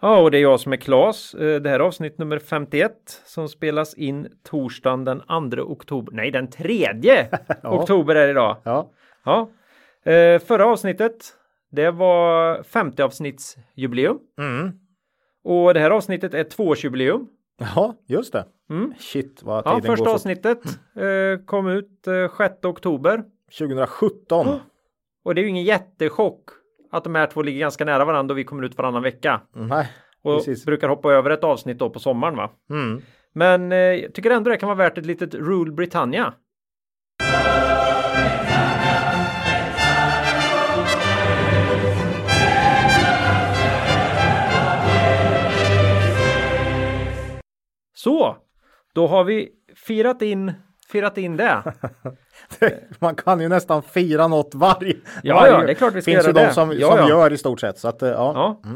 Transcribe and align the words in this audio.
Ja, 0.00 0.20
och 0.22 0.30
det 0.30 0.38
är 0.38 0.42
jag 0.42 0.60
som 0.60 0.72
är 0.72 0.76
Klas. 0.76 1.34
Eh, 1.34 1.60
Det 1.60 1.68
här 1.70 1.76
är 1.80 1.84
avsnitt 1.84 2.18
nummer 2.18 2.38
51 2.38 2.92
som 3.24 3.48
spelas 3.48 3.94
in 3.94 4.28
torsdagen 4.42 5.04
den 5.04 5.20
2 5.50 5.62
oktober. 5.62 6.12
Nej, 6.12 6.30
den 6.30 6.50
3 6.50 6.86
oktober 7.64 8.14
är 8.14 8.24
det 8.24 8.30
idag. 8.30 8.56
Ja, 8.64 8.90
Ja. 9.24 9.50
Eh, 10.12 10.38
Förra 10.40 10.66
avsnittet, 10.66 11.32
det 11.70 11.90
var 11.90 12.62
50 12.62 13.02
avsnittsjubileum. 13.02 14.18
mm. 14.38 14.72
Och 15.44 15.74
det 15.74 15.80
här 15.80 15.90
avsnittet 15.90 16.34
är 16.34 16.44
tvåårsjubileum. 16.44 17.28
ja 17.58 17.94
just 18.06 18.32
det. 18.32 18.44
Mm. 18.70 18.94
Shit 18.98 19.42
vad 19.42 19.66
Ja, 19.66 19.74
tiden 19.74 19.82
första 19.90 20.04
går 20.04 20.10
fort. 20.10 20.14
avsnittet 20.14 20.58
eh, 20.96 21.44
kom 21.46 21.68
ut 21.68 22.06
eh, 22.06 22.36
6 22.38 22.64
oktober. 22.64 23.22
2017. 23.58 24.46
Och 25.24 25.34
det 25.34 25.40
är 25.40 25.42
ju 25.42 25.48
ingen 25.48 25.64
jättechock 25.64 26.40
att 26.90 27.04
de 27.04 27.14
här 27.14 27.26
två 27.26 27.42
ligger 27.42 27.60
ganska 27.60 27.84
nära 27.84 28.04
varandra 28.04 28.32
och 28.32 28.38
vi 28.38 28.44
kommer 28.44 28.62
ut 28.62 28.78
varannan 28.78 29.02
vecka. 29.02 29.40
Nej, 29.52 29.88
Och 30.22 30.36
precis. 30.38 30.64
brukar 30.64 30.88
hoppa 30.88 31.12
över 31.12 31.30
ett 31.30 31.44
avsnitt 31.44 31.78
då 31.78 31.90
på 31.90 31.98
sommaren 31.98 32.36
va? 32.36 32.50
Mm. 32.70 33.02
Men 33.32 33.72
eh, 33.72 33.78
jag 33.78 34.14
tycker 34.14 34.30
ändå 34.30 34.50
det 34.50 34.56
kan 34.56 34.66
vara 34.68 34.78
värt 34.78 34.98
ett 34.98 35.06
litet 35.06 35.34
Rule 35.34 35.72
Britannia. 35.72 36.34
Så, 47.92 48.36
då 48.94 49.06
har 49.06 49.24
vi 49.24 49.48
firat 49.76 50.22
in, 50.22 50.52
firat 50.90 51.18
in 51.18 51.36
det. 51.36 51.62
Man 52.98 53.14
kan 53.14 53.40
ju 53.40 53.48
nästan 53.48 53.82
fira 53.82 54.28
något 54.28 54.54
varje. 54.54 54.96
Ja, 55.22 55.34
varje. 55.34 55.52
ja, 55.52 55.60
det 55.62 55.72
är 55.72 55.74
klart 55.74 55.94
vi 55.94 56.02
ska 56.02 56.10
finns 56.12 56.24
göra 56.24 56.26
ju 56.26 56.32
de 56.32 56.46
det. 56.46 56.52
som, 56.52 56.72
Ja, 56.72 56.88
som 56.90 56.98
ja. 56.98 57.08
gör 57.08 57.32
i 57.32 57.38
stort 57.38 57.60
sett. 57.60 57.78
Så 57.78 57.88
att, 57.88 58.02
eh, 58.02 58.08
ja. 58.08 58.32
Ja, 58.64 58.70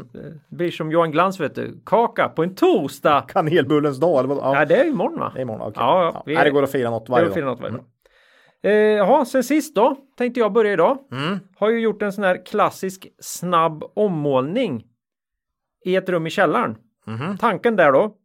det 0.49 0.55
blir 0.55 0.71
som 0.71 0.91
Johan 0.91 1.11
Glans 1.11 1.39
vet 1.39 1.55
du, 1.55 1.81
kaka 1.85 2.29
på 2.29 2.43
en 2.43 2.55
torsdag. 2.55 3.21
Kanelbullens 3.27 3.99
dag. 3.99 4.19
Eller 4.19 4.27
vad? 4.29 4.37
Ja, 4.37 4.59
Ja, 4.59 4.65
det 4.65 4.75
är 4.75 4.85
imorgon 4.87 5.19
va? 5.19 5.31
det 5.33 5.39
är 5.39 5.41
imorgon. 5.41 5.61
okej. 5.61 5.73
Ja, 5.83 6.11
ja, 6.13 6.23
vi- 6.25 6.33
Nej, 6.35 6.43
det 6.43 6.51
går 6.51 6.63
att 6.63 6.71
fira 6.71 6.89
något 6.89 7.05
Det 7.05 7.11
varje 7.11 7.27
dag. 7.29 7.43
något 7.43 7.59
varje 7.59 7.73
dag. 7.73 7.85
Eh, 8.63 8.71
Jaha, 8.73 9.25
sen 9.25 9.43
sist 9.43 9.75
då 9.75 9.95
tänkte 10.17 10.39
jag 10.39 10.53
börja 10.53 10.73
idag. 10.73 10.97
Mm. 11.11 11.39
Har 11.57 11.69
ju 11.69 11.79
gjort 11.79 12.01
en 12.01 12.13
sån 12.13 12.23
här 12.23 12.45
klassisk 12.45 13.07
snabb 13.19 13.83
ommålning 13.95 14.83
i 15.85 15.95
ett 15.95 16.09
rum 16.09 16.27
i 16.27 16.29
källaren. 16.29 16.75
Mhm. 17.07 17.37
Tanken 17.37 17.75
där 17.75 17.91
då. 17.91 18.15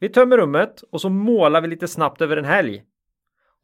Vi 0.00 0.08
tömmer 0.08 0.36
rummet 0.36 0.82
och 0.92 1.00
så 1.00 1.08
målar 1.08 1.60
vi 1.60 1.68
lite 1.68 1.88
snabbt 1.88 2.20
över 2.20 2.36
en 2.36 2.44
helg. 2.44 2.82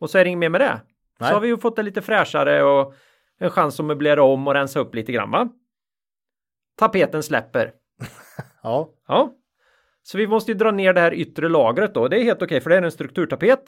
Och 0.00 0.11
så 0.11 0.19
är 0.19 0.25
det 0.25 0.28
inget 0.30 0.39
mer 0.39 0.48
med 0.48 0.61
det. 0.61 0.80
Nej. 1.20 1.28
Så 1.28 1.34
har 1.34 1.41
vi 1.41 1.48
ju 1.48 1.58
fått 1.58 1.77
det 1.77 1.83
lite 1.83 2.02
fräschare 2.02 2.62
och 2.62 2.94
en 3.39 3.50
chans 3.50 3.80
att 3.80 3.86
möblera 3.86 4.22
om 4.22 4.47
och 4.48 4.55
rensa 4.55 4.80
upp 4.80 4.94
lite 4.94 5.12
grann 5.12 5.30
va? 5.30 5.48
Tapeten 6.78 7.22
släpper. 7.22 7.72
Ja, 8.62 8.91
Ja. 9.08 9.33
Så 10.02 10.19
vi 10.19 10.27
måste 10.27 10.52
ju 10.52 10.58
dra 10.58 10.70
ner 10.70 10.92
det 10.92 11.00
här 11.00 11.14
yttre 11.14 11.48
lagret 11.48 11.94
då. 11.94 12.08
Det 12.08 12.20
är 12.20 12.24
helt 12.24 12.42
okej 12.42 12.61
för 12.61 12.70
det 12.70 12.77
är 12.77 12.83
en 12.83 12.91
strukturtapet. 12.91 13.61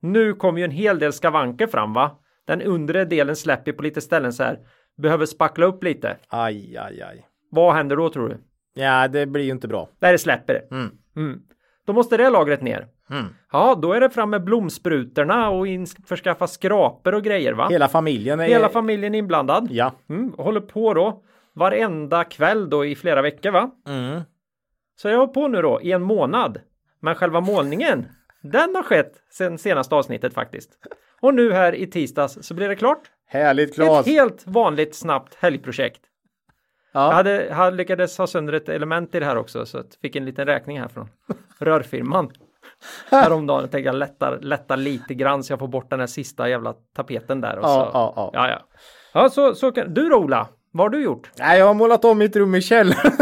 Nu 0.00 0.34
kommer 0.34 0.58
ju 0.58 0.64
en 0.64 0.70
hel 0.70 0.98
del 0.98 1.12
skavanker 1.12 1.66
fram 1.66 1.92
va? 1.92 2.18
Den 2.44 2.62
undre 2.62 3.04
delen 3.04 3.36
släpper 3.36 3.72
på 3.72 3.82
lite 3.82 4.00
ställen 4.00 4.32
så 4.32 4.42
här. 4.42 4.58
Behöver 4.96 5.26
spackla 5.26 5.66
upp 5.66 5.84
lite. 5.84 6.16
aj, 6.28 6.76
aj, 6.76 7.02
aj. 7.02 7.26
Vad 7.50 7.74
händer 7.74 7.96
då 7.96 8.08
tror 8.08 8.28
du? 8.28 8.38
Ja, 8.74 9.08
det 9.08 9.26
blir 9.26 9.44
ju 9.44 9.50
inte 9.50 9.68
bra. 9.68 9.88
Där 9.98 10.12
det 10.12 10.18
släpper. 10.18 10.66
Mm. 10.70 10.90
Mm. 11.16 11.42
Då 11.86 11.92
måste 11.92 12.16
det 12.16 12.30
lagret 12.30 12.62
ner. 12.62 12.88
Mm. 13.12 13.34
Ja, 13.52 13.74
då 13.82 13.92
är 13.92 14.00
det 14.00 14.10
fram 14.10 14.30
med 14.30 14.44
blomsprutorna 14.44 15.50
och 15.50 15.66
införskaffa 15.66 16.46
skraper 16.46 17.14
och 17.14 17.22
grejer 17.22 17.52
va? 17.52 17.68
Hela 17.68 17.88
familjen 17.88 18.40
är... 18.40 18.44
Hela 18.44 18.68
familjen 18.68 19.14
inblandad. 19.14 19.68
Ja. 19.70 19.92
Mm, 20.08 20.32
håller 20.38 20.60
på 20.60 20.94
då 20.94 21.22
varenda 21.54 22.24
kväll 22.24 22.70
då 22.70 22.84
i 22.84 22.94
flera 22.94 23.22
veckor 23.22 23.50
va? 23.50 23.70
Mm. 23.88 24.20
Så 24.96 25.08
jag 25.08 25.18
har 25.18 25.26
på 25.26 25.48
nu 25.48 25.62
då 25.62 25.80
i 25.82 25.92
en 25.92 26.02
månad. 26.02 26.60
Men 27.00 27.14
själva 27.14 27.40
målningen, 27.40 28.06
den 28.42 28.74
har 28.74 28.82
skett 28.82 29.12
sen 29.30 29.58
senaste 29.58 29.94
avsnittet 29.94 30.34
faktiskt. 30.34 30.70
Och 31.20 31.34
nu 31.34 31.52
här 31.52 31.74
i 31.74 31.86
tisdags 31.86 32.38
så 32.42 32.54
blir 32.54 32.68
det 32.68 32.76
klart. 32.76 33.00
Härligt 33.26 33.74
Claes. 33.74 34.00
Ett 34.06 34.12
helt 34.12 34.42
vanligt 34.46 34.94
snabbt 34.94 35.34
helgprojekt. 35.34 36.00
Jag 36.92 37.02
Ja. 37.02 37.12
hade, 37.12 37.48
hade 37.52 37.76
lyckades 37.76 38.18
ha 38.18 38.26
sönder 38.26 38.52
ett 38.52 38.68
element 38.68 39.14
i 39.14 39.20
det 39.20 39.26
här 39.26 39.36
också 39.36 39.66
så 39.66 39.78
att 39.78 39.94
fick 40.02 40.16
en 40.16 40.24
liten 40.24 40.46
räkning 40.46 40.80
här 40.80 40.88
från 40.88 41.08
rörfirman. 41.58 42.30
Häromdagen 43.10 43.60
jag 43.60 43.70
tänkte 43.70 43.86
jag 43.86 43.94
lättar, 43.94 44.38
lättar 44.40 44.76
lite 44.76 45.14
grann 45.14 45.44
så 45.44 45.52
jag 45.52 45.58
får 45.58 45.68
bort 45.68 45.90
den 45.90 46.00
här 46.00 46.06
sista 46.06 46.48
jävla 46.48 46.74
tapeten 46.96 47.40
där. 47.40 47.58
Och 47.58 47.64
Ja, 47.64 47.68
så, 47.68 47.90
ja, 47.92 48.12
ja. 48.16 48.30
ja, 48.32 48.48
ja. 48.48 48.58
ja 49.12 49.30
så, 49.30 49.54
så 49.54 49.72
kan, 49.72 49.94
du 49.94 50.08
då 50.08 50.16
Ola, 50.16 50.48
vad 50.72 50.84
har 50.84 50.90
du 50.90 51.02
gjort? 51.02 51.30
Nej, 51.38 51.58
jag 51.58 51.66
har 51.66 51.74
målat 51.74 52.04
om 52.04 52.18
mitt 52.18 52.36
rum 52.36 52.54
i 52.54 52.62
källaren. 52.62 53.12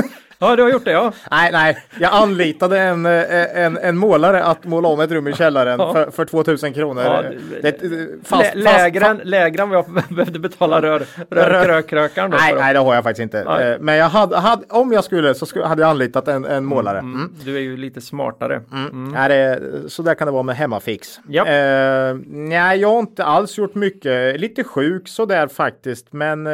Ja, 0.42 0.56
du 0.56 0.62
har 0.62 0.70
gjort 0.70 0.84
det 0.84 0.90
ja. 0.90 1.12
nej, 1.30 1.52
nej, 1.52 1.84
jag 2.00 2.12
anlitade 2.12 2.78
en, 2.80 3.06
eh, 3.06 3.64
en, 3.64 3.78
en 3.78 3.96
målare 3.96 4.44
att 4.44 4.64
måla 4.64 4.88
om 4.88 5.00
ett 5.00 5.10
rum 5.10 5.28
i 5.28 5.32
källaren 5.32 5.80
Ja. 5.80 5.92
för, 5.92 6.10
för 6.10 6.24
2000 6.24 6.72
kronor. 6.72 7.02
Ja, 7.04 7.22
det, 7.62 7.70
det, 7.80 8.08
fast, 8.24 8.54
Lä, 8.54 8.62
lägre, 8.62 9.06
än, 9.06 9.20
lägre 9.24 9.62
än 9.62 9.70
vad 9.70 9.78
jag 9.78 10.04
behövde 10.14 10.38
betala 10.38 10.82
rör, 10.82 11.02
rör, 11.30 11.64
rökrökaren 11.68 12.30
då. 12.30 12.36
Nej, 12.36 12.54
nej, 12.54 12.74
det 12.74 12.80
har 12.80 12.94
jag 12.94 13.04
faktiskt 13.04 13.22
inte. 13.22 13.44
Nej. 13.44 13.72
Eh, 13.72 13.78
Men 13.80 13.96
jag 13.96 14.08
hade, 14.08 14.36
hade, 14.36 14.62
om 14.68 14.92
jag 14.92 15.04
skulle 15.04 15.34
så 15.34 15.46
skulle, 15.46 15.64
hade 15.64 15.82
jag 15.82 15.90
anlitat 15.90 16.28
en, 16.28 16.44
en 16.44 16.64
målare. 16.64 16.98
Mm. 16.98 17.14
Mm, 17.14 17.32
du 17.44 17.56
är 17.56 17.60
ju 17.60 17.76
lite 17.76 18.00
smartare. 18.00 18.62
Mm. 18.72 19.08
Nej, 19.08 19.28
det, 19.28 19.60
så 19.90 20.02
där 20.02 20.14
kan 20.14 20.26
det 20.26 20.32
vara 20.32 20.42
med 20.42 20.56
hemmafix. 20.56 21.20
Ja. 21.28 21.46
Eh, 21.46 22.16
nej, 22.26 22.80
jag 22.80 22.88
har 22.88 22.98
inte 22.98 23.24
alls 23.24 23.58
gjort 23.58 23.74
mycket. 23.74 24.40
Lite 24.40 24.64
sjuk 24.64 25.08
sådär 25.08 25.46
faktiskt. 25.48 26.12
Men 26.12 26.46
eh, 26.46 26.52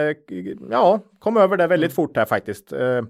ja, 0.71 1.01
kom 1.19 1.37
över 1.37 1.57
det 1.57 1.67
väldigt 1.67 1.95
fort 1.95 2.17
här 2.17 2.25
faktiskt. 2.25 2.73
Eh, 2.73 3.03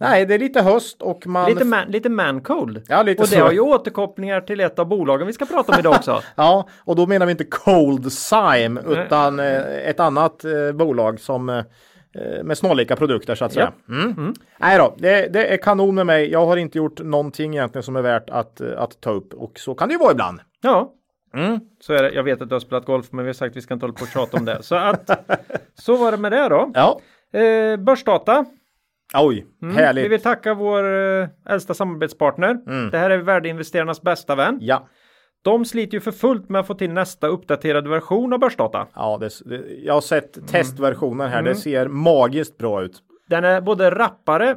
nej, 0.00 0.26
det 0.26 0.34
är 0.34 0.38
lite 0.38 0.62
höst 0.62 1.02
och 1.02 1.26
man... 1.26 1.50
Lite, 1.50 1.64
man, 1.64 1.88
lite 1.88 2.08
man-cold. 2.08 2.82
Ja, 2.88 3.02
lite 3.02 3.22
och 3.22 3.28
det 3.28 3.36
så. 3.36 3.42
har 3.42 3.52
ju 3.52 3.60
återkopplingar 3.60 4.40
till 4.40 4.60
ett 4.60 4.78
av 4.78 4.86
bolagen 4.86 5.26
vi 5.26 5.32
ska 5.32 5.46
prata 5.46 5.72
om 5.72 5.78
idag 5.78 5.94
också. 5.94 6.22
Ja, 6.34 6.68
och 6.84 6.96
då 6.96 7.06
menar 7.06 7.26
vi 7.26 7.32
inte 7.32 7.44
Cold 7.44 8.12
Sime 8.12 8.80
utan 8.88 9.40
eh, 9.40 9.88
ett 9.88 10.00
annat 10.00 10.44
eh, 10.44 10.72
bolag 10.74 11.20
som 11.20 11.48
eh, 11.48 11.62
med 12.44 12.58
snarlika 12.58 12.96
produkter 12.96 13.34
så 13.34 13.44
att 13.44 13.52
säga. 13.52 13.72
Mm. 13.88 14.34
Nej 14.58 14.78
då, 14.78 14.94
det, 14.98 15.32
det 15.32 15.46
är 15.46 15.56
kanon 15.56 15.94
med 15.94 16.06
mig. 16.06 16.30
Jag 16.30 16.46
har 16.46 16.56
inte 16.56 16.78
gjort 16.78 17.00
någonting 17.00 17.54
egentligen 17.54 17.82
som 17.82 17.96
är 17.96 18.02
värt 18.02 18.30
att, 18.30 18.60
att 18.60 19.00
ta 19.00 19.10
upp 19.10 19.34
och 19.34 19.58
så 19.58 19.74
kan 19.74 19.88
det 19.88 19.92
ju 19.92 19.98
vara 19.98 20.12
ibland. 20.12 20.40
Ja, 20.62 20.92
Mm. 21.34 21.60
så 21.80 21.92
är 21.92 22.02
det. 22.02 22.10
Jag 22.10 22.22
vet 22.22 22.42
att 22.42 22.48
du 22.48 22.54
har 22.54 22.60
spelat 22.60 22.84
golf, 22.86 23.06
men 23.12 23.24
vi 23.24 23.28
har 23.28 23.32
sagt 23.32 23.50
att 23.52 23.56
vi 23.56 23.60
ska 23.60 23.74
inte 23.74 23.84
hålla 23.86 23.94
på 23.94 24.02
och 24.02 24.08
tjata 24.08 24.36
om 24.36 24.44
det. 24.44 24.62
Så 24.62 24.74
att, 24.74 25.10
så 25.74 25.96
var 25.96 26.10
det 26.10 26.16
med 26.18 26.32
det 26.32 26.48
då. 26.48 26.70
Ja, 26.74 27.00
Eh, 27.32 27.76
börsdata. 27.76 28.44
Oj, 29.14 29.46
Mm. 29.62 29.76
härligt. 29.76 30.04
Vi 30.04 30.08
vill 30.08 30.22
tacka 30.22 30.54
vår 30.54 30.84
eh, 31.22 31.28
äldsta 31.48 31.74
samarbetspartner. 31.74 32.50
Mm. 32.66 32.90
Det 32.90 32.98
här 32.98 33.10
är 33.10 33.18
värdeinvesterarnas 33.18 34.02
bästa 34.02 34.34
vän. 34.34 34.58
Ja, 34.60 34.88
De 35.42 35.64
sliter 35.64 35.94
ju 35.94 36.00
för 36.00 36.12
fullt 36.12 36.48
med 36.48 36.60
att 36.60 36.66
få 36.66 36.74
till 36.74 36.90
nästa 36.92 37.26
uppdaterade 37.26 37.88
version 37.90 38.32
av 38.32 38.38
börsdata. 38.38 38.86
ja 38.94 39.18
det, 39.20 39.30
det, 39.44 39.64
jag 39.84 39.94
har 39.94 40.00
sett 40.00 40.48
testversionen 40.48 41.28
här. 41.30 41.38
Mm. 41.38 41.52
Det 41.52 41.54
ser 41.58 41.88
magiskt 41.88 42.58
bra 42.58 42.82
ut. 42.82 42.98
Den 43.28 43.44
är 43.44 43.60
både 43.60 43.90
rappare 43.90 44.56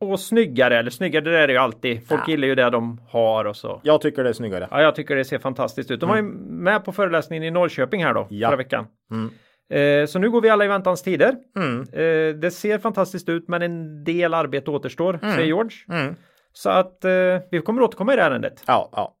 och 0.00 0.20
snyggare. 0.20 0.78
Eller 0.78 0.90
snyggare, 0.90 1.24
det 1.24 1.38
är 1.38 1.46
det 1.46 1.52
ju 1.52 1.58
alltid. 1.58 2.08
Folk 2.08 2.20
Ja. 2.26 2.30
gillar 2.30 2.48
ju 2.48 2.54
det 2.54 2.70
de 2.70 3.00
har 3.08 3.44
och 3.44 3.56
så. 3.56 3.80
Jag 3.82 4.00
tycker 4.00 4.22
det 4.24 4.28
är 4.28 4.32
snyggare. 4.32 4.68
Ja, 4.70 4.82
jag 4.82 4.94
tycker 4.94 5.16
det 5.16 5.24
ser 5.24 5.38
fantastiskt 5.38 5.90
ut. 5.90 6.00
De 6.00 6.08
var 6.08 6.16
ju 6.16 6.22
med 6.22 6.84
på 6.84 6.92
föreläsningen 6.92 7.42
i 7.44 7.50
Norrköping 7.50 8.04
här 8.04 8.14
då, 8.14 8.26
Ja. 8.30 8.48
förra 8.48 8.56
veckan. 8.56 8.86
Mm. 9.10 9.30
Eh, 9.70 10.06
så 10.06 10.18
nu 10.18 10.30
går 10.30 10.40
vi 10.40 10.48
alla 10.48 10.64
i 10.64 10.68
väntans 10.68 11.02
tider. 11.02 11.36
Mm. 11.56 11.80
Eh, 11.80 12.34
det 12.40 12.50
ser 12.50 12.78
fantastiskt 12.78 13.28
ut, 13.28 13.48
men 13.48 13.62
en 13.62 14.04
del 14.04 14.34
arbete 14.34 14.70
återstår, 14.70 15.18
säger 15.22 15.46
George. 15.46 15.76
Mm. 15.88 16.14
Så 16.52 16.70
att 16.70 17.04
eh, 17.04 17.10
vi 17.50 17.60
kommer 17.64 17.82
återkomma 17.82 18.12
i 18.12 18.16
det 18.16 18.22
här 18.22 18.30
ärendet. 18.30 18.62
Ja, 18.66 18.90
ja. 18.92 19.14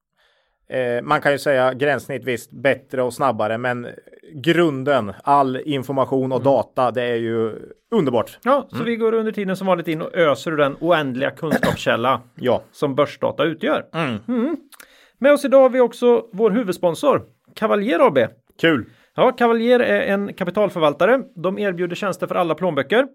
Man 1.02 1.20
kan 1.20 1.32
ju 1.32 1.38
säga 1.38 1.74
gränssnitt 1.74 2.24
visst 2.24 2.52
bättre 2.52 3.02
och 3.02 3.14
snabbare, 3.14 3.58
men 3.58 3.88
grunden, 4.34 5.12
all 5.24 5.56
information 5.64 6.32
och 6.32 6.42
data, 6.42 6.90
det 6.90 7.02
är 7.02 7.16
ju 7.16 7.52
underbart. 7.90 8.38
Ja, 8.42 8.68
så 8.70 8.84
vi 8.84 8.96
går 8.96 9.14
under 9.14 9.32
tiden 9.32 9.56
som 9.56 9.66
vanligt 9.66 9.88
in 9.88 10.02
och 10.02 10.14
öser 10.14 10.50
ur 10.52 10.56
den 10.56 10.76
oändliga 10.80 11.30
kunskapskälla 11.30 12.20
Ja. 12.34 12.62
som 12.72 12.94
börsdata 12.94 13.44
utgör. 13.44 13.84
Mm. 13.94 14.56
Med 15.18 15.32
oss 15.32 15.44
idag 15.44 15.60
har 15.60 15.70
vi 15.70 15.80
också 15.80 16.26
vår 16.32 16.50
huvudsponsor, 16.50 17.22
Cavalier 17.54 18.06
AB. 18.06 18.18
Kul. 18.60 18.84
Ja, 19.16 19.32
Cavalier 19.32 19.80
är 19.80 20.00
en 20.00 20.34
kapitalförvaltare. 20.34 21.22
De 21.34 21.58
erbjuder 21.58 21.96
tjänster 21.96 22.26
för 22.26 22.34
alla 22.34 22.54
plånböcker. 22.54 23.06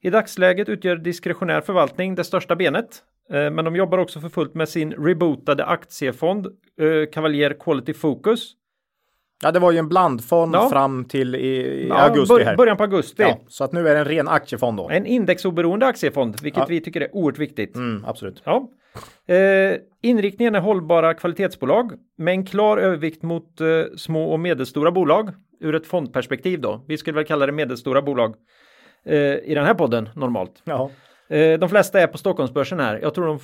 I 0.00 0.10
dagsläget 0.10 0.68
utgör 0.68 0.96
diskretionär 0.96 1.60
förvaltning 1.60 2.14
det 2.14 2.24
största 2.24 2.56
benet. 2.56 3.02
Eh, 3.32 3.50
men 3.50 3.64
de 3.64 3.76
jobbar 3.76 3.98
också 3.98 4.20
för 4.20 4.28
fullt 4.28 4.54
med 4.54 4.68
sin 4.68 4.92
rebootade 4.92 5.64
aktiefond 5.64 6.46
eh, 6.46 7.10
Cavalier 7.12 7.56
Quality 7.60 7.94
Focus. 7.94 8.52
Ja, 9.42 9.52
det 9.52 9.58
var 9.58 9.72
ju 9.72 9.78
en 9.78 9.88
blandfond 9.88 10.54
Ja. 10.54 10.68
fram 10.70 11.04
till 11.04 11.34
i, 11.34 11.86
Ja, 11.88 11.94
augusti 11.94 12.44
här. 12.44 12.56
Början 12.56 12.76
på 12.76 12.82
augusti. 12.82 13.22
Ja, 13.22 13.38
så 13.48 13.64
att 13.64 13.72
nu 13.72 13.88
är 13.88 13.94
det 13.94 14.00
en 14.00 14.04
ren 14.04 14.28
aktiefond 14.28 14.76
då. 14.76 14.88
En 14.90 15.06
indexoberoende 15.06 15.86
aktiefond, 15.86 16.36
vilket 16.42 16.70
vi 16.70 16.80
tycker 16.80 17.00
är 17.00 17.16
oerhört 17.16 17.38
viktigt. 17.38 17.76
Mm, 17.76 18.04
absolut. 18.06 18.42
Ja. 18.44 18.68
Eh, 19.26 19.76
inriktningen 20.02 20.54
är 20.54 20.60
hållbara 20.60 21.14
kvalitetsbolag 21.14 21.92
med 22.16 22.32
en 22.32 22.46
klar 22.46 22.78
övervikt 22.78 23.22
mot 23.22 23.60
eh, 23.60 23.66
små 23.96 24.32
och 24.32 24.40
medelstora 24.40 24.90
bolag 24.90 25.30
ur 25.60 25.74
ett 25.74 25.86
fondperspektiv 25.86 26.60
då. 26.60 26.84
Vi 26.88 26.98
skulle 26.98 27.14
väl 27.14 27.24
kalla 27.24 27.46
det 27.46 27.52
medelstora 27.52 28.02
bolag 28.02 28.34
eh, 29.04 29.34
i 29.34 29.54
den 29.54 29.64
här 29.64 29.74
podden 29.74 30.08
normalt. 30.14 30.62
Ja. 30.64 30.90
Eh, 31.28 31.58
de 31.58 31.68
flesta 31.68 32.00
är 32.00 32.06
på 32.06 32.18
Stockholmsbörsen 32.18 32.80
här. 32.80 32.98
Jag 33.02 33.14
tror 33.14 33.26
de 33.26 33.38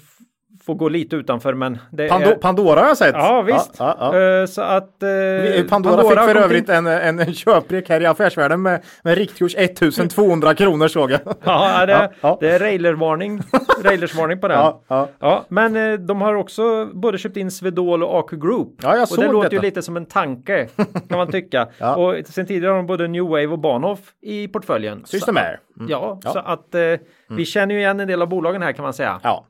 får 0.67 0.75
gå 0.75 0.89
lite 0.89 1.17
utanför 1.17 1.55
men 1.55 1.79
det 1.93 2.09
Pando 2.09 2.29
är... 2.31 2.35
Pandora 2.35 2.81
har 2.81 2.87
jag 2.89 2.97
sett. 2.97 3.15
Ja 3.15 3.43
visst. 3.43 3.71
Ja, 3.79 3.97
ja, 4.01 4.19
ja. 4.19 4.41
Eh, 4.41 4.47
så 4.47 4.63
att... 4.63 5.03
eh, 5.03 5.09
Vi- 5.09 5.67
Pandora, 5.69 6.03
fick 6.09 6.19
har 6.19 6.29
för 6.29 6.35
övrigt 6.35 6.69
in- 6.69 6.75
en, 6.75 6.87
en, 6.87 7.19
en 7.19 7.35
köprek 7.35 7.89
här 7.89 8.01
i 8.01 8.07
affärsvärlden 8.07 8.63
med, 8.63 8.83
med 9.03 9.15
riktkurs 9.19 9.55
1200 9.59 10.55
kronor 10.55 10.89
såg 10.89 11.11
jag. 11.11 11.21
Ja, 11.45 11.87
det, 11.87 12.11
det 12.41 12.51
är 12.51 12.59
railervarning, 12.59 13.41
railersvarning 13.85 14.41
på 14.41 14.49
den. 14.49 14.73
Ja, 15.21 15.45
men 15.49 15.77
eh, 15.77 15.93
de 15.99 16.21
har 16.21 16.35
också 16.35 16.87
både 16.95 17.19
köpt 17.19 17.37
in 17.37 17.51
Swedol 17.51 18.03
och 18.03 18.19
AQ 18.19 18.31
Group. 18.31 18.69
Ja, 18.83 18.95
jag 18.95 19.03
och 19.03 19.09
såg 19.09 19.25
det 19.25 19.33
låter 19.33 19.51
ju 19.53 19.61
lite 19.61 19.83
som 19.83 19.97
en 19.97 20.07
tanke, 20.07 20.69
kan 21.09 21.19
man 21.19 21.31
tycka. 21.31 21.69
Och 21.97 22.15
sen 22.27 22.47
tidigare 22.47 22.71
har 22.71 22.77
de 22.77 22.87
både 22.87 23.09
New 23.09 23.25
Wave 23.25 23.47
och 23.47 23.59
Bahnhof 23.59 23.99
i 24.23 24.49
portföljen. 24.49 25.03
Systemair. 25.07 25.59
Så, 25.79 25.85
ja, 25.89 26.21
Ja. 26.25 26.31
så 26.33 26.39
att 26.39 26.75
eh, 26.75 26.81
vi 27.29 27.45
känner 27.45 27.75
ju 27.75 27.81
igen 27.81 28.01
en 28.01 28.09
del 28.09 28.23
av 28.23 28.29
bolagen 28.29 28.63
här 28.63 28.73
kan 28.73 28.83
man 28.83 28.93
säga. 28.95 29.21
Ja. 29.23 29.47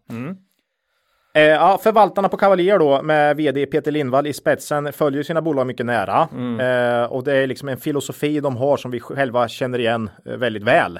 Eh, 1.36 1.42
ja, 1.42 1.78
förvaltarna 1.82 2.28
på 2.28 2.36
Cavalier 2.36 2.78
då 2.78 3.02
med 3.02 3.36
vd 3.36 3.66
Peter 3.66 3.90
Lindvall 3.90 4.26
i 4.26 4.32
spetsen 4.32 4.92
följer 4.92 5.22
sina 5.22 5.42
bolag 5.42 5.66
mycket 5.66 5.86
nära. 5.86 6.28
Eh, 6.60 7.12
och 7.12 7.24
det 7.24 7.32
är 7.36 7.46
liksom 7.46 7.68
en 7.68 7.76
filosofi 7.76 8.40
de 8.40 8.56
har 8.56 8.76
som 8.76 8.90
vi 8.90 9.00
själva 9.00 9.48
känner 9.48 9.78
igen 9.78 10.10
eh, 10.26 10.36
väldigt 10.36 10.62
väl. 10.62 10.98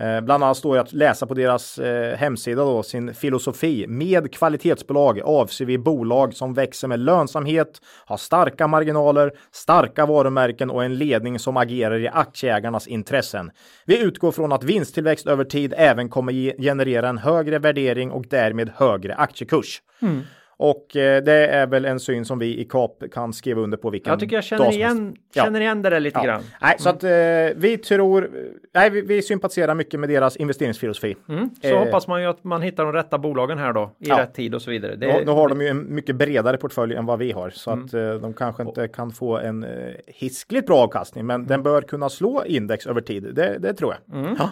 Eh, 0.00 0.20
bland 0.20 0.44
annat 0.44 0.56
står 0.56 0.74
det 0.74 0.80
att 0.80 0.92
läsa 0.92 1.26
på 1.26 1.34
deras 1.34 1.78
eh, 1.78 2.16
hemsida 2.16 2.64
då 2.64 2.82
sin 2.82 3.14
filosofi. 3.14 3.86
Med 3.88 4.32
kvalitetsbolag 4.32 5.20
avser 5.20 5.64
vi 5.64 5.78
bolag 5.78 6.34
som 6.34 6.54
växer 6.54 6.88
med 6.88 6.98
lönsamhet, 6.98 7.80
har 8.06 8.16
starka 8.16 8.66
marginaler, 8.66 9.32
starka 9.52 10.06
varumärken 10.06 10.70
och 10.70 10.84
en 10.84 10.98
ledning 10.98 11.38
som 11.38 11.56
agerar 11.56 11.98
i 11.98 12.08
aktieägarnas 12.08 12.86
intressen. 12.86 13.50
Vi 13.86 14.02
utgår 14.02 14.32
från 14.32 14.52
att 14.52 14.64
vinsttillväxt 14.64 15.26
över 15.26 15.44
tid 15.44 15.74
även 15.76 16.08
kommer 16.08 16.62
generera 16.62 17.08
en 17.08 17.18
högre 17.18 17.58
värdering 17.58 18.10
och 18.10 18.24
därmed 18.30 18.70
högre 18.76 19.14
aktiekurs. 19.14 19.82
Mm. 20.02 20.22
Och 20.60 20.96
eh, 20.96 21.22
det 21.22 21.32
är 21.46 21.66
väl 21.66 21.84
en 21.84 22.00
syn 22.00 22.24
som 22.24 22.38
vi 22.38 22.60
i 22.60 22.64
KAP 22.64 23.04
kan 23.12 23.32
skriva 23.32 23.60
under 23.60 23.76
på 23.76 23.90
vilken 23.90 24.10
Jag 24.10 24.20
tycker 24.20 24.36
jag 24.36 24.44
känner 24.44 24.72
igen, 24.72 25.16
Ja. 25.32 25.44
känner 25.44 25.60
igen 25.60 25.82
det 25.82 25.90
där 25.90 26.00
lite 26.00 26.18
Ja. 26.18 26.24
grann. 26.24 26.42
Nej, 26.62 26.74
så 26.78 26.88
att 26.88 27.04
eh, 27.04 27.10
vi 27.56 27.78
tror, 27.84 28.30
nej, 28.74 28.90
vi, 28.90 29.00
vi 29.00 29.22
sympatiserar 29.22 29.74
mycket 29.74 30.00
med 30.00 30.08
deras 30.08 30.36
investeringsfilosofi. 30.36 31.16
Mm. 31.28 31.50
Så 31.62 31.68
Eh, 31.68 31.78
hoppas 31.78 32.08
man 32.08 32.22
ju 32.22 32.28
att 32.28 32.44
man 32.44 32.62
hittar 32.62 32.84
de 32.84 32.92
rätta 32.92 33.18
bolagen 33.18 33.58
här 33.58 33.72
då 33.72 33.90
i 33.98 34.08
Ja. 34.08 34.18
rätt 34.22 34.34
tid 34.34 34.54
och 34.54 34.62
så 34.62 34.70
vidare. 34.70 34.96
Det, 34.96 35.24
Nu, 35.24 35.30
har 35.32 35.48
de 35.48 35.60
ju 35.60 35.66
en 35.68 35.94
mycket 35.94 36.16
bredare 36.16 36.56
portfölj 36.56 36.94
än 36.94 37.06
vad 37.06 37.18
vi 37.18 37.32
har 37.32 37.50
så 37.50 37.70
Mm. 37.70 37.84
att 37.84 37.94
eh, 37.94 38.14
de 38.14 38.32
kanske 38.34 38.62
inte 38.62 38.88
kan 38.88 39.10
få 39.10 39.38
en 39.38 39.64
eh, 39.64 39.68
hiskligt 40.06 40.66
bra 40.66 40.76
avkastning, 40.78 41.26
men 41.26 41.34
Mm. 41.34 41.46
den 41.48 41.62
bör 41.62 41.82
kunna 41.82 42.08
slå 42.08 42.42
index 42.46 42.86
över 42.86 43.00
tid. 43.00 43.28
Det, 43.34 43.58
det 43.58 43.74
tror 43.74 43.94
jag. 44.08 44.26
Ja. 44.38 44.50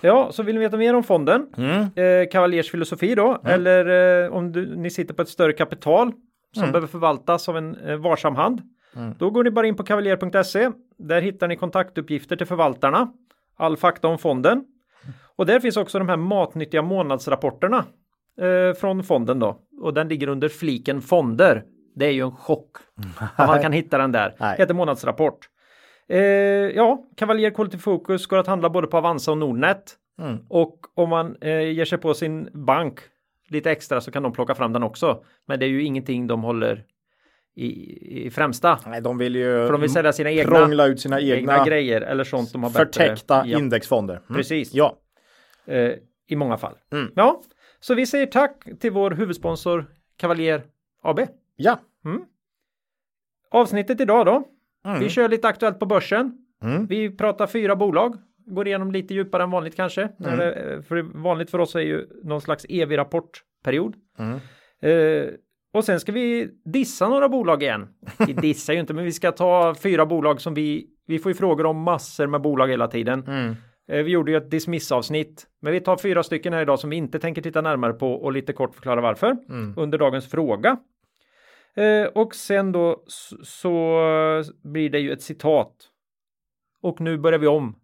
Ja, 0.00 0.28
så 0.32 0.42
vill 0.42 0.54
ni 0.54 0.60
veta 0.60 0.76
mer 0.76 0.94
om 0.94 1.02
fonden, 1.02 1.46
Mm. 1.56 1.80
eh, 2.22 2.28
Cavaliers 2.32 2.70
filosofi 2.70 3.14
då, 3.14 3.40
eller 3.44 4.24
eh, 4.24 4.32
om 4.32 4.52
du, 4.52 4.76
ni 4.76 4.90
sitter 4.90 5.14
på 5.14 5.22
ett 5.22 5.28
större 5.28 5.52
kapital 5.52 6.12
som 6.54 6.62
Mm. 6.62 6.72
behöver 6.72 6.88
förvaltas 6.88 7.48
av 7.48 7.56
en 7.56 7.76
eh, 7.76 7.96
varsam 7.96 8.36
hand. 8.36 8.62
Då 9.18 9.30
går 9.30 9.44
ni 9.44 9.50
bara 9.50 9.66
in 9.66 9.76
på 9.76 9.82
kavaljer.se. 9.82 10.70
Där 10.98 11.20
hittar 11.20 11.48
ni 11.48 11.56
kontaktuppgifter 11.56 12.36
till 12.36 12.46
förvaltarna, 12.46 13.12
all 13.56 13.76
fakta 13.76 14.08
om 14.08 14.18
fonden. 14.18 14.64
Och 15.36 15.46
där 15.46 15.60
finns 15.60 15.76
också 15.76 15.98
de 15.98 16.08
här 16.08 16.16
matnyttiga 16.16 16.82
månadsrapporterna 16.82 17.84
eh, 18.40 18.74
från 18.74 19.02
fonden 19.04 19.38
då. 19.38 19.58
Och 19.80 19.94
den 19.94 20.08
ligger 20.08 20.28
under 20.28 20.48
fliken 20.48 21.00
fonder. 21.00 21.64
Det 21.96 22.06
är 22.06 22.10
ju 22.10 22.24
en 22.24 22.32
chock. 22.36 22.76
Att 23.36 23.48
man 23.48 23.62
kan 23.62 23.72
hitta 23.72 23.98
den 23.98 24.12
där. 24.12 24.34
Nej. 24.40 24.56
Heter 24.58 24.74
månadsrapport. 24.74 25.38
Eh, 26.12 26.20
ja, 26.76 27.04
Cavalier 27.16 27.50
Quality 27.50 27.78
Focus 27.78 28.26
går 28.26 28.38
att 28.38 28.46
handla 28.46 28.70
både 28.70 28.86
på 28.86 28.96
Avanza 28.96 29.30
och 29.30 29.38
Nordnet. 29.38 29.96
Mm. 30.20 30.38
Och 30.48 30.78
om 30.94 31.08
man 31.08 31.36
eh, 31.40 31.60
ger 31.60 31.84
sig 31.84 31.98
på 31.98 32.14
sin 32.14 32.48
bank 32.52 33.00
lite 33.48 33.70
extra 33.70 34.00
så 34.00 34.10
kan 34.10 34.22
de 34.22 34.32
plocka 34.32 34.54
fram 34.54 34.72
den 34.72 34.82
också. 34.82 35.24
Men 35.46 35.58
det 35.60 35.66
är 35.66 35.68
ju 35.68 35.82
ingenting 35.82 36.26
de 36.26 36.42
håller 36.42 36.84
i, 37.54 37.66
i 38.26 38.30
främsta. 38.30 38.78
Nej, 38.86 39.00
de 39.00 39.18
vill 39.18 39.36
ju 39.36 39.66
För 39.66 39.72
de 39.72 39.80
vill 39.80 39.92
sälja 39.92 40.12
sina 40.12 40.30
egna, 40.30 40.58
prångla 40.58 40.86
ut 40.86 41.00
sina 41.00 41.20
egna, 41.20 41.36
egna 41.36 41.64
grejer 41.64 42.00
eller 42.00 42.24
sånt 42.24 42.52
de 42.52 42.62
har 42.62 42.70
bättre. 42.70 42.84
förtäckta 42.84 43.42
ja, 43.46 43.58
indexfonder. 43.58 44.14
Mm. 44.14 44.36
Precis. 44.36 44.74
Ja. 44.74 44.96
eh, 45.66 45.92
I 46.28 46.36
många 46.36 46.56
fall. 46.56 46.74
Mm. 46.92 47.12
Ja, 47.16 47.42
så 47.80 47.94
vi 47.94 48.06
säger 48.06 48.26
tack 48.26 48.68
till 48.80 48.92
vår 48.92 49.10
huvudsponsor 49.10 49.86
Cavalier 50.16 50.62
AB. 51.02 51.20
ja. 51.56 51.78
Avsnittet 53.50 54.00
idag 54.00 54.26
då. 54.26 54.44
Mm. 54.84 55.00
Vi 55.00 55.08
kör 55.08 55.28
lite 55.28 55.48
aktuellt 55.48 55.78
på 55.78 55.86
börsen. 55.86 56.32
Mm. 56.64 56.86
Vi 56.86 57.16
pratar 57.16 57.46
fyra 57.46 57.76
bolag. 57.76 58.16
Går 58.46 58.66
igenom 58.66 58.92
lite 58.92 59.14
djupare 59.14 59.42
än 59.42 59.50
vanligt 59.50 59.76
kanske. 59.76 60.02
Mm. 60.02 60.32
Eller, 60.32 60.82
För 60.82 61.02
vanligt 61.22 61.50
för 61.50 61.58
oss 61.58 61.74
är 61.74 61.80
ju 61.80 62.06
någon 62.24 62.40
slags 62.40 62.66
evig 62.68 62.98
rapportperiod. 62.98 63.94
Mm. 64.18 64.38
Eh, 64.82 65.28
och 65.74 65.84
sen 65.84 66.00
ska 66.00 66.12
vi 66.12 66.48
dissa 66.64 67.08
några 67.08 67.28
bolag 67.28 67.62
igen. 67.62 67.88
Vi 68.26 68.32
dissar 68.32 68.72
ju 68.72 68.80
inte, 68.80 68.94
men 68.94 69.04
vi 69.04 69.12
ska 69.12 69.32
ta 69.32 69.74
fyra 69.82 70.06
bolag 70.06 70.40
som 70.40 70.54
vi, 70.54 70.86
vi 71.06 71.18
får 71.18 71.30
ju 71.30 71.34
frågor 71.36 71.66
om 71.66 71.76
massor 71.82 72.26
med 72.26 72.40
bolag 72.40 72.68
hela 72.68 72.88
tiden. 72.88 73.24
Mm. 73.26 73.54
Eh, 73.92 74.02
vi 74.04 74.10
gjorde 74.10 74.30
ju 74.30 74.36
ett 74.36 74.50
dismissavsnitt, 74.50 75.46
men 75.62 75.72
vi 75.72 75.80
tar 75.80 75.96
fyra 75.96 76.22
stycken 76.22 76.52
här 76.52 76.62
idag 76.62 76.78
som 76.78 76.90
vi 76.90 76.96
inte 76.96 77.18
tänker 77.18 77.42
titta 77.42 77.60
närmare 77.60 77.92
på 77.92 78.12
och 78.12 78.32
lite 78.32 78.52
kort 78.52 78.74
förklara 78.74 79.00
varför 79.00 79.36
Mm. 79.48 79.74
under 79.76 79.98
dagens 79.98 80.30
fråga. 80.30 80.76
Eh, 81.76 82.06
och 82.14 82.34
sen 82.34 82.72
då 82.72 83.02
så, 83.42 83.98
blir 84.62 84.90
det 84.90 84.98
ju 84.98 85.12
ett 85.12 85.22
citat. 85.22 85.74
Och 86.82 87.00
nu 87.00 87.18
börjar 87.18 87.38
vi 87.38 87.46
om 87.46 87.78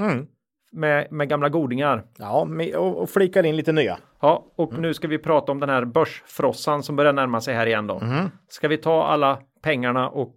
Mm. 0.00 0.26
med, 0.72 1.12
med 1.12 1.28
gamla 1.28 1.48
godingar. 1.48 2.04
Ja, 2.18 2.48
och, 2.76 3.02
och 3.02 3.10
flikar 3.10 3.46
in 3.46 3.56
lite 3.56 3.72
nya. 3.72 3.98
Ja, 4.20 4.46
och 4.56 4.78
nu 4.78 4.94
ska 4.94 5.08
vi 5.08 5.18
prata 5.18 5.52
om 5.52 5.60
den 5.60 5.68
här 5.68 5.84
börsfrossan 5.84 6.82
som 6.82 6.96
börjar 6.96 7.12
närma 7.12 7.40
sig 7.40 7.54
här 7.54 7.66
igen 7.66 7.86
då. 7.86 7.98
Mm. 8.00 8.28
Ska 8.48 8.68
vi 8.68 8.76
ta 8.78 9.04
alla 9.04 9.38
pengarna 9.62 10.08
och 10.08 10.36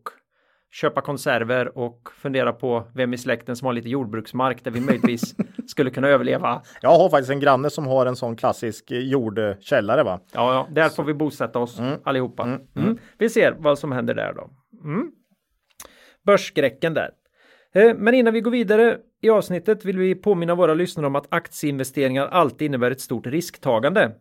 köpa 0.76 1.02
konserver 1.02 1.78
och 1.78 2.10
fundera 2.18 2.54
på 2.54 2.88
vem 2.94 3.14
i 3.14 3.18
släkten 3.18 3.56
som 3.56 3.66
har 3.66 3.74
lite 3.74 3.90
jordbruksmark 3.90 4.64
där 4.64 4.72
vi 4.72 4.80
möjligtvis 4.80 5.36
skulle 5.68 5.90
kunna 5.90 6.08
överleva? 6.08 6.62
Jag 6.82 6.90
har 6.90 7.10
faktiskt 7.10 7.32
en 7.32 7.40
granne 7.40 7.70
som 7.70 7.88
har 7.88 8.06
en 8.06 8.16
sån 8.16 8.36
klassisk 8.36 8.92
eh, 8.92 9.00
jordkällare 9.00 10.04
va. 10.04 10.20
Ja, 10.34 10.54
ja, 10.54 10.68
där 10.72 10.90
får 10.90 11.04
vi 11.04 11.14
bosätta 11.14 11.60
oss 11.60 11.80
allihopa. 12.04 12.44
Mm. 12.76 12.98
Vi 13.18 13.30
ser 13.30 13.56
vad 13.60 13.80
som 13.80 13.92
händer 13.92 14.14
där 14.14 14.34
då. 14.34 14.50
Mm. 14.84 15.12
Börsskräcken 16.26 16.94
där. 16.94 17.10
Eh, 17.74 17.96
Men 17.96 18.14
innan 18.14 18.34
vi 18.34 18.42
går 18.42 18.52
vidare 18.52 18.98
i 19.22 19.30
avsnittet 19.30 19.86
vill 19.86 19.98
vi 19.98 20.16
påminna 20.16 20.56
våra 20.56 20.74
lyssnare 20.74 21.08
om 21.08 21.16
att 21.16 21.28
aktieinvesteringar 21.30 22.28
alltid 22.28 22.66
innebär 22.66 22.92
ett 22.92 23.02
stort 23.02 23.28
risktagande. 23.28 24.12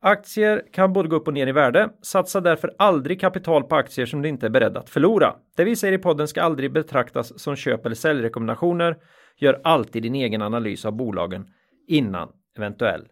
Aktier 0.00 0.62
kan 0.72 0.92
både 0.92 1.08
gå 1.08 1.16
upp 1.16 1.28
och 1.28 1.34
ner 1.34 1.46
i 1.46 1.52
värde. 1.52 1.90
Satsa 2.02 2.40
därför 2.40 2.74
aldrig 2.78 3.20
kapital 3.20 3.64
på 3.64 3.76
aktier 3.76 4.06
som 4.06 4.22
du 4.22 4.28
inte 4.28 4.46
är 4.46 4.50
beredd 4.50 4.76
att 4.76 4.90
förlora. 4.90 5.34
Det 5.56 5.64
vi 5.64 5.76
säger 5.76 5.92
i 5.94 5.98
podden 5.98 6.28
ska 6.28 6.42
aldrig 6.42 6.72
betraktas 6.72 7.40
som 7.40 7.56
köp 7.56 7.86
eller 7.86 7.96
säljrekommendationer. 7.96 8.96
Gör 9.36 9.60
alltid 9.64 10.02
din 10.02 10.14
egen 10.14 10.42
analys 10.42 10.84
av 10.84 10.92
bolagen 10.92 11.46
innan 11.88 12.28
eventuell 12.56 13.08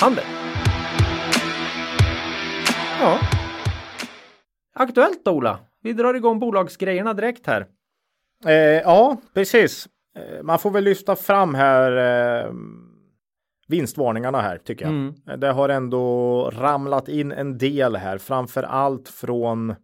handel. 0.00 0.24
Ja. 3.00 3.18
Aktuellt 4.74 5.24
då, 5.24 5.30
Ola. 5.30 5.58
Vi 5.82 5.92
drar 5.92 6.14
igång 6.14 6.38
bolagsgrejerna 6.38 7.14
direkt 7.14 7.46
här. 7.46 7.66
Eh, 8.46 8.54
ja, 8.54 9.16
precis. 9.34 9.88
Eh, 10.16 10.42
man 10.42 10.58
får 10.58 10.70
väl 10.70 10.84
lyfta 10.84 11.16
fram 11.16 11.54
här 11.54 11.96
eh, 11.96 12.52
vinstvarningarna 13.68 14.40
här 14.40 14.58
tycker 14.58 14.84
jag. 14.84 14.94
Mm. 14.94 15.14
Eh, 15.28 15.36
Det 15.36 15.52
har 15.52 15.68
ändå 15.68 16.50
ramlat 16.50 17.08
in 17.08 17.32
en 17.32 17.58
del 17.58 17.96
här, 17.96 18.18
framför 18.18 18.62
allt 18.62 19.08
från 19.08 19.74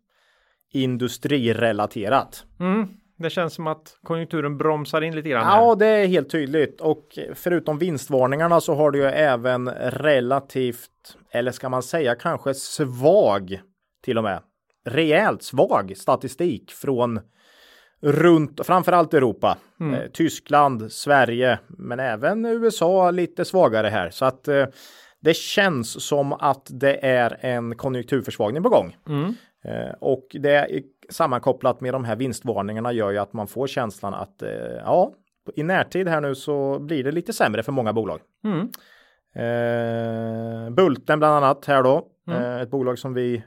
industrirelaterat. 0.72 2.44
Mm. 2.60 2.88
Det 3.18 3.30
känns 3.30 3.54
som 3.54 3.66
att 3.66 3.98
konjunkturen 4.02 4.58
bromsar 4.58 5.02
in 5.02 5.14
lite 5.14 5.28
grann. 5.28 5.46
Ja, 5.46 5.68
här. 5.68 5.76
det 5.76 5.86
är 5.86 6.06
helt 6.06 6.30
tydligt 6.30 6.80
och 6.80 7.18
förutom 7.34 7.78
vinstvarningarna 7.78 8.60
så 8.60 8.74
har 8.74 8.90
du 8.90 8.98
ju 8.98 9.04
även 9.04 9.68
relativt, 9.70 11.16
eller 11.30 11.52
ska 11.52 11.68
man 11.68 11.82
säga 11.82 12.14
kanske 12.14 12.54
svag 12.54 13.60
till 14.02 14.18
och 14.18 14.24
med, 14.24 14.42
rejält 14.84 15.42
svag 15.42 15.92
statistik 15.96 16.70
från 16.70 17.20
runt, 18.00 18.66
framförallt 18.66 19.14
Europa, 19.14 19.56
eh, 19.94 20.10
Tyskland, 20.12 20.92
Sverige, 20.92 21.58
men 21.68 22.00
även 22.00 22.44
USA 22.44 23.10
lite 23.10 23.44
svagare 23.44 23.88
här. 23.88 24.10
Så 24.10 24.24
att 24.24 24.48
eh, 24.48 24.66
det 25.20 25.36
känns 25.36 26.06
som 26.06 26.32
att 26.32 26.66
det 26.70 27.06
är 27.06 27.36
en 27.40 27.76
konjunkturförsvagning 27.76 28.62
på 28.62 28.68
gång. 28.68 28.96
Eh, 29.64 29.94
och 30.00 30.26
det 30.30 30.54
är 30.54 30.68
sammankopplat 31.10 31.80
med 31.80 31.94
de 31.94 32.04
här 32.04 32.16
vinstvarningarna 32.16 32.92
gör 32.92 33.10
ju 33.10 33.18
att 33.18 33.32
man 33.32 33.46
får 33.46 33.66
känslan 33.66 34.14
att 34.14 34.42
eh, 34.42 34.50
ja, 34.84 35.12
i 35.56 35.62
närtid 35.62 36.08
här 36.08 36.20
nu 36.20 36.34
så 36.34 36.78
blir 36.78 37.04
det 37.04 37.12
lite 37.12 37.32
sämre 37.32 37.62
för 37.62 37.72
många 37.72 37.92
bolag. 37.92 38.20
Mm. 38.44 38.68
Eh, 39.34 40.70
Bulten 40.70 41.18
bland 41.18 41.34
annat 41.44 41.64
här 41.64 41.82
då, 41.82 42.06
Mm. 42.28 42.42
eh, 42.42 42.60
ett 42.62 42.70
bolag 42.70 42.98
som 42.98 43.14
vi 43.14 43.42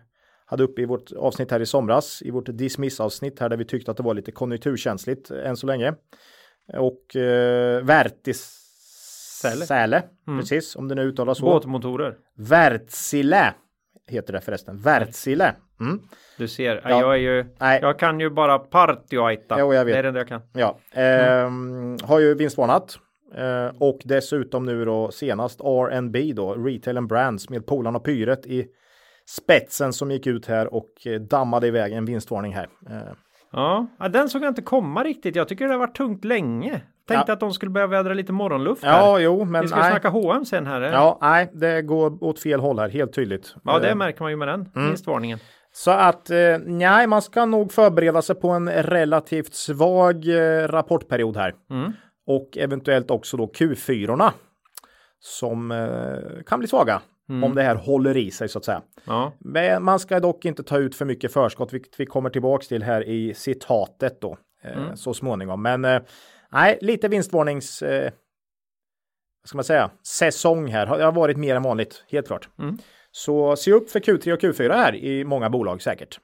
hade 0.51 0.63
uppe 0.63 0.81
i 0.81 0.85
vårt 0.85 1.11
avsnitt 1.11 1.51
här 1.51 1.59
i 1.59 1.65
somras, 1.65 2.21
i 2.21 2.31
vårt 2.31 2.45
dismiss-avsnitt 2.45 3.39
här 3.39 3.49
där 3.49 3.57
vi 3.57 3.65
tyckte 3.65 3.91
att 3.91 3.97
det 3.97 4.03
var 4.03 4.13
lite 4.13 4.31
konjunkturkänsligt 4.31 5.31
eh, 5.31 5.49
än 5.49 5.57
så 5.57 5.67
länge. 5.67 5.93
Och 6.77 7.15
eh, 7.15 7.83
Vertis 7.83 8.57
Säle. 9.67 10.03
Mm. 10.27 10.39
precis, 10.39 10.75
om 10.75 10.87
det 10.87 10.95
nu 10.95 11.01
uttalas 11.01 11.37
så. 11.37 11.45
Båtmotorer. 11.45 12.15
Wärtsilä 12.37 13.53
heter 14.07 14.33
det 14.33 14.41
förresten. 14.41 14.77
Wärtsilä. 14.81 15.55
Mm. 15.79 15.99
Du 16.37 16.47
ser, 16.47 16.81
Ja. 16.83 16.89
jag 16.99 17.13
är 17.13 17.19
ju, 17.19 17.45
Nej. 17.59 17.79
jag 17.81 17.99
kan 17.99 18.19
ju 18.19 18.29
bara 18.29 18.59
partioaita. 18.59 19.55
Jo, 19.59 19.73
jag 19.73 19.85
vet. 19.85 19.93
Det 19.93 19.99
är 19.99 20.03
det 20.03 20.09
enda 20.09 20.19
jag 20.19 20.27
kan. 20.27 20.41
Ja, 20.53 20.79
ehm, 20.93 21.97
har 22.03 22.19
ju 22.19 22.35
vinstvarnat. 22.35 22.97
Eh, 23.35 23.71
och 23.79 23.99
dessutom 24.05 24.65
nu 24.65 24.85
då 24.85 25.11
senast 25.11 25.61
R&B 25.61 26.33
då, 26.35 26.53
Retail 26.55 26.97
and 26.97 27.07
Brands 27.07 27.49
med 27.49 27.65
Polarn 27.65 27.95
och 27.95 28.03
Pyret 28.05 28.45
i 28.45 28.67
spetsen 29.37 29.93
som 29.93 30.11
gick 30.11 30.27
ut 30.27 30.45
här 30.45 30.73
och 30.73 31.07
eh, 31.07 31.19
dammade 31.21 31.67
iväg 31.67 31.93
en 31.93 32.05
vinstvarning 32.05 32.53
här. 32.53 32.67
Eh, 32.89 32.97
Ja, 33.53 33.87
den 34.11 34.29
såg 34.29 34.43
jag 34.43 34.49
inte 34.51 34.61
komma 34.61 35.03
riktigt. 35.03 35.35
Jag 35.35 35.47
tycker 35.47 35.65
det 35.67 35.71
har 35.73 35.79
varit 35.79 35.95
tungt 35.95 36.25
länge. 36.25 36.71
Tänkte 37.07 37.25
Ja. 37.27 37.33
att 37.33 37.39
de 37.39 37.53
skulle 37.53 37.71
börja 37.71 37.87
vädra 37.87 38.13
lite 38.13 38.33
morgonluft 38.33 38.83
här. 38.83 38.97
ja, 38.99 39.19
jo, 39.19 39.45
men 39.45 39.61
Vi 39.61 39.67
ska 39.67 39.79
nej. 39.79 39.91
snacka 39.91 40.09
H&M 40.09 40.45
sen 40.45 40.67
här. 40.67 40.81
Ja, 40.81 40.91
Ja, 40.91 41.17
nej, 41.21 41.51
det 41.53 41.81
går 41.81 42.23
åt 42.23 42.39
fel 42.39 42.59
håll 42.59 42.79
här, 42.79 42.89
helt 42.89 43.13
tydligt. 43.13 43.55
ja, 43.63 43.79
det 43.79 43.89
Eh, 43.89 43.95
märker 43.95 44.21
man 44.21 44.31
ju 44.31 44.37
med 44.37 44.47
den 44.47 44.69
Mm. 44.75 44.87
vinstvarningen. 44.87 45.39
Så 45.73 45.91
att 45.91 46.29
eh, 46.29 46.37
nej, 46.65 47.07
man 47.07 47.21
ska 47.21 47.45
nog 47.45 47.71
förbereda 47.71 48.21
sig 48.21 48.35
på 48.35 48.49
en 48.49 48.69
relativt 48.69 49.53
svag 49.53 50.27
eh, 50.27 50.67
rapportperiod 50.67 51.37
här. 51.37 51.53
Mm. 51.69 51.91
Och 52.27 52.57
eventuellt 52.57 53.11
också 53.11 53.37
då 53.37 53.45
Q4 53.45 54.31
som 55.19 55.71
eh, 55.71 56.43
kan 56.45 56.59
bli 56.59 56.67
svaga 56.67 57.01
Mm. 57.31 57.43
om 57.43 57.55
det 57.55 57.63
här 57.63 57.75
håller 57.75 58.17
i 58.17 58.31
sig 58.31 58.49
så 58.49 58.57
att 58.59 58.65
säga. 58.65 58.81
Ja, 59.05 59.33
Men 59.39 59.83
man 59.83 59.99
ska 59.99 60.19
dock 60.19 60.45
inte 60.45 60.63
ta 60.63 60.77
ut 60.77 60.95
för 60.95 61.05
mycket 61.05 61.33
förskott, 61.33 61.73
vilket 61.73 61.99
vi 61.99 62.05
kommer 62.05 62.29
tillbaks 62.29 62.67
till 62.67 62.83
här 62.83 63.03
i 63.09 63.33
citatet 63.33 64.21
då 64.21 64.37
eh, 64.63 64.77
Mm. 64.83 64.97
så 64.97 65.13
småningom. 65.13 65.61
Men 65.61 65.85
eh, 65.85 66.01
nej, 66.51 66.77
lite 66.81 67.07
vinstvarnings 67.07 67.81
eh, 67.81 68.11
vad 69.43 69.47
ska 69.49 69.57
man 69.57 69.63
säga, 69.63 69.91
säsong 70.07 70.67
här. 70.67 70.97
Det 70.97 71.03
har 71.03 71.11
varit 71.11 71.37
mer 71.37 71.55
än 71.55 71.63
vanligt, 71.63 72.03
helt 72.09 72.27
klart. 72.27 72.49
Mm. 72.59 72.77
Så 73.11 73.55
se 73.55 73.71
upp 73.71 73.89
för 73.89 73.99
Q3 73.99 74.33
och 74.33 74.39
Q4 74.39 74.73
här 74.73 74.95
i 74.95 75.23
många 75.25 75.49
bolag 75.49 75.81
säkert. 75.81 76.19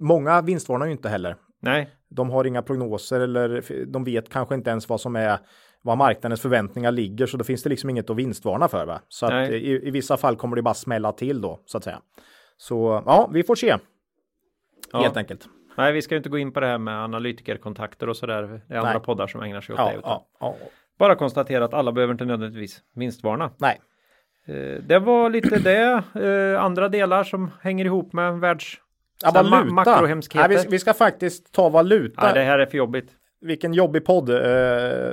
Många 0.00 0.42
vinstvarnar 0.42 0.86
ju 0.86 0.92
inte 0.92 1.08
heller. 1.08 1.36
nej, 1.62 1.90
De 2.10 2.30
har 2.30 2.44
inga 2.44 2.62
prognoser 2.62 3.20
eller 3.20 3.62
de 3.86 4.04
vet 4.04 4.28
kanske 4.30 4.54
inte 4.54 4.70
ens 4.70 4.88
vad 4.88 5.00
som 5.00 5.16
är 5.16 5.38
vad 5.86 5.98
marknadens 5.98 6.40
förväntningar 6.40 6.90
ligger 6.92 7.26
så 7.26 7.36
då 7.36 7.44
finns 7.44 7.62
det 7.62 7.68
liksom 7.70 7.90
inget 7.90 8.10
att 8.10 8.16
vinstvarna 8.16 8.68
för. 8.68 8.86
Va? 8.86 9.00
Så 9.08 9.26
att 9.26 9.50
i, 9.50 9.80
i 9.88 9.90
vissa 9.90 10.16
fall 10.16 10.36
kommer 10.36 10.56
det 10.56 10.62
bara 10.62 10.74
smälla 10.74 11.12
till 11.12 11.40
då 11.40 11.60
så 11.66 11.78
att 11.78 11.84
säga. 11.84 12.00
Så 12.56 13.02
ja, 13.06 13.30
vi 13.32 13.42
får 13.42 13.54
se. 13.54 13.76
Ja. 14.92 15.02
Helt 15.02 15.16
enkelt. 15.16 15.46
nej, 15.76 15.92
vi 15.92 16.02
ska 16.02 16.14
ju 16.14 16.16
inte 16.16 16.28
gå 16.28 16.38
in 16.38 16.52
på 16.52 16.60
det 16.60 16.66
här 16.66 16.78
med 16.78 16.94
analytikerkontakter 17.04 18.08
och 18.08 18.16
sådär. 18.16 18.42
Det 18.68 18.74
är 18.74 18.78
andra 18.78 18.92
Nej. 18.92 19.00
poddar 19.02 19.26
som 19.26 19.42
ägnar 19.42 19.60
sig 19.60 19.72
åt 19.72 19.78
Ja, 19.78 19.88
det. 19.92 19.98
Utan 19.98 20.20
ja. 20.40 20.56
Bara 20.98 21.14
konstatera 21.14 21.64
att 21.64 21.74
alla 21.74 21.92
behöver 21.92 22.14
inte 22.14 22.24
nödvändigtvis 22.24 22.80
vinstvarna. 22.94 23.50
Nej, 23.56 23.80
Eh, 24.48 24.82
Det 24.82 24.98
var 24.98 25.30
lite 25.30 25.58
det. 25.58 26.02
Eh, 26.54 26.64
Andra 26.64 26.88
delar 26.88 27.24
som 27.24 27.50
hänger 27.60 27.84
ihop 27.84 28.12
med 28.12 28.38
världs... 28.40 28.76
ja, 29.22 29.30
ma- 29.30 29.50
valuta. 29.50 29.74
makrohemskheter. 29.74 30.48
Nej, 30.48 30.58
vi, 30.64 30.68
vi 30.70 30.78
ska 30.78 30.94
faktiskt 30.94 31.52
ta 31.52 31.68
valuta. 31.68 32.22
Nej, 32.22 32.34
det 32.34 32.40
här 32.42 32.58
är 32.58 32.66
för 32.66 32.78
jobbigt. 32.78 33.10
Vilken 33.40 33.74
jobbig 33.74 34.04
podd. 34.04 34.30
Eh, 34.30 35.12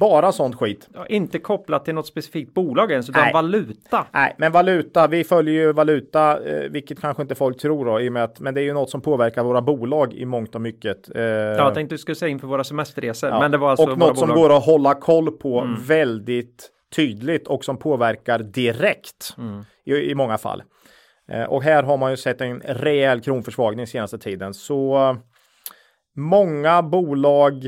bara 0.00 0.32
sånt 0.32 0.56
skit. 0.56 0.88
Ja, 0.94 1.06
inte 1.06 1.38
kopplat 1.38 1.84
till 1.84 1.94
något 1.94 2.06
specifikt 2.06 2.54
bolag 2.54 2.90
ens, 2.90 3.08
utan 3.10 3.22
Nej. 3.22 3.32
valuta. 3.32 4.06
Nej, 4.12 4.34
men 4.38 4.52
valuta, 4.52 5.06
vi 5.06 5.24
följer 5.24 5.54
ju 5.54 5.72
valuta, 5.72 6.44
eh, 6.44 6.70
vilket 6.70 7.00
kanske 7.00 7.22
inte 7.22 7.34
folk 7.34 7.58
tror 7.60 7.84
då, 7.84 8.00
i 8.00 8.08
och 8.08 8.12
med 8.12 8.24
att, 8.24 8.40
men 8.40 8.54
det 8.54 8.60
är 8.60 8.64
ju 8.64 8.72
något 8.72 8.90
som 8.90 9.00
påverkar 9.00 9.42
våra 9.44 9.62
bolag 9.62 10.12
i 10.14 10.24
mångt 10.24 10.54
och 10.54 10.60
mycket. 10.60 11.16
Eh, 11.16 11.22
Ja, 11.22 11.56
jag 11.56 11.74
tänkte 11.74 11.94
du 11.94 11.98
skulle 11.98 12.14
säga 12.14 12.28
inför 12.28 12.46
våra 12.46 12.64
semesterresor, 12.64 13.30
ja. 13.30 13.40
men 13.40 13.50
det 13.50 13.58
var 13.58 13.70
alltså 13.70 13.86
och 13.86 13.98
något 13.98 14.18
som 14.18 14.28
bolag. 14.28 14.38
Mm. 14.38 14.48
går 14.48 14.56
att 14.56 14.64
hålla 14.66 14.94
koll 14.94 15.30
på 15.30 15.76
väldigt 15.86 16.70
tydligt 16.96 17.46
och 17.48 17.64
som 17.64 17.76
påverkar 17.76 18.38
direkt 18.38 19.34
Mm. 19.38 19.64
i, 19.84 19.94
i 20.10 20.14
många 20.14 20.38
fall. 20.38 20.62
Eh, 21.32 21.44
och 21.44 21.62
här 21.62 21.82
har 21.82 21.96
man 21.96 22.10
ju 22.10 22.16
sett 22.16 22.40
en 22.40 22.60
rejäl 22.60 23.20
kronförsvagning 23.20 23.86
senaste 23.86 24.18
tiden. 24.18 24.54
Så 24.54 25.16
många 26.16 26.82
bolag, 26.82 27.64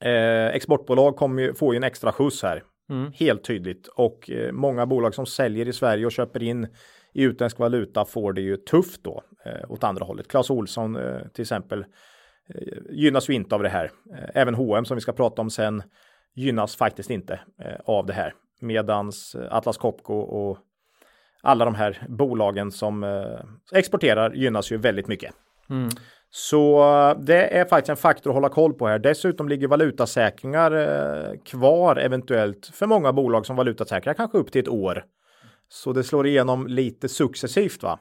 eh, 0.00 0.46
exportbolag 0.46 1.16
kommer 1.16 1.42
ju 1.42 1.54
få 1.54 1.72
ju 1.72 1.76
en 1.76 1.84
extra 1.84 2.12
skjuts 2.12 2.42
här. 2.42 2.62
Mm. 2.90 3.12
Helt 3.14 3.44
tydligt. 3.44 3.86
Och 3.86 4.30
eh, 4.30 4.52
många 4.52 4.86
bolag 4.86 5.14
som 5.14 5.26
säljer 5.26 5.68
i 5.68 5.72
Sverige 5.72 6.06
och 6.06 6.12
köper 6.12 6.42
in 6.42 6.68
i 7.14 7.22
utländsk 7.22 7.58
valuta 7.58 8.04
får 8.04 8.32
det 8.32 8.40
ju 8.40 8.56
tufft 8.56 9.04
då 9.04 9.22
eh, 9.44 9.70
åt 9.70 9.84
andra 9.84 10.04
hållet. 10.04 10.28
Clas 10.28 10.50
Olsson 10.50 10.96
eh, 10.96 11.18
till 11.34 11.42
exempel 11.42 11.80
eh, 12.54 12.78
gynnas 12.90 13.30
ju 13.30 13.34
inte 13.34 13.54
av 13.54 13.62
det 13.62 13.68
här. 13.68 13.90
Eh, 14.14 14.30
även 14.34 14.54
H&M 14.54 14.84
som 14.84 14.94
vi 14.94 15.00
ska 15.00 15.12
prata 15.12 15.42
om 15.42 15.50
sen 15.50 15.82
gynnas 16.34 16.76
faktiskt 16.76 17.10
inte 17.10 17.40
eh, 17.62 17.80
av 17.84 18.06
det 18.06 18.12
här. 18.12 18.34
Medans 18.60 19.36
Atlas 19.50 19.76
Copco 19.76 20.14
och 20.14 20.58
alla 21.42 21.64
de 21.64 21.74
här 21.74 22.06
bolagen 22.08 22.70
som 22.70 23.04
exporterar 23.72 24.34
gynnas 24.34 24.72
ju 24.72 24.76
väldigt 24.76 25.08
mycket. 25.08 25.34
Mm. 25.70 25.88
Så 26.30 26.82
eh, 27.10 27.18
det 27.20 27.58
är 27.58 27.64
faktiskt 27.64 27.90
en 27.90 27.96
faktor 27.96 28.30
att 28.30 28.34
hålla 28.34 28.48
koll 28.48 28.74
på 28.74 28.86
här. 28.86 28.98
Dessutom 28.98 29.48
ligger 29.48 29.68
valutasäkringar 29.68 30.72
eh, 30.72 31.38
kvar 31.44 31.96
eventuellt 31.96 32.66
för 32.74 32.86
många 32.86 33.12
bolag 33.12 33.46
som 33.46 33.56
valutasäkrar 33.56 34.14
kanske 34.14 34.38
upp 34.38 34.52
till 34.52 34.60
ett 34.60 34.68
år. 34.68 35.04
Så 35.68 35.92
det 35.92 36.04
slår 36.04 36.26
igenom 36.26 36.66
lite 36.66 37.08
successivt 37.08 37.82
va. 37.82 37.98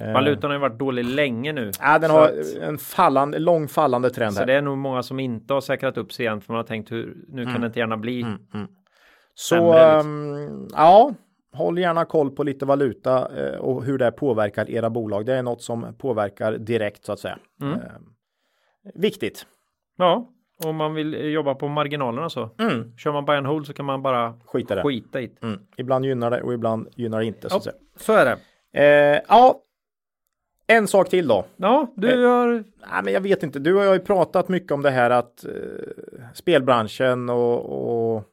Eh, 0.00 0.12
Valutan 0.12 0.50
har 0.50 0.54
ju 0.56 0.60
varit 0.60 0.78
dålig 0.78 1.04
länge 1.04 1.52
nu. 1.52 1.70
Ja, 1.80 1.98
den 1.98 2.10
har 2.10 2.24
att- 2.24 2.56
en 2.62 2.78
fallande, 2.78 3.38
lång 3.38 3.68
fallande 3.68 4.10
trend 4.10 4.32
Så 4.34 4.38
här. 4.38 4.46
det 4.46 4.54
är 4.54 4.62
nog 4.62 4.78
många 4.78 5.02
som 5.02 5.20
inte 5.20 5.54
har 5.54 5.60
säkrat 5.60 5.98
upp 5.98 6.12
sig 6.12 6.26
än, 6.26 6.40
för 6.40 6.52
man 6.52 6.56
har 6.58 6.64
tänkt 6.66 6.92
hur, 6.92 7.16
nu 7.28 7.44
kan 7.44 7.60
det 7.60 7.66
inte 7.66 7.78
gärna 7.78 7.96
bli. 7.96 8.22
Mm, 8.22 8.36
mm. 8.54 8.66
Så 9.34 9.54
sämre, 9.54 9.94
liksom. 9.94 10.34
ehm, 10.34 10.68
ja, 10.72 11.14
håll 11.56 11.78
gärna 11.78 12.04
koll 12.04 12.30
på 12.30 12.42
lite 12.42 12.64
valuta 12.66 13.28
eh, 13.46 13.58
och 13.58 13.84
hur 13.84 13.98
det 13.98 14.12
påverkar 14.12 14.70
era 14.70 14.90
bolag. 14.90 15.26
Det 15.26 15.34
är 15.34 15.42
något 15.42 15.62
som 15.62 15.94
påverkar 15.98 16.52
direkt 16.58 17.04
så 17.04 17.12
att 17.12 17.18
säga. 17.20 17.38
Mm. 17.60 17.72
Eh, 17.74 17.80
viktigt. 18.94 19.46
Ja, 19.98 20.28
om 20.64 20.76
man 20.76 20.94
vill 20.94 21.14
eh, 21.14 21.20
jobba 21.20 21.54
på 21.54 21.68
marginalerna 21.68 22.30
så. 22.30 22.50
Mm. 22.58 22.96
Kör 22.96 23.12
man 23.12 23.24
buy 23.24 23.36
and 23.36 23.46
hold 23.46 23.66
så 23.66 23.72
kan 23.72 23.84
man 23.84 24.02
bara 24.02 24.40
Skita 24.44 24.74
det. 24.74 24.82
skita 24.82 25.20
i 25.20 25.26
det. 25.26 25.46
Mm. 25.46 25.60
Ibland 25.76 26.04
gynnar 26.04 26.30
det 26.30 26.42
och 26.42 26.54
ibland 26.54 26.88
gynnar 26.96 27.18
det 27.18 27.24
inte. 27.26 27.50
Så, 27.50 27.54
Ja. 27.54 27.56
att 27.58 27.62
säga. 27.64 27.74
Så 27.96 28.12
är 28.12 28.24
det. 28.24 28.38
Eh, 28.80 29.20
ja, 29.28 29.60
en 30.66 30.88
sak 30.88 31.08
till 31.08 31.28
då. 31.28 31.44
Ja, 31.56 31.92
du 31.96 32.24
Eh. 32.24 32.30
har... 32.30 32.48
Nej, 32.92 33.02
men 33.04 33.12
jag 33.12 33.20
vet 33.20 33.42
inte. 33.42 33.58
Du 33.58 33.74
och 33.74 33.82
jag 33.82 33.86
har 33.88 33.94
ju 33.94 34.00
pratat 34.00 34.48
mycket 34.48 34.72
om 34.72 34.82
det 34.82 34.90
här 34.90 35.10
att 35.10 35.44
eh, 35.44 35.50
spelbranschen 36.34 37.28
och, 37.30 38.14
och 38.16 38.24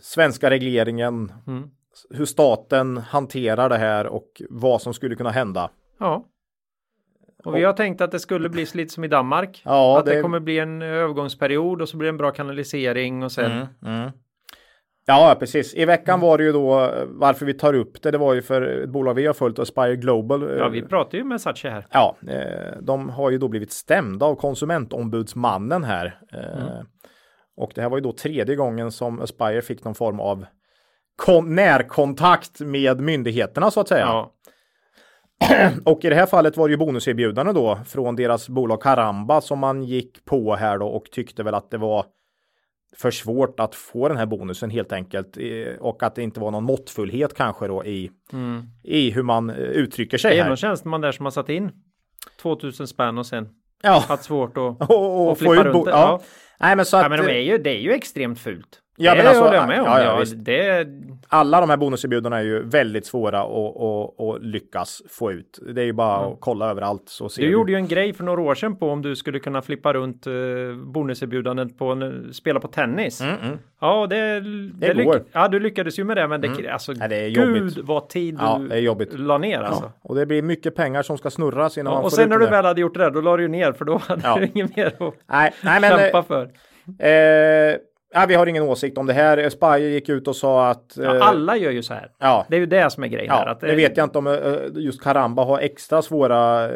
svenska 0.00 0.50
regleringen, 0.50 1.32
Mm. 1.46 1.70
Hur 2.10 2.24
staten 2.24 2.96
hanterar 2.96 3.68
det 3.68 3.76
här 3.76 4.06
och 4.06 4.42
vad 4.50 4.82
som 4.82 4.94
skulle 4.94 5.14
kunna 5.14 5.30
hända. 5.30 5.70
Ja. 5.98 6.24
Och 7.44 7.56
vi 7.56 7.64
har 7.64 7.72
tänkt 7.72 8.00
att 8.00 8.10
det 8.10 8.18
skulle 8.20 8.48
bli 8.48 8.66
lite 8.74 8.94
som 8.94 9.04
i 9.04 9.08
Danmark. 9.08 9.62
Ja, 9.64 9.98
att 9.98 10.06
det... 10.06 10.14
det- 10.14 10.22
kommer 10.22 10.40
bli 10.40 10.58
en 10.58 10.82
övergångsperiod 10.82 11.82
och 11.82 11.88
så 11.88 11.96
blir 11.96 12.06
det 12.06 12.10
en 12.12 12.16
bra 12.16 12.30
kanalisering 12.30 13.22
och 13.22 13.32
sen. 13.32 13.52
Mm, 13.52 13.66
mm. 13.84 14.10
Ja, 15.06 15.36
precis. 15.38 15.74
I 15.74 15.84
veckan 15.84 16.20
var 16.20 16.38
det 16.38 16.44
ju 16.44 16.52
då 16.52 16.90
varför 17.06 17.46
vi 17.46 17.54
tar 17.54 17.74
upp 17.74 18.02
det. 18.02 18.10
Det 18.10 18.18
var 18.18 18.34
ju 18.34 18.42
för 18.42 18.62
ett 18.62 18.88
bolag 18.88 19.14
vi 19.14 19.26
har 19.26 19.34
följt, 19.34 19.58
Aspire 19.58 19.96
Global. 19.96 20.56
Ja, 20.58 20.68
vi 20.68 20.82
pratar 20.82 21.18
ju 21.18 21.24
med 21.24 21.40
Saatchi 21.40 21.68
här. 21.68 21.86
Ja, 21.92 22.16
eh, 22.28 22.78
de 22.82 23.08
har 23.08 23.30
ju 23.30 23.38
då 23.38 23.48
blivit 23.48 23.72
stämda 23.72 24.26
av 24.26 24.34
konsumentombudsmannen 24.34 25.84
här. 25.84 26.20
Eh, 26.32 26.80
Och 27.56 27.72
det 27.74 27.82
här 27.82 27.88
var 27.88 27.96
ju 27.96 28.02
då 28.02 28.12
tredje 28.12 28.56
gången 28.56 28.92
som 28.92 29.20
Aspire 29.20 29.62
fick 29.62 29.84
någon 29.84 29.94
form 29.94 30.20
av 30.20 30.46
kon- 31.26 31.54
närkontakt 31.54 32.60
med 32.60 33.00
myndigheterna 33.00 33.70
så 33.70 33.80
att 33.80 33.88
säga. 33.88 34.06
Ja. 34.06 34.32
Och 35.84 36.04
i 36.04 36.08
det 36.08 36.14
här 36.14 36.26
fallet 36.26 36.56
var 36.56 36.68
det 36.68 36.72
ju 36.72 36.76
bonuserbjudande 36.78 37.52
då 37.52 37.78
från 37.86 38.16
deras 38.16 38.48
bolag 38.48 38.82
Karamba 38.82 39.40
som 39.40 39.58
man 39.58 39.82
gick 39.82 40.24
på 40.24 40.54
här 40.56 40.78
då 40.78 40.86
och 40.86 41.04
tyckte 41.04 41.42
väl 41.42 41.54
att 41.54 41.70
det 41.70 41.78
var 41.78 42.06
för 42.96 43.10
svårt 43.10 43.60
att 43.60 43.74
få 43.74 44.08
den 44.08 44.16
här 44.16 44.26
bonusen 44.26 44.70
helt 44.70 44.92
enkelt 44.92 45.36
eh, 45.36 45.74
och 45.80 46.02
att 46.02 46.14
det 46.14 46.22
inte 46.22 46.40
var 46.40 46.50
någon 46.50 46.64
måttfullhet 46.64 47.34
kanske 47.34 47.66
då 47.66 47.84
i, 47.84 48.10
Mm. 48.32 48.62
i 48.84 49.10
hur 49.10 49.22
man 49.22 49.50
eh, 49.50 49.56
uttrycker 49.56 50.18
sig 50.18 50.34
Det 50.36 50.40
är 50.40 50.48
någon 50.48 50.56
tjänsteman 50.56 51.00
där 51.00 51.12
som 51.12 51.26
har 51.26 51.30
satt 51.30 51.48
in 51.48 51.70
2000 52.42 52.86
spänn 52.86 53.18
och 53.18 53.26
sen 53.26 53.48
Ja, 53.82 54.04
haft 54.08 54.24
svårt 54.24 54.50
att 54.50 54.56
och, 54.90 54.90
och, 54.90 55.30
och 55.30 55.38
flippa 55.38 55.64
runt 55.64 55.72
bo- 55.72 55.84
det. 55.84 55.90
ja. 55.90 55.96
Ja. 56.20 56.20
Nej 56.60 56.76
men 56.76 56.84
så 56.84 56.96
att 56.96 57.02
Ja, 57.02 57.08
men 57.08 57.26
de 57.26 57.32
är 57.32 57.40
ju, 57.40 57.58
det 57.58 57.70
är 57.70 57.80
ju 57.80 57.92
extremt 57.92 58.38
fult. 58.40 58.80
Ja, 58.98 59.10
det 59.12 59.16
men 59.18 59.26
alltså, 59.26 59.42
håller 59.44 59.56
jag 59.56 59.68
med 59.68 59.80
om. 59.80 59.86
ja, 59.86 60.02
Ja, 60.02 60.18
ja, 60.20 60.34
det, 60.36 60.86
Alla 61.28 61.60
de 61.60 61.70
här 61.70 61.76
bonuserbjudandena 61.76 62.38
är 62.38 62.44
ju 62.44 62.62
väldigt 62.62 63.06
svåra 63.06 63.40
att, 63.40 64.42
lyckas 64.42 65.02
få 65.08 65.32
ut. 65.32 65.58
Det 65.74 65.80
är 65.80 65.84
ju 65.84 65.92
bara 65.92 66.16
att 66.26 66.36
kolla 66.40 66.70
överallt 66.70 67.02
så 67.06 67.28
ser 67.28 67.42
du 67.42 67.50
gjorde 67.50 67.72
ju 67.72 67.76
en 67.78 67.88
grej 67.88 68.12
för 68.12 68.24
några 68.24 68.40
år 68.42 68.54
sedan 68.54 68.76
på 68.76 68.90
om 68.90 69.02
du 69.02 69.16
skulle 69.16 69.38
kunna 69.38 69.62
flippa 69.62 69.92
runt 69.92 70.26
uh, 70.26 70.76
bonuserbjudandet 70.76 71.78
på 71.78 71.86
en, 71.86 72.28
spela 72.32 72.60
på 72.60 72.68
tennis. 72.68 73.22
Ja, 73.80 74.06
det, 74.06 74.40
det, 74.70 74.94
går. 74.94 75.14
lyck- 75.14 75.24
ja, 75.32 75.48
du 75.48 75.60
lyckades 75.60 75.98
ju 75.98 76.04
med 76.04 76.16
det, 76.16 76.28
men 76.28 76.40
det, 76.40 76.68
alltså, 76.72 76.92
Ja, 77.00 77.08
det 77.08 77.16
är 77.16 77.28
gud 77.30 77.56
jobbigt. 77.56 77.78
vad 77.78 78.08
tid 78.08 78.34
du 78.34 78.44
Ja, 78.44 78.60
det 78.68 78.74
är 78.74 78.80
jobbigt. 78.80 79.18
la 79.18 79.38
ner 79.38 79.60
alltså. 79.60 79.82
Ja, 79.84 79.92
och 80.02 80.14
det 80.14 80.26
blir 80.26 80.42
mycket 80.42 80.74
pengar 80.74 81.02
som 81.02 81.18
ska 81.18 81.30
snurras 81.30 81.78
innan 81.78 81.92
man 81.92 82.04
och 82.04 82.10
får 82.10 82.16
sen 82.16 82.28
när 82.28 82.38
det 82.38 82.44
du 82.44 82.50
väl 82.50 82.64
hade 82.64 82.80
gjort 82.80 82.94
det 82.94 83.00
där, 83.00 83.10
då 83.10 83.20
la 83.20 83.36
du 83.36 83.42
ju 83.42 83.48
ner 83.48 83.72
för 83.72 83.84
då 83.84 83.96
hade 84.06 84.22
Ja. 84.24 84.36
du 84.38 84.46
inget 84.54 84.76
mer 84.76 84.86
att 84.86 85.14
Nej, 85.26 85.52
nej 85.64 85.80
men 85.80 85.98
kämpa 85.98 86.22
för. 86.22 86.42
eh, 86.98 87.76
ja, 88.14 88.24
vi 88.28 88.34
har 88.34 88.46
ingen 88.46 88.62
åsikt 88.62 88.98
om 88.98 89.06
det 89.06 89.12
här. 89.12 89.48
Spire 89.48 89.78
gick 89.80 90.08
ut 90.08 90.28
och 90.28 90.36
sa 90.36 90.68
att... 90.70 90.98
eh, 90.98 91.04
Ja, 91.04 91.24
alla 91.24 91.56
gör 91.56 91.70
ju 91.70 91.82
så 91.82 91.94
här. 91.94 92.10
ja, 92.18 92.46
Det 92.48 92.56
är 92.56 92.60
ju 92.60 92.66
det 92.66 92.90
som 92.92 93.04
är 93.04 93.08
grejen 93.08 93.30
här. 93.30 93.46
Ja, 93.46 93.52
Att 93.52 93.60
det 93.60 93.74
vet 93.74 93.96
jag 93.96 94.04
inte 94.06 94.18
om 94.18 94.26
eh, 94.26 94.34
just 94.74 95.02
Karamba 95.02 95.44
har 95.44 95.58
extra 95.58 96.02
svåra 96.02 96.68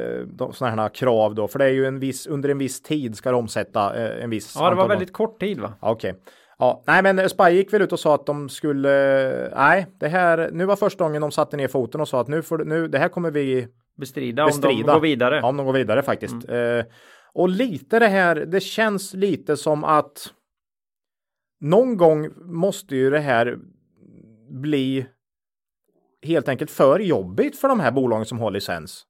sådana 0.52 0.82
här 0.82 0.88
krav 0.88 1.34
då, 1.34 1.48
för 1.48 1.58
det 1.58 1.64
är 1.64 1.68
ju 1.68 1.86
en 1.86 1.98
viss, 2.00 2.26
under 2.26 2.48
en 2.48 2.58
viss 2.58 2.82
tid 2.82 3.16
ska 3.16 3.30
de 3.30 3.36
omsätta 3.36 3.94
eh, 3.96 4.24
en 4.24 4.30
viss 4.30 4.56
Ja, 4.58 4.70
det 4.70 4.76
var 4.76 4.88
väldigt 4.88 5.12
kort 5.12 5.40
tid 5.40 5.60
va? 5.60 5.72
Ja, 5.80 5.90
Okej. 5.90 6.14
Ja, 6.58 6.82
nej 6.86 7.02
men 7.02 7.28
Spy 7.28 7.48
gick 7.50 7.72
väl 7.72 7.82
ut 7.82 7.92
och 7.92 8.00
sa 8.00 8.14
att 8.14 8.26
de 8.26 8.48
skulle, 8.48 8.88
nej, 9.56 9.86
det 10.00 10.08
här, 10.08 10.50
nu 10.52 10.64
var 10.64 10.76
första 10.76 11.04
gången 11.04 11.22
de 11.22 11.30
satte 11.30 11.56
ner 11.56 11.68
foten 11.68 12.00
och 12.00 12.08
sa 12.08 12.20
att 12.20 12.28
nu 12.28 12.42
får 12.42 12.58
nu, 12.58 12.88
det 12.88 12.98
här 12.98 13.08
kommer 13.08 13.30
vi 13.30 13.68
Bestrida, 13.96 14.46
bestrida. 14.46 14.68
om 14.74 14.86
de 14.86 14.92
går 14.92 15.00
vidare. 15.00 15.36
Ja, 15.36 15.46
om 15.48 15.56
de 15.56 15.66
går 15.66 15.72
vidare 15.72 16.02
faktiskt. 16.02 16.48
Eh, 16.48 16.84
och 17.34 17.48
lite 17.48 17.98
det 17.98 18.06
här, 18.06 18.34
det 18.34 18.60
känns 18.60 19.14
lite 19.14 19.56
som 19.56 19.84
att 19.84 20.26
någon 21.62 21.96
gång 21.96 22.28
måste 22.44 22.96
ju 22.96 23.10
det 23.10 23.18
här 23.18 23.58
bli 24.50 25.06
helt 26.22 26.48
enkelt 26.48 26.70
för 26.70 27.00
jobbigt 27.00 27.56
för 27.56 27.68
de 27.68 27.80
här 27.80 27.90
bolagen 27.90 28.26
som 28.26 28.38
har 28.38 28.50
licens. 28.50 29.06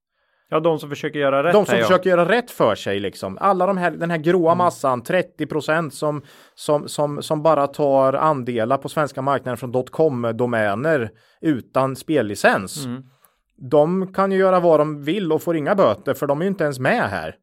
Ja, 0.49 0.61
de 0.61 0.78
som 0.78 0.88
försöker 0.88 1.18
göra 1.18 1.44
rätt 1.44 1.52
De 1.52 1.66
som 1.66 1.73
här, 1.73 1.80
ja. 1.80 1.87
försöker 1.87 2.11
göra 2.11 2.28
rätt 2.28 2.50
för 2.50 2.75
sig 2.75 3.00
liksom. 3.00 3.38
Alla 3.40 3.66
de 3.66 3.76
här, 3.76 3.90
den 3.90 4.11
här 4.11 4.16
Mm. 4.16 4.23
gråa 4.23 4.54
massan, 4.54 5.02
30 5.02 5.47
procent 5.47 5.94
som, 5.94 6.23
som, 6.54 6.88
som, 6.88 7.23
som 7.23 7.42
bara 7.42 7.66
tar 7.66 8.12
andelar 8.12 8.76
på 8.76 8.88
svenska 8.88 9.23
marknaden 9.23 9.56
från 9.56 9.85
.com-domäner 9.87 11.11
utan 11.40 11.97
spellicens. 11.97 12.85
Mm. 12.85 13.02
De 13.71 14.12
kan 14.12 14.32
ju 14.32 14.38
göra 14.38 14.61
vad 14.61 14.80
de 14.80 15.02
vill 15.04 15.32
och 15.32 15.42
får 15.42 15.56
inga 15.56 15.75
böter 15.75 16.14
för 16.14 16.26
de 16.26 16.40
är 16.40 16.44
ju 16.44 16.49
inte 16.49 16.64
ens 16.64 16.78
med 16.78 17.11
här. 17.11 17.35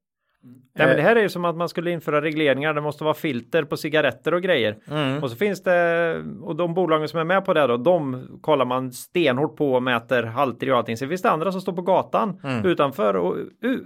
Nej, 0.43 0.88
men 0.88 0.96
det 0.96 1.01
Eh. 1.01 1.08
här 1.08 1.15
är 1.15 1.22
ju 1.22 1.29
som 1.29 1.46
att 1.46 1.55
man 1.55 1.69
skulle 1.69 1.91
införa 1.91 2.22
regleringar. 2.22 2.74
Det 2.74 2.81
måste 2.81 3.03
vara 3.03 3.13
filter 3.13 3.63
på 3.63 3.77
cigaretter 3.77 4.34
och 4.34 4.41
grejer. 4.41 4.77
Mm. 4.91 5.24
Och 5.24 5.29
så 5.29 5.36
finns 5.36 5.63
det 5.63 6.24
och 6.41 6.55
de 6.55 6.74
bolagen 6.74 7.08
som 7.08 7.19
är 7.19 7.24
med 7.24 7.46
på 7.46 7.53
det 7.53 7.67
då, 7.67 7.77
de 7.77 8.27
kollar 8.41 8.65
man 8.65 8.91
stenhårt 8.91 9.55
på 9.58 9.74
och 9.74 9.84
mäter 9.84 10.24
halter 10.24 10.72
och 10.72 10.77
allting. 10.77 10.98
Sen 10.98 11.10
finns 11.10 11.22
det 11.22 11.29
andra 11.29 11.51
som 11.51 11.62
står 11.62 11.74
på 11.74 11.81
gatan 11.81 12.39
Mm. 12.43 12.65
utanför 12.65 13.15
och 13.15 13.36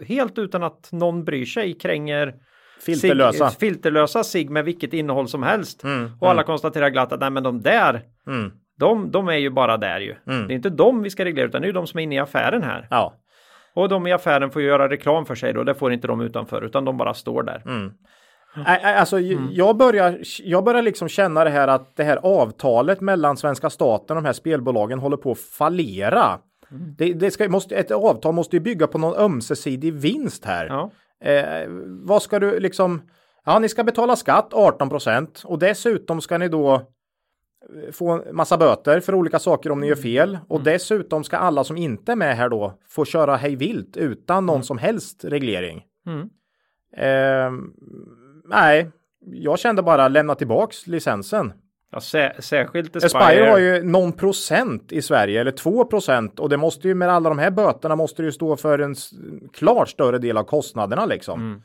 helt 0.08 0.38
utan 0.38 0.64
att 0.64 0.90
någon 0.92 1.24
bryr 1.24 1.46
sig 1.46 1.74
kränger 1.74 2.34
Filterlösa. 2.86 3.50
Sig, 3.50 3.60
filterlösa 3.60 4.24
sig 4.24 4.50
med 4.50 4.66
vilket 4.66 4.94
innehåll 4.94 5.28
som 5.28 5.44
helst. 5.44 5.84
Mm, 5.84 6.12
Och 6.20 6.30
alla 6.30 6.44
konstaterar 6.44 6.90
glatt 6.90 7.14
att 7.14 7.20
nej, 7.20 7.30
men 7.30 7.44
de 7.44 7.62
där, 7.62 8.02
Mm. 8.28 8.52
de, 8.80 9.12
de 9.12 9.28
är 9.28 9.34
ju 9.38 9.50
bara 9.50 9.78
där 9.78 10.00
ju. 10.00 10.16
Mm. 10.28 10.48
Det 10.48 10.54
är 10.54 10.56
inte 10.56 10.70
de 10.70 11.04
vi 11.04 11.10
ska 11.10 11.26
reglera 11.26 11.48
utan 11.48 11.62
det 11.62 11.66
är 11.66 11.70
ju 11.70 11.74
de 11.74 11.88
som 11.88 12.00
är 12.00 12.04
inne 12.04 12.16
i 12.16 12.20
affären 12.20 12.64
här. 12.64 12.88
Ja. 12.90 13.14
Och 13.76 13.90
de 13.90 14.08
i 14.08 14.12
affären 14.12 14.52
får 14.52 14.62
ju 14.62 14.68
göra 14.68 14.90
reklam 14.90 15.26
för 15.26 15.36
sig 15.36 15.54
då, 15.54 15.64
det 15.64 15.76
får 15.76 15.94
inte 15.94 16.08
de 16.08 16.22
utanför 16.22 16.62
utan 16.62 16.86
de 16.86 16.98
bara 16.98 17.14
står 17.14 17.44
där. 17.44 17.62
Mm. 17.66 17.92
Ä- 18.68 19.00
Alltså, 19.00 19.20
Mm. 19.20 19.48
jag, 19.52 19.78
börjar, 19.78 20.20
jag 20.44 20.64
börjar 20.64 20.82
liksom 20.82 21.08
känna 21.08 21.44
det 21.44 21.50
här 21.50 21.68
att 21.68 21.96
det 21.96 22.04
här 22.04 22.20
avtalet 22.24 23.02
mellan 23.02 23.38
svenska 23.38 23.70
staten 23.70 24.18
och 24.18 24.24
de 24.24 24.28
här 24.28 24.34
spelbolagen 24.34 25.00
håller 25.00 25.18
på 25.18 25.32
att 25.32 25.40
fallera. 25.40 26.40
Mm. 26.72 26.96
Det, 26.98 27.14
det 27.14 27.32
ska, 27.32 27.50
måste, 27.50 27.76
ett 27.76 27.92
avtal 27.92 28.34
måste 28.34 28.56
ju 28.56 28.60
bygga 28.60 28.88
på 28.88 28.98
någon 28.98 29.16
ömsesidig 29.16 29.94
vinst 29.94 30.46
här. 30.46 30.66
Ja. 30.66 30.92
Eh, 31.30 31.68
vad 32.06 32.22
ska 32.22 32.40
du 32.40 32.60
liksom? 32.60 33.02
Ja, 33.46 33.60
ni 33.60 33.70
ska 33.70 33.84
betala 33.84 34.16
skatt 34.16 34.54
18 34.54 34.90
procent 34.90 35.42
och 35.46 35.60
dessutom 35.60 36.22
ska 36.22 36.38
ni 36.38 36.48
då 36.48 36.82
få 37.92 38.10
en 38.10 38.36
massa 38.36 38.58
böter 38.58 39.00
för 39.00 39.16
olika 39.16 39.40
saker 39.40 39.72
om 39.72 39.80
ni 39.80 39.88
gör 39.88 39.96
fel 39.96 40.40
och 40.48 40.64
dessutom 40.64 41.24
ska 41.24 41.38
alla 41.38 41.64
som 41.64 41.78
inte 41.78 42.12
är 42.12 42.16
med 42.16 42.38
här 42.38 42.50
då 42.50 42.78
få 42.88 43.06
köra 43.06 43.36
hej 43.36 43.56
vilt 43.56 43.98
utan 43.98 44.46
någon 44.46 44.64
som 44.64 44.78
helst 44.78 45.26
reglering. 45.26 45.84
Mm. 46.08 46.30
Ehm, 46.98 47.74
nej, 48.46 48.92
jag 49.26 49.60
kände 49.60 49.84
bara 49.84 50.08
lämna 50.08 50.36
tillbaks 50.36 50.88
licensen. 50.88 51.54
Ja, 51.92 52.00
sä, 52.00 52.34
särskilt 52.40 52.96
Aspire 52.96 53.50
har 53.50 53.58
ju 53.58 53.84
någon 53.84 54.14
procent 54.14 54.92
i 54.92 55.02
Sverige 55.02 55.42
eller 55.42 55.52
2 55.52 55.86
procent 55.86 56.40
och 56.40 56.50
det 56.50 56.58
måste 56.58 56.88
ju 56.88 56.96
med 56.96 57.10
alla 57.10 57.30
de 57.30 57.40
här 57.40 57.52
böterna 57.52 57.96
måste 57.96 58.22
det 58.22 58.26
ju 58.26 58.32
stå 58.32 58.58
för 58.58 58.80
en 58.80 58.96
klart 59.54 59.90
större 59.90 60.18
del 60.18 60.38
av 60.38 60.44
kostnaderna 60.44 61.06
liksom. 61.06 61.64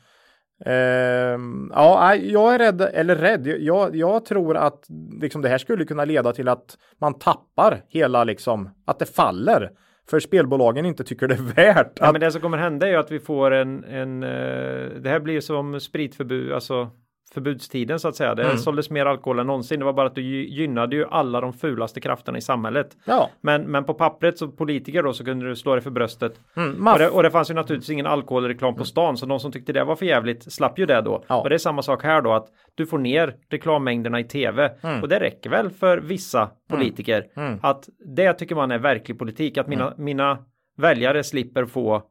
Ehm, 0.65 1.71
ja, 1.75 2.15
jag 2.15 2.53
är 2.53 2.59
rädd, 2.59 2.81
eller 2.81 3.15
rädd, 3.15 3.47
jag, 3.47 3.95
jag 3.95 4.25
tror 4.25 4.57
att 4.57 4.85
liksom 5.21 5.41
det 5.41 5.49
här 5.49 5.57
skulle 5.57 5.85
kunna 5.85 6.05
leda 6.05 6.33
till 6.33 6.47
att 6.47 6.77
man 7.01 7.13
tappar 7.19 7.81
hela 7.89 8.23
liksom, 8.23 8.69
att 8.85 8.99
det 8.99 9.15
faller. 9.15 9.71
För 10.09 10.19
spelbolagen 10.19 10.85
inte 10.85 11.03
tycker 11.03 11.27
det 11.27 11.33
är 11.33 11.55
värt 11.55 11.91
Ja, 11.99 12.05
att 12.05 12.11
men 12.11 12.21
det 12.21 12.31
som 12.31 12.41
kommer 12.41 12.57
hända 12.57 12.87
är 12.87 12.91
ju 12.91 12.97
att 12.97 13.11
vi 13.11 13.19
får 13.19 13.51
en, 13.51 13.83
en 13.83 14.23
eh, 14.23 14.89
det 15.01 15.09
här 15.09 15.19
blir 15.19 15.41
som 15.41 15.79
spritförbud, 15.79 16.53
alltså 16.53 16.89
förbudstiden 17.33 17.99
så 17.99 18.07
att 18.07 18.15
säga. 18.15 18.35
Det 18.35 18.43
Mm. 18.43 18.57
såldes 18.57 18.89
mer 18.89 19.05
alkohol 19.05 19.39
än 19.39 19.47
någonsin. 19.47 19.79
Det 19.79 19.85
var 19.85 19.93
bara 19.93 20.07
att 20.07 20.15
du 20.15 20.21
gy- 20.21 20.47
gynnade 20.49 20.95
ju 20.95 21.05
alla 21.09 21.41
de 21.41 21.53
fulaste 21.53 22.01
krafterna 22.01 22.37
i 22.37 22.41
samhället. 22.41 22.97
Ja, 23.05 23.29
Men, 23.41 23.61
men 23.71 23.83
på 23.83 23.93
pappret 23.93 24.37
som 24.37 24.55
politiker 24.55 25.03
då 25.03 25.13
så 25.13 25.25
kunde 25.25 25.47
du 25.49 25.55
slå 25.55 25.75
dig 25.75 25.81
för 25.83 25.89
bröstet. 25.91 26.33
mm, 26.55 26.87
Och 26.87 26.99
det, 26.99 27.09
och 27.09 27.23
det 27.23 27.31
fanns 27.31 27.49
ju 27.49 27.53
naturligtvis 27.53 27.89
ingen 27.89 28.05
alkoholreklam 28.05 28.75
på 28.75 28.85
stan 28.85 29.17
så 29.17 29.25
de 29.25 29.39
som 29.39 29.51
tyckte 29.51 29.73
det 29.73 29.83
var 29.83 29.95
för 29.95 30.05
jävligt 30.05 30.53
slapp 30.53 30.79
ju 30.79 30.85
det 30.85 31.01
då. 31.01 31.23
Ja. 31.27 31.41
Och 31.41 31.49
det 31.49 31.55
är 31.55 31.59
samma 31.59 31.81
sak 31.81 32.03
här 32.03 32.21
då 32.21 32.33
att 32.33 32.47
du 32.75 32.85
får 32.85 32.97
ner 32.97 33.35
reklammängderna 33.49 34.19
i 34.19 34.23
tv 34.23 34.71
Mm. 34.83 35.01
och 35.01 35.07
det 35.09 35.19
räcker 35.19 35.49
väl 35.49 35.69
för 35.69 35.97
vissa 35.97 36.49
politiker 36.69 37.25
Mm. 37.35 37.59
att 37.61 37.89
det 38.15 38.33
tycker 38.33 38.55
man 38.55 38.71
är 38.71 38.77
verklig 38.79 39.19
politik 39.19 39.57
att 39.57 39.67
mina, 39.67 39.93
mina 39.97 40.37
väljare 40.77 41.23
slipper 41.23 41.65
få 41.65 42.03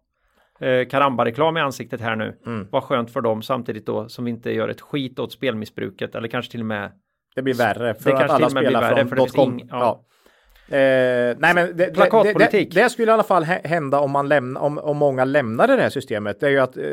eh, 0.60 0.88
karamba-reklam 0.88 1.56
i 1.56 1.60
ansiktet 1.60 2.00
här 2.00 2.16
nu. 2.16 2.36
Mm. 2.46 2.66
Vad 2.70 2.82
skönt 2.82 3.10
för 3.10 3.20
dem 3.20 3.42
samtidigt 3.42 3.86
då 3.86 4.08
som 4.08 4.26
inte 4.28 4.50
gör 4.52 4.68
ett 4.68 4.80
skit 4.80 5.18
åt 5.18 5.32
spelmissbruket 5.32 6.14
eller 6.14 6.28
kanske 6.28 6.50
till 6.50 6.60
och 6.60 6.66
med 6.66 6.90
Det 7.34 7.42
blir 7.42 7.54
värre 7.54 7.94
för 7.94 8.10
Det 8.10 8.16
att 8.24 8.30
alla 8.30 8.50
spelar 8.50 8.94
för 8.94 9.04
från 9.04 9.18
finns 9.18 9.32
.com. 9.32 9.60
ing- 9.60 9.68
ja. 9.70 9.78
ja. 9.80 10.04
Eh, 10.76 11.36
nej 11.38 11.54
men 11.54 11.56
det, 11.56 11.72
det, 11.72 11.86
det, 11.86 11.92
Plakatpolitik. 11.94 12.74
det, 12.74 12.82
det 12.82 12.90
skulle 12.90 13.10
i 13.10 13.14
alla 13.14 13.22
fall 13.22 13.44
hä- 13.44 13.66
hända 13.68 14.00
om, 14.00 14.10
man 14.10 14.28
lämna, 14.28 14.60
om, 14.60 14.78
om 14.78 14.96
många 14.96 15.24
lämnade 15.24 15.76
det 15.76 15.82
här 15.82 15.90
systemet. 15.90 16.40
Det 16.40 16.46
är 16.46 16.50
ju 16.50 16.58
att 16.58 16.76
eh, 16.76 16.84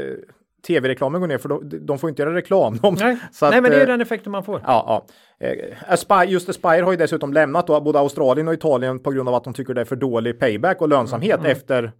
tv-reklamen 0.67 1.21
går 1.21 1.28
ner 1.28 1.38
för 1.38 1.49
de, 1.49 1.86
de 1.86 1.99
får 1.99 2.10
inte 2.10 2.21
göra 2.21 2.36
reklam. 2.36 2.78
De, 2.82 2.93
Nej, 2.99 3.17
att, 3.41 3.51
Nej 3.51 3.62
men 3.62 3.71
det 3.71 3.78
är 3.78 3.82
eh, 3.82 3.88
den 3.88 4.01
effekten 4.01 4.32
man 4.32 4.43
får. 4.43 4.62
Ja, 4.67 5.06
ja. 5.39 5.47
Eh, 5.47 5.54
Aspire, 5.93 6.25
just 6.25 6.49
Aspire 6.49 6.82
har 6.82 6.91
ju 6.91 6.97
dessutom 6.97 7.34
lämnat 7.34 7.67
då, 7.67 7.82
både 7.82 7.99
Australien 7.99 8.47
och 8.47 8.54
Italien 8.54 8.99
på 8.99 9.12
grund 9.12 9.30
av 9.30 9.36
att 9.36 9.43
de 9.43 9.54
tycker 9.54 9.73
det 9.73 9.82
är 9.82 9.86
för 9.86 9.95
dålig 9.95 10.39
payback 10.39 10.82
och 10.82 10.89
lönsamhet 10.89 11.39
Mm. 11.39 11.51
efter. 11.51 11.91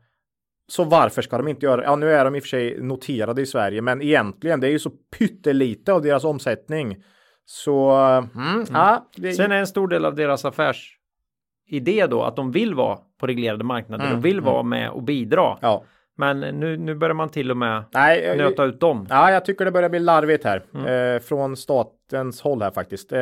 Så 0.68 0.84
varför 0.84 1.22
ska 1.22 1.38
de 1.38 1.48
inte 1.48 1.66
göra? 1.66 1.84
Ja, 1.84 1.96
nu 1.96 2.12
är 2.12 2.26
de 2.26 2.36
i 2.36 2.40
och 2.40 2.44
för 2.44 2.48
sig 2.48 2.82
noterade 2.82 3.42
i 3.42 3.46
Sverige, 3.46 3.82
men 3.82 4.02
egentligen 4.02 4.60
det 4.60 4.68
är 4.68 4.72
ju 4.72 4.80
så 4.80 4.90
pyttelite 4.90 5.94
av 5.94 6.02
deras 6.02 6.24
omsättning. 6.24 7.04
Så 7.46 7.90
mm, 7.90 8.66
ja, 8.74 9.10
det, 9.16 9.34
Sen 9.34 9.52
är 9.52 9.56
en 9.60 9.68
stor 9.68 9.88
del 9.88 10.06
av 10.06 10.16
deras 10.16 10.46
affärsidé 10.46 12.08
då 12.10 12.24
att 12.24 12.36
de 12.36 12.52
vill 12.52 12.74
vara 12.76 12.98
på 13.20 13.28
reglerade 13.28 13.64
marknader. 13.64 14.06
Mm, 14.06 14.16
De 14.18 14.22
vill 14.30 14.42
vara 14.42 14.64
med 14.64 14.90
och 14.90 15.04
bidra. 15.04 15.58
ja. 15.62 15.84
Men 16.18 16.40
nu, 16.40 16.78
nu 16.78 16.96
börjar 16.96 17.14
man 17.14 17.30
till 17.30 17.52
och 17.52 17.58
med 17.58 17.84
Nej, 17.94 18.26
eh, 18.26 18.38
nöta 18.38 18.64
ut 18.64 18.80
dem. 18.80 19.08
Ja, 19.10 19.32
jag 19.32 19.46
tycker 19.46 19.66
det 19.66 19.72
börjar 19.72 19.90
bli 19.90 20.00
larvigt 20.00 20.44
här 20.44 20.64
Mm. 20.74 21.16
eh, 21.16 21.22
från 21.22 21.58
statens 21.58 22.42
håll 22.42 22.62
här 22.62 22.72
faktiskt. 22.72 23.12
Eh, 23.12 23.20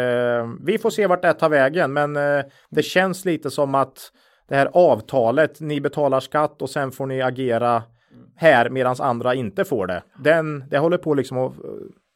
vi 0.65 0.77
får 0.77 0.89
se 0.89 1.07
vart 1.07 1.21
det 1.21 1.33
tar 1.33 1.49
vägen, 1.49 1.93
men 1.93 2.15
eh, 2.15 2.43
det 2.69 2.83
känns 2.83 3.25
lite 3.25 3.51
som 3.51 3.75
att 3.75 4.11
det 4.47 4.55
här 4.55 4.69
avtalet, 4.73 5.61
ni 5.61 5.81
betalar 5.81 6.19
skatt 6.19 6.61
och 6.61 6.69
sen 6.69 6.91
får 6.91 7.05
ni 7.05 7.21
agera 7.21 7.83
här 8.35 8.69
medan 8.69 8.95
andra 8.99 9.35
inte 9.35 9.65
får 9.65 9.87
det. 9.87 10.03
Den, 10.23 10.63
det 10.69 10.77
håller 10.77 10.97
på 10.97 11.13
liksom 11.13 11.37
att 11.37 11.53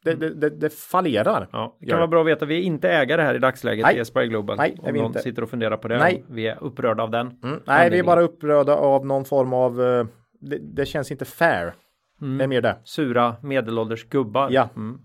det, 0.03 0.13
det, 0.13 0.29
det, 0.29 0.49
det 0.49 0.73
fallerar. 0.73 1.47
Ja, 1.51 1.77
det 1.79 1.85
kan 1.85 1.97
vara 1.97 2.07
bra 2.07 2.21
att 2.21 2.27
veta. 2.27 2.45
Vi 2.45 2.57
är 2.57 2.61
inte 2.61 2.89
ägare 2.89 3.21
här 3.21 3.35
i 3.35 3.39
dagsläget 3.39 3.85
Nej. 3.85 3.97
i 3.97 4.01
Aspire 4.01 4.27
Global. 4.27 4.57
Nej, 4.57 4.77
om 4.81 4.95
någon 4.95 5.05
inte. 5.05 5.19
sitter 5.19 5.41
och 5.41 5.49
funderar 5.49 5.77
på 5.77 5.87
det. 5.87 5.97
Nej. 5.97 6.25
Vi 6.29 6.47
är 6.47 6.63
upprörda 6.63 7.03
av 7.03 7.11
den. 7.11 7.39
Mm. 7.43 7.59
Nej, 7.65 7.89
vi 7.89 7.99
är 7.99 8.03
bara 8.03 8.21
upprörda 8.21 8.75
av 8.75 9.05
någon 9.05 9.25
form 9.25 9.53
av 9.53 9.81
eh, 9.81 10.05
det, 10.41 10.57
det 10.57 10.85
känns 10.85 11.11
inte 11.11 11.25
fair. 11.25 11.73
Det 12.19 12.43
är 12.43 12.47
mer 12.47 12.61
det. 12.61 12.77
Sura 12.83 13.35
medelålders 13.41 14.09
gubbar. 14.09 14.49
Ja. 14.51 14.69
Mm. 14.75 14.99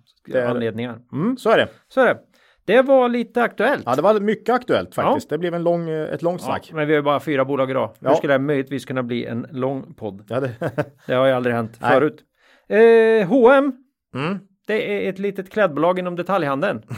Anledningar. 0.49 0.99
Mm. 1.13 1.37
Så 1.37 1.51
är 1.51 1.57
det. 1.57 1.69
Så 1.89 2.01
är 2.01 2.07
det. 2.07 2.19
Det 2.65 2.83
var 2.83 3.09
lite 3.09 3.43
aktuellt. 3.43 3.83
Ja, 3.87 3.95
det 3.97 4.03
var 4.03 4.21
mycket 4.21 4.55
aktuellt 4.55 4.95
faktiskt. 4.95 5.29
Det 5.29 5.39
blev 5.39 5.55
en 5.55 5.63
lång, 5.63 5.89
eh, 5.89 6.13
ett 6.15 6.23
långt 6.23 6.41
Ja, 6.41 6.47
snack. 6.47 6.71
men 6.73 6.87
vi 6.87 6.93
har 6.93 6.99
ju 6.99 7.03
bara 7.03 7.21
fyra 7.21 7.45
bolag 7.45 7.71
idag. 7.71 7.91
Hur 8.01 8.09
Ja. 8.09 8.15
skulle 8.15 8.33
det 8.33 8.39
möjligtvis 8.39 8.85
kunna 8.85 9.03
bli 9.03 9.27
en 9.27 9.47
lång 9.51 9.95
podd? 9.95 10.25
Ja, 10.29 10.41
det, 10.41 10.51
Det 11.07 11.15
har 11.15 11.27
ju 11.27 11.33
aldrig 11.33 11.55
hänt 11.55 11.79
Nej. 11.81 11.91
förut. 11.91 12.21
Eh, 12.69 13.29
H&M 13.29 13.73
mm. 14.15 14.39
Det 14.67 15.07
är 15.07 15.11
ett 15.11 15.19
litet 15.19 15.51
klädbolag 15.51 15.99
inom 15.99 16.17
detaljhandeln. 16.17 16.83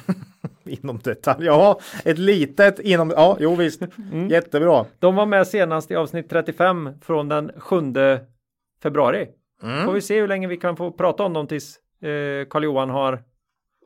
Inom 0.66 0.98
detalj, 0.98 1.46
ja, 1.46 1.80
ett 2.04 2.18
litet 2.18 2.78
inom, 2.80 3.10
ja, 3.16 3.36
jo 3.40 3.54
visst, 3.54 3.82
mm. 4.12 4.28
jättebra. 4.28 4.84
De 4.98 5.14
var 5.16 5.26
med 5.26 5.46
senast 5.46 5.90
i 5.90 5.94
avsnitt 5.96 6.30
35 6.30 6.90
från 7.02 7.28
den 7.28 7.50
7 7.56 7.76
februari. 8.82 9.28
Mm. 9.62 9.84
Får 9.84 9.92
vi 9.92 10.00
se 10.00 10.20
hur 10.20 10.28
länge 10.28 10.48
vi 10.48 10.56
kan 10.56 10.76
få 10.76 10.90
prata 10.90 11.22
om 11.22 11.32
dem 11.32 11.46
tills 11.46 11.76
eh, 12.02 12.48
Karl-Johan 12.48 12.90
har, 12.90 13.22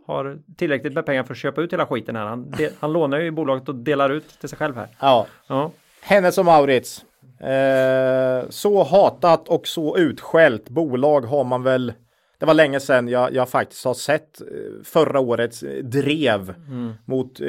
har 0.09 0.39
tillräckligt 0.57 0.93
med 0.93 1.07
pengar 1.07 1.23
för 1.23 1.35
att 1.35 1.39
köpa 1.39 1.61
ut 1.61 1.73
hela 1.73 1.87
skiten 1.87 2.17
här. 2.17 2.27
Han, 2.27 2.51
de, 2.51 2.71
han 2.81 2.93
lånar 2.93 3.19
ju 3.19 3.27
i 3.27 3.31
bolaget 3.31 3.69
och 3.69 3.75
delar 3.75 4.11
ut 4.11 4.41
till 4.41 4.49
sig 4.49 4.59
själv 4.59 4.77
här. 4.77 4.89
Ja. 5.01 5.27
ja. 5.47 5.71
Hennes 6.03 6.39
och 6.39 6.45
Maurits. 6.45 7.05
Eh, 7.41 8.49
så 8.49 8.85
hatat 8.85 9.49
och 9.49 9.67
så 9.67 9.99
utskällt 9.99 10.69
bolag 10.69 11.21
har 11.21 11.45
man 11.45 11.63
väl 11.63 11.93
det 12.41 12.47
var 12.47 12.55
länge 12.55 12.81
sedan 12.81 13.09
jag, 13.09 13.35
jag 13.35 13.49
faktiskt 13.49 13.85
har 13.85 13.95
sett 13.95 14.41
eh, 14.41 14.47
förra 14.85 15.21
årets 15.21 15.65
drev 15.83 16.55
mm. 16.69 16.93
mot 17.05 17.41
eh, 17.41 17.47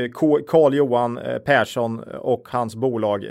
Carl 0.48 0.74
Johan 0.74 1.18
eh, 1.18 1.38
Persson 1.38 2.04
och 2.04 2.48
hans 2.50 2.76
bolag. 2.76 3.24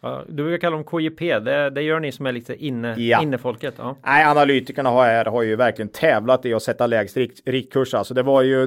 Ja, 0.00 0.22
du 0.28 0.44
brukar 0.44 0.58
kalla 0.58 0.76
dem 0.76 0.84
KJP, 0.84 1.38
det, 1.38 1.70
det 1.70 1.82
gör 1.82 2.00
ni 2.00 2.12
som 2.12 2.26
är 2.26 2.32
lite 2.32 2.64
inne, 2.64 2.94
ja. 3.00 3.22
innefolket. 3.22 3.74
Ja. 3.78 3.96
Nej, 4.06 4.24
analytikerna 4.24 4.90
har, 4.90 5.24
har 5.24 5.42
ju 5.42 5.56
verkligen 5.56 5.88
tävlat 5.88 6.46
i 6.46 6.54
att 6.54 6.62
sätta 6.62 6.86
lägst 6.86 7.16
riktkurs. 7.44 7.94
Alltså 7.94 8.14
det 8.14 8.22
var 8.22 8.42
ju 8.42 8.66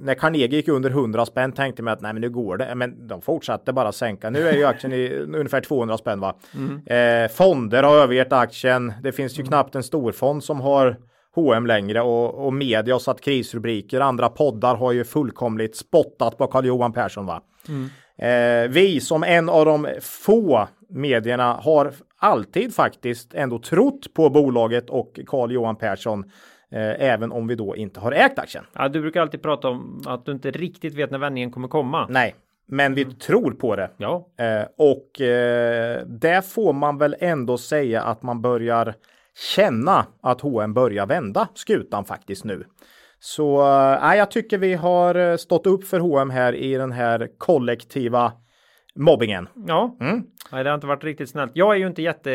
när 0.00 0.14
Carnegie 0.14 0.56
gick 0.56 0.68
under 0.68 0.90
100 0.90 1.26
spänn 1.26 1.52
tänkte 1.52 1.82
man 1.82 1.92
att 1.92 2.00
nej 2.00 2.12
men 2.12 2.20
nu 2.20 2.30
går 2.30 2.56
det. 2.56 2.74
Men 2.74 3.06
de 3.08 3.22
fortsatte 3.22 3.72
bara 3.72 3.92
sänka. 3.92 4.30
Nu 4.30 4.48
är 4.48 4.52
ju 4.52 4.64
aktien 4.64 4.92
i 4.92 5.08
ungefär 5.18 5.60
200 5.60 5.98
spänn 5.98 6.20
va. 6.20 6.36
Mm. 6.54 6.86
Eh, 6.86 7.30
fonder 7.30 7.82
har 7.82 7.96
övergett 7.96 8.32
aktien. 8.32 8.92
Det 9.02 9.12
finns 9.12 9.38
ju 9.38 9.40
mm. 9.40 9.48
knappt 9.48 9.74
en 9.74 9.82
storfond 9.82 10.44
som 10.44 10.60
har 10.60 10.96
H&M 11.34 11.66
längre 11.66 12.00
och, 12.00 12.46
och 12.46 12.52
media 12.52 12.94
har 12.94 12.98
satt 12.98 13.20
krisrubriker. 13.20 14.00
Andra 14.00 14.28
poddar 14.28 14.74
har 14.74 14.92
ju 14.92 15.04
fullkomligt 15.04 15.76
spottat 15.76 16.38
på 16.38 16.46
Carl-Johan 16.46 16.92
Persson. 16.92 17.26
Va? 17.26 17.42
Mm. 17.68 17.88
Eh, 18.18 18.70
vi 18.70 19.00
som 19.00 19.22
en 19.22 19.48
av 19.48 19.64
de 19.64 19.88
få 20.00 20.68
medierna 20.88 21.52
har 21.52 21.92
alltid 22.18 22.74
faktiskt 22.74 23.34
ändå 23.34 23.58
trott 23.58 24.14
på 24.14 24.30
bolaget 24.30 24.90
och 24.90 25.20
Carl-Johan 25.26 25.76
Persson. 25.76 26.24
Eh, 26.72 27.10
även 27.10 27.32
om 27.32 27.46
vi 27.46 27.54
då 27.54 27.76
inte 27.76 28.00
har 28.00 28.12
ägt 28.12 28.38
aktien. 28.38 28.64
Ja, 28.72 28.88
du 28.88 29.00
brukar 29.00 29.20
alltid 29.20 29.42
prata 29.42 29.68
om 29.68 30.02
att 30.06 30.26
du 30.26 30.32
inte 30.32 30.50
riktigt 30.50 30.94
vet 30.94 31.10
när 31.10 31.18
vändningen 31.18 31.50
kommer 31.50 31.68
komma. 31.68 32.06
Nej, 32.08 32.34
men 32.66 32.94
vi 32.94 33.02
mm. 33.02 33.14
tror 33.14 33.52
på 33.52 33.76
det. 33.76 33.90
Ja. 33.96 34.28
Eh, 34.38 34.66
och 34.76 35.20
eh, 35.20 36.06
det 36.06 36.46
får 36.46 36.72
man 36.72 36.98
väl 36.98 37.16
ändå 37.18 37.58
säga 37.58 38.02
att 38.02 38.22
man 38.22 38.42
börjar 38.42 38.94
känna 39.40 40.06
att 40.22 40.40
H&M 40.40 40.74
börjar 40.74 41.06
vända 41.06 41.48
skutan 41.54 42.04
faktiskt 42.04 42.44
nu. 42.44 42.64
Så 43.18 43.60
äh, 44.02 44.14
jag 44.14 44.30
tycker 44.30 44.58
vi 44.58 44.74
har 44.74 45.14
eh, 45.14 45.36
stått 45.36 45.66
upp 45.66 45.84
för 45.84 46.00
H&M 46.00 46.30
här 46.30 46.52
i 46.52 46.74
den 46.74 46.92
här 46.92 47.28
kollektiva 47.38 48.32
mobbingen. 48.94 49.48
Ja, 49.66 49.96
mm. 50.00 50.22
nej, 50.52 50.64
det 50.64 50.70
har 50.70 50.74
inte 50.74 50.86
varit 50.86 51.04
riktigt 51.04 51.30
snällt. 51.30 51.52
Jag 51.54 51.74
är 51.74 51.78
ju 51.78 51.86
inte 51.86 52.02
jätte. 52.02 52.30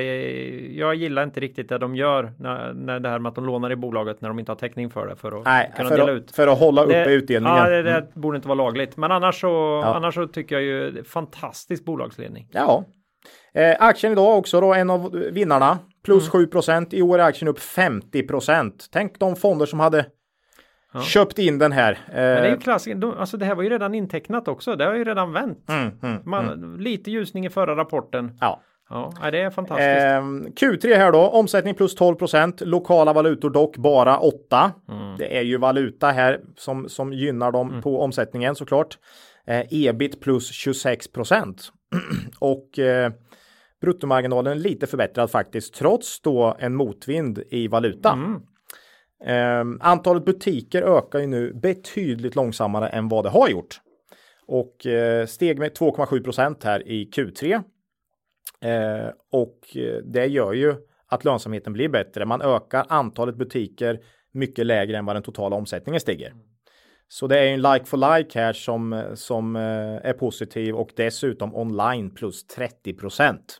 Jag 0.75 0.95
gillar 0.95 1.23
inte 1.23 1.39
riktigt 1.39 1.69
det 1.69 1.77
de 1.77 1.95
gör 1.95 2.33
när, 2.39 2.73
när 2.73 2.99
det 2.99 3.09
här 3.09 3.19
med 3.19 3.29
att 3.29 3.35
de 3.35 3.45
lånar 3.45 3.71
i 3.71 3.75
bolaget 3.75 4.21
när 4.21 4.29
de 4.29 4.39
inte 4.39 4.51
har 4.51 4.57
täckning 4.57 4.89
för 4.89 5.07
det 5.07 5.15
för 5.15 5.39
att 5.39 5.45
nej, 5.45 5.71
kunna 5.75 5.89
för 5.89 5.97
dela 5.97 6.11
att, 6.11 6.17
ut. 6.17 6.31
För 6.31 6.47
att 6.47 6.59
hålla 6.59 6.83
uppe 6.83 7.03
det, 7.03 7.13
utdelningen. 7.13 7.57
Ja, 7.57 7.69
det, 7.69 7.83
det 7.83 7.95
mm. 7.95 8.07
borde 8.13 8.35
inte 8.35 8.47
vara 8.47 8.55
lagligt, 8.55 8.97
men 8.97 9.11
annars 9.11 9.41
så, 9.41 9.47
ja. 9.83 9.95
annars 9.95 10.15
så 10.15 10.27
tycker 10.27 10.55
jag 10.55 10.63
ju 10.63 11.03
fantastisk 11.03 11.85
bolagsledning. 11.85 12.47
Ja, 12.51 12.85
eh, 13.53 13.75
aktien 13.79 14.13
idag 14.13 14.37
också 14.37 14.61
då 14.61 14.73
en 14.73 14.89
av 14.89 15.11
vinnarna 15.11 15.79
plus 16.05 16.23
mm. 16.23 16.31
7 16.31 16.47
procent. 16.47 16.93
I 16.93 17.01
år 17.01 17.19
är 17.19 17.23
aktien 17.23 17.47
upp 17.47 17.59
50 17.59 18.23
procent. 18.23 18.87
Tänk 18.91 19.19
de 19.19 19.35
fonder 19.35 19.65
som 19.65 19.79
hade 19.79 20.05
ja. 20.93 21.01
köpt 21.01 21.39
in 21.39 21.59
den 21.59 21.71
här. 21.71 21.99
Men 22.07 22.15
det 22.15 22.21
är 22.21 22.45
ju 22.45 22.53
eh, 22.53 22.59
klassiskt. 22.59 23.03
Alltså 23.03 23.37
det 23.37 23.45
här 23.45 23.55
var 23.55 23.63
ju 23.63 23.69
redan 23.69 23.95
intecknat 23.95 24.47
också. 24.47 24.75
Det 24.75 24.85
har 24.85 24.93
ju 24.93 25.03
redan 25.03 25.33
vänt. 25.33 25.69
Mm, 25.69 25.91
mm, 26.03 26.21
Man, 26.25 26.45
mm. 26.45 26.79
Lite 26.79 27.11
ljusning 27.11 27.45
i 27.45 27.49
förra 27.49 27.75
rapporten. 27.75 28.37
Ja. 28.41 28.61
Ja, 28.89 29.31
det 29.31 29.41
är 29.41 29.49
fantastiskt. 29.49 29.89
Eh, 29.89 30.69
Q3 30.69 30.97
här 30.97 31.11
då, 31.11 31.19
omsättning 31.19 31.75
plus 31.75 31.95
12 31.95 32.15
procent, 32.15 32.61
lokala 32.61 33.13
valutor 33.13 33.49
dock 33.49 33.77
bara 33.77 34.19
8. 34.19 34.71
Mm. 34.89 35.17
Det 35.17 35.37
är 35.37 35.41
ju 35.41 35.57
valuta 35.57 36.07
här 36.07 36.39
som, 36.57 36.89
som 36.89 37.13
gynnar 37.13 37.51
dem 37.51 37.69
mm. 37.69 37.81
på 37.81 38.01
omsättningen 38.01 38.55
såklart. 38.55 38.97
Eh, 39.47 39.63
ebit 39.69 40.21
plus 40.21 40.51
26 40.51 41.11
procent. 41.11 41.71
och 42.39 42.79
eh, 42.79 43.11
bruttomarginalen 43.85 44.59
lite 44.59 44.87
förbättrad 44.87 45.31
faktiskt, 45.31 45.73
trots 45.73 46.21
då 46.21 46.55
en 46.59 46.75
motvind 46.75 47.43
i 47.49 47.67
valuta. 47.67 48.11
Mm. 48.11 48.41
Um, 49.61 49.79
antalet 49.81 50.25
butiker 50.25 50.81
ökar 50.81 51.19
ju 51.19 51.27
nu 51.27 51.53
betydligt 51.53 52.35
långsammare 52.35 52.87
än 52.87 53.09
vad 53.09 53.25
det 53.25 53.29
har 53.29 53.49
gjort. 53.49 53.81
Och 54.47 54.85
uh, 54.85 55.25
steg 55.25 55.59
med 55.59 55.71
2,7 55.71 56.23
procent 56.23 56.63
här 56.63 56.87
i 56.87 57.09
Q3. 57.15 57.55
Uh, 57.55 59.11
och 59.31 59.59
uh, 59.75 59.97
det 59.97 60.25
gör 60.25 60.53
ju 60.53 60.75
att 61.07 61.25
lönsamheten 61.25 61.73
blir 61.73 61.89
bättre. 61.89 62.25
Man 62.25 62.41
ökar 62.41 62.85
antalet 62.89 63.35
butiker 63.35 63.99
mycket 64.31 64.65
lägre 64.65 64.97
än 64.97 65.05
vad 65.05 65.15
den 65.15 65.23
totala 65.23 65.55
omsättningen 65.55 66.01
stiger. 66.01 66.33
Så 67.07 67.27
det 67.27 67.39
är 67.39 67.53
en 67.53 67.61
like 67.61 67.85
for 67.85 68.17
like 68.17 68.39
här 68.39 68.53
som, 68.53 69.11
som 69.15 69.55
är 69.55 70.13
positiv 70.13 70.75
och 70.75 70.89
dessutom 70.95 71.55
online 71.55 72.13
plus 72.13 72.47
30 72.47 72.93
procent. 72.93 73.59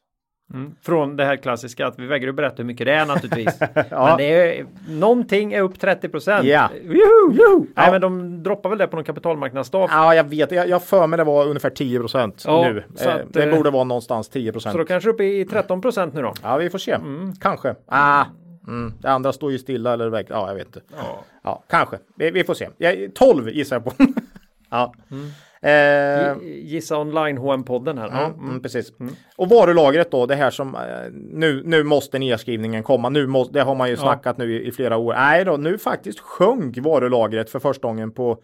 Mm. 0.53 0.75
Från 0.81 1.15
det 1.15 1.25
här 1.25 1.35
klassiska 1.35 1.87
att 1.87 1.99
vi 1.99 2.05
vägrar 2.05 2.29
att 2.29 2.35
berätta 2.35 2.55
hur 2.57 2.63
mycket 2.63 2.87
det 2.87 2.93
är 2.93 3.05
naturligtvis. 3.05 3.57
ja. 3.89 4.07
Men 4.07 4.17
det 4.17 4.59
är, 4.59 4.65
någonting 4.87 5.53
är 5.53 5.61
upp 5.61 5.79
30 5.79 6.09
procent. 6.09 6.45
Ja. 6.45 6.69
Ja. 6.83 7.61
Nej 7.75 7.91
men 7.91 8.01
de 8.01 8.43
droppar 8.43 8.69
väl 8.69 8.77
det 8.77 8.87
på 8.87 8.95
någon 8.95 9.05
kapitalmarknadsdag. 9.05 9.89
Ja 9.91 10.15
jag 10.15 10.23
vet, 10.23 10.51
jag, 10.51 10.69
jag 10.69 10.83
för 10.83 11.07
mig 11.07 11.17
det 11.17 11.23
var 11.23 11.47
ungefär 11.47 11.69
10 11.69 11.99
procent 11.99 12.43
ja, 12.47 12.61
nu. 12.61 12.83
Eh, 13.05 13.15
det 13.29 13.43
eh, 13.43 13.57
borde 13.57 13.69
vara 13.69 13.83
någonstans 13.83 14.29
10 14.29 14.51
procent. 14.51 14.73
Så 14.73 14.77
då 14.77 14.85
kanske 14.85 15.09
uppe 15.09 15.23
i 15.23 15.45
13 15.45 15.81
procent 15.81 16.13
nu 16.13 16.21
då? 16.21 16.33
Ja 16.43 16.57
vi 16.57 16.69
får 16.69 16.79
se, 16.79 16.91
mm. 16.91 17.33
kanske. 17.35 17.75
Ah. 17.85 18.25
Mm. 18.67 18.93
Det 19.01 19.09
andra 19.09 19.33
står 19.33 19.51
ju 19.51 19.59
stilla 19.59 19.93
eller 19.93 20.09
väg. 20.09 20.25
Ja, 20.29 20.47
jag 20.47 20.55
vet 20.55 20.67
inte. 20.67 20.81
Ja, 20.97 21.23
ja 21.43 21.63
kanske. 21.69 21.97
Vi, 22.15 22.31
vi 22.31 22.43
får 22.43 22.53
se. 22.53 22.69
Jag, 22.77 23.11
12 23.15 23.49
gissar 23.49 23.75
jag 23.75 23.83
på. 23.85 23.91
ja. 24.69 24.93
Mm. 25.11 25.29
Eh, 25.61 26.37
Gissa 26.43 26.99
online 26.99 27.37
hm 27.37 27.63
podden 27.63 27.97
här. 27.97 28.09
Ja, 28.11 28.25
mm. 28.25 28.61
precis. 28.61 28.99
Mm. 28.99 29.13
Och 29.35 29.49
varulagret 29.49 30.11
då, 30.11 30.25
det 30.25 30.35
här 30.35 30.49
som 30.49 30.75
eh, 30.75 30.81
nu, 31.13 31.61
nu 31.65 31.83
måste 31.83 32.19
nedskrivningen 32.19 32.83
komma. 32.83 33.09
Nu 33.09 33.27
måste, 33.27 33.53
det 33.53 33.61
har 33.61 33.75
man 33.75 33.89
ju 33.89 33.97
snackat 33.97 34.35
ja. 34.37 34.43
nu 34.43 34.53
i, 34.53 34.67
i, 34.67 34.71
flera 34.71 34.97
år. 34.97 35.13
Nej 35.13 35.45
då, 35.45 35.57
nu 35.57 35.77
faktiskt 35.77 36.19
sjönk 36.19 36.77
varulagret 36.77 37.49
för 37.49 37.59
första 37.59 37.87
gången 37.87 38.11
på 38.11 38.37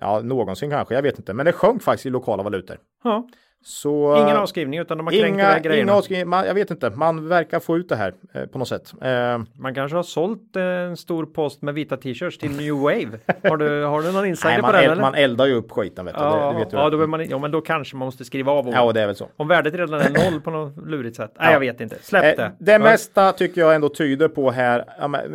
ja, 0.00 0.20
någonsin 0.20 0.70
kanske. 0.70 0.94
Jag 0.94 1.02
vet 1.02 1.18
inte, 1.18 1.34
men 1.34 1.46
det 1.46 1.52
sjönk 1.52 1.82
faktiskt 1.82 2.06
i 2.06 2.10
lokala 2.10 2.42
valutor. 2.42 2.76
Ja. 3.04 3.28
Så, 3.62 4.16
ingen 4.16 4.36
avskrivning 4.36 4.80
utan 4.80 4.98
de 4.98 5.06
har 5.06 5.12
kränkt 5.12 5.28
inga, 5.28 5.58
grejerna. 5.58 5.92
Inga 5.92 5.98
avskrivning, 5.98 6.28
man, 6.28 6.46
jag 6.46 6.54
vet 6.54 6.70
inte, 6.70 6.90
man 6.90 7.28
verkar 7.28 7.60
få 7.60 7.76
ut 7.76 7.88
det 7.88 7.96
här 7.96 8.14
eh, 8.32 8.46
på 8.46 8.58
något 8.58 8.68
sätt. 8.68 8.92
Eh, 9.02 9.38
man 9.58 9.74
kanske 9.74 9.96
har 9.96 10.02
sålt 10.02 10.56
eh, 10.56 10.62
en 10.62 10.96
stor 10.96 11.26
post 11.26 11.62
med 11.62 11.74
vita 11.74 11.96
t-shirts 11.96 12.38
till 12.38 12.50
New 12.50 12.74
Wave. 12.74 13.18
har, 13.48 13.56
du, 13.56 13.84
har 13.84 14.02
du 14.02 14.12
någon 14.12 14.26
insider 14.26 14.62
på 14.62 14.72
det? 14.72 14.78
Eller? 14.78 15.02
Man 15.02 15.14
eldar 15.14 15.46
ju 15.46 15.54
upp 15.54 15.70
skiten. 15.70 16.04
Vet. 16.04 16.14
Ja, 16.18 16.52
det, 16.52 16.58
vet 16.58 16.72
ja, 16.72 16.90
då 16.90 17.06
man, 17.06 17.28
ja, 17.28 17.38
men 17.38 17.50
då 17.50 17.60
kanske 17.60 17.96
man 17.96 18.06
måste 18.06 18.24
skriva 18.24 18.52
av. 18.52 18.68
Ja, 18.68 18.92
det 18.92 19.00
är 19.00 19.06
väl 19.06 19.16
så. 19.16 19.28
Om 19.36 19.48
värdet 19.48 19.74
redan 19.74 20.00
är 20.00 20.30
noll 20.30 20.40
på 20.40 20.50
något 20.50 20.86
lurigt 20.86 21.16
sätt. 21.16 21.32
Nej, 21.38 21.52
jag 21.52 21.60
vet 21.60 21.80
inte. 21.80 21.96
Släpp 22.02 22.24
eh, 22.24 22.44
det. 22.44 22.52
Det 22.58 22.78
mesta 22.78 23.32
tycker 23.32 23.60
jag 23.60 23.74
ändå 23.74 23.88
tyder 23.88 24.28
på 24.28 24.50
här, 24.50 24.84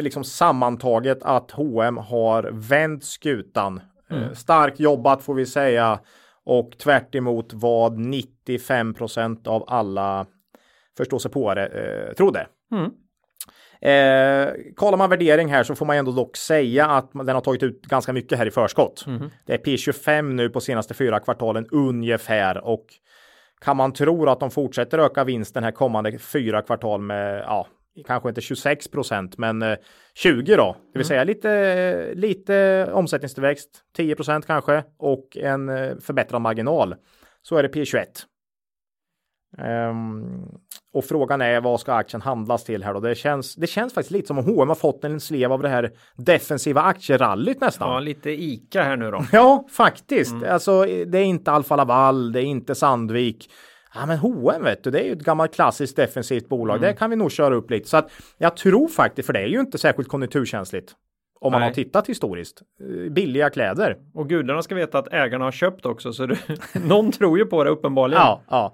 liksom 0.02 0.24
sammantaget 0.24 1.24
att 1.24 1.52
H&M 1.52 1.98
har 1.98 2.50
vänt 2.52 3.04
skutan. 3.04 3.82
Eh, 4.10 4.18
mm. 4.18 4.36
Starkt 4.36 4.80
jobbat 4.80 5.24
får 5.24 5.34
vi 5.34 5.46
säga. 5.46 6.00
Och 6.46 6.78
tvärt 6.78 7.16
vad 7.54 7.98
95 7.98 8.94
procent 8.94 9.48
av 9.48 9.64
alla 9.68 10.26
förståsigpåare 10.98 11.68
eh, 11.68 12.14
trodde. 12.14 12.48
Mm. 12.72 12.92
Eh, 13.82 14.54
kollar 14.76 14.98
man 14.98 15.10
värdering 15.10 15.50
här 15.50 15.64
så 15.64 15.76
får 15.76 15.86
man 15.86 15.98
ändå 15.98 16.12
dock 16.12 16.38
säga 16.38 16.86
att 16.86 17.12
den 17.14 17.30
har 17.30 17.42
tagit 17.42 17.64
ut 17.64 17.82
ganska 17.82 18.14
mycket 18.14 18.38
här 18.38 18.46
i 18.46 18.52
förskott. 18.52 19.04
Mm. 19.08 19.30
Det 19.46 19.54
är 19.54 19.58
P25 19.58 20.22
nu 20.22 20.50
på 20.50 20.62
senaste 20.62 20.94
fyra 20.94 21.20
kvartalen 21.20 21.68
ungefär 21.72 22.58
och 22.66 22.86
kan 23.62 23.78
man 23.78 23.94
tro 23.94 24.30
att 24.30 24.40
de 24.40 24.52
fortsätter 24.52 24.98
öka 24.98 25.24
vinsten 25.24 25.64
här 25.64 25.72
kommande 25.72 26.18
fyra 26.18 26.62
kvartal 26.62 27.02
med 27.02 27.44
ja, 27.48 27.68
kanske 28.04 28.30
inte 28.30 28.42
26 28.42 28.88
procent, 28.88 29.38
men 29.38 29.78
20 30.16 30.52
eh, 30.52 30.58
då, 30.58 30.74
det 30.74 31.00
vill 31.00 31.02
mm. 31.02 31.06
säga 31.06 31.24
lite, 31.24 32.14
lite 32.14 32.88
omsättningstillväxt, 32.94 33.70
10 33.96 34.16
procent 34.16 34.46
kanske 34.46 34.84
och 34.98 35.38
en 35.38 35.70
eh, 35.70 35.98
förbättrad 35.98 36.42
marginal. 36.42 36.96
Så 37.42 37.58
är 37.58 37.64
det 37.64 37.70
P21. 37.70 38.06
Um, 39.58 39.66
ehm, 39.66 40.46
och 40.94 41.06
frågan 41.06 41.42
är 41.42 41.62
vad 41.62 41.80
ska 41.80 41.94
aktien 41.94 42.22
handlas 42.22 42.64
till 42.64 42.84
här 42.84 42.94
då? 42.94 43.00
Det 43.00 43.16
känns, 43.16 43.56
det 43.56 43.68
känns 43.68 43.94
faktiskt 43.94 44.12
lite 44.12 44.28
som 44.28 44.38
om 44.38 44.46
H&M 44.46 44.70
har 44.70 44.76
fått 44.76 45.04
en 45.04 45.20
slev 45.20 45.52
av 45.52 45.62
det 45.62 45.70
här 45.70 45.92
defensiva 46.18 46.82
aktierallyt 46.82 47.62
nästan. 47.62 47.94
Ja, 47.94 48.00
lite 48.00 48.32
ICA 48.32 48.84
här 48.84 48.98
nu 48.98 49.12
då. 49.12 49.26
Ja, 49.32 49.66
faktiskt. 49.72 50.32
Mm. 50.32 50.54
Alltså, 50.54 50.82
det 50.86 51.18
är 51.18 51.24
inte 51.24 51.52
Alfa 51.52 51.76
Laval, 51.76 52.32
det 52.32 52.42
är 52.42 52.46
inte 52.46 52.76
Sandvik. 52.76 53.50
Ja 53.96 54.06
men 54.06 54.18
H&M 54.18 54.64
vet 54.64 54.84
du, 54.84 54.92
det 54.92 55.00
är 55.00 55.04
ju 55.04 55.12
ett 55.12 55.24
gammalt 55.24 55.56
klassiskt 55.56 55.96
defensivt 55.96 56.50
bolag. 56.50 56.78
Mm. 56.78 56.88
Det 56.88 56.94
kan 56.94 57.10
vi 57.10 57.16
nog 57.16 57.32
köra 57.32 57.56
upp 57.56 57.72
lite. 57.72 57.90
Så 57.90 57.98
att 57.98 58.12
jag 58.38 58.58
tror 58.58 58.88
faktiskt, 58.88 59.26
för 59.26 59.34
det 59.34 59.40
är 59.40 59.48
ju 59.48 59.60
inte 59.60 59.78
särskilt 59.78 60.10
konjunkturkänsligt. 60.10 60.96
Om 61.40 61.52
man 61.52 61.62
Nej. 61.62 61.70
har 61.70 61.74
tittat 61.74 62.10
historiskt. 62.10 62.62
Eh, 62.82 63.12
Billiga 63.12 63.50
kläder. 63.50 63.98
Och 64.14 64.30
gudarna 64.30 64.62
ska 64.62 64.76
veta 64.76 65.00
att 65.00 65.14
ägarna 65.14 65.46
har 65.46 65.52
köpt 65.52 65.86
också 65.86 66.14
så 66.14 66.26
du, 66.26 66.38
någon 66.88 67.12
tror 67.12 67.38
ju 67.38 67.46
på 67.46 67.64
det 67.64 67.70
uppenbarligen. 67.70 68.22
Ja, 68.22 68.42
ja. 68.50 68.74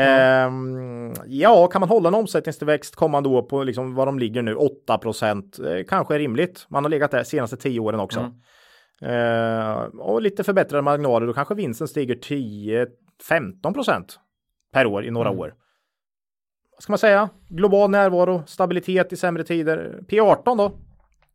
Ehm, 0.00 1.14
ja, 1.26 1.66
kan 1.66 1.80
man 1.80 1.88
hålla 1.88 2.08
en 2.08 2.14
omsättningstillväxt 2.14 2.96
kommande 2.96 3.28
år 3.28 3.42
på 3.42 3.64
liksom 3.64 3.94
vad 3.94 4.08
de 4.08 4.18
ligger 4.18 4.42
nu, 4.42 4.54
8 4.54 4.98
procent, 4.98 5.58
eh, 5.58 5.84
kanske 5.88 6.14
är 6.14 6.18
rimligt. 6.18 6.66
Man 6.68 6.84
har 6.84 6.90
legat 6.90 7.10
där 7.10 7.22
senaste 7.22 7.56
10 7.56 7.80
åren 7.80 8.00
också. 8.00 8.20
Mm. 8.20 8.32
Ehm, 9.02 10.00
och 10.00 10.22
lite 10.22 10.44
förbättrade 10.44 10.82
marginaler, 10.82 11.26
då 11.26 11.32
kanske 11.32 11.54
vinsten 11.54 11.88
stiger 11.88 12.14
10-15 12.14 13.74
procent 13.74 14.18
per 14.72 14.86
år 14.86 15.04
i 15.04 15.10
några 15.10 15.28
Mm. 15.28 15.40
år. 15.40 15.54
Vad 16.76 16.82
ska 16.82 16.92
man 16.92 16.98
säga? 16.98 17.28
Global 17.48 17.90
närvaro, 17.90 18.42
stabilitet 18.46 19.12
i 19.12 19.16
sämre 19.16 19.44
tider. 19.44 19.98
P18 20.08 20.56
då? 20.58 20.72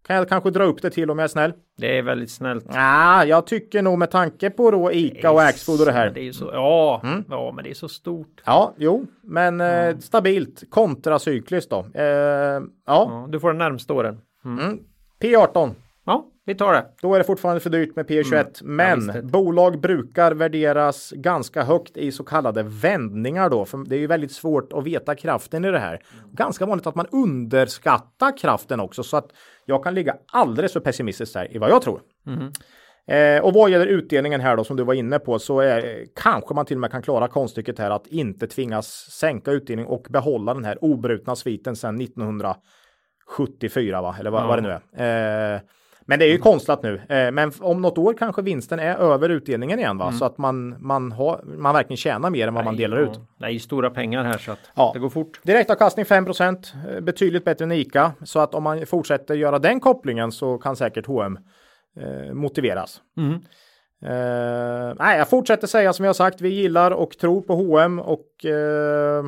Kan 0.08 0.16
jag 0.16 0.30
kanske 0.30 0.50
dra 0.52 0.64
upp 0.64 0.82
det 0.82 0.90
till 0.90 1.12
om 1.12 1.20
jag 1.20 1.24
är 1.24 1.28
snäll? 1.28 1.54
Det 1.78 1.98
är 1.98 2.02
väldigt 2.02 2.32
snällt. 2.32 2.66
Ja, 2.74 3.26
jag 3.26 3.48
tycker 3.48 3.82
nog 3.82 3.98
med 4.00 4.12
tanke 4.12 4.50
på 4.50 4.72
då 4.72 4.92
Ica 4.92 5.32
och 5.32 5.42
Axfood 5.44 5.80
och 5.80 5.86
det 5.86 5.92
här. 5.92 6.10
Det 6.10 6.28
är 6.28 6.32
så, 6.32 6.50
ja, 6.54 7.02
Mm. 7.04 7.24
ja, 7.30 7.52
men 7.56 7.64
det 7.64 7.70
är 7.70 7.74
så 7.74 7.88
stort. 7.90 8.42
Ja, 8.46 8.74
jo, 8.78 9.06
men 9.24 9.62
eh, 9.62 9.98
stabilt 9.98 10.64
kontracykliskt 10.70 11.70
då. 11.72 11.86
Eh, 11.94 12.04
ja, 12.04 12.62
Ja, 12.86 13.28
du 13.30 13.40
får 13.40 13.48
de 13.48 13.58
närmsta 13.58 13.94
åren. 13.94 14.22
mm. 14.46 14.80
P18. 15.20 15.72
Vi 16.48 16.56
tar 16.56 16.74
det. 16.74 16.86
Då 17.02 17.14
är 17.14 17.18
det 17.18 17.24
fortfarande 17.24 17.60
för 17.60 17.70
dyrt 17.70 17.96
med 17.96 18.06
P21, 18.10 18.46
men 18.64 19.00
visst 19.00 19.14
det. 19.14 19.22
bolag 19.22 19.80
brukar 19.82 20.32
värderas 20.32 21.12
ganska 21.12 21.64
högt 21.64 21.98
i 21.98 22.12
så 22.12 22.24
kallade 22.24 22.64
vändningar 22.64 23.50
då, 23.50 23.66
för 23.66 23.78
det 23.90 23.96
är 23.96 24.00
ju 24.00 24.08
väldigt 24.08 24.32
svårt 24.32 24.74
att 24.74 24.84
veta 24.84 25.16
kraften 25.16 25.66
i 25.66 25.72
det 25.72 25.80
här. 25.80 26.00
Ganska 26.32 26.66
vanligt 26.66 26.88
att 26.88 26.96
man 26.96 27.08
underskattar 27.12 28.38
kraften 28.38 28.80
också, 28.80 29.04
så 29.04 29.18
att 29.18 29.28
jag 29.66 29.84
kan 29.84 29.94
ligga 29.94 30.16
alldeles 30.32 30.74
för 30.74 30.80
pessimistisk 30.80 31.34
där 31.34 31.56
i 31.56 31.58
vad 31.58 31.70
jag 31.70 31.82
tror. 31.82 32.02
Eh, 33.08 33.44
och 33.44 33.54
vad 33.54 33.70
gäller 33.70 33.88
utdelningen 33.88 34.42
här 34.42 34.58
då 34.58 34.64
som 34.64 34.78
du 34.78 34.84
var 34.84 34.94
inne 34.94 35.20
på 35.20 35.40
så 35.40 35.60
är, 35.60 36.06
kanske 36.24 36.54
man 36.54 36.66
till 36.66 36.78
och 36.78 36.82
med 36.82 36.92
kan 36.92 37.02
klara 37.02 37.28
konststycket 37.28 37.80
här 37.80 37.92
att 37.92 38.08
inte 38.08 38.48
tvingas 38.48 38.88
sänka 39.12 39.52
utdelning 39.52 39.86
och 39.86 40.06
behålla 40.10 40.54
den 40.54 40.66
här 40.66 40.78
obrutna 40.84 41.36
sviten 41.36 41.76
sedan 41.76 42.02
1974 42.02 44.02
va? 44.02 44.16
Eller 44.20 44.32
vad, 44.32 44.44
Ja. 44.44 44.48
vad 44.48 44.58
det 44.58 44.62
nu 44.62 44.80
är. 45.04 45.56
Eh, 45.56 45.62
men 46.06 46.20
det 46.20 46.26
är 46.26 46.30
ju 46.30 46.38
konstlat 46.38 46.84
nu. 46.84 47.02
Eh, 47.10 47.32
men 47.32 47.52
om 47.60 47.82
något 47.82 47.98
år 47.98 48.14
kanske 48.14 48.42
vinsten 48.42 48.80
är 48.80 48.96
över 48.96 49.30
utdelningen 49.30 49.80
igen 49.80 49.98
va? 49.98 50.12
Så 50.12 50.26
att 50.26 50.38
man, 50.38 50.76
man, 50.80 51.12
har, 51.12 51.42
man 51.44 51.74
verkligen 51.74 51.98
tjänar 51.98 52.30
mer 52.30 52.48
än 52.48 52.54
vad 52.54 52.66
man 52.66 52.76
delar 52.76 52.98
ja, 52.98 53.04
ut. 53.04 53.52
Ju 53.54 53.60
stora 53.60 53.90
pengar 53.90 54.24
här 54.24 54.38
så 54.38 54.52
att 54.52 54.60
Ja. 54.76 54.92
det 54.94 55.00
går 55.00 55.10
fort. 55.10 55.40
Direktavkastning 55.44 56.06
5 56.06 56.26
eh, 56.28 57.02
betydligt 57.02 57.46
bättre 57.46 57.66
än 57.66 57.72
ICA. 57.72 58.12
Så 58.24 58.40
att 58.40 58.56
om 58.56 58.64
man 58.64 58.86
fortsätter 58.86 59.36
göra 59.36 59.60
den 59.60 59.80
kopplingen 59.80 60.32
så 60.32 60.58
kan 60.58 60.76
säkert 60.76 61.06
H&M 61.06 61.40
eh, 62.00 62.34
motiveras. 62.34 63.02
Mm. 63.18 63.34
Eh, 64.06 64.96
nej, 65.00 65.18
jag 65.18 65.30
fortsätter 65.30 65.68
säga 65.68 65.94
som 65.94 66.06
jag 66.06 66.16
sagt. 66.16 66.42
Vi 66.42 66.50
gillar 66.50 66.92
och 66.92 67.18
tror 67.18 67.42
på 67.42 67.56
H&M 67.56 68.00
och 68.00 68.46
eh, 68.46 69.26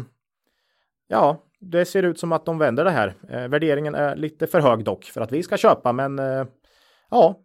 ja, 1.08 1.44
det 1.60 1.86
ser 1.86 2.04
ut 2.04 2.20
som 2.20 2.32
att 2.32 2.46
de 2.46 2.58
vänder 2.58 2.84
det 2.84 2.92
här. 2.92 3.14
Eh, 3.30 3.48
värderingen 3.48 3.96
är 3.96 4.16
lite 4.16 4.48
för 4.48 4.60
hög 4.60 4.84
dock 4.84 5.04
för 5.04 5.22
att 5.22 5.32
vi 5.32 5.44
ska 5.44 5.58
köpa, 5.58 5.92
men 5.92 6.20
eh, 6.20 6.46
ja. 7.12 7.36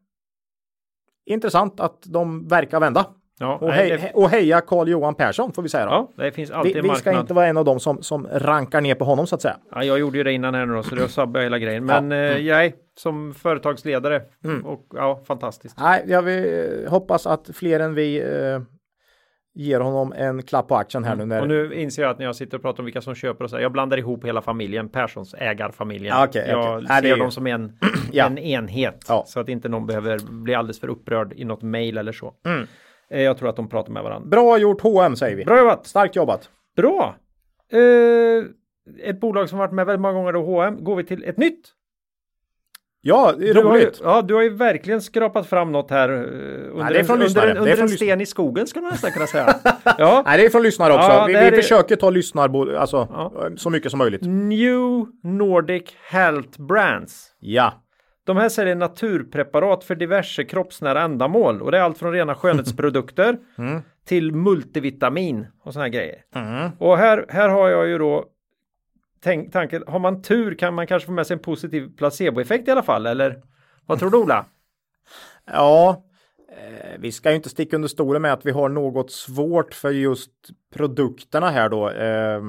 Intressant 1.26 1.80
att 1.80 2.02
de 2.06 2.48
verkar 2.48 2.80
vända. 2.80 3.06
Ja, 3.38 3.58
Och, 3.60 3.72
hej, 3.72 3.90
det, 3.90 4.12
och 4.14 4.30
heja 4.30 4.60
Carl 4.60 4.88
Johan 4.88 5.14
Persson 5.14 5.52
får 5.52 5.62
vi 5.62 5.68
säga 5.68 5.84
då. 5.86 5.90
ja, 5.90 6.24
det 6.24 6.32
finns 6.32 6.50
alltid 6.50 6.82
vi, 6.82 6.88
vi 6.88 6.94
ska 6.94 7.20
inte 7.20 7.34
vara 7.34 7.46
en 7.46 7.56
av 7.56 7.64
dem 7.64 7.80
som, 7.80 8.02
som 8.02 8.28
rankar 8.32 8.80
ner 8.80 8.94
på 8.94 9.04
honom 9.04 9.26
så 9.26 9.34
att 9.34 9.42
säga. 9.42 9.56
Ja, 9.70 9.84
jag 9.84 9.98
gjorde 9.98 10.18
ju 10.18 10.24
det 10.24 10.32
innan 10.32 10.54
här 10.54 10.66
nu 10.66 10.74
då, 10.74 10.82
så 10.82 10.94
det 10.94 11.08
sabbar 11.08 11.40
hela 11.40 11.58
grejen. 11.58 11.84
Men 11.84 12.10
Ja. 12.10 12.16
Mm. 12.16 12.36
eh, 12.36 12.46
jag 12.46 12.72
som 12.96 13.34
företagsledare 13.34 14.22
och 14.64 14.86
ja, 14.94 15.20
fantastiskt. 15.24 15.76
Nej, 15.80 16.04
jag 16.06 16.22
vill, 16.22 16.86
hoppas 16.88 17.26
att 17.26 17.50
fler 17.54 17.80
än 17.80 17.94
vi 17.94 18.20
eh, 18.20 18.60
ger 19.54 19.80
honom 19.80 20.12
en 20.12 20.42
klapp 20.42 20.68
på 20.68 20.76
axeln 20.76 21.04
här 21.04 21.16
nu. 21.16 21.24
När... 21.26 21.40
Och 21.42 21.48
nu 21.48 21.74
inser 21.74 22.02
jag 22.02 22.10
att 22.10 22.18
när 22.18 22.26
jag 22.26 22.36
sitter 22.36 22.56
och 22.56 22.62
pratar 22.62 22.78
om 22.80 22.84
vilka 22.84 23.00
som 23.00 23.14
köper 23.14 23.44
och 23.44 23.50
så 23.50 23.56
här, 23.56 23.62
jag 23.62 23.72
blandar 23.72 23.98
ihop 23.98 24.24
hela 24.24 24.42
familjen, 24.42 24.88
Perssons 24.88 25.34
ägarfamiljen. 25.38 26.16
Ja, 26.16 26.24
okej, 26.28 26.46
jag 26.48 26.82
det 26.82 26.88
ser 26.88 27.02
ju- 27.04 27.16
dem 27.16 27.30
som 27.30 27.46
en, 27.46 27.72
Ja. 28.12 28.26
en 28.26 28.38
enhet 28.38 29.04
Ja. 29.08 29.24
så 29.26 29.40
att 29.40 29.48
inte 29.48 29.68
någon 29.68 29.86
behöver 29.86 30.18
bli 30.42 30.54
alldeles 30.54 30.80
för 30.80 30.88
upprörd 30.88 31.32
i 31.36 31.44
något 31.44 31.62
mejl 31.62 31.98
eller 31.98 32.12
så. 32.12 32.34
Mm. 32.46 32.66
Eh, 33.10 33.22
Jag 33.22 33.38
tror 33.38 33.48
att 33.48 33.56
de 33.56 33.68
pratar 33.68 33.92
med 33.92 34.02
varandra. 34.02 34.28
Bra 34.28 34.58
gjort 34.58 34.80
H&M 34.80 35.16
säger 35.16 35.36
vi. 35.36 35.44
Bra 35.44 35.58
jobbat! 35.58 35.86
Starkt 35.86 36.16
jobbat. 36.16 36.50
Bra! 36.76 37.14
Eh, 37.72 38.44
ett 39.08 39.20
bolag 39.20 39.48
som 39.48 39.58
varit 39.58 39.72
med 39.72 39.86
väldigt 39.86 40.00
många 40.00 40.14
gånger 40.14 40.32
då, 40.32 40.42
H&M, 40.42 40.76
går 40.84 40.96
vi 40.96 41.04
till 41.04 41.24
ett 41.24 41.36
nytt. 41.36 41.68
Ja, 43.04 43.32
det 43.38 43.48
är 43.50 43.54
Du 43.54 43.62
har, 43.62 43.76
ju, 43.76 43.82
roligt. 43.84 44.00
ja, 44.04 44.22
du 44.22 44.34
har 44.34 44.42
ju 44.42 44.50
verkligen 44.50 45.00
skrapat 45.02 45.46
fram 45.46 45.72
något 45.72 45.90
här 45.90 46.08
eh, 46.08 46.14
under, 46.18 46.90
det 46.92 46.98
är 46.98 47.04
från 47.04 47.16
en, 47.16 47.22
lyssnare. 47.22 47.48
under, 47.50 47.60
under 47.60 47.82
en 47.82 47.88
sten 47.88 48.20
i 48.20 48.26
skogen 48.26 48.66
skulle 48.66 48.82
man 48.82 48.90
nästan 48.92 49.10
kunna 49.12 49.26
säga. 49.26 49.54
ja. 49.98 50.22
Nej, 50.26 50.38
det 50.38 50.44
är 50.46 50.50
från 50.50 50.62
lyssnare 50.62 50.92
också. 50.94 51.08
Ja, 51.08 51.24
vi 51.26 51.32
vi 51.32 51.38
är- 51.38 51.50
försöker 51.56 51.96
ta 51.96 52.10
lyssnarbo, 52.10 52.76
alltså 52.76 52.96
Ja. 53.10 53.32
så 53.56 53.70
mycket 53.70 53.90
som 53.90 53.98
möjligt. 53.98 54.20
New 54.24 55.06
Nordic 55.22 55.84
Health 56.10 56.60
Brands. 56.62 57.26
Ja. 57.40 57.72
De 58.26 58.36
här 58.36 58.48
säljer 58.48 58.74
naturpreparat 58.74 59.84
för 59.84 59.94
diverse 59.94 60.44
kroppsnära 60.44 61.02
ändamål 61.02 61.62
och 61.62 61.70
det 61.70 61.78
är 61.78 61.82
allt 61.82 61.98
från 61.98 62.12
rena 62.12 62.34
skönhetsprodukter 62.34 63.36
Mm. 63.58 63.82
till 64.06 64.32
multivitamin 64.32 65.46
och 65.64 65.72
såna 65.72 65.84
här 65.84 65.92
grejer. 65.92 66.16
Och 66.78 66.98
här, 66.98 67.26
här 67.28 67.48
har 67.48 67.68
jag 67.68 67.88
ju 67.88 67.98
då 67.98 68.24
tänk, 69.22 69.52
tanken, 69.52 69.84
har 69.86 69.98
man 69.98 70.22
tur 70.22 70.54
kan 70.54 70.74
man 70.74 70.86
kanske 70.86 71.06
få 71.06 71.12
med 71.12 71.26
sig 71.26 71.34
en 71.34 71.40
positiv 71.42 71.96
placeboeffekt 71.96 72.68
i 72.68 72.70
alla 72.70 72.82
fall, 72.82 73.06
eller 73.06 73.42
vad 73.86 73.98
tror 73.98 74.10
du 74.10 74.16
Ola? 74.18 74.46
Ja, 75.46 76.04
eh, 76.58 76.98
vi 76.98 77.12
ska 77.12 77.30
ju 77.30 77.36
inte 77.36 77.48
sticka 77.48 77.76
under 77.76 77.88
stolen 77.88 78.22
med 78.22 78.32
att 78.32 78.46
vi 78.46 78.50
har 78.50 78.68
något 78.68 79.10
svårt 79.10 79.74
för 79.74 79.90
just 79.90 80.30
produkterna 80.74 81.50
här 81.50 81.68
då. 81.68 81.90
Eh, 81.90 82.42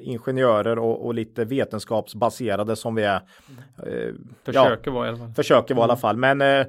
ingenjörer 0.00 0.78
och, 0.78 1.06
och 1.06 1.14
lite 1.14 1.44
vetenskapsbaserade 1.44 2.76
som 2.76 2.94
vi 2.94 3.02
är. 3.02 3.20
Eh, 3.86 4.14
Försöker 4.44 4.90
vara 4.90 5.06
i 5.06 5.08
alla 5.08 5.18
fall. 5.18 5.32
försöker 5.34 5.74
vara 5.74 5.84
i 5.84 5.90
alla 5.90 5.96
fall. 5.96 6.16
Men 6.16 6.40
eh, 6.40 6.66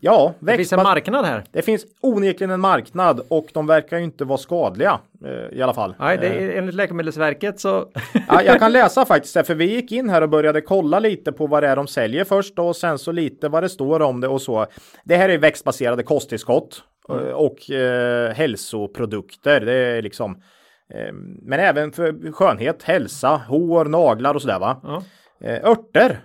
ja, 0.00 0.34
Det 0.40 0.56
finns 0.56 0.72
en 0.72 0.82
marknad 0.82 1.24
här. 1.24 1.44
det 1.52 1.62
finns 1.62 1.86
onekligen 2.00 2.50
en 2.50 2.60
marknad 2.60 3.20
och 3.28 3.46
de 3.52 3.66
verkar 3.66 3.98
ju 3.98 4.04
inte 4.04 4.24
vara 4.24 4.38
skadliga 4.38 5.00
eh, 5.24 5.58
i 5.58 5.62
alla 5.62 5.74
fall. 5.74 5.94
Nej, 5.98 6.18
det 6.18 6.26
Eh, 6.26 6.44
är, 6.44 6.58
enligt 6.58 6.74
Läkemedelsverket 6.74 7.60
så 7.60 7.86
Ja, 8.28 8.42
jag 8.42 8.58
kan 8.58 8.72
läsa 8.80 9.04
faktiskt 9.04 9.46
för 9.46 9.54
vi 9.54 9.64
gick 9.74 9.92
in 9.92 10.10
här 10.10 10.22
och 10.22 10.28
började 10.28 10.60
kolla 10.60 10.98
lite 10.98 11.32
på 11.32 11.46
vad 11.46 11.62
det 11.62 11.68
är 11.68 11.76
de 11.76 11.86
säljer 11.86 12.24
först 12.24 12.58
och 12.58 12.76
sen 12.76 12.98
så 12.98 13.12
lite 13.12 13.48
vad 13.48 13.62
det 13.62 13.68
står 13.68 14.00
om 14.02 14.20
det 14.20 14.28
och 14.28 14.42
så. 14.42 14.66
Det 15.04 15.16
här 15.16 15.28
är 15.28 15.38
växtbaserade 15.38 16.02
kosttillskott 16.02 16.82
eh, 17.08 17.16
och 17.16 17.70
eh, 17.70 18.32
hälsoprodukter. 18.34 19.60
Det 19.60 19.72
är 19.74 20.02
liksom, 20.02 20.42
eh, 20.94 21.12
men 21.42 21.60
även 21.60 21.92
för 21.92 22.32
skönhet, 22.32 22.82
hälsa, 22.82 23.40
hår, 23.48 23.84
naglar 23.84 24.34
och 24.34 24.42
sådär 24.42 24.58
va. 24.58 24.80
Ja. 24.82 25.02
Eh, 25.48 25.70
örter 25.70 26.18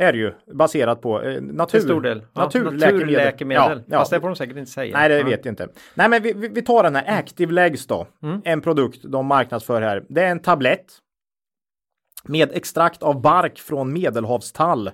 är 0.00 0.12
det 0.12 0.18
ju 0.18 0.32
baserat 0.54 1.00
på 1.00 1.22
eh, 1.22 1.42
natur, 1.42 1.78
till 1.78 1.88
stor 1.88 2.00
del. 2.00 2.22
Ja, 2.34 2.42
naturläkemedel. 2.42 3.00
naturläkemedel. 3.00 3.78
Ja, 3.78 3.84
ja. 3.86 3.98
Fast 3.98 4.10
det 4.10 4.20
får 4.20 4.28
de 4.28 4.36
säkert 4.36 4.56
inte 4.56 4.70
säga. 4.70 4.98
Nej, 4.98 5.08
det 5.08 5.22
vet 5.22 5.44
jag 5.44 5.52
inte. 5.52 5.68
Nej, 5.94 6.08
men 6.08 6.22
vi, 6.22 6.32
vi, 6.32 6.62
tar 6.62 6.82
den 6.82 6.96
här 6.96 7.18
Active 7.18 7.52
Legs 7.52 7.86
då. 7.86 8.06
En 8.44 8.60
produkt 8.60 9.00
de 9.02 9.26
marknadsför 9.26 9.82
här. 9.82 10.04
Det 10.08 10.22
är 10.22 10.30
en 10.30 10.42
tablett 10.42 10.86
med 12.24 12.52
extrakt 12.52 13.02
av 13.02 13.20
bark 13.20 13.58
från 13.58 13.92
medelhavstall 13.92 14.90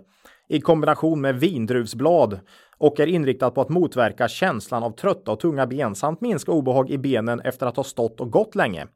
i 0.48 0.60
kombination 0.60 1.20
med 1.20 1.40
vindruvsblad 1.40 2.40
och 2.78 3.00
är 3.00 3.06
inriktad 3.06 3.50
på 3.50 3.60
att 3.60 3.68
motverka 3.68 4.28
känslan 4.28 4.82
av 4.82 4.90
trötta 4.90 5.32
och 5.32 5.40
tunga 5.40 5.66
ben 5.66 5.94
samt 5.94 6.20
minska 6.20 6.52
obehag 6.52 6.90
i 6.90 6.98
benen 6.98 7.40
efter 7.40 7.66
att 7.66 7.76
ha 7.76 7.84
stått 7.84 8.20
och 8.20 8.30
gått 8.30 8.54
länge. 8.54 8.86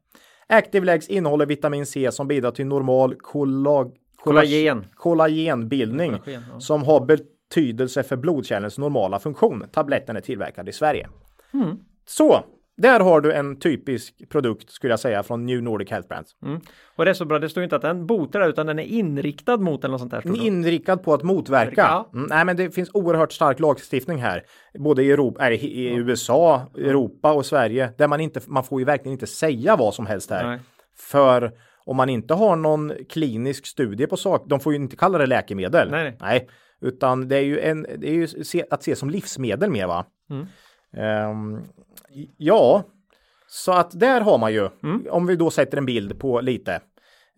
Active 0.49 0.85
Legs 0.85 1.09
innehåller 1.09 1.45
vitamin 1.45 1.85
C 1.85 2.11
som 2.11 2.27
bidrar 2.27 2.51
till 2.51 2.65
normal 2.65 3.15
kollag 3.15 3.91
Kollagen. 4.23 4.85
kollagenbildning 4.95 6.11
Kollagen, 6.11 6.43
ja. 6.53 6.59
som 6.59 6.83
har 6.83 7.05
betydelse 7.05 8.03
för 8.03 8.15
blodkärlens 8.15 8.77
normala 8.77 9.19
funktion. 9.19 9.63
Tabletten 9.71 10.15
är 10.15 10.21
tillverkad 10.21 10.69
i 10.69 10.71
Sverige. 10.71 11.09
Mm. 11.53 11.77
Så, 12.05 12.43
där 12.77 12.99
har 12.99 13.21
du 13.21 13.33
en 13.33 13.59
typisk 13.59 14.29
produkt 14.29 14.71
skulle 14.71 14.93
jag 14.93 14.99
säga 14.99 15.23
från 15.23 15.45
New 15.45 15.63
Nordic 15.63 15.91
Health 15.91 16.07
Brands. 16.07 16.35
Och 16.95 17.05
det 17.05 17.11
är 17.11 17.13
så 17.13 17.25
bra, 17.25 17.39
det 17.39 17.49
står 17.49 17.63
inte 17.63 17.75
att 17.75 17.81
den 17.81 18.07
botar 18.07 18.49
utan 18.49 18.65
den 18.65 18.79
är 18.79 18.83
inriktad 18.83 19.57
mot 19.57 19.83
eller 19.83 19.91
något 19.91 20.01
sånt 20.01 20.11
där. 20.11 20.45
Inriktad 20.45 20.97
på 20.97 21.13
att 21.13 21.23
motverka. 21.23 21.81
Ja. 21.81 22.09
Mm, 22.13 22.27
nej, 22.29 22.45
men 22.45 22.57
det 22.57 22.71
finns 22.71 22.89
oerhört 22.93 23.31
stark 23.31 23.59
lagstiftning 23.59 24.17
här, 24.17 24.43
både 24.79 25.03
i, 25.03 25.11
Europa, 25.11 25.43
nej, 25.43 25.55
i 25.55 25.89
i 25.89 25.95
USA, 25.95 26.71
Europa 26.75 27.33
och 27.33 27.45
Sverige, 27.45 27.93
där 27.97 28.07
man 28.07 28.19
inte, 28.19 28.41
man 28.47 28.63
får 28.63 28.81
ju 28.81 28.85
verkligen 28.85 29.13
inte 29.13 29.27
säga 29.27 29.75
vad 29.75 29.93
som 29.93 30.05
helst 30.05 30.29
här. 30.29 30.47
Nej. 30.47 30.59
För 30.97 31.51
om 31.85 31.97
man 31.97 32.09
inte 32.09 32.33
har 32.33 32.55
någon 32.55 32.93
klinisk 33.09 33.65
studie 33.65 34.07
på 34.07 34.17
sak, 34.17 34.43
de 34.47 34.59
får 34.59 34.73
ju 34.73 34.79
inte 34.79 34.95
kalla 34.95 35.17
det 35.17 35.25
läkemedel. 35.25 35.91
Nej, 35.91 36.17
nej. 36.21 36.49
utan 36.81 37.27
det 37.27 37.37
är 37.37 37.43
ju, 37.43 37.59
en, 37.59 37.85
det 37.97 38.09
är 38.09 38.13
ju 38.13 38.27
se, 38.27 38.65
att 38.69 38.83
se 38.83 38.95
som 38.95 39.09
livsmedel 39.09 39.69
mer 39.69 39.87
va? 39.87 40.05
Mm. 40.29 40.45
Ehm, 40.97 41.59
ja, 42.37 42.83
så 43.47 43.71
att 43.71 43.99
där 43.99 44.21
har 44.21 44.37
man 44.37 44.53
ju, 44.53 44.69
Mm. 44.83 45.05
om 45.09 45.27
vi 45.27 45.35
då 45.35 45.49
sätter 45.51 45.77
en 45.77 45.85
bild 45.85 46.19
på 46.19 46.41
lite. 46.41 46.79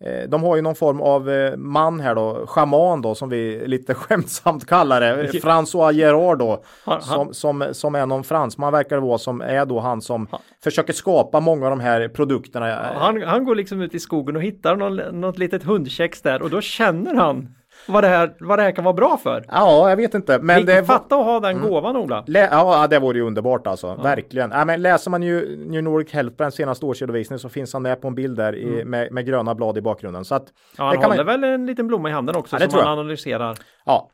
Eh, 0.06 0.28
de 0.28 0.42
har 0.42 0.56
ju 0.56 0.62
någon 0.62 0.74
form 0.74 1.00
av 1.00 1.30
eh, 1.30 1.56
man 1.56 2.00
här 2.00 2.14
då, 2.14 2.46
schaman 2.46 3.02
då 3.02 3.14
som 3.14 3.28
vi 3.28 3.66
lite 3.66 3.94
skämtsamt 4.04 4.66
kallar 4.66 5.00
det, 5.00 5.28
François 5.32 5.92
Gerard 5.92 6.38
då, 6.38 6.62
Han- 6.84 7.02
som, 7.02 7.34
som, 7.34 7.64
som 7.72 7.94
är 7.94 8.06
någon 8.06 8.24
fransman 8.24 8.72
verkar 8.72 8.96
det 8.96 9.02
vara 9.02 9.18
som 9.18 9.40
är 9.40 9.66
då 9.66 9.80
han 9.80 10.00
som 10.00 10.26
försöker 10.64 10.92
skapa 10.92 11.40
många 11.40 11.64
av 11.66 11.70
de 11.70 11.80
här 11.80 12.08
produkterna. 12.08 12.66
Han, 12.94 13.22
han 13.22 13.44
går 13.44 13.54
liksom 13.54 13.80
ut 13.80 13.94
i 13.94 14.00
skogen 14.00 14.36
och 14.36 14.42
hittar 14.42 14.76
någon, 14.76 15.20
något 15.20 15.38
litet 15.38 15.62
hundkex 15.64 16.22
där 16.22 16.42
och 16.42 16.50
då 16.50 16.60
känner 16.60 17.14
han 17.14 17.54
vad 17.86 18.04
det 18.04 18.08
här, 18.08 18.34
vad 18.40 18.58
det 18.58 18.62
här 18.62 18.72
kan 18.72 18.84
vara 18.84 18.94
bra 18.94 19.16
för. 19.22 19.44
Ja, 19.50 19.88
jag 19.90 19.96
vet 19.96 20.14
inte, 20.14 20.38
men 20.38 20.66
det 20.66 20.84
Fatta 20.84 21.16
att 21.16 21.24
ha 21.24 21.40
den 21.40 21.60
gåvan 21.60 21.96
Ola. 21.96 22.24
Lä- 22.26 22.48
ja, 22.50 22.86
det 22.86 22.98
vore 22.98 23.18
ju 23.18 23.24
underbart 23.26 23.66
alltså. 23.66 23.94
Verkligen. 23.94 24.50
Ja, 24.50 24.64
men 24.64 24.82
läser 24.82 25.10
man 25.10 25.22
ju 25.22 25.56
New 25.56 25.82
Nordic 25.82 26.12
Health 26.12 26.36
Brands 26.36 26.56
senaste 26.56 26.86
årsredovisning 26.86 27.38
så 27.38 27.48
finns 27.48 27.72
han 27.72 27.82
med 27.82 28.00
på 28.00 28.08
en 28.08 28.14
bild 28.14 28.36
där 28.36 28.56
i, 28.56 28.84
med, 28.84 29.12
med 29.12 29.26
gröna 29.26 29.54
blad 29.54 29.78
i 29.78 29.80
bakgrunden. 29.80 30.24
Så 30.24 30.34
att, 30.34 30.44
Ja, 30.78 30.84
han 30.84 30.96
håller 30.96 31.16
man, 31.16 31.26
väl 31.26 31.44
en 31.44 31.66
liten 31.66 31.86
blomma 31.86 32.08
i 32.08 32.12
handen 32.12 32.36
också 32.36 32.56
Ja, 32.60 32.70
som 32.70 32.78
han 32.80 32.98
analyserar. 32.98 33.56
ja. 33.84 34.10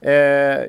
Eh, 0.00 0.12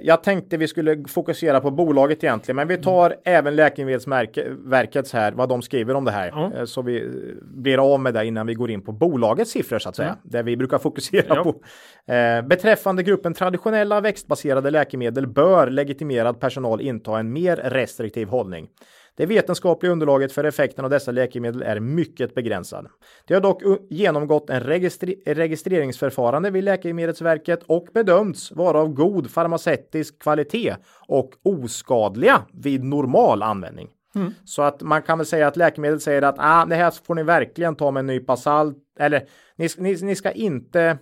jag 0.02 0.24
tänkte 0.24 0.58
vi 0.58 0.68
skulle 0.68 1.04
fokusera 1.08 1.60
på 1.60 1.72
bolaget 1.72 2.24
egentligen, 2.24 2.56
men 2.56 2.68
vi 2.68 2.78
tar 2.78 3.16
även 3.24 3.56
Läkemedelsverkets 3.56 5.14
här, 5.14 5.32
vad 5.32 5.50
de 5.50 5.62
skriver 5.62 5.94
om 5.96 6.06
det 6.06 6.12
här. 6.12 6.28
Ja. 6.36 6.52
Eh, 6.56 6.66
så 6.66 6.82
vi 6.82 7.10
blir 7.42 7.94
av 7.94 8.00
med 8.00 8.14
det 8.14 8.26
innan 8.26 8.48
vi 8.48 8.54
går 8.54 8.72
in 8.72 8.82
på 8.82 8.92
bolagets 8.92 9.52
siffror 9.52 9.80
så 9.80 9.90
att 9.90 9.96
säga, 9.96 10.18
där 10.24 10.44
vi 10.44 10.58
brukar 10.58 10.78
fokusera 10.78 11.36
Ja. 11.36 11.44
på. 11.44 11.50
Eh, 12.14 12.42
beträffande 12.42 13.04
gruppen 13.04 13.34
traditionella 13.34 14.02
växtbaserade 14.02 14.72
läkemedel 14.72 15.28
bör 15.28 15.68
legitimerad 15.70 16.40
personal 16.40 16.82
inta 16.82 17.20
en 17.20 17.34
mer 17.34 17.56
restriktiv 17.56 18.28
hållning. 18.28 18.68
Det 19.18 19.26
vetenskapliga 19.26 19.92
underlaget 19.92 20.32
för 20.32 20.44
effekten 20.44 20.86
av 20.86 20.92
dessa 20.92 21.12
läkemedel 21.12 21.62
är 21.62 21.80
mycket 21.80 22.36
begränsad. 22.36 22.88
Det 23.28 23.34
har 23.34 23.42
dock 23.42 23.62
genomgått 23.90 24.50
en 24.50 24.64
registri- 24.64 25.34
registreringsförfarande 25.34 26.52
vid 26.52 26.64
Läkemedelsverket 26.64 27.64
och 27.64 27.88
bedömts 27.94 28.52
vara 28.52 28.80
av 28.80 28.90
god 28.90 29.32
farmaceutisk 29.32 30.20
kvalitet 30.20 30.76
och 31.08 31.32
oskadliga 31.44 32.42
vid 32.54 32.84
normal 32.84 33.44
användning. 33.44 33.90
Så 34.46 34.62
att 34.62 34.82
man 34.82 35.02
kan 35.02 35.18
väl 35.18 35.28
säga 35.28 35.48
att 35.48 35.58
läkemedel 35.58 36.00
säger 36.00 36.22
att 36.22 36.36
ah, 36.38 36.66
det 36.66 36.76
här 36.76 36.92
får 37.06 37.16
ni 37.16 37.24
verkligen 37.24 37.76
ta 37.76 37.92
med 37.92 38.00
en 38.00 38.08
nypa 38.08 38.38
salt. 38.38 38.78
Eller 39.00 39.24
ni, 39.56 39.68
ni, 39.78 39.98
ni 40.02 40.16
ska 40.16 40.32
inte, 40.32 40.98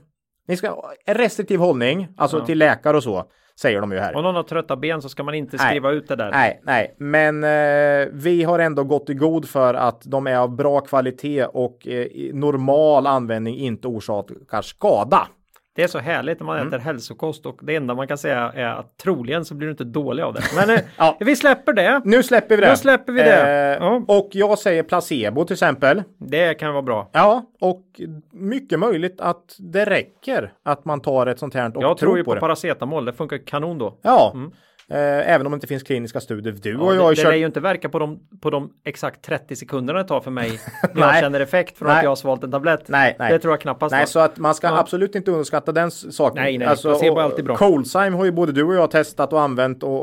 ni 0.48 0.58
ska 0.58 0.92
restriktiv 1.06 1.60
hållning, 1.60 2.08
alltså 2.18 2.46
till 2.46 2.58
läkare 2.58 2.98
och 2.98 3.04
så, 3.04 3.26
säger 3.60 3.82
de 3.82 3.92
ju 3.92 4.00
här. 4.00 4.16
Om 4.16 4.24
någon 4.24 4.36
har 4.36 4.44
trötta 4.44 4.76
ben 4.76 5.02
så 5.02 5.10
ska 5.10 5.24
man 5.24 5.36
inte 5.36 5.58
Nej. 5.58 5.68
skriva 5.68 5.92
ut 5.92 6.08
det 6.08 6.16
där. 6.16 6.32
Nej, 6.32 6.62
nej, 6.64 6.96
men 6.98 7.44
eh, 7.44 8.08
vi 8.14 8.44
har 8.44 8.60
ändå 8.60 8.84
gått 8.84 9.10
i 9.10 9.14
god 9.14 9.50
för 9.50 9.74
att 9.74 10.02
de 10.06 10.28
är 10.28 10.38
av 10.38 10.56
bra 10.56 10.80
kvalitet 10.82 11.46
och 11.46 11.88
eh, 11.88 12.08
normal 12.34 13.08
användning 13.08 13.58
inte 13.58 13.88
orsakar 13.88 14.62
skada. 14.62 15.28
Det 15.76 15.84
är 15.84 15.88
så 15.88 16.00
härligt 16.00 16.40
när 16.40 16.46
man 16.46 16.56
Mm. 16.56 16.68
äter 16.68 16.80
hälsokost 16.80 17.46
och 17.46 17.60
det 17.62 17.76
enda 17.76 17.96
man 17.96 18.08
kan 18.08 18.18
säga 18.18 18.52
är 18.56 18.66
att 18.66 18.98
troligen 18.98 19.46
så 19.46 19.56
blir 19.56 19.68
du 19.68 19.72
inte 19.72 19.84
dålig 19.84 20.24
av 20.24 20.34
det. 20.34 20.42
Men 20.56 20.70
eh, 20.70 20.82
Ja. 20.98 21.18
vi 21.20 21.36
släpper 21.36 21.74
det. 21.74 22.02
Nu 22.06 22.24
släpper 22.24 22.56
vi 22.56 22.62
det. 22.62 22.70
Nu 22.70 22.76
släpper 22.78 23.14
vi 23.14 23.22
det. 23.22 23.42
Eh, 23.80 23.86
Ja. 23.86 24.02
Och 24.08 24.30
jag 24.32 24.60
säger 24.60 24.84
placebo 24.84 25.46
till 25.46 25.54
exempel. 25.54 26.04
Det 26.18 26.54
kan 26.54 26.72
vara 26.74 26.82
bra. 26.84 27.10
Ja, 27.12 27.46
och 27.62 27.84
mycket 28.32 28.80
möjligt 28.80 29.22
att 29.22 29.56
det 29.60 29.86
räcker 29.86 30.54
att 30.64 30.86
man 30.86 31.02
tar 31.02 31.28
ett 31.28 31.40
sånt 31.40 31.54
här 31.54 31.78
och 31.78 31.84
Jag 31.84 31.98
tror 31.98 32.18
ju 32.18 32.24
på 32.24 32.32
på 32.32 32.36
det. 32.36 32.42
paracetamol. 32.42 33.06
Det 33.06 33.14
funkar 33.14 33.38
kanon 33.38 33.78
då. 33.78 33.98
Ja, 34.02 34.32
eh, 34.36 34.42
även 34.90 35.46
om 35.48 35.52
det 35.52 35.56
inte 35.56 35.68
finns 35.68 35.84
kliniska 35.84 36.20
studier. 36.20 36.54
Du 36.62 36.72
Ja, 36.72 36.78
och 36.80 36.86
jag 36.92 36.98
det, 36.98 37.04
har 37.04 37.10
det 37.10 37.16
kört... 37.16 37.26
lär 37.32 37.36
ju 37.38 37.46
inte 37.46 37.60
verka 37.60 37.90
på 37.90 38.00
de, 38.00 38.20
på 38.42 38.50
de 38.50 38.70
exakt 38.86 39.22
30 39.22 39.56
sekunderna 39.56 40.00
det 40.00 40.08
tar 40.08 40.22
för 40.22 40.32
mig 40.32 40.60
när 40.94 41.02
jag 41.02 41.20
känner 41.20 41.40
effekt 41.40 41.78
från 41.78 41.88
Nej. 41.88 41.98
att 41.98 42.04
jag 42.04 42.12
har 42.12 42.16
svalt 42.16 42.44
en 42.44 42.52
tablett. 42.52 42.84
Nej, 42.88 43.16
nej. 43.20 43.32
Det 43.32 43.40
tror 43.40 43.54
jag 43.54 43.62
knappast. 43.62 43.92
Nej, 43.92 44.08
så 44.08 44.20
att 44.20 44.38
man 44.38 44.56
ska 44.56 44.68
Ja. 44.68 44.80
absolut 44.80 45.16
inte 45.16 45.32
underskatta 45.32 45.72
den 45.72 45.92
saken. 45.92 46.44
Nej, 46.44 46.58
nej, 46.58 46.68
placebo 46.68 47.06
är 47.06 47.12
och- 47.12 47.22
alltid 47.22 47.46
bra. 47.46 47.56
Coldsime 47.56 48.16
har 48.18 48.26
ju 48.26 48.32
både 48.32 48.52
du 48.52 48.64
och 48.64 48.76
jag 48.76 48.92
testat 48.92 49.34
och 49.34 49.42
använt 49.42 49.84
och, 49.84 50.02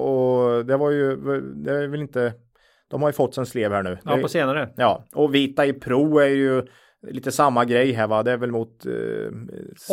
och 0.57 0.65
det 0.67 0.77
var 0.77 0.91
ju, 0.91 1.17
det 1.55 1.73
är 1.73 1.87
väl 1.89 2.01
inte, 2.01 2.33
de 2.91 3.03
har 3.03 3.09
ju 3.09 3.13
fått 3.13 3.35
sin 3.35 3.47
slev 3.47 3.73
här 3.73 3.83
nu. 3.83 3.99
ja, 4.05 4.17
Det- 4.17 4.23
på 4.23 4.29
senare. 4.29 4.69
ja, 4.77 5.05
och 5.15 5.35
Vita 5.35 5.67
i 5.67 5.73
Pro 5.73 6.19
är 6.19 6.27
ju 6.29 6.63
lite 7.03 7.33
samma 7.33 7.65
grej 7.65 7.93
här 7.93 8.07
va, 8.07 8.23
det 8.23 8.33
är 8.33 8.37
väl 8.37 8.51
mot 8.51 8.87
eh, 8.87 8.93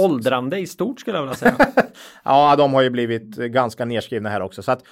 Åldrande 0.03 0.59
i 0.59 0.67
stort 0.67 0.99
skulle 0.99 1.17
jag 1.17 1.23
vilja 1.23 1.35
säga. 1.35 1.55
Ja, 2.23 2.55
de 2.55 2.73
har 2.73 2.81
ju 2.81 2.89
blivit 2.89 3.35
ganska 3.35 3.85
nedskrivna 3.85 4.29
här 4.29 4.41
också. 4.41 4.61
Så 4.63 4.71
att 4.71 4.83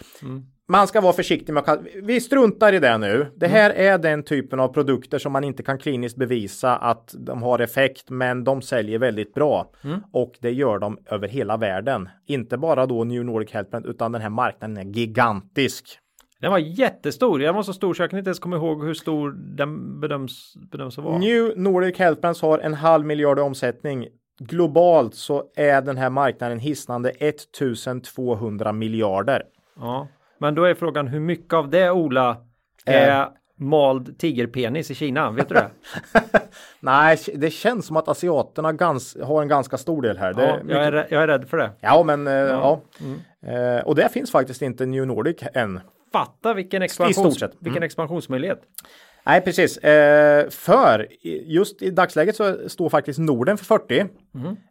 man 0.68 0.88
ska 0.88 1.02
vara 1.02 1.14
försiktig 1.14 1.54
med 1.54 1.70
att 1.70 1.80
Vi 2.04 2.22
struntar 2.22 2.74
i 2.74 2.80
det 2.80 2.98
nu. 2.98 3.32
Det 3.36 3.48
här 3.48 3.70
är 3.70 3.98
den 3.98 4.24
typen 4.24 4.60
av 4.60 4.68
produkter 4.68 5.20
som 5.20 5.32
man 5.32 5.44
inte 5.44 5.64
kan 5.64 5.78
kliniskt 5.78 6.18
bevisa 6.18 6.76
att 6.76 7.16
de 7.18 7.44
har 7.44 7.60
effekt, 7.60 8.10
men 8.10 8.44
de 8.44 8.62
säljer 8.62 9.00
väldigt 9.00 9.34
bra. 9.34 9.72
Och 10.12 10.34
det 10.42 10.52
gör 10.52 10.80
de 10.80 10.98
över 11.06 11.28
hela 11.28 11.58
världen. 11.58 12.10
Inte 12.28 12.58
bara 12.58 12.86
då 12.86 13.04
New 13.04 13.26
Nordic 13.26 13.52
Health 13.52 13.70
Brand, 13.72 13.86
utan 13.86 14.12
den 14.12 14.22
här 14.22 14.30
marknaden 14.30 14.78
är 14.78 14.84
gigantisk. 14.84 16.00
Den 16.42 16.52
var 16.52 16.58
jättestor. 16.58 17.40
Den 17.40 17.56
var 17.56 17.64
så 17.64 17.74
stor 17.74 17.94
så 17.94 18.04
jag 18.04 18.10
kan 18.10 18.20
inte 18.20 18.30
ens 18.30 18.40
komma 18.40 18.56
ihåg 18.56 18.86
hur 18.86 18.94
stor 18.94 19.32
den 19.32 20.00
bedöms, 20.00 20.54
bedöms 20.72 20.98
att 20.98 21.04
vara. 21.04 21.18
New 21.18 21.54
Nordic 21.58 21.98
Health 22.00 22.22
Brands 22.22 22.42
har 22.42 22.60
en 22.60 22.74
halv 22.74 23.06
miljard 23.06 23.40
i 23.40 23.42
omsättning. 23.42 24.08
Globalt 24.40 25.16
så 25.16 25.44
är 25.56 25.82
den 25.82 25.98
här 25.98 26.10
marknaden 26.10 26.60
hisnande 26.60 27.10
1200 27.10 28.72
miljarder. 28.72 29.44
Ja. 29.80 30.08
Men 30.40 30.56
då 30.56 30.64
är 30.64 30.74
frågan 30.74 31.08
hur 31.08 31.20
mycket 31.20 31.54
av 31.54 31.70
det 31.70 31.92
Ola 31.92 32.38
är 32.86 33.28
mald 33.60 34.18
tigerpenis 34.20 34.92
i 34.92 34.96
Kina? 34.96 35.32
Vet 35.32 35.50
du 35.50 35.56
det? 35.56 35.70
Nej, 36.80 37.18
det 37.36 37.50
känns 37.50 37.86
som 37.86 37.98
att 37.98 38.08
asiaterna 38.08 38.74
gans, 38.74 39.18
har 39.24 39.42
en 39.42 39.48
ganska 39.48 39.78
stor 39.78 40.02
del 40.02 40.18
här. 40.18 40.34
Ja, 40.38 40.42
är 40.42 40.62
jag, 40.68 40.84
är, 40.86 40.92
rä- 40.92 41.08
jag 41.10 41.24
är 41.24 41.28
rädd 41.28 41.48
för 41.50 41.58
det. 41.58 41.72
Ja, 41.80 42.04
men 42.04 42.28
eh, 42.28 42.34
ja. 42.34 42.82
Eh, 43.46 43.84
och 43.86 43.96
det 43.96 44.10
finns 44.10 44.32
faktiskt 44.32 44.62
inte 44.62 44.86
New 44.86 45.08
Nordic 45.08 45.38
än. 45.54 45.80
Fatta 46.12 46.54
vilken, 46.54 46.82
I 46.82 46.86
expansions. 46.86 47.42
Mm. 47.42 47.52
vilken 47.60 47.84
expansionsmöjlighet. 47.84 48.62
Nej, 49.26 49.42
precis. 49.42 49.78
Eh, 49.78 50.50
för 50.50 51.08
i- 51.28 51.44
just 51.54 51.82
i 51.82 51.90
dagsläget 51.90 52.36
så 52.36 52.70
står 52.70 52.90
faktiskt 52.90 53.20
Norden 53.20 53.58
för 53.58 53.66
40, 53.66 54.06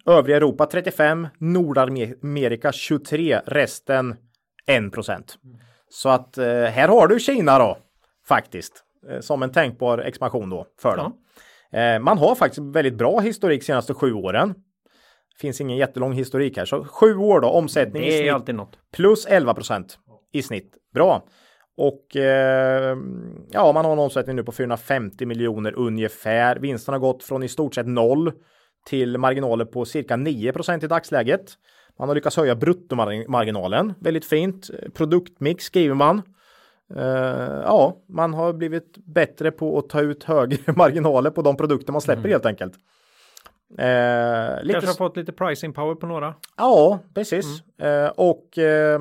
övriga 0.07 0.37
Europa 0.37 0.67
35, 0.67 1.29
Nordamerika 1.39 2.73
23, 2.73 3.41
resten 3.47 4.17
1 4.67 4.91
procent. 4.93 5.37
Så 5.89 6.09
att 6.09 6.39
eh, 6.39 6.47
här 6.47 6.89
har 6.89 7.09
du 7.09 7.21
Kina 7.21 7.59
då, 7.59 7.79
faktiskt, 8.29 8.83
eh, 9.11 9.21
som 9.21 9.43
en 9.43 9.53
tänkbar 9.53 9.99
expansion 9.99 10.51
då 10.51 10.67
för 10.81 10.97
dem. 10.97 11.13
Eh, 11.73 11.99
man 11.99 12.19
har 12.19 12.35
faktiskt 12.35 12.61
väldigt 12.75 12.95
bra 12.95 13.21
historik 13.21 13.63
senaste 13.63 13.95
sju 13.95 14.13
åren. 14.13 14.55
Finns 15.41 15.61
ingen 15.61 15.77
jättelång 15.77 16.13
historik 16.13 16.57
här, 16.59 16.65
så 16.65 16.85
sju 16.85 17.17
år 17.17 17.41
då, 17.41 17.49
omsättning 17.49 18.03
i 18.03 18.07
Det 18.11 18.17
är 18.17 18.21
snitt 18.21 18.33
alltid 18.33 18.55
något. 18.55 18.79
plus 18.93 19.27
11 19.27 19.55
procent 19.55 19.99
i 20.33 20.43
snitt. 20.43 20.77
Bra. 20.95 21.23
Och 21.77 22.17
eh, 22.17 22.97
ja, 23.51 23.73
man 23.73 23.85
har 23.85 23.93
en 23.93 23.99
omsättning 23.99 24.37
nu 24.37 24.45
på 24.45 24.53
450 24.53 25.27
miljoner 25.27 25.79
ungefär. 25.79 26.57
Vinsten 26.57 26.93
har 26.93 26.99
gått 26.99 27.23
från 27.23 27.43
i 27.43 27.49
stort 27.49 27.75
sett 27.75 27.87
noll 27.87 28.33
till 28.87 29.19
marginaler 29.19 29.65
på 29.65 29.85
cirka 29.85 30.17
9 30.17 30.53
procent 30.53 30.85
i 30.85 30.87
dagsläget. 30.87 31.53
Man 31.99 32.09
har 32.09 32.15
lyckats 32.15 32.37
höja 32.37 32.55
bruttomarginalen 32.55 33.95
väldigt 34.01 34.25
fint. 34.25 34.71
Produktmix 34.95 35.65
skriver 35.65 35.95
man. 35.95 36.23
Eh, 36.95 37.63
ja, 37.65 37.97
man 38.09 38.35
har 38.35 38.53
blivit 38.53 38.97
bättre 39.07 39.51
på 39.51 39.79
att 39.79 39.89
ta 39.89 40.01
ut 40.01 40.25
högre 40.25 40.73
marginaler 40.77 41.31
på 41.31 41.43
de 41.43 41.57
produkter 41.57 41.93
man 41.93 42.01
släpper 42.01 42.29
helt 42.29 42.47
enkelt. 42.47 42.75
Eh, 43.79 44.63
lite 44.63 44.73
Kanske 44.73 44.91
har 44.91 44.95
fått 45.09 45.17
lite 45.17 45.33
pricing 45.33 45.73
power 45.73 45.95
på 45.95 46.07
några. 46.07 46.35
Ja, 46.57 46.99
precis. 47.15 47.63
Eh, 47.79 48.09
och 48.09 48.59
eh, 48.59 49.01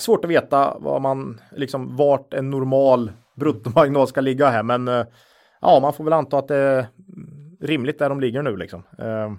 svårt 0.00 0.24
att 0.24 0.30
veta 0.30 0.76
vad 0.80 1.02
man, 1.02 1.40
liksom, 1.52 1.96
vart 1.96 2.34
en 2.34 2.50
normal 2.50 3.12
bruttomarginal 3.36 4.06
ska 4.06 4.20
ligga 4.20 4.48
här. 4.48 4.62
Men 4.62 4.88
eh, 4.88 5.06
ja, 5.60 5.78
man 5.82 5.92
får 5.92 6.04
väl 6.04 6.12
anta 6.12 6.38
att 6.38 6.48
det 6.48 6.56
är 6.56 6.86
rimligt 7.60 7.98
där 7.98 8.08
de 8.08 8.20
ligger 8.20 8.42
nu 8.42 8.56
liksom. 8.56 8.82
Eh, 8.98 9.32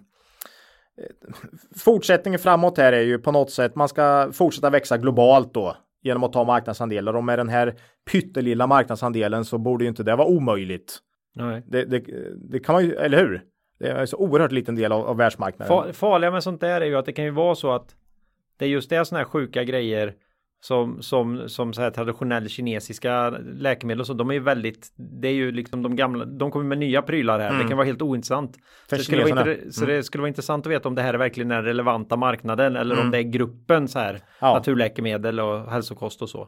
fortsättningen 1.77 2.39
framåt 2.39 2.77
här 2.77 2.93
är 2.93 3.01
ju 3.01 3.19
på 3.19 3.31
något 3.31 3.51
sätt, 3.51 3.75
man 3.75 3.89
ska 3.89 4.29
fortsätta 4.33 4.69
växa 4.69 4.97
globalt 4.97 5.53
då 5.53 5.75
genom 6.01 6.23
att 6.23 6.33
ta 6.33 6.43
marknadsandelar 6.43 7.15
och 7.15 7.23
med 7.23 7.39
den 7.39 7.49
här 7.49 7.75
pyttelilla 8.11 8.67
marknadsandelen 8.67 9.45
så 9.45 9.57
borde 9.57 9.83
ju 9.83 9.89
inte 9.89 10.03
det 10.03 10.15
vara 10.15 10.27
omöjligt. 10.27 10.99
Nej. 11.35 11.63
Det, 11.67 11.85
det, 11.85 12.03
det 12.49 12.59
kan 12.59 12.73
man 12.73 12.85
ju, 12.85 12.95
eller 12.95 13.17
hur? 13.17 13.41
Det 13.79 13.89
är 13.89 14.05
så 14.05 14.17
oerhört 14.17 14.51
liten 14.51 14.75
del 14.75 14.91
av, 14.91 15.07
av 15.07 15.17
världsmarknaden. 15.17 15.77
Fa- 15.77 15.93
farliga 15.93 16.31
med 16.31 16.43
sånt 16.43 16.61
där 16.61 16.81
är 16.81 16.85
ju 16.85 16.95
att 16.95 17.05
det 17.05 17.13
kan 17.13 17.25
ju 17.25 17.31
vara 17.31 17.55
så 17.55 17.71
att 17.71 17.95
det 18.57 18.65
är 18.65 18.69
just 18.69 18.89
det 18.89 19.05
såna 19.05 19.19
här 19.19 19.25
sjuka 19.25 19.63
grejer 19.63 20.13
som, 20.61 21.01
som, 21.01 21.49
som 21.49 21.73
så 21.73 21.81
här 21.81 21.91
traditionell 21.91 22.49
kinesiska 22.49 23.29
läkemedel 23.53 23.99
och 23.99 24.07
så, 24.07 24.13
de 24.13 24.29
är 24.29 24.33
ju 24.33 24.39
väldigt, 24.39 24.93
det 24.95 25.27
är 25.27 25.33
ju 25.33 25.51
liksom 25.51 25.83
de 25.83 25.95
gamla, 25.95 26.25
de 26.25 26.51
kommer 26.51 26.65
med 26.65 26.77
nya 26.77 27.01
prylar 27.01 27.39
här, 27.39 27.63
det 27.63 27.67
kan 27.67 27.77
vara 27.77 27.87
helt 27.87 28.01
ointressant. 28.01 28.57
För 28.89 28.95
Så, 28.95 28.95
det 28.95 29.03
skulle, 29.03 29.23
vara 29.33 29.51
inter, 29.53 29.71
så 29.71 29.85
det 29.85 30.03
skulle 30.03 30.21
vara 30.21 30.27
intressant 30.27 30.65
att 30.65 30.71
veta 30.71 30.87
om 30.89 30.95
det 30.95 31.01
här 31.01 31.13
är 31.13 31.17
verkligen 31.17 31.49
den 31.49 31.63
relevanta 31.63 32.15
marknaden 32.17 32.75
eller 32.75 32.99
om 33.01 33.11
det 33.11 33.17
är 33.17 33.21
gruppen 33.23 33.87
så 33.87 33.99
här 33.99 34.19
Ja. 34.39 34.53
naturläkemedel 34.53 35.39
och 35.39 35.71
hälsokost 35.71 36.21
och 36.21 36.29
så. 36.29 36.47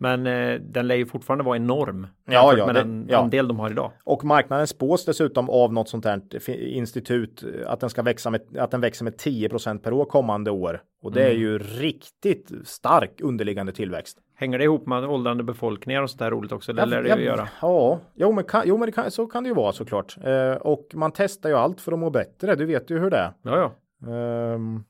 Mm. 0.00 0.22
Men 0.22 0.52
eh, 0.54 0.60
den 0.60 0.86
lär 0.86 0.94
ju 0.94 1.06
fortfarande 1.06 1.44
vara 1.44 1.56
enorm. 1.56 2.06
Ja, 2.26 2.54
ja, 2.56 2.66
med 2.66 2.74
det- 2.74 2.80
den 2.80 3.06
ja. 3.10 3.18
andel 3.18 3.48
de 3.48 3.58
har 3.58 3.70
idag. 3.70 3.92
Och 4.04 4.24
marknaden 4.24 4.66
spås 4.66 5.04
dessutom 5.04 5.50
av 5.50 5.72
något 5.72 5.88
sånt 5.88 6.04
här 6.04 6.20
institut 6.50 7.42
eh, 7.42 7.70
att 7.72 7.80
den 7.80 7.90
ska 7.90 8.02
växa 8.02 8.30
med, 8.30 8.40
att 8.58 8.70
den 8.70 8.80
växer 8.80 9.04
med 9.04 9.14
10% 9.14 9.78
per 9.78 9.92
år 9.92 10.04
kommande 10.04 10.50
år. 10.50 10.82
Och 11.02 11.12
det 11.12 11.24
är 11.24 11.32
ju 11.32 11.58
riktigt 11.58 12.52
stark 12.64 13.20
underliggande 13.20 13.72
tillväxt. 13.72 14.18
Hänger 14.36 14.58
det 14.58 14.64
ihop 14.64 14.86
med 14.86 15.04
åldrande 15.04 15.44
befolkningar 15.44 16.02
och 16.02 16.10
sånt 16.10 16.18
där 16.18 16.30
roligt 16.30 16.52
också? 16.52 16.72
Det 16.72 16.86
lär 16.86 17.02
det 17.02 17.08
Ja, 17.08 17.16
ju 17.18 17.24
göra. 17.24 17.48
Ja, 17.62 18.00
jo 18.14 18.32
men, 18.32 18.44
kan, 18.44 18.62
jo, 18.66 18.76
men 18.78 18.86
det 18.86 18.92
kan, 18.92 19.10
så 19.10 19.26
kan 19.26 19.42
det 19.42 19.48
ju 19.48 19.54
vara 19.54 19.72
såklart. 19.72 20.16
Eh, 20.24 20.52
och 20.52 20.86
man 20.94 21.12
testar 21.14 21.48
ju 21.48 21.54
allt 21.56 21.80
för 21.80 21.92
att 21.92 21.98
må 21.98 22.10
bättre. 22.10 22.54
Du 22.54 22.64
vet 22.66 22.90
ju 22.90 22.98
hur 22.98 23.10
det 23.10 23.16
är. 23.16 23.32
Ja, 23.42 23.72
ja. 24.00 24.12
Ehm, 24.12 24.84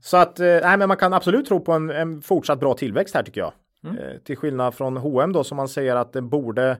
så 0.00 0.16
att, 0.16 0.40
eh, 0.40 0.46
nej 0.46 0.78
men 0.78 0.88
man 0.88 0.96
kan 0.96 1.12
absolut 1.12 1.46
tro 1.46 1.60
på 1.60 1.72
en, 1.72 1.90
en 1.90 2.22
fortsatt 2.22 2.60
bra 2.60 2.74
tillväxt 2.74 3.14
här 3.14 3.22
tycker 3.22 3.40
jag. 3.40 3.52
Eh, 3.86 4.18
till 4.24 4.36
skillnad 4.36 4.74
från 4.74 4.96
H&M 4.96 5.32
då 5.32 5.44
som 5.44 5.56
man 5.56 5.68
säger 5.68 5.96
att 5.96 6.12
det 6.12 6.22
borde 6.22 6.78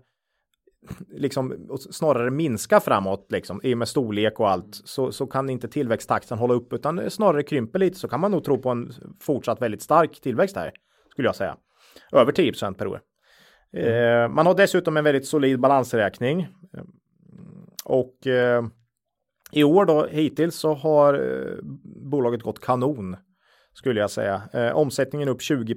liksom 1.09 1.69
snarare 1.91 2.31
minska 2.31 2.81
framåt 2.81 3.27
liksom 3.29 3.61
i 3.63 3.75
och 3.75 3.79
med 3.79 3.89
storlek 3.89 4.41
och 4.41 4.51
allt 4.51 4.81
så, 4.85 5.13
så 5.13 5.27
kan 5.27 5.51
inte 5.51 5.69
tillväxttakten 5.69 6.39
hålla 6.39 6.55
upp 6.55 6.73
utan 6.73 7.11
snarare 7.11 7.43
krymper 7.43 7.79
lite 7.79 7.99
så 7.99 8.09
kan 8.09 8.21
man 8.21 8.31
nog 8.31 8.45
tro 8.45 8.59
på 8.59 8.71
en 8.71 8.93
fortsatt 9.21 9.63
väldigt 9.63 9.83
stark 9.83 10.21
tillväxt 10.21 10.57
här 10.57 10.73
skulle 11.11 11.29
jag 11.29 11.37
säga. 11.37 11.57
Över 12.13 12.33
10 12.33 12.53
per 12.79 12.87
år. 12.87 13.01
Eh, 13.73 14.29
man 14.29 14.47
har 14.47 14.55
dessutom 14.55 14.97
en 14.97 15.05
väldigt 15.05 15.27
solid 15.27 15.61
balansräkning. 15.61 16.49
Och 17.85 18.27
eh, 18.27 18.65
i 19.53 19.65
år 19.65 19.85
då 19.85 20.07
hittills 20.07 20.57
så 20.57 20.75
har 20.75 21.15
eh, 21.15 21.59
bolaget 22.11 22.43
gått 22.43 22.61
kanon 22.61 23.17
skulle 23.73 24.01
jag 24.01 24.11
säga. 24.11 24.43
Eh, 24.53 24.77
omsättningen 24.77 25.29
upp 25.29 25.43
20 25.43 25.75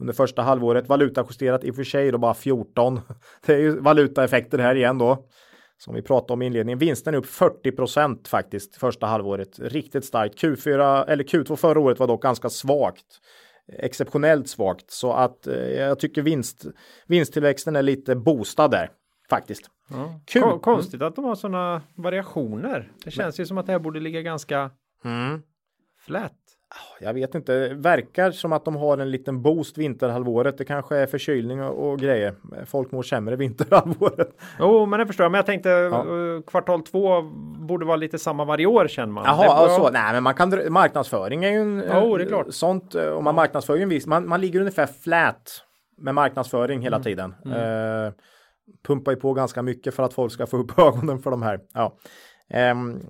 under 0.00 0.12
första 0.12 0.42
halvåret. 0.42 0.88
Valutajusterat 0.88 1.64
i 1.64 1.70
och 1.70 1.76
för 1.76 1.84
sig 1.84 2.10
då 2.10 2.18
bara 2.18 2.34
14. 2.34 3.00
Det 3.46 3.54
är 3.54 3.58
ju 3.58 3.80
valutaeffekter 3.80 4.58
här 4.58 4.74
igen 4.74 4.98
då. 4.98 5.24
Som 5.78 5.94
vi 5.94 6.02
pratade 6.02 6.32
om 6.32 6.42
i 6.42 6.46
inledningen. 6.46 6.78
Vinsten 6.78 7.14
är 7.14 7.18
upp 7.18 7.26
40% 7.26 8.28
faktiskt 8.28 8.76
första 8.76 9.06
halvåret. 9.06 9.58
Riktigt 9.58 10.04
starkt. 10.04 10.42
Q4 10.42 11.04
eller 11.08 11.24
Q2 11.24 11.56
förra 11.56 11.80
året 11.80 11.98
var 11.98 12.06
dock 12.06 12.22
ganska 12.22 12.48
svagt. 12.50 13.06
Exceptionellt 13.78 14.48
svagt 14.48 14.90
så 14.90 15.12
att 15.12 15.46
eh, 15.46 15.54
jag 15.56 15.98
tycker 15.98 16.22
vinst, 16.22 16.66
vinsttillväxten 17.06 17.76
är 17.76 17.82
lite 17.82 18.16
boostad 18.16 18.68
där 18.68 18.90
faktiskt. 19.30 19.70
ja. 19.90 20.20
Kul. 20.26 20.42
Ko- 20.42 20.58
Konstigt 20.58 21.02
att 21.02 21.16
de 21.16 21.24
har 21.24 21.34
sådana 21.34 21.82
variationer. 21.96 22.92
Det 23.04 23.10
känns 23.10 23.40
ju 23.40 23.46
som 23.46 23.58
att 23.58 23.66
det 23.66 23.72
här 23.72 23.78
borde 23.78 24.00
ligga 24.00 24.20
ganska 24.22 24.70
Mm. 25.04 25.42
flat. 26.06 26.32
Jag 27.00 27.14
vet 27.14 27.34
inte, 27.34 27.68
verkar 27.74 28.30
som 28.30 28.52
att 28.52 28.64
de 28.64 28.76
har 28.76 28.98
en 28.98 29.10
liten 29.10 29.42
boost 29.42 29.78
vinterhalvåret. 29.78 30.58
Det 30.58 30.64
kanske 30.64 30.96
är 30.96 31.06
förkylning 31.06 31.62
och, 31.62 31.88
och 31.92 31.98
grejer. 31.98 32.34
Folk 32.66 32.92
mår 32.92 33.02
sämre 33.02 33.36
vinterhalvåret. 33.36 34.28
Jo, 34.58 34.86
men 34.86 34.98
det 35.00 35.06
förstår 35.06 35.24
jag. 35.24 35.30
Men 35.32 35.38
jag 35.38 35.46
tänkte 35.46 35.68
Ja. 35.68 35.98
eh, 35.98 36.42
kvartal 36.46 36.82
två 36.82 37.22
borde 37.68 37.86
vara 37.86 37.96
lite 37.96 38.18
samma 38.18 38.44
varje 38.44 38.66
år 38.66 38.88
känner 38.88 39.12
man. 39.12 39.24
Jaha, 39.26 39.44
är 39.44 39.48
bra. 39.48 39.54
alltså, 39.56 39.90
nej 39.92 40.12
men 40.12 40.22
man 40.22 40.34
kan, 40.34 40.72
marknadsföring 40.72 41.44
är 41.44 41.50
ju 41.50 41.60
en, 41.60 41.84
Jo, 41.94 42.16
det 42.16 42.24
är 42.24 42.28
klart. 42.28 42.46
sånt, 42.50 42.94
eh, 42.94 43.04
och 43.06 43.22
man 43.24 43.34
marknadsför 43.34 43.76
ju 43.76 43.82
en 43.82 43.88
viss, 43.88 44.06
man, 44.06 44.28
man 44.28 44.40
ligger 44.40 44.60
ungefär 44.60 44.86
flat 44.86 45.62
med 45.98 46.14
marknadsföring 46.14 46.80
hela 46.82 46.96
Mm. 46.96 47.04
tiden. 47.04 47.34
Eh, 47.46 48.12
pumpar 48.86 49.12
ju 49.12 49.16
på 49.16 49.32
ganska 49.32 49.62
mycket 49.62 49.94
för 49.94 50.02
att 50.02 50.14
folk 50.14 50.32
ska 50.32 50.46
få 50.46 50.56
upp 50.56 50.78
ögonen 50.78 51.18
för 51.18 51.30
de 51.30 51.42
här. 51.42 51.60
Ja. 51.74 51.96
Ehm, 52.48 53.00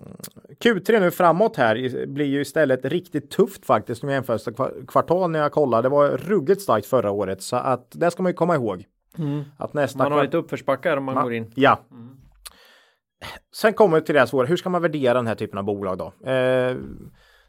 Q3 0.64 1.00
nu 1.00 1.10
framåt 1.10 1.56
här 1.56 2.06
blir 2.06 2.26
ju 2.26 2.40
istället 2.40 2.84
riktigt 2.84 3.30
tufft 3.30 3.66
faktiskt 3.66 4.02
om 4.02 4.08
jag 4.08 4.14
jämför 4.16 4.86
kvartal 4.86 5.30
när 5.30 5.38
jag 5.38 5.52
kollar. 5.52 5.82
Det 5.82 5.88
var 5.88 6.08
ruggigt 6.10 6.60
starkt 6.62 6.86
förra 6.86 7.10
året 7.10 7.42
så 7.42 7.56
att 7.56 7.86
det 7.94 8.10
ska 8.10 8.22
man 8.22 8.30
ju 8.30 8.34
komma 8.36 8.54
ihåg. 8.54 8.84
Att 9.56 9.74
nästa 9.74 9.98
Mm. 9.98 10.04
Man 10.04 10.12
har 10.12 10.18
kvart- 10.18 10.24
lite 10.26 10.36
uppförsbackar 10.36 10.96
om 10.96 11.04
man 11.04 11.16
Ma- 11.16 11.22
går 11.22 11.32
in. 11.32 11.52
Ja. 11.54 11.80
Sen 13.56 13.72
kommer 13.72 13.96
vi 14.00 14.04
till 14.06 14.12
det 14.14 14.18
här 14.20 14.26
svåra. 14.26 14.46
Hur 14.46 14.56
ska 14.56 14.70
man 14.70 14.82
värdera 14.82 15.14
den 15.14 15.26
här 15.26 15.34
typen 15.34 15.58
av 15.58 15.64
bolag 15.64 15.98
då? 15.98 16.30
Eh, 16.30 16.76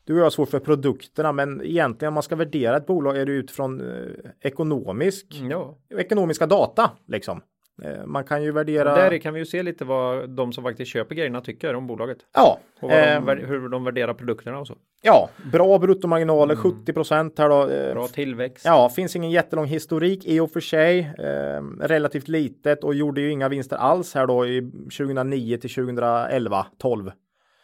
du 0.06 0.14
och 0.14 0.20
jag 0.20 0.24
har 0.26 0.30
svårt 0.30 0.50
för 0.50 0.60
produkterna, 0.60 1.32
men 1.32 1.62
egentligen 1.62 2.08
om 2.10 2.14
man 2.14 2.24
ska 2.24 2.36
värdera 2.36 2.78
ett 2.78 2.86
bolag 2.86 3.18
är 3.18 3.26
det 3.26 3.32
utifrån 3.32 3.82
eh, 3.82 4.08
ekonomisk, 4.42 5.42
Ja, 5.50 5.78
ekonomiska 5.98 6.46
data 6.48 6.92
liksom. 7.08 7.42
Eh, 7.84 8.06
man 8.06 8.24
kan 8.24 8.44
ju 8.44 8.52
värdera. 8.52 8.96
där 8.96 9.18
kan 9.18 9.34
vi 9.34 9.40
ju 9.40 9.46
se 9.46 9.64
lite 9.64 9.86
vad 9.86 10.30
de 10.30 10.54
som 10.54 10.64
faktiskt 10.64 10.92
köper 10.92 11.16
grejerna 11.16 11.42
tycker 11.42 11.76
om 11.76 11.88
bolaget. 11.88 12.18
Ja, 12.34 12.60
Och 12.82 12.92
eh, 12.92 13.20
de, 13.22 13.26
vär- 13.32 13.46
hur 13.48 13.70
de 13.70 13.84
värderar 13.84 14.14
produkterna 14.14 14.60
och 14.60 14.68
så. 14.68 14.76
ja, 15.02 15.30
bra 15.52 15.78
bruttomarginaler, 15.80 16.56
70 16.56 16.94
procent 16.94 17.40
här 17.40 17.50
då. 17.50 17.70
Eh, 17.70 17.94
Bra 17.94 18.08
tillväxt. 18.08 18.66
Ja, 18.66 18.90
finns 18.90 19.16
ingen 19.16 19.32
jättelång 19.32 19.66
historik 19.66 20.26
i 20.26 20.40
och 20.40 20.52
för 20.52 20.60
sig. 20.60 21.00
Eh, 21.00 21.62
relativt 21.82 22.28
litet 22.28 22.84
och 22.84 22.96
gjorde 22.96 23.22
ju 23.22 23.32
inga 23.32 23.50
vinster 23.50 23.76
alls 23.76 24.16
här 24.16 24.28
då 24.28 24.46
i 24.46 24.72
2009 24.98 25.58
till 25.58 25.70
2011, 25.74 26.66
12. 26.78 27.12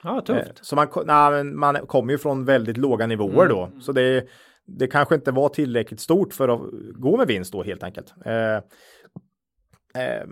Ja, 0.04 0.18
Eh, 0.18 0.24
tufft. 0.24 0.66
Så 0.66 0.76
man, 0.76 0.88
nej, 1.06 1.44
man 1.44 1.76
kommer 1.88 2.12
ju 2.12 2.18
från 2.18 2.46
väldigt 2.46 2.78
låga 2.78 3.08
nivåer 3.08 3.46
Mm. 3.46 3.48
då. 3.50 3.70
Så 3.82 3.92
det, 3.92 4.26
det 4.66 4.88
kanske 4.88 5.16
inte 5.16 5.32
var 5.32 5.50
tillräckligt 5.50 6.00
stort 6.00 6.34
för 6.34 6.50
att 6.50 6.62
gå 6.94 7.18
med 7.18 7.28
vinst 7.28 7.54
då 7.54 7.64
helt 7.64 7.84
enkelt. 7.84 8.14
Eh, 9.96 10.28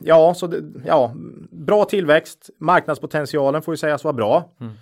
ja, 0.00 0.34
så 0.34 0.46
det, 0.46 0.62
ja, 0.84 1.14
bra 1.50 1.84
tillväxt. 1.84 2.50
Marknadspotentialen 2.60 3.62
får 3.62 3.72
ju 3.72 3.78
sägas 3.78 4.04
vara 4.04 4.14
bra. 4.14 4.56
Mm. 4.60 4.72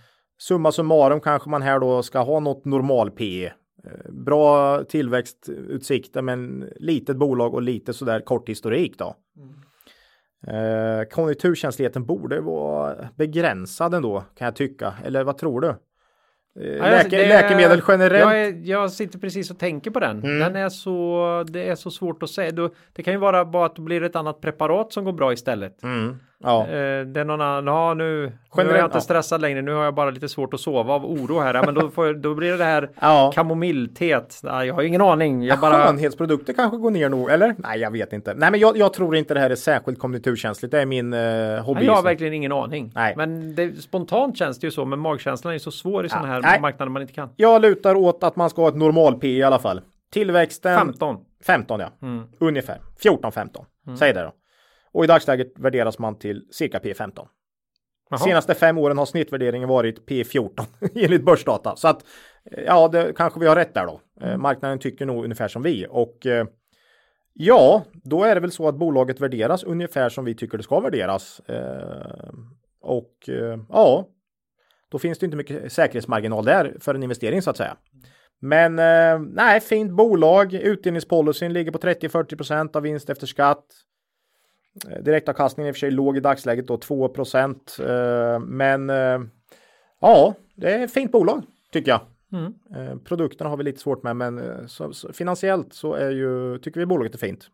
Summa 0.42 0.72
summarum 0.72 1.20
kanske 1.20 1.50
man 1.50 1.62
här 1.62 1.80
då 1.80 2.02
ska 2.02 2.18
ha 2.18 2.40
något 2.40 2.64
normal 2.64 3.10
P. 3.10 3.44
Eh, 3.46 4.12
Bra 4.12 4.84
tillväxtutsikter 4.84 6.22
men 6.22 6.68
litet 6.76 7.16
bolag 7.16 7.54
och 7.54 7.62
lite 7.62 7.92
sådär 7.92 8.20
kort 8.20 8.48
historik 8.48 8.98
då. 8.98 9.16
Eh, 10.46 11.08
konjunkturkänsligheten 11.10 12.06
borde 12.06 12.40
vara 12.40 13.08
begränsad 13.16 13.94
ändå 13.94 14.24
kan 14.38 14.44
jag 14.44 14.56
tycka. 14.56 14.94
Eller 15.04 15.24
vad 15.24 15.38
tror 15.38 15.60
du? 15.60 15.74
Eh, 16.60 16.80
läke, 16.80 17.08
det- 17.16 17.28
läkemedel 17.28 17.82
generellt? 17.88 18.20
Jag, 18.34 18.40
är, 18.42 18.54
jag 18.64 18.90
sitter 18.90 19.18
precis 19.18 19.50
och 19.50 19.58
tänker 19.58 19.90
på 19.90 20.00
den. 20.00 20.18
Mm. 20.22 20.38
Den 20.38 20.56
är 20.56 20.68
så, 20.68 21.44
det 21.48 21.68
är 21.68 21.74
så 21.74 21.90
svårt 21.90 22.22
att 22.22 22.30
säga. 22.30 22.50
Du, 22.50 22.70
det 22.92 23.02
kan 23.02 23.12
ju 23.14 23.18
vara 23.18 23.44
bara 23.44 23.66
att 23.66 23.76
det 23.76 23.82
blir 23.82 24.02
ett 24.02 24.16
annat 24.16 24.40
preparat 24.40 24.92
som 24.92 25.04
går 25.04 25.12
bra 25.12 25.32
istället. 25.32 25.82
Mm, 25.82 26.16
ja. 26.42 26.62
Eh, 26.62 27.06
det 27.06 27.20
är 27.20 27.24
någon 27.24 27.40
annan, 27.40 27.66
ja 27.66 27.94
nu, 27.94 28.04
nu 28.04 28.24
är 28.24 28.32
Generellt, 28.56 28.78
jag 28.78 28.86
inte 28.86 28.96
ja. 28.96 29.00
stressad 29.00 29.40
längre, 29.40 29.62
nu 29.62 29.72
har 29.72 29.84
jag 29.84 29.94
bara 29.94 30.10
lite 30.10 30.28
svårt 30.28 30.54
att 30.54 30.60
sova 30.60 30.94
av 30.94 31.04
oro 31.04 31.40
här. 31.40 31.54
Ja, 31.54 31.62
men 31.66 31.74
då, 31.74 31.90
får, 31.90 32.14
då 32.14 32.34
blir 32.34 32.50
det 32.50 32.56
det 32.56 32.64
här 32.64 32.90
ja. 33.00 33.30
kamomillteet. 33.34 34.40
Nej, 34.42 34.66
jag 34.66 34.74
har 34.74 34.82
ingen 34.82 35.00
aning. 35.00 35.44
Jag 35.44 35.60
bara, 35.60 35.86
Skönhetsprodukter 35.86 36.52
kanske 36.52 36.76
går 36.76 36.90
ner 36.90 37.08
nog, 37.08 37.30
eller? 37.30 37.54
Nej, 37.58 37.80
jag 37.80 37.90
vet 37.90 38.12
inte. 38.12 38.34
Nej, 38.34 38.50
men 38.50 38.60
jag, 38.60 38.76
jag 38.76 38.92
tror 38.92 39.16
inte 39.16 39.34
det 39.34 39.40
här 39.40 39.50
är 39.50 39.54
särskilt 39.54 39.98
konjunkturkänsligt. 39.98 40.72
Det 40.72 40.80
är 40.80 40.86
min 40.86 41.12
eh, 41.12 41.64
hobby. 41.64 41.78
Nej, 41.78 41.86
jag 41.86 41.94
har 41.94 42.02
verkligen 42.02 42.32
ingen 42.32 42.52
aning. 42.52 42.92
Nej. 42.94 43.14
Men 43.16 43.54
det, 43.54 43.82
spontant 43.82 44.38
känns 44.38 44.58
det 44.58 44.66
ju 44.66 44.70
så, 44.70 44.84
men 44.84 44.98
magkänslan 44.98 45.54
är 45.54 45.58
så 45.58 45.70
svår 45.70 46.06
i 46.06 46.08
sådana 46.08 46.28
här 46.28 46.40
nej. 46.42 46.60
marknader 46.60 46.90
man 46.90 47.02
inte 47.02 47.14
kan. 47.14 47.28
Jag 47.36 47.62
lutar 47.62 47.94
åt 47.94 48.24
att 48.24 48.36
man 48.36 48.50
ska 48.50 48.62
ha 48.62 48.68
ett 48.68 48.76
normal 48.76 49.18
P 49.18 49.28
i 49.28 49.42
alla 49.42 49.58
fall. 49.58 49.80
Tillväxten 50.12 50.78
15. 50.78 51.16
15 51.46 51.80
ja. 51.80 51.88
Mm. 52.02 52.24
Ungefär. 52.38 52.78
14-15. 53.02 53.96
Säg 53.98 54.12
det 54.12 54.22
då. 54.22 54.32
Och 54.92 55.04
i 55.04 55.06
dagsläget 55.06 55.52
värderas 55.58 55.98
man 55.98 56.18
till 56.18 56.46
cirka 56.50 56.78
P15. 56.78 57.26
Jaha. 58.12 58.18
Senaste 58.18 58.54
fem 58.54 58.78
åren 58.78 58.98
har 58.98 59.06
snittvärderingen 59.06 59.68
varit 59.68 60.08
P14 60.08 60.66
enligt 60.94 61.24
börsdata. 61.24 61.76
Så 61.76 61.88
att 61.88 62.04
eh, 62.50 62.64
ja, 62.64 62.88
det 62.88 63.12
kanske 63.16 63.40
vi 63.40 63.46
har 63.46 63.56
rätt 63.56 63.74
där 63.74 63.86
då. 63.86 64.00
Eh, 64.20 64.36
Marknaden 64.36 64.78
tycker 64.78 65.06
nog 65.06 65.24
ungefär 65.24 65.48
som 65.48 65.62
vi 65.62 65.86
och 65.90 66.26
eh, 66.26 66.46
ja, 67.32 67.84
då 67.92 68.24
är 68.24 68.34
det 68.34 68.40
väl 68.40 68.52
så 68.52 68.68
att 68.68 68.74
bolaget 68.74 69.20
värderas 69.20 69.64
ungefär 69.64 70.08
som 70.08 70.24
vi 70.24 70.34
tycker 70.34 70.58
det 70.58 70.64
ska 70.64 70.80
värderas. 70.80 71.40
Eh, 71.40 72.32
och 72.80 73.28
ja, 73.68 74.08
då 74.88 74.98
finns 74.98 75.18
det 75.18 75.26
inte 75.26 75.36
mycket 75.36 75.72
säkerhetsmarginal 75.72 76.44
där 76.44 76.76
för 76.80 76.94
en 76.94 77.02
investering 77.02 77.42
så 77.42 77.50
att 77.50 77.56
säga. 77.56 77.76
Men 78.40 78.76
nej, 79.34 79.60
fint 79.60 79.92
bolag. 79.92 80.54
Utdelningspolicyn 80.54 81.52
ligger 81.52 81.72
på 81.72 81.78
30-40% 81.78 82.76
av 82.76 82.82
vinst 82.82 83.10
efter 83.10 83.26
skatt. 83.26 83.64
Eh, 84.90 85.02
Direktavkastningen 85.02 85.66
är 85.66 85.68
i 85.68 85.72
och 85.72 85.76
för 85.76 85.80
sig 85.80 85.90
låg 85.90 86.16
i 86.16 86.20
dagsläget 86.20 86.66
då 86.66 86.76
2 86.76 87.04
eh, 87.04 88.38
Men 88.40 88.90
eh, 88.90 89.20
ja, 90.00 90.34
det 90.56 90.74
är 90.74 90.84
ett 90.84 90.92
fint 90.92 91.12
bolag 91.12 91.42
tycker 91.72 91.90
jag. 91.90 92.00
Mm. 92.32 92.98
Produkterna 93.04 93.50
har 93.50 93.56
vi 93.56 93.64
lite 93.64 93.80
svårt 93.80 94.02
med, 94.02 94.16
men 94.16 94.68
så, 94.68 94.92
så, 94.92 95.12
finansiellt 95.12 95.74
så 95.74 95.94
är 95.94 96.10
ju, 96.10 96.58
tycker 96.58 96.80
vi 96.80 96.86
bolaget 96.86 97.14
är 97.14 97.18
fint. 97.18 97.48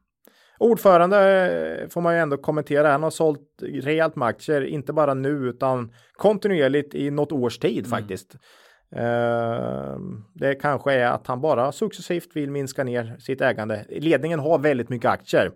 Ordförande 0.58 1.86
får 1.90 2.00
man 2.00 2.14
ju 2.14 2.20
ändå 2.20 2.36
kommentera. 2.36 2.92
Han 2.92 3.02
har 3.02 3.10
sålt 3.10 3.62
rejält 3.62 4.16
med 4.16 4.28
aktier, 4.28 4.62
inte 4.64 4.92
bara 4.92 5.14
nu 5.14 5.30
utan 5.30 5.92
kontinuerligt 6.12 6.94
i 6.94 7.10
något 7.10 7.32
års 7.32 7.58
tid 7.58 7.86
faktiskt. 7.86 8.36
Eh, 8.96 9.98
det 10.34 10.54
kanske 10.54 10.92
är 10.92 11.06
att 11.06 11.26
han 11.26 11.40
bara 11.40 11.72
successivt 11.72 12.36
vill 12.36 12.50
minska 12.50 12.84
ner 12.84 13.16
sitt 13.18 13.40
ägande. 13.40 13.84
Ledningen 13.88 14.40
har 14.40 14.58
väldigt 14.58 14.88
mycket 14.88 15.10
aktier 15.10 15.50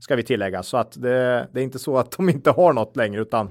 ska 0.00 0.16
vi 0.16 0.22
tillägga 0.22 0.62
så 0.62 0.76
att 0.76 1.02
det, 1.02 1.48
det 1.52 1.60
är 1.60 1.64
inte 1.64 1.78
så 1.78 1.98
att 1.98 2.10
de 2.16 2.28
inte 2.28 2.50
har 2.50 2.72
något 2.72 2.96
längre 2.96 3.20
utan 3.22 3.46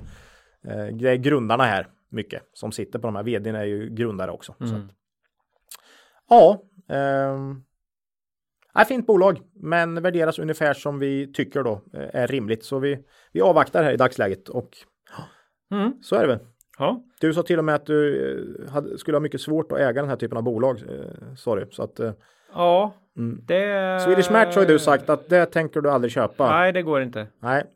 eh, 0.67 0.85
det 0.85 1.09
är 1.09 1.15
grundarna 1.15 1.63
här 1.63 1.87
mycket 2.09 2.43
som 2.53 2.71
sitter 2.71 2.99
på 2.99 3.07
de 3.07 3.15
här. 3.15 3.23
Vdn 3.23 3.55
är 3.55 3.63
ju 3.63 3.89
grundare 3.89 4.31
också. 4.31 4.55
Så 4.59 4.75
att, 4.75 4.91
ja, 6.29 6.61
Nej, 8.75 8.85
fint 8.85 9.07
bolag, 9.07 9.41
men 9.53 10.01
värderas 10.01 10.39
ungefär 10.39 10.73
som 10.73 10.99
vi 10.99 11.33
tycker 11.33 11.63
då 11.63 11.81
eh, 11.93 12.09
är 12.13 12.27
rimligt. 12.27 12.65
Så 12.65 12.79
vi, 12.79 12.99
vi 13.31 13.41
avvaktar 13.41 13.83
här 13.83 13.93
i 13.93 13.97
dagsläget 13.97 14.49
och 14.49 14.69
Mm. 15.71 15.93
så 16.03 16.15
är 16.15 16.21
det 16.21 16.27
väl. 16.27 16.39
Ja. 16.77 17.03
Du 17.19 17.33
sa 17.33 17.43
till 17.43 17.59
och 17.59 17.65
med 17.65 17.75
att 17.75 17.85
du 17.85 18.29
eh, 18.65 18.71
hade, 18.71 18.97
skulle 18.97 19.17
ha 19.17 19.21
mycket 19.21 19.41
svårt 19.41 19.71
att 19.71 19.77
äga 19.77 20.01
den 20.01 20.09
här 20.09 20.15
typen 20.15 20.37
av 20.37 20.43
bolag. 20.43 20.83
Eh, 20.89 21.33
sorry, 21.35 21.65
så 21.71 21.83
att 21.83 21.99
eh, 21.99 22.13
Ja, 22.53 22.93
Mm. 23.17 23.39
det... 23.45 24.01
Swedish 24.05 24.31
Match 24.31 24.55
har 24.55 24.61
ju 24.61 24.67
du 24.67 24.79
sagt 24.79 25.09
att 25.09 25.29
det 25.29 25.45
tänker 25.45 25.81
du 25.81 25.89
aldrig 25.91 26.11
köpa. 26.11 26.49
Nej, 26.49 26.59
Nej, 26.61 26.73
det 26.73 26.81
går 26.81 27.01
inte. 27.01 27.27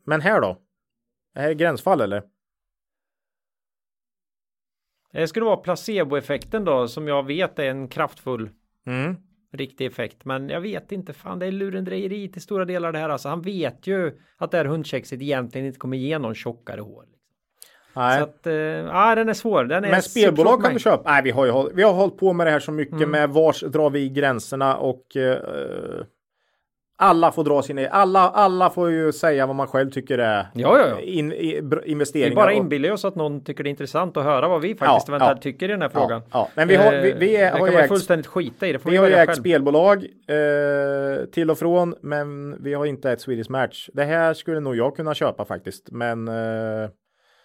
men 0.03 0.21
här 0.21 0.41
då? 0.41 0.57
Det 1.33 1.39
är 1.39 1.53
gränsfall 1.53 2.01
eller? 2.01 2.23
Det 5.11 5.27
skulle 5.27 5.45
vara 5.45 5.57
placeboeffekten 5.57 6.65
då 6.65 6.87
som 6.87 7.07
jag 7.07 7.25
vet 7.25 7.59
är 7.59 7.63
en 7.69 7.87
kraftfull 7.87 8.49
Mm. 8.85 9.15
riktig 9.53 9.85
effekt. 9.85 10.25
Men 10.25 10.49
jag 10.49 10.61
vet 10.61 10.91
inte, 10.91 11.13
fan 11.13 11.39
det 11.39 11.45
är 11.45 11.51
lurendrejeri 11.51 12.27
till 12.31 12.41
stora 12.41 12.65
delar 12.65 12.91
det 12.91 12.99
här. 12.99 13.09
Alltså 13.09 13.29
han 13.29 13.41
vet 13.41 13.87
ju 13.87 14.19
att 14.37 14.51
det 14.51 14.57
här 14.57 14.65
hundkexet 14.65 15.21
egentligen 15.21 15.67
inte 15.67 15.79
kommer 15.79 15.97
ge 15.97 16.19
någon 16.19 16.35
tjockare 16.35 16.81
hår. 16.81 17.05
Nej. 17.93 18.17
Så 18.17 18.23
att, 18.23 18.47
eh, 18.47 18.53
ja 18.53 19.15
den 19.15 19.29
är 19.29 19.33
svår. 19.33 19.63
Den 19.63 19.83
är 19.85 19.91
Men 19.91 20.01
spelbolag 20.01 20.63
kan 20.63 20.73
du 20.73 20.79
köpa. 20.79 21.11
Nej, 21.11 21.21
vi 21.23 21.31
har 21.31 21.45
ju 21.45 21.51
håll- 21.51 21.71
vi 21.73 21.83
har 21.83 21.93
hållit 21.93 22.17
på 22.17 22.33
med 22.33 22.47
det 22.47 22.51
här 22.51 22.59
så 22.59 22.71
mycket 22.71 22.95
Mm. 22.95 23.11
med 23.11 23.29
vars 23.29 23.61
drar 23.61 23.89
vi 23.89 24.09
gränserna 24.09 24.77
och 24.77 25.15
eh, 25.15 25.37
alla 27.01 27.31
får 27.31 27.43
dra 27.43 27.61
sina, 27.61 27.87
alla, 27.87 28.19
alla 28.29 28.69
får 28.69 28.91
ju 28.91 29.11
säga 29.11 29.45
vad 29.45 29.55
man 29.55 29.67
själv 29.67 29.89
tycker 29.91 30.17
är 30.17 30.47
Ja, 30.53 30.77
ja, 30.79 30.87
ja. 30.89 30.99
In, 30.99 31.33
i, 31.33 31.61
br- 31.61 31.81
Vi 31.85 31.91
investeringar. 31.91 32.35
bara 32.35 32.53
inbillar 32.53 32.91
oss 32.91 33.05
att 33.05 33.15
någon 33.15 33.43
tycker 33.43 33.63
det 33.63 33.67
är 33.67 33.71
intressant 33.71 34.17
att 34.17 34.23
höra 34.23 34.47
vad 34.47 34.61
vi 34.61 34.75
faktiskt 34.75 35.07
Ja, 35.09 35.17
ja. 35.19 35.35
tycker 35.41 35.65
i 35.69 35.71
den 35.71 35.81
här 35.81 35.89
frågan. 35.89 36.21
Ja, 36.21 36.27
ja. 36.31 36.49
Men 36.55 36.67
vi 36.67 36.75
har, 36.75 36.91
vi, 36.91 37.13
vi 37.19 37.35
är, 37.35 37.39
det 37.45 37.49
har 37.51 37.57
kan 37.57 37.67
ju 37.67 37.73
man 37.73 37.81
ägt, 37.81 37.87
fullständigt 37.87 38.27
skita 38.27 38.67
i. 38.67 38.71
Det 38.71 38.79
får 38.79 38.89
vi 38.89 38.95
vi 38.95 38.97
har 38.97 39.07
ju 39.09 39.13
ägt 39.15 39.35
spelbolag 39.37 39.97
eh, 40.27 41.25
till 41.25 41.51
och 41.51 41.57
från, 41.57 41.95
men 42.01 42.57
vi 42.63 42.73
har 42.73 42.85
inte 42.85 43.11
ett 43.11 43.21
Swedish 43.21 43.49
Match. 43.51 43.89
Det 43.93 44.03
här 44.03 44.33
skulle 44.33 44.59
nog 44.59 44.75
jag 44.75 44.95
kunna 44.95 45.13
köpa 45.13 45.45
faktiskt, 45.45 45.91
men 45.91 46.27
eh, 46.27 46.89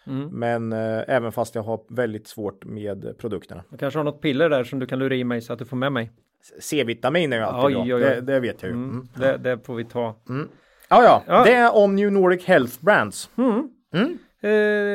Mm. 0.07 0.29
men 0.39 0.73
eh, 0.73 1.03
även 1.09 1.33
fast 1.33 1.55
jag 1.55 1.63
har 1.63 1.81
väldigt 1.89 2.27
svårt 2.29 2.65
med 2.65 3.19
produkterna. 3.19 3.63
Du 3.71 3.77
kanske 3.79 3.99
har 3.99 4.05
något 4.05 4.21
piller 4.23 4.51
där 4.51 4.65
som 4.65 4.79
du 4.79 4.87
kan 4.87 4.99
lura 4.99 5.15
i 5.15 5.25
mig 5.25 5.41
så 5.41 5.53
att 5.53 5.59
du 5.59 5.65
får 5.65 5.77
med 5.77 5.93
mig. 5.93 6.11
C-vitamin 6.61 7.33
är 7.33 7.37
ju 7.37 7.43
alltid 7.43 7.77
Oj, 7.77 7.89
bra. 7.89 7.97
oj, 7.97 8.05
oj. 8.05 8.11
Det, 8.15 8.21
det 8.21 8.41
vet 8.41 8.63
jag 8.63 8.69
ju. 8.69 8.75
Mm. 8.77 8.91
Mm. 8.91 9.09
Det, 9.15 9.37
det 9.37 9.67
får 9.67 9.75
vi 9.75 9.85
ta. 9.85 10.15
Ja, 10.89 11.03
ja, 11.03 11.23
Ja. 11.27 11.45
det 11.45 11.53
är 11.55 11.77
om 11.77 11.97
New 11.97 12.13
Nordic 12.13 12.45
Health 12.45 12.85
Brands. 12.85 13.31
Eh, 13.95 14.07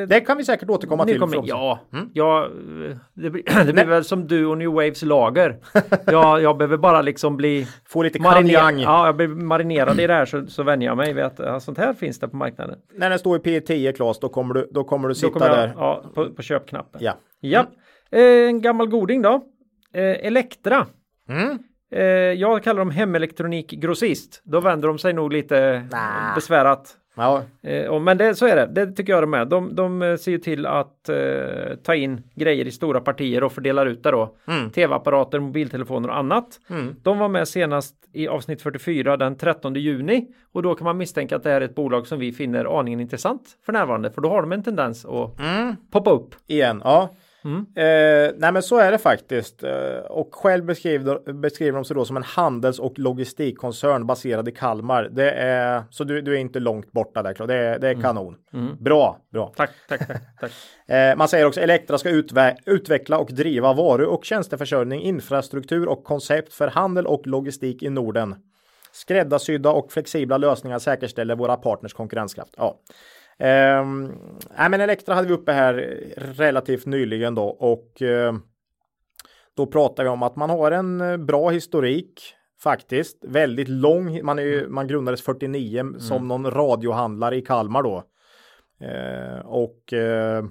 Det 0.08 0.20
kan 0.26 0.38
vi 0.38 0.44
säkert 0.44 0.70
återkomma 0.70 1.06
till. 1.06 1.20
kommer, 1.20 1.42
ja, 1.46 1.80
Mm. 1.94 2.10
ja, 2.14 2.46
eh, 2.46 2.98
det 3.14 3.30
blir, 3.30 3.44
det 3.66 3.74
blir 3.74 3.86
väl 3.86 4.04
som 4.04 4.28
du 4.28 4.46
och 4.46 4.58
New 4.58 4.70
Waves 4.72 5.02
lager. 5.04 5.58
ja, 6.06 6.40
jag 6.40 6.58
behöver 6.58 6.78
bara 6.78 7.02
liksom 7.02 7.38
bli 7.38 7.68
Få 7.90 8.04
lite 8.04 8.20
mariner- 8.20 8.34
kanjang. 8.60 8.80
Ja, 8.80 9.06
jag 9.06 9.16
blir 9.16 9.28
marinerad 9.28 10.00
i 10.00 10.08
det 10.08 10.14
här 10.14 10.26
så, 10.26 10.46
så 10.48 10.64
vänjer 10.64 10.90
jag 10.90 10.98
mig 10.98 11.14
vid 11.14 11.24
att 11.24 11.40
ja, 11.40 11.60
sånt 11.60 11.78
här 11.78 11.94
finns 11.94 12.20
det 12.20 12.28
på 12.28 12.36
marknaden. 12.38 12.76
När 12.94 13.10
den 13.10 13.20
står 13.20 13.38
i 13.38 13.40
P10 13.60 13.92
Klas, 13.92 14.20
då 14.20 14.30
kommer 14.30 14.54
du, 14.54 14.70
då 14.72 14.84
kommer 14.84 15.08
du 15.08 15.16
sitta 15.16 15.34
kommer 15.34 15.48
jag, 15.48 15.58
där. 15.58 15.74
ja, 15.78 16.04
på, 16.16 16.30
på 16.34 16.42
köpknappen. 16.42 17.02
Ja. 17.04 17.14
Ja. 17.40 17.66
Eh, 18.12 18.22
en 18.50 18.62
gammal 18.62 18.88
goding 18.88 19.22
då. 19.22 19.42
Eh, 19.94 20.26
Elektra. 20.26 20.86
Mm. 21.30 21.60
Eh, 21.92 22.04
jag 22.40 22.64
kallar 22.64 22.80
dem 22.80 22.92
hemelektronikgrossist. 22.92 24.42
Då 24.46 24.60
vänder 24.60 24.88
de 24.88 24.98
sig 24.98 25.14
nog 25.14 25.34
lite 25.34 25.88
Nah. 25.92 26.36
besvärat. 26.36 26.96
Ja. 27.20 27.44
Eh, 27.70 28.00
men 28.00 28.18
det, 28.18 28.36
så 28.36 28.48
är 28.48 28.56
det, 28.56 28.66
det 28.66 28.92
tycker 28.92 29.14
jag 29.14 29.24
de 29.24 29.34
är. 29.34 29.46
De, 29.46 29.76
de 29.76 30.02
eh, 30.02 30.16
ser 30.16 30.32
ju 30.32 30.38
till 30.38 30.66
att 30.66 31.10
eh, 31.10 31.16
ta 31.84 31.96
in 31.96 32.22
grejer 32.36 32.66
i 32.68 32.72
stora 32.72 33.02
partier 33.02 33.44
och 33.44 33.52
fördelar 33.52 33.86
ut 33.86 34.04
det 34.04 34.12
då. 34.12 34.36
Mm. 34.48 34.70
Tv-apparater, 34.70 35.40
mobiltelefoner 35.40 36.10
och 36.10 36.18
annat. 36.18 36.60
Mm. 36.70 36.96
De 37.04 37.20
var 37.20 37.28
med 37.30 37.48
senast 37.48 37.96
i 38.14 38.28
avsnitt 38.28 38.62
44 38.62 39.18
den 39.18 39.38
13 39.38 39.76
juni 39.76 40.28
och 40.52 40.64
då 40.64 40.76
kan 40.76 40.86
man 40.86 40.98
misstänka 40.98 41.36
att 41.36 41.44
det 41.44 41.50
här 41.50 41.62
är 41.62 41.66
ett 41.66 41.76
bolag 41.76 42.08
som 42.08 42.20
vi 42.20 42.32
finner 42.32 42.80
aningen 42.80 43.00
intressant 43.00 43.42
för 43.66 43.74
närvarande 43.74 44.12
för 44.12 44.22
då 44.22 44.30
har 44.30 44.42
de 44.42 44.52
en 44.52 44.64
tendens 44.64 45.06
att 45.06 45.40
Mm. 45.40 45.76
poppa 45.92 46.12
upp. 46.12 46.36
Igen, 46.48 46.82
ja. 46.84 47.10
Mm. 47.44 47.58
Eh, 47.76 48.34
nej 48.38 48.52
men 48.52 48.64
så 48.64 48.78
är 48.78 48.92
det 48.92 48.98
faktiskt. 48.98 49.64
Eh, 49.64 49.98
och 50.10 50.36
själv 50.36 50.66
beskriver, 50.66 51.34
beskriver 51.34 51.76
de 51.78 51.86
sig 51.86 51.96
då 51.96 52.06
som 52.06 52.18
en 52.18 52.24
handels 52.24 52.80
och 52.80 53.00
logistikkoncern 53.00 54.08
baserad 54.08 54.48
i 54.48 54.52
Kalmar. 54.52 55.10
Det 55.12 55.32
är, 55.32 55.84
så 55.90 56.04
du, 56.04 56.22
du 56.22 56.34
är 56.34 56.38
inte 56.38 56.60
långt 56.60 56.92
borta 56.92 57.24
där, 57.24 57.48
det 57.48 57.56
är, 57.56 57.80
det 57.80 57.90
är 57.90 58.02
kanon. 58.02 58.36
Mm. 58.54 58.78
Bra, 58.80 59.18
bra. 59.34 59.54
Tack, 59.56 59.72
tack, 59.90 60.08
tack. 60.08 60.22
tack. 60.40 60.52
Eh, 60.90 61.16
man 61.16 61.28
säger 61.28 61.46
också 61.46 61.62
Elektra 61.62 61.98
ska 61.98 62.10
utve- 62.10 62.56
utveckla 62.66 63.18
och 63.18 63.34
driva 63.34 63.74
varu 63.74 64.06
och 64.06 64.26
tjänsteförsörjning, 64.26 65.02
infrastruktur 65.02 65.88
och 65.88 66.04
koncept 66.04 66.54
för 66.54 66.68
handel 66.68 67.08
och 67.08 67.28
logistik 67.28 67.84
i 67.84 67.90
Norden. 67.90 68.36
Skräddarsydda 68.92 69.72
och 69.72 69.92
flexibla 69.92 70.38
lösningar 70.38 70.80
säkerställer 70.80 71.36
våra 71.36 71.56
partners 71.56 71.94
konkurrenskraft. 71.94 72.54
Ja. 72.58 72.80
Ehm, 73.40 74.12
nej, 74.58 74.70
men 74.70 74.82
Elektra 74.82 75.16
hade 75.16 75.28
vi 75.28 75.34
uppe 75.34 75.52
här 75.52 75.74
relativt 76.18 76.86
nyligen 76.86 77.36
då 77.36 77.44
och 77.44 78.02
eh, 78.02 78.34
då 79.58 79.66
pratar 79.66 80.04
vi 80.04 80.10
om 80.10 80.24
att 80.24 80.36
man 80.36 80.50
har 80.50 80.72
en 80.72 81.02
eh, 81.02 81.18
bra 81.18 81.50
historik 81.50 82.36
faktiskt. 82.64 83.18
Väldigt 83.22 83.70
lång. 83.70 84.26
Man, 84.26 84.40
är 84.40 84.44
ju, 84.44 84.68
man 84.68 84.88
grundades 84.88 85.22
49 85.22 86.00
som 86.00 86.28
någon 86.28 86.52
radiohandlare 86.52 87.36
i 87.36 87.42
Kalmar 87.42 87.84
då. 87.84 88.04
Eh, 88.82 89.46
och 89.46 89.94
eh, 89.94 90.46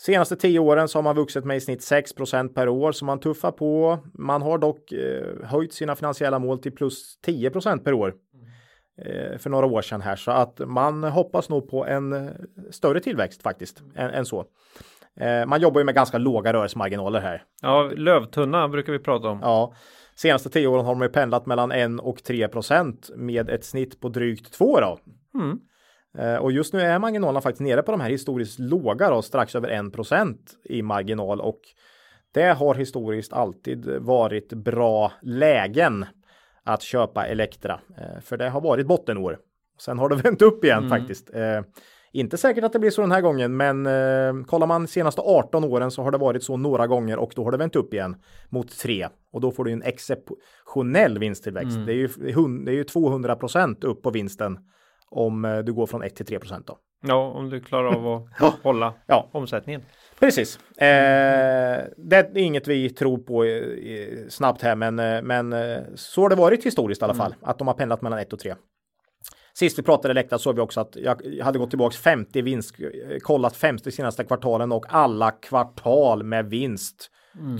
senaste 0.00 0.36
tio 0.36 0.58
åren 0.58 0.88
så 0.88 0.98
har 0.98 1.02
man 1.02 1.16
vuxit 1.16 1.44
med 1.44 1.56
i 1.56 1.60
snitt 1.60 1.80
6% 1.80 2.54
per 2.54 2.68
år 2.68 2.92
så 2.92 3.04
man 3.04 3.20
tuffar 3.20 3.52
på. 3.52 3.98
Man 4.14 4.42
har 4.42 4.58
dock 4.58 4.92
eh, 4.92 5.46
höjt 5.46 5.72
sina 5.72 5.96
finansiella 5.96 6.38
mål 6.38 6.58
till 6.58 6.72
plus 6.72 7.18
10% 7.26 7.78
per 7.78 7.92
år 7.92 8.14
för 9.38 9.50
några 9.50 9.66
år 9.66 9.82
sedan 9.82 10.00
här 10.00 10.16
så 10.16 10.30
att 10.30 10.60
man 10.66 11.04
hoppas 11.04 11.48
nog 11.48 11.70
på 11.70 11.86
en 11.86 12.12
eh, 12.12 12.32
större 12.70 13.00
tillväxt 13.00 13.42
faktiskt 13.42 13.82
än, 13.94 14.10
än 14.10 14.26
så. 14.26 14.44
Eh, 15.16 15.46
man 15.46 15.60
jobbar 15.60 15.80
ju 15.80 15.84
med 15.84 15.94
ganska 15.94 16.18
låga 16.18 16.52
rörelsemarginaler 16.52 17.20
här. 17.20 17.42
Ja, 17.62 17.90
lövtunna 17.96 18.68
brukar 18.68 18.92
vi 18.92 18.98
prata 18.98 19.28
om. 19.28 19.38
Ja, 19.42 19.74
senaste 20.14 20.50
tio 20.50 20.66
åren 20.66 20.84
har 20.84 20.94
de 20.94 21.02
ju 21.02 21.08
pendlat 21.08 21.46
mellan 21.46 21.72
1 21.72 21.90
och 22.00 22.22
3 22.24 22.48
procent 22.48 23.10
med 23.16 23.50
ett 23.50 23.64
snitt 23.64 24.00
på 24.00 24.08
drygt 24.08 24.52
2 24.52 24.80
då. 24.80 24.98
Mm. 25.34 25.58
Eh, 26.18 26.36
Och 26.36 26.52
just 26.52 26.72
nu 26.74 26.80
är 26.80 26.98
marginalerna 26.98 27.40
faktiskt 27.40 27.60
nere 27.62 27.82
på 27.82 27.92
de 27.92 28.00
här 28.00 28.10
historiskt 28.10 28.58
låga 28.58 29.10
då, 29.10 29.22
strax 29.22 29.54
över 29.54 29.68
1 29.68 29.92
procent 29.92 30.52
i 30.64 30.82
marginal 30.82 31.40
och 31.40 31.60
det 32.34 32.52
har 32.52 32.74
historiskt 32.74 33.32
alltid 33.32 33.86
varit 33.86 34.52
bra 34.52 35.12
lägen 35.22 36.06
att 36.64 36.82
köpa 36.82 37.26
Elektra, 37.26 37.80
eh, 37.98 38.20
för 38.20 38.36
det 38.36 38.48
har 38.48 38.60
varit 38.60 38.86
bottenår. 38.86 39.38
Sen 39.80 39.98
har 39.98 40.08
det 40.08 40.16
vänt 40.24 40.42
upp 40.42 40.64
igen 40.64 40.88
faktiskt. 40.88 41.34
Eh, 41.34 41.60
Inte 42.12 42.36
säkert 42.36 42.64
att 42.64 42.72
det 42.72 42.78
blir 42.78 42.90
så 42.90 43.00
den 43.00 43.12
här 43.12 43.20
gången, 43.20 43.56
men 43.56 43.86
eh, 43.86 44.44
kollar 44.46 44.66
man 44.66 44.86
senaste 44.86 45.20
18 45.20 45.64
åren 45.64 45.90
så 45.90 46.02
har 46.02 46.10
det 46.10 46.18
varit 46.18 46.42
så 46.42 46.56
några 46.56 46.86
gånger 46.86 47.18
och 47.18 47.32
då 47.36 47.44
har 47.44 47.50
det 47.52 47.58
vänt 47.58 47.76
upp 47.76 47.94
igen 47.94 48.16
mot 48.50 48.78
3 48.78 49.08
och 49.32 49.40
då 49.40 49.50
får 49.52 49.64
du 49.64 49.72
en 49.72 49.82
exceptionell 49.82 51.18
vinsttillväxt. 51.18 51.76
Det 51.86 51.92
är 51.92 51.96
ju, 51.96 52.08
det 52.64 52.70
är 52.70 52.74
ju 52.76 52.84
200 52.84 53.36
procent 53.36 53.84
upp 53.84 54.02
på 54.02 54.10
vinsten 54.10 54.58
om 55.10 55.44
eh, 55.44 55.58
du 55.58 55.72
går 55.72 55.86
från 55.86 56.02
1 56.02 56.16
till 56.16 56.26
3 56.26 56.38
procent 56.38 56.66
då. 56.66 56.78
Ja, 57.06 57.30
om 57.30 57.50
du 57.50 57.60
klarar 57.60 57.94
av 57.96 58.06
att 58.38 58.54
hålla 58.62 58.94
Ja. 59.06 59.28
omsättningen. 59.32 59.82
Precis. 60.18 60.58
Eh, 60.76 61.84
det 61.96 62.16
är 62.16 62.38
inget 62.38 62.68
vi 62.68 62.90
tror 62.90 63.18
på 63.18 63.44
eh, 63.44 64.28
snabbt 64.28 64.62
här, 64.62 64.76
men, 64.76 64.98
eh, 64.98 65.22
men 65.22 65.52
eh, 65.52 65.78
så 65.94 66.22
har 66.22 66.28
det 66.28 66.36
varit 66.36 66.66
historiskt 66.66 67.02
i 67.02 67.04
alla 67.04 67.14
fall, 67.14 67.34
att 67.42 67.58
de 67.58 67.68
har 67.68 67.74
pendlat 67.74 68.02
mellan 68.02 68.18
1 68.18 68.32
och 68.32 68.38
3. 68.38 68.54
Sist 69.56 69.78
vi 69.78 69.82
pratade 69.82 70.12
Elektra 70.12 70.38
såg 70.38 70.54
vi 70.54 70.60
också 70.60 70.80
att 70.80 70.96
jag 70.96 71.22
hade 71.42 71.58
gått 71.58 71.70
tillbaks 71.70 71.96
50 71.96 72.42
vinst, 72.42 72.74
eh, 72.80 73.18
kollat 73.18 73.56
50 73.56 73.90
senaste 73.90 74.24
kvartalen 74.24 74.72
och 74.72 74.86
alla 74.88 75.30
kvartal 75.30 76.22
med 76.22 76.50
vinst. 76.50 77.10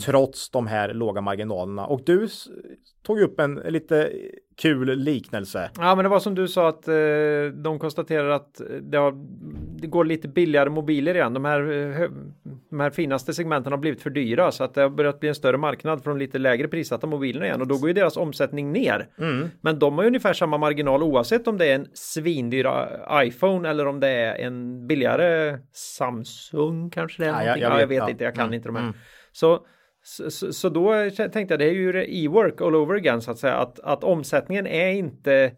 Trots 0.07 0.51
de 0.51 0.66
här 0.66 0.95
låga 0.95 1.20
marginalerna. 1.20 1.87
Och 1.87 2.01
du 2.07 2.29
tog 3.07 3.20
upp 3.20 3.41
en 3.41 3.55
lite 3.55 4.12
kul 4.57 4.99
liknelse. 4.99 5.70
Ja, 5.79 5.95
men 5.95 6.03
det 6.05 6.09
var 6.09 6.20
som 6.20 6.35
du 6.35 6.49
sa 6.49 6.68
att 6.68 6.89
eh, 6.89 6.95
de 7.55 7.79
konstaterar 7.79 8.29
att 8.29 8.61
det, 8.83 8.97
har, 8.99 9.12
det 9.81 9.87
går 9.87 10.05
lite 10.05 10.29
billigare 10.29 10.70
mobiler 10.70 11.14
igen. 11.14 11.35
De 11.35 11.45
här, 11.45 11.61
eh, 12.03 12.11
de 12.70 12.81
här 12.81 12.91
finaste 12.91 13.35
segmenten 13.35 13.72
har 13.72 13.79
blivit 13.79 14.03
för 14.03 14.11
dyra 14.11 14.51
så 14.51 14.64
att 14.64 14.75
det 14.75 14.83
har 14.83 14.89
börjat 14.89 15.20
bli 15.20 15.29
en 15.29 15.35
större 15.35 15.57
marknad 15.59 16.03
för 16.03 16.11
de 16.11 16.18
lite 16.18 16.39
lägre 16.39 16.68
prissatta 16.68 17.07
mobilerna 17.07 17.47
igen 17.47 17.61
och 17.61 17.66
då 17.66 17.79
går 17.79 17.89
ju 17.89 17.93
deras 17.95 18.16
omsättning 18.16 18.72
ner. 18.72 19.09
Men 19.61 19.79
de 19.79 19.95
har 19.95 20.03
ju 20.03 20.07
ungefär 20.07 20.33
samma 20.33 20.59
marginal 20.59 21.03
oavsett 21.03 21.49
om 21.49 21.59
det 21.59 21.66
är 21.66 21.75
en 21.75 21.87
svindyr 21.95 22.66
eh, 22.66 23.27
iPhone 23.27 23.68
eller 23.68 23.87
om 23.87 24.01
det 24.01 24.09
är 24.09 24.35
en 24.47 24.87
billigare 24.87 25.59
Samsung 25.72 26.91
kanske 26.91 27.22
det 27.22 27.29
är. 27.29 27.33
Ja, 27.33 27.45
jag- 27.47 27.59
jag 27.59 27.72
ja, 27.72 27.81
jag 27.81 27.87
vet, 27.87 27.91
vet 27.91 27.99
ja. 27.99 28.11
inte, 28.11 28.25
jag 28.25 28.35
kan 28.35 28.43
Mm, 28.45 28.55
inte 28.55 28.68
de 28.68 28.77
här. 28.77 28.83
mm. 28.83 28.95
Så, 29.35 29.66
så, 30.30 30.53
så- 30.53 30.68
då 30.68 31.11
tänkte 31.11 31.41
jag 31.41 31.59
det 31.59 31.64
är 31.64 31.72
ju 31.72 32.05
e-work 32.24 32.61
all 32.61 32.74
over 32.74 32.95
again 32.95 33.20
så 33.22 33.30
att 33.30 33.39
säga 33.39 33.55
att, 33.55 33.80
att 33.80 34.05
omsättningen 34.05 34.66
är 34.66 34.89
inte 34.91 35.53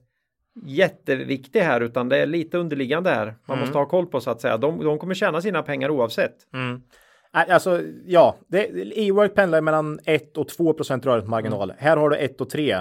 jätteviktig 0.67 1.61
här 1.61 1.81
utan 1.81 2.09
det 2.09 2.19
är 2.19 2.27
lite 2.27 2.59
underliggande 2.59 3.11
här. 3.11 3.35
Man 3.49 3.59
måste 3.59 3.79
ha 3.79 3.87
koll 3.89 4.07
på 4.07 4.21
så 4.21 4.31
att 4.31 4.41
säga. 4.41 4.57
De, 4.57 4.85
de 4.85 4.99
kommer 4.99 5.15
tjäna 5.15 5.41
sina 5.41 5.63
pengar 5.63 5.91
oavsett. 5.91 6.35
Nej, 7.35 7.51
Alltså, 7.51 7.83
ja, 8.07 8.37
e-work 8.95 9.35
pendlar 9.35 9.61
mellan 9.61 9.99
1 10.05 10.37
och 10.37 10.49
2 10.49 10.73
procent 10.73 11.07
rörelsemarginal. 11.07 11.73
Här 11.79 11.97
har 11.97 12.11
du 12.11 12.17
1 12.17 12.41
och 12.41 12.51
3. 12.51 12.77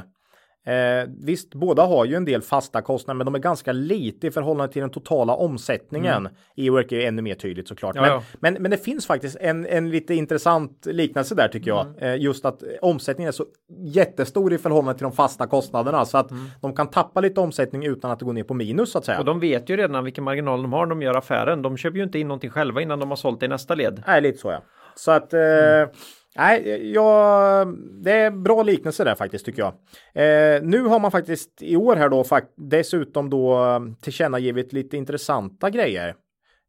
Eh, 0.66 1.10
visst, 1.20 1.54
båda 1.54 1.86
har 1.86 2.06
ju 2.06 2.16
en 2.16 2.26
del 2.26 2.42
fasta 2.42 2.82
kostnader, 2.82 3.18
men 3.18 3.26
de 3.26 3.36
är 3.36 3.40
ganska 3.40 3.72
lite 3.72 4.28
i 4.28 4.32
förhållande 4.32 4.74
till 4.74 4.82
den 4.82 4.90
totala 4.90 5.34
omsättningen. 5.34 6.18
Mm. 6.18 6.34
E-work 6.56 6.92
är 6.92 7.08
ännu 7.08 7.22
mer 7.22 7.36
tydligt 7.36 7.68
såklart. 7.68 7.96
Ja, 7.96 8.02
men, 8.02 8.12
ja. 8.12 8.24
Men, 8.40 8.54
men 8.54 8.72
det 8.72 8.78
finns 8.78 9.08
faktiskt 9.08 9.38
en, 9.40 9.66
en 9.66 9.90
lite 9.90 10.14
intressant 10.14 10.86
liknelse 10.86 11.36
där 11.36 11.48
tycker 11.48 11.72
jag. 11.72 11.86
Mm. 11.86 11.98
Eh, 12.00 12.22
just 12.22 12.46
att 12.46 12.64
omsättningen 12.82 13.28
är 13.28 13.32
så 13.32 13.46
jättestor 13.80 14.54
i 14.54 14.58
förhållande 14.58 14.98
till 14.98 15.04
de 15.04 15.12
fasta 15.12 15.48
kostnaderna 15.48 16.06
så 16.06 16.18
att 16.18 16.32
mm. 16.32 16.46
de 16.62 16.76
kan 16.76 16.88
tappa 16.88 17.22
lite 17.22 17.40
omsättning 17.42 17.86
utan 17.86 18.12
att 18.12 18.20
det 18.20 18.26
går 18.26 18.34
ner 18.34 18.44
på 18.44 18.54
minus 18.54 18.92
så 18.92 18.98
att 18.98 19.06
säga. 19.06 19.20
Och 19.20 19.26
de 19.26 19.40
vet 19.40 19.70
ju 19.70 19.78
redan 19.78 20.04
vilken 20.04 20.24
marginal 20.24 20.62
de 20.62 20.74
har 20.74 20.86
när 20.86 20.90
de 20.90 21.02
gör 21.02 21.18
affären. 21.18 21.62
De 21.62 21.78
köper 21.78 21.98
ju 21.98 22.04
inte 22.04 22.20
in 22.20 22.28
någonting 22.28 22.50
själva 22.50 22.82
innan 22.82 23.00
de 23.00 23.10
har 23.10 23.16
sålt 23.16 23.44
i 23.44 23.48
nästa 23.48 23.76
led. 23.76 24.04
Nej, 24.08 24.22
lite 24.22 24.38
så 24.38 24.52
ja. 24.52 24.62
Så 24.96 25.12
att 25.12 25.34
eh, 25.34 25.40
mm. 25.42 25.90
Nej, 26.38 26.92
ja, 26.94 27.66
det 28.04 28.12
är 28.12 28.32
bra 28.32 28.64
liknelse 28.64 29.04
där 29.04 29.16
faktiskt 29.16 29.46
tycker 29.46 29.62
jag. 29.62 29.74
Eh, 30.14 30.64
nu 30.64 30.82
har 30.82 31.00
man 31.00 31.12
faktiskt 31.12 31.62
i 31.62 31.76
år 31.76 31.96
här 31.96 32.10
då 32.10 32.24
fakt 32.24 32.52
dessutom 32.56 33.30
då 33.30 33.66
eh, 33.66 33.80
tillkännagivit 34.02 34.74
lite 34.74 34.98
intressanta 34.98 35.70
grejer. 35.70 36.16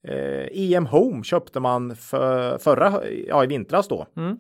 Eh, 0.09 0.47
EM 0.53 0.87
Home 0.87 1.25
köpte 1.25 1.61
man 1.61 1.97
för, 1.97 2.59
förra, 2.59 3.01
ja 3.29 3.45
i 3.45 3.47
vintras 3.47 3.89
då. 3.89 4.07
Mm. 4.17 4.39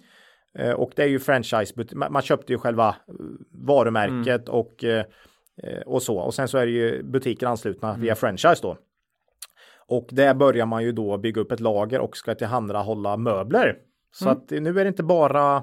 Eh, 0.58 0.72
och 0.72 0.92
det 0.96 1.02
är 1.02 1.08
ju 1.08 1.18
franchise, 1.18 1.74
man 1.94 2.22
köpte 2.22 2.52
ju 2.52 2.58
själva 2.58 2.88
eh, 2.88 3.14
varumärket 3.50 4.48
mm. 4.48 4.60
och, 4.60 4.84
eh, 4.84 5.04
och 5.86 6.02
så. 6.02 6.18
Och 6.18 6.34
sen 6.34 6.48
så 6.48 6.58
är 6.58 6.66
det 6.66 6.72
ju 6.72 7.02
butiker 7.02 7.46
anslutna 7.46 7.88
mm. 7.88 8.00
via 8.00 8.14
franchise 8.14 8.62
då. 8.62 8.76
Och 9.88 10.08
där 10.10 10.34
börjar 10.34 10.66
man 10.66 10.84
ju 10.84 10.92
då 10.92 11.18
bygga 11.18 11.40
upp 11.40 11.52
ett 11.52 11.60
lager 11.60 12.00
och 12.00 12.16
ska 12.16 12.34
tillhandahålla 12.34 13.16
möbler 13.16 13.76
så 14.18 14.24
mm. 14.24 14.36
att 14.36 14.50
nu 14.50 14.80
är 14.80 14.84
det 14.84 14.88
inte 14.88 15.02
bara 15.02 15.56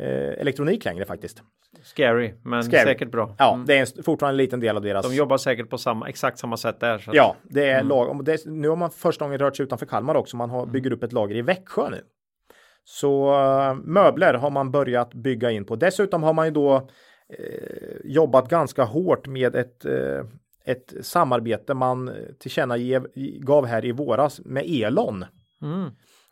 eh, 0.00 0.40
elektronik 0.40 0.84
längre 0.84 1.04
faktiskt. 1.04 1.42
Scary, 1.82 2.34
men 2.44 2.64
Scary. 2.64 2.84
säkert 2.84 3.10
bra. 3.10 3.34
Ja, 3.38 3.54
mm. 3.54 3.66
det 3.66 3.76
är 3.76 3.80
en, 3.80 4.04
fortfarande 4.04 4.32
en 4.32 4.36
liten 4.36 4.60
del 4.60 4.76
av 4.76 4.82
deras. 4.82 5.08
De 5.08 5.14
jobbar 5.14 5.36
säkert 5.36 5.70
på 5.70 5.78
samma, 5.78 6.08
exakt 6.08 6.38
samma 6.38 6.56
sätt 6.56 6.80
där. 6.80 6.94
Att... 6.94 7.14
Ja, 7.14 7.36
det 7.42 7.68
är 7.68 7.74
mm. 7.74 7.88
lag. 7.88 8.24
Det, 8.24 8.46
nu 8.46 8.68
har 8.68 8.76
man 8.76 8.90
första 8.90 9.24
gången 9.24 9.38
rört 9.38 9.56
sig 9.56 9.64
utanför 9.64 9.86
Kalmar 9.86 10.14
också. 10.14 10.36
Man 10.36 10.50
har, 10.50 10.62
mm. 10.62 10.72
bygger 10.72 10.92
upp 10.92 11.02
ett 11.02 11.12
lager 11.12 11.36
i 11.36 11.42
Växjö 11.42 11.90
nu. 11.90 12.00
Så 12.84 13.34
uh, 13.34 13.74
möbler 13.74 14.34
har 14.34 14.50
man 14.50 14.70
börjat 14.70 15.14
bygga 15.14 15.50
in 15.50 15.64
på. 15.64 15.76
Dessutom 15.76 16.22
har 16.22 16.32
man 16.32 16.46
ju 16.46 16.52
då 16.52 16.74
eh, 17.38 17.96
jobbat 18.04 18.48
ganska 18.48 18.84
hårt 18.84 19.26
med 19.26 19.54
ett 19.54 19.84
eh, 19.84 20.24
ett 20.64 20.94
samarbete 21.00 21.74
man 21.74 22.10
tillkännagav 22.38 23.66
här 23.66 23.84
i 23.84 23.92
våras 23.92 24.40
med 24.44 24.64
Elon. 24.66 25.24
Mm. 25.62 25.90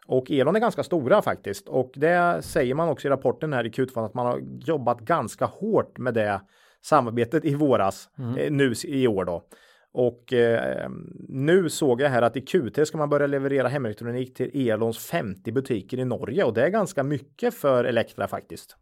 Och 0.09 0.31
Elon 0.31 0.57
är 0.57 0.61
ganska 0.61 0.83
stora 0.83 1.23
faktiskt 1.23 1.69
och 1.69 1.93
det 1.95 2.43
säger 2.43 2.75
man 2.75 2.89
också 2.89 3.09
i 3.09 3.11
rapporten 3.11 3.53
här 3.53 3.67
i 3.67 3.71
Q2 3.71 4.07
att 4.07 4.15
man 4.15 4.27
har 4.27 4.41
jobbat 4.61 5.01
ganska 5.01 5.45
hårt 5.45 5.99
med 5.99 6.15
det 6.15 6.41
samarbetet 6.83 7.45
i 7.45 7.55
våras 7.55 8.09
mm. 8.19 8.37
eh, 8.37 8.51
nu 8.51 8.73
i 8.85 9.07
år 9.07 9.25
då. 9.25 9.43
Och 9.93 10.33
eh, 10.33 10.91
nu 11.29 11.71
såg 11.71 12.01
jag 12.01 12.11
här 12.11 12.23
att 12.23 12.37
i 12.37 12.41
Q3 12.41 12.85
ska 12.85 12.99
man 12.99 13.09
börja 13.09 13.27
leverera 13.27 13.69
hemelektronik 13.69 14.35
till 14.35 14.71
Elons 14.71 14.99
50 14.99 15.53
butiker 15.53 15.99
i 15.99 16.05
Norge 16.05 16.45
och 16.45 16.55
det 16.55 16.63
är 16.63 16.69
ganska 16.69 17.03
mycket 17.03 17.55
för 17.55 17.85
Elektra 17.85 18.29
faktiskt. 18.29 18.77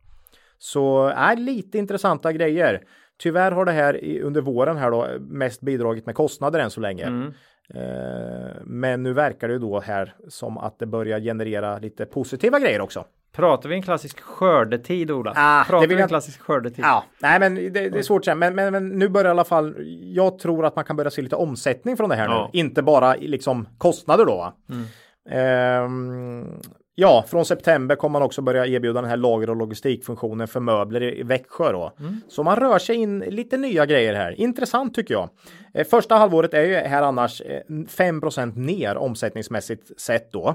Så 0.58 1.06
är 1.06 1.36
lite 1.36 1.78
intressanta 1.78 2.32
grejer. 2.32 2.82
Tyvärr 3.18 3.52
har 3.52 3.64
det 3.64 3.72
här 3.72 4.20
under 4.22 4.40
våren 4.40 4.76
här 4.76 4.90
då 4.90 5.08
mest 5.20 5.60
bidragit 5.60 6.06
med 6.06 6.14
kostnader 6.14 6.58
än 6.58 6.70
så 6.70 6.80
länge. 6.80 7.04
Mm. 7.04 7.32
Eh, 7.74 8.60
men 8.64 9.02
nu 9.02 9.12
verkar 9.12 9.48
det 9.48 9.58
då 9.58 9.80
här 9.80 10.14
som 10.28 10.58
att 10.58 10.78
det 10.78 10.86
börjar 10.86 11.20
generera 11.20 11.78
lite 11.78 12.06
positiva 12.06 12.58
grejer 12.60 12.80
också. 12.80 13.04
Pratar 13.32 13.68
vi 13.68 13.74
en 13.74 13.82
klassisk 13.82 14.20
skördetid 14.20 15.10
Ola? 15.10 15.32
Ah, 15.36 15.64
Pratar 15.64 15.86
vi 15.86 16.00
en 16.00 16.08
klassisk 16.08 16.40
skördetid? 16.40 16.84
Ja, 16.84 17.04
nej 17.18 17.40
men 17.40 17.54
det, 17.54 17.70
det 17.70 17.98
är 17.98 18.02
svårt 18.02 18.20
att 18.20 18.24
säga. 18.24 18.34
Men, 18.34 18.54
men, 18.54 18.72
men, 18.72 18.88
nu 18.88 19.08
börjar 19.08 19.26
i 19.26 19.30
alla 19.30 19.44
fall, 19.44 19.74
jag 20.02 20.38
tror 20.38 20.66
att 20.66 20.76
man 20.76 20.84
kan 20.84 20.96
börja 20.96 21.10
se 21.10 21.22
lite 21.22 21.36
omsättning 21.36 21.96
från 21.96 22.08
det 22.08 22.16
här 22.16 22.28
ja. 22.28 22.50
nu. 22.52 22.58
Inte 22.58 22.82
bara 22.82 23.14
liksom 23.14 23.68
kostnader 23.78 24.24
då. 24.24 24.54
Mm. 24.70 25.84
Um, 25.84 26.60
Ja, 26.98 27.24
från 27.28 27.44
september 27.44 27.96
kommer 27.96 28.12
man 28.12 28.22
också 28.22 28.42
börja 28.42 28.66
erbjuda 28.66 29.00
den 29.00 29.10
här 29.10 29.16
lager 29.16 29.50
och 29.50 29.56
logistikfunktionen 29.56 30.48
för 30.48 30.60
möbler 30.60 31.00
i 31.02 31.22
Växjö 31.22 31.72
då. 31.72 31.92
Mm. 32.00 32.20
Så 32.28 32.42
man 32.42 32.56
rör 32.56 32.78
sig 32.78 32.96
in 32.96 33.18
lite 33.18 33.56
nya 33.56 33.86
grejer 33.86 34.14
här. 34.14 34.40
Intressant 34.40 34.94
tycker 34.94 35.14
jag. 35.14 35.28
Eh, 35.74 35.86
första 35.86 36.14
halvåret 36.14 36.54
är 36.54 36.62
ju 36.62 36.74
här 36.74 37.02
annars 37.02 37.42
5 37.88 38.22
eh, 38.36 38.46
ner 38.46 38.96
omsättningsmässigt 38.96 40.00
sett 40.00 40.32
då. 40.32 40.54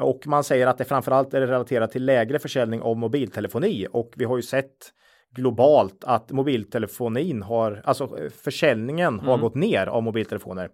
Och 0.00 0.26
man 0.26 0.44
säger 0.44 0.66
att 0.66 0.78
det 0.78 0.84
framförallt 0.84 1.34
är 1.34 1.40
relaterat 1.40 1.90
till 1.90 2.04
lägre 2.04 2.38
försäljning 2.38 2.82
av 2.82 2.96
mobiltelefoni 2.96 3.86
och 3.92 4.12
vi 4.16 4.24
har 4.24 4.36
ju 4.36 4.42
sett 4.42 4.92
globalt 5.34 6.04
att 6.04 6.30
mobiltelefonin 6.30 7.42
har, 7.42 7.82
alltså 7.84 8.04
eh, 8.04 8.30
försäljningen 8.30 9.14
mm. 9.14 9.26
har 9.26 9.38
gått 9.38 9.54
ner 9.54 9.86
av 9.86 10.02
mobiltelefoner. 10.02 10.68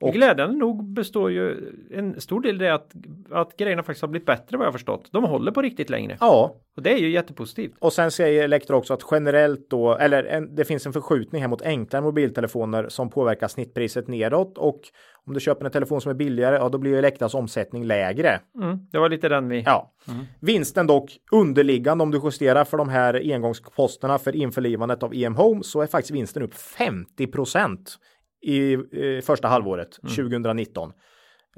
Och 0.00 0.12
glädjande 0.12 0.56
nog 0.56 0.84
består 0.84 1.30
ju 1.30 1.72
en 1.90 2.20
stor 2.20 2.40
del 2.40 2.58
det 2.58 2.74
att, 2.74 2.92
att 3.30 3.56
grejerna 3.56 3.82
faktiskt 3.82 4.02
har 4.02 4.08
blivit 4.08 4.26
bättre 4.26 4.56
vad 4.56 4.66
jag 4.66 4.72
förstått. 4.72 5.08
De 5.12 5.24
håller 5.24 5.52
på 5.52 5.62
riktigt 5.62 5.90
längre. 5.90 6.16
Ja. 6.20 6.54
Och 6.76 6.82
det 6.82 6.92
är 6.92 6.98
ju 6.98 7.10
jättepositivt. 7.10 7.72
Och 7.78 7.92
sen 7.92 8.10
säger 8.10 8.44
Elektra 8.44 8.76
också 8.76 8.94
att 8.94 9.02
generellt 9.10 9.70
då, 9.70 9.96
eller 9.96 10.24
en, 10.24 10.54
det 10.54 10.64
finns 10.64 10.86
en 10.86 10.92
förskjutning 10.92 11.42
här 11.42 11.48
mot 11.48 11.62
enklare 11.62 12.02
mobiltelefoner 12.02 12.88
som 12.88 13.10
påverkar 13.10 13.48
snittpriset 13.48 14.08
nedåt 14.08 14.58
och 14.58 14.80
om 15.26 15.34
du 15.34 15.40
köper 15.40 15.64
en 15.64 15.72
telefon 15.72 16.00
som 16.00 16.10
är 16.10 16.14
billigare, 16.14 16.56
ja 16.56 16.68
då 16.68 16.78
blir 16.78 16.94
Elektras 16.94 17.34
omsättning 17.34 17.84
lägre. 17.84 18.40
Mm, 18.62 18.78
det 18.92 18.98
var 18.98 19.08
lite 19.08 19.28
den 19.28 19.48
vi... 19.48 19.62
Ja. 19.66 19.92
Mm. 20.08 20.24
Vinsten 20.40 20.86
dock 20.86 21.16
underliggande 21.32 22.02
om 22.04 22.10
du 22.10 22.20
justerar 22.24 22.64
för 22.64 22.76
de 22.76 22.88
här 22.88 23.32
engångsposterna 23.34 24.18
för 24.18 24.36
införlivandet 24.36 25.02
av 25.02 25.14
EM 25.14 25.34
Home 25.34 25.62
så 25.62 25.80
är 25.80 25.86
faktiskt 25.86 26.14
vinsten 26.14 26.42
upp 26.42 26.54
50 26.54 27.26
procent 27.26 27.98
i 28.44 28.72
eh, 28.72 29.22
första 29.22 29.48
halvåret 29.48 29.98
mm. 30.02 30.14
2019. 30.14 30.92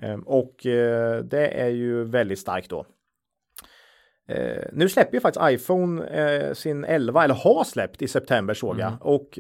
Eh, 0.03 0.19
och 0.27 0.67
eh, 0.67 1.25
det 1.25 1.49
är 1.49 1.69
ju 1.69 2.05
väldigt 2.05 2.39
starkt 2.39 2.71
då. 2.71 2.87
Eh, 4.29 4.65
nu 4.73 4.89
släpper 4.89 5.15
ju 5.15 5.21
faktiskt 5.21 5.45
iPhone 5.51 6.07
eh, 6.07 6.53
sin 6.53 6.85
11 6.85 7.25
eller 7.25 7.35
har 7.35 7.65
släppt 7.65 8.03
i 8.03 8.09
september 8.09 8.55
såg 8.55 8.79
jag 8.79 8.89
mm. 8.89 8.99
och 9.01 9.39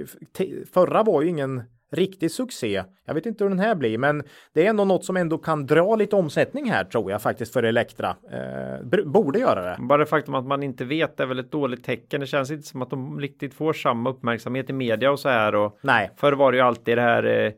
förra 0.72 1.03
var 1.03 1.22
ju 1.22 1.28
ingen 1.28 1.62
riktig 1.93 2.30
succé. 2.30 2.84
Jag 3.07 3.14
vet 3.14 3.26
inte 3.26 3.45
hur 3.45 3.49
den 3.49 3.59
här 3.59 3.74
blir, 3.74 3.99
men 3.99 4.22
det 4.55 4.66
är 4.66 4.70
ändå 4.70 4.84
något 4.84 5.05
som 5.05 5.16
ändå 5.16 5.39
kan 5.39 5.66
dra 5.66 5.97
lite 5.97 6.16
omsättning 6.16 6.70
här 6.70 6.84
tror 6.84 7.11
jag 7.11 7.22
faktiskt 7.22 7.53
för 7.53 7.62
Elektra. 7.62 8.16
Eh, 8.32 9.05
borde 9.05 9.39
göra 9.39 9.62
det. 9.62 9.76
Bara 9.80 9.99
det 9.99 10.07
faktum 10.07 10.34
att 10.34 10.47
man 10.47 10.62
inte 10.62 10.84
vet 10.84 11.20
är 11.20 11.26
väl 11.26 11.39
ett 11.39 11.53
dåligt 11.53 11.84
tecken. 11.84 12.20
Det 12.20 12.26
känns 12.26 12.51
inte 12.51 12.66
som 12.66 12.82
att 12.82 12.91
de 12.91 13.20
riktigt 13.20 13.55
får 13.55 13.72
samma 13.72 14.11
uppmärksamhet 14.11 14.70
i 14.70 14.72
media 14.72 15.11
och 15.11 15.20
så 15.20 15.28
här. 15.28 15.55
Och 15.55 15.78
Nej. 15.80 16.11
Förr 16.16 16.32
var 16.32 16.53
det 16.53 16.59
ju 16.59 16.64
alltid 16.64 16.99
det 16.99 17.03
här 17.03 17.24
eh, 17.24 17.53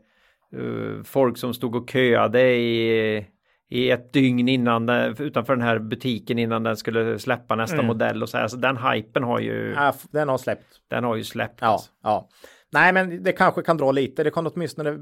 uh, 0.59 1.03
folk 1.03 1.37
som 1.37 1.53
stod 1.53 1.75
och 1.75 1.89
köade 1.89 2.51
i 2.51 3.25
i 3.71 3.91
ett 3.91 4.13
dygn 4.13 4.49
innan 4.49 4.85
den, 4.85 5.15
utanför 5.19 5.55
den 5.55 5.65
här 5.65 5.79
butiken 5.79 6.39
innan 6.39 6.63
den 6.63 6.77
skulle 6.77 7.19
släppa 7.19 7.55
nästa 7.55 7.75
mm. 7.75 7.87
modell 7.87 8.23
och 8.23 8.29
så 8.29 8.37
här. 8.37 8.47
Så 8.47 8.57
den 8.57 8.77
hypen 8.77 9.23
har 9.23 9.39
ju. 9.39 9.73
Ja, 9.75 9.93
den 10.11 10.29
har 10.29 10.37
släppt. 10.37 10.65
Den 10.89 11.03
har 11.03 11.15
ju 11.15 11.23
släppt. 11.23 11.59
Ja, 11.61 11.79
ja. 12.03 12.29
Nej, 12.71 12.93
men 12.93 13.23
det 13.23 13.31
kanske 13.31 13.61
kan 13.61 13.77
dra 13.77 13.91
lite. 13.91 14.23
Det 14.23 14.31
kan 14.31 14.47
åtminstone 14.47 14.97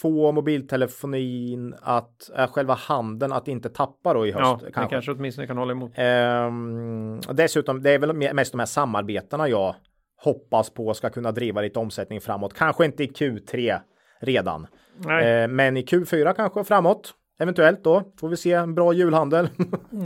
få 0.00 0.32
mobiltelefonin 0.32 1.74
att 1.82 2.30
äh, 2.36 2.46
själva 2.46 2.74
handeln 2.74 3.32
att 3.32 3.48
inte 3.48 3.68
tappa 3.68 4.14
då 4.14 4.26
i 4.26 4.32
höst. 4.32 4.42
Ja, 4.42 4.58
kanske. 4.58 4.80
det 4.80 4.88
kanske 4.88 5.12
åtminstone 5.12 5.46
kan 5.46 5.58
hålla 5.58 5.72
emot. 5.72 5.92
Ehm, 5.94 7.20
dessutom, 7.20 7.82
det 7.82 7.90
är 7.90 7.98
väl 7.98 8.34
mest 8.34 8.52
de 8.52 8.58
här 8.58 8.66
samarbetena 8.66 9.48
jag 9.48 9.74
hoppas 10.16 10.70
på 10.70 10.94
ska 10.94 11.10
kunna 11.10 11.32
driva 11.32 11.60
lite 11.60 11.78
omsättning 11.78 12.20
framåt. 12.20 12.54
Kanske 12.54 12.84
inte 12.84 13.04
i 13.04 13.06
Q3 13.06 13.78
redan, 14.20 14.66
ehm, 15.08 15.56
men 15.56 15.76
i 15.76 15.82
Q4 15.82 16.34
kanske 16.34 16.64
framåt. 16.64 17.14
Eventuellt 17.38 17.84
då 17.84 18.02
får 18.20 18.28
vi 18.28 18.36
se 18.36 18.52
en 18.52 18.74
bra 18.74 18.92
julhandel. 18.92 19.48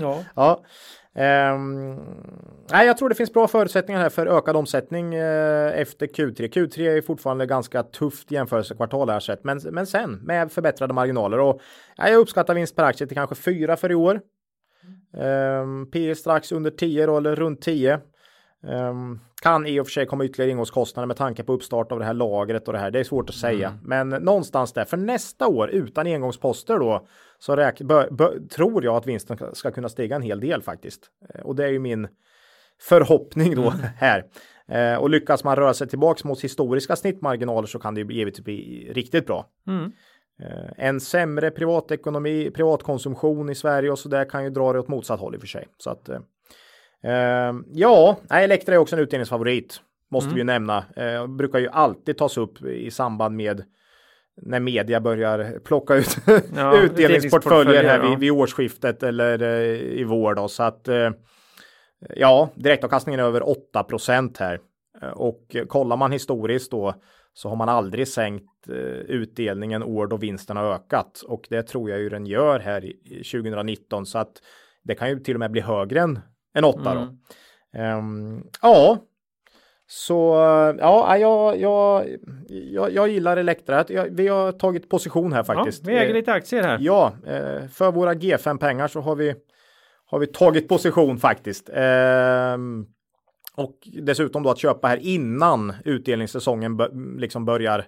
ja. 0.01 0.21
ja. 0.35 0.65
Um, 1.15 1.95
nej, 2.71 2.87
jag 2.87 2.99
tror 2.99 3.09
det 3.09 3.15
finns 3.15 3.33
bra 3.33 3.49
förutsättningar 3.49 4.01
här 4.01 4.09
för 4.09 4.27
ökad 4.27 4.57
omsättning 4.57 5.17
uh, 5.17 5.81
efter 5.81 6.07
Q3. 6.07 6.49
Q3 6.53 6.81
är 6.81 7.03
fortfarande 7.03 7.47
ganska 7.47 7.83
tufft 7.83 8.31
jämförelsekvartal 8.31 9.11
här 9.11 9.21
sett, 9.21 9.45
men, 9.45 9.61
men 9.71 9.87
sen 9.87 10.13
med 10.13 10.53
förbättrade 10.53 10.95
marginaler 10.95 11.39
och 11.39 11.61
ja, 11.97 12.09
jag 12.09 12.21
uppskattar 12.21 12.55
vinst 12.55 12.77
per 12.77 12.85
aktie 12.85 13.07
till 13.07 13.17
kanske 13.17 13.35
4 13.35 13.77
för 13.77 13.93
i 13.93 13.95
år. 13.95 14.21
Um, 15.13 15.91
P 15.91 16.15
strax 16.15 16.53
under 16.53 16.71
10 16.71 17.07
då, 17.07 17.17
eller 17.17 17.37
runt 17.37 17.63
10. 17.63 17.95
Um, 17.95 18.71
ehm, 18.71 19.21
kan 19.43 19.67
i 19.67 19.81
och 19.81 19.87
för 19.87 19.91
sig 19.91 20.07
komma 20.07 20.25
ytterligare 20.25 20.51
ingångskostnader 20.51 21.07
med 21.07 21.17
tanke 21.17 21.45
på 21.45 21.53
uppstart 21.53 21.93
av 21.93 21.99
det 21.99 22.05
här 22.05 22.15
lagret 22.15 22.69
och 22.69 22.73
det 22.73 22.79
här. 22.79 22.91
Det 22.91 23.01
är 23.01 23.05
svårt 23.05 23.29
att 23.29 23.37
säga, 23.37 23.69
mm. 23.69 24.09
men 24.09 24.23
någonstans 24.23 24.73
där 24.73 24.85
för 24.85 24.97
nästa 24.97 25.47
år 25.47 25.71
utan 25.71 26.07
engångsposter 26.07 26.79
då 26.79 27.07
så 27.39 27.57
räk, 27.57 27.81
bör, 27.81 28.11
bör, 28.11 28.49
tror 28.51 28.85
jag 28.85 28.97
att 28.97 29.07
vinsten 29.07 29.39
ska 29.53 29.71
kunna 29.71 29.89
stiga 29.89 30.17
en 30.17 30.23
hel 30.23 30.41
del 30.41 30.63
faktiskt. 30.63 31.11
Eh, 31.35 31.41
och 31.41 31.57
det 31.57 31.65
är 31.65 31.69
ju 31.69 31.79
min 31.79 32.09
förhoppning 32.81 33.55
då 33.55 33.71
mm. 33.71 33.81
här. 33.97 34.25
Eh, 34.69 34.99
och 34.99 35.11
lyckas 35.11 35.45
man 35.45 35.57
röra 35.57 35.75
sig 35.75 35.89
tillbaks 35.89 36.25
mot 36.25 36.41
historiska 36.41 36.97
snittmarginaler 36.97 37.67
så 37.67 37.79
kan 37.79 37.95
det 37.95 38.01
ju 38.01 38.13
givetvis 38.13 38.45
bli 38.45 38.91
riktigt 38.93 39.27
bra. 39.27 39.47
Mm. 39.67 39.93
Eh, 40.43 40.87
en 40.87 41.01
sämre 41.01 41.51
privatekonomi, 41.51 42.51
privatkonsumtion 42.51 43.51
i 43.51 43.55
Sverige 43.55 43.91
och 43.91 43.99
så 43.99 44.09
där 44.09 44.25
kan 44.25 44.45
ju 44.45 44.51
dra 44.51 44.73
det 44.73 44.79
åt 44.79 44.89
motsatt 44.89 45.21
håll 45.21 45.35
i 45.35 45.37
och 45.37 45.41
för 45.41 45.49
sig. 45.49 45.69
Så 45.79 45.91
att, 45.91 46.09
eh, 46.09 47.53
ja, 47.73 48.17
Elektra 48.31 48.75
är 48.75 48.79
också 48.79 48.97
en 48.97 49.03
utdelningsfavorit. 49.03 49.81
måste 50.11 50.27
Mm. 50.27 50.35
vi 50.35 50.41
ju 50.41 50.45
nämna. 50.45 50.85
Eh, 50.97 51.27
brukar 51.27 51.59
ju 51.59 51.69
alltid 51.69 52.19
tas 52.19 52.37
upp 52.37 52.63
i 52.63 52.91
samband 52.91 53.37
med 53.37 53.65
när 54.43 54.61
media 54.61 55.01
börjar 55.01 55.59
plocka 55.65 55.95
ut 55.95 56.17
Ja, 56.57 56.81
utdelningsportföljer 56.81 57.85
här 57.85 57.99
ja. 57.99 58.11
vid, 58.11 58.19
vid 58.19 58.33
årsskiftet 58.33 59.03
eller 59.03 59.43
eh, 59.43 60.01
i 60.01 60.05
vår 60.05 60.35
då. 60.35 60.49
Så 60.49 60.63
att 60.63 60.89
eh, 60.89 61.11
ja, 62.17 62.51
direktavkastningen 62.55 63.21
är 63.21 63.25
över 63.25 63.49
8 63.49 63.87
här. 64.39 64.61
Eh, 65.03 65.09
Och 65.09 65.57
kollar 65.69 65.97
man 65.97 66.13
historiskt 66.13 66.71
då 66.71 66.95
så 67.33 67.49
har 67.49 67.57
man 67.57 67.69
aldrig 67.69 68.09
sänkt 68.09 68.45
utdelningen 69.09 69.83
år 69.83 70.07
då 70.07 70.17
vinsten 70.17 70.57
har 70.57 70.65
ökat 70.65 71.23
och 71.27 71.47
det 71.51 71.63
tror 71.63 71.91
jag 71.91 72.01
ju 72.01 72.09
den 72.09 72.27
gör 72.27 72.61
här 72.61 72.85
i 72.85 72.91
i 73.05 73.25
2019 73.25 74.07
så 74.07 74.19
att 74.19 74.33
det 74.83 74.95
kan 74.95 75.09
ju 75.11 75.21
till 75.21 75.35
och 75.35 75.41
med 75.41 75.51
bli 75.51 75.61
högre 75.61 76.01
än, 76.01 76.19
än 76.55 76.65
8 76.65 76.81
då. 76.85 76.91
Mm. 76.91 77.19
Ehm, 77.73 78.43
ja, 78.63 78.99
så 79.91 80.35
ja, 80.79 81.17
jag, 81.17 81.61
jag, 81.61 82.07
jag, 82.49 82.93
jag 82.93 83.09
gillar 83.09 83.37
Elektra. 83.37 83.85
Jag, 83.89 84.09
vi 84.11 84.29
har 84.29 84.53
tagit 84.53 84.89
position 84.89 85.33
här 85.33 85.41
Ja, 85.41 85.45
faktiskt. 85.45 85.87
vi 85.87 85.93
äger 85.93 86.09
Eh, 86.09 86.15
lite 86.15 86.33
aktier 86.33 86.63
här. 86.63 86.79
Ja, 86.81 87.13
eh, 87.27 87.69
för 87.69 87.93
våra 87.93 88.15
G5 88.15 88.59
pengar 88.59 88.89
så 88.89 89.01
har 89.01 89.17
vi 89.17 89.35
har 90.11 90.19
vi 90.19 90.27
tagit 90.27 90.69
position 90.69 91.19
faktiskt. 91.19 91.71
Ehm, 91.75 92.87
och 93.57 93.75
dessutom 94.03 94.43
då 94.43 94.51
att 94.51 94.59
köpa 94.59 94.89
här 94.89 94.97
innan 94.97 95.75
utdelningssäsongen 95.85 96.79
liksom 97.19 97.45
börjar 97.45 97.85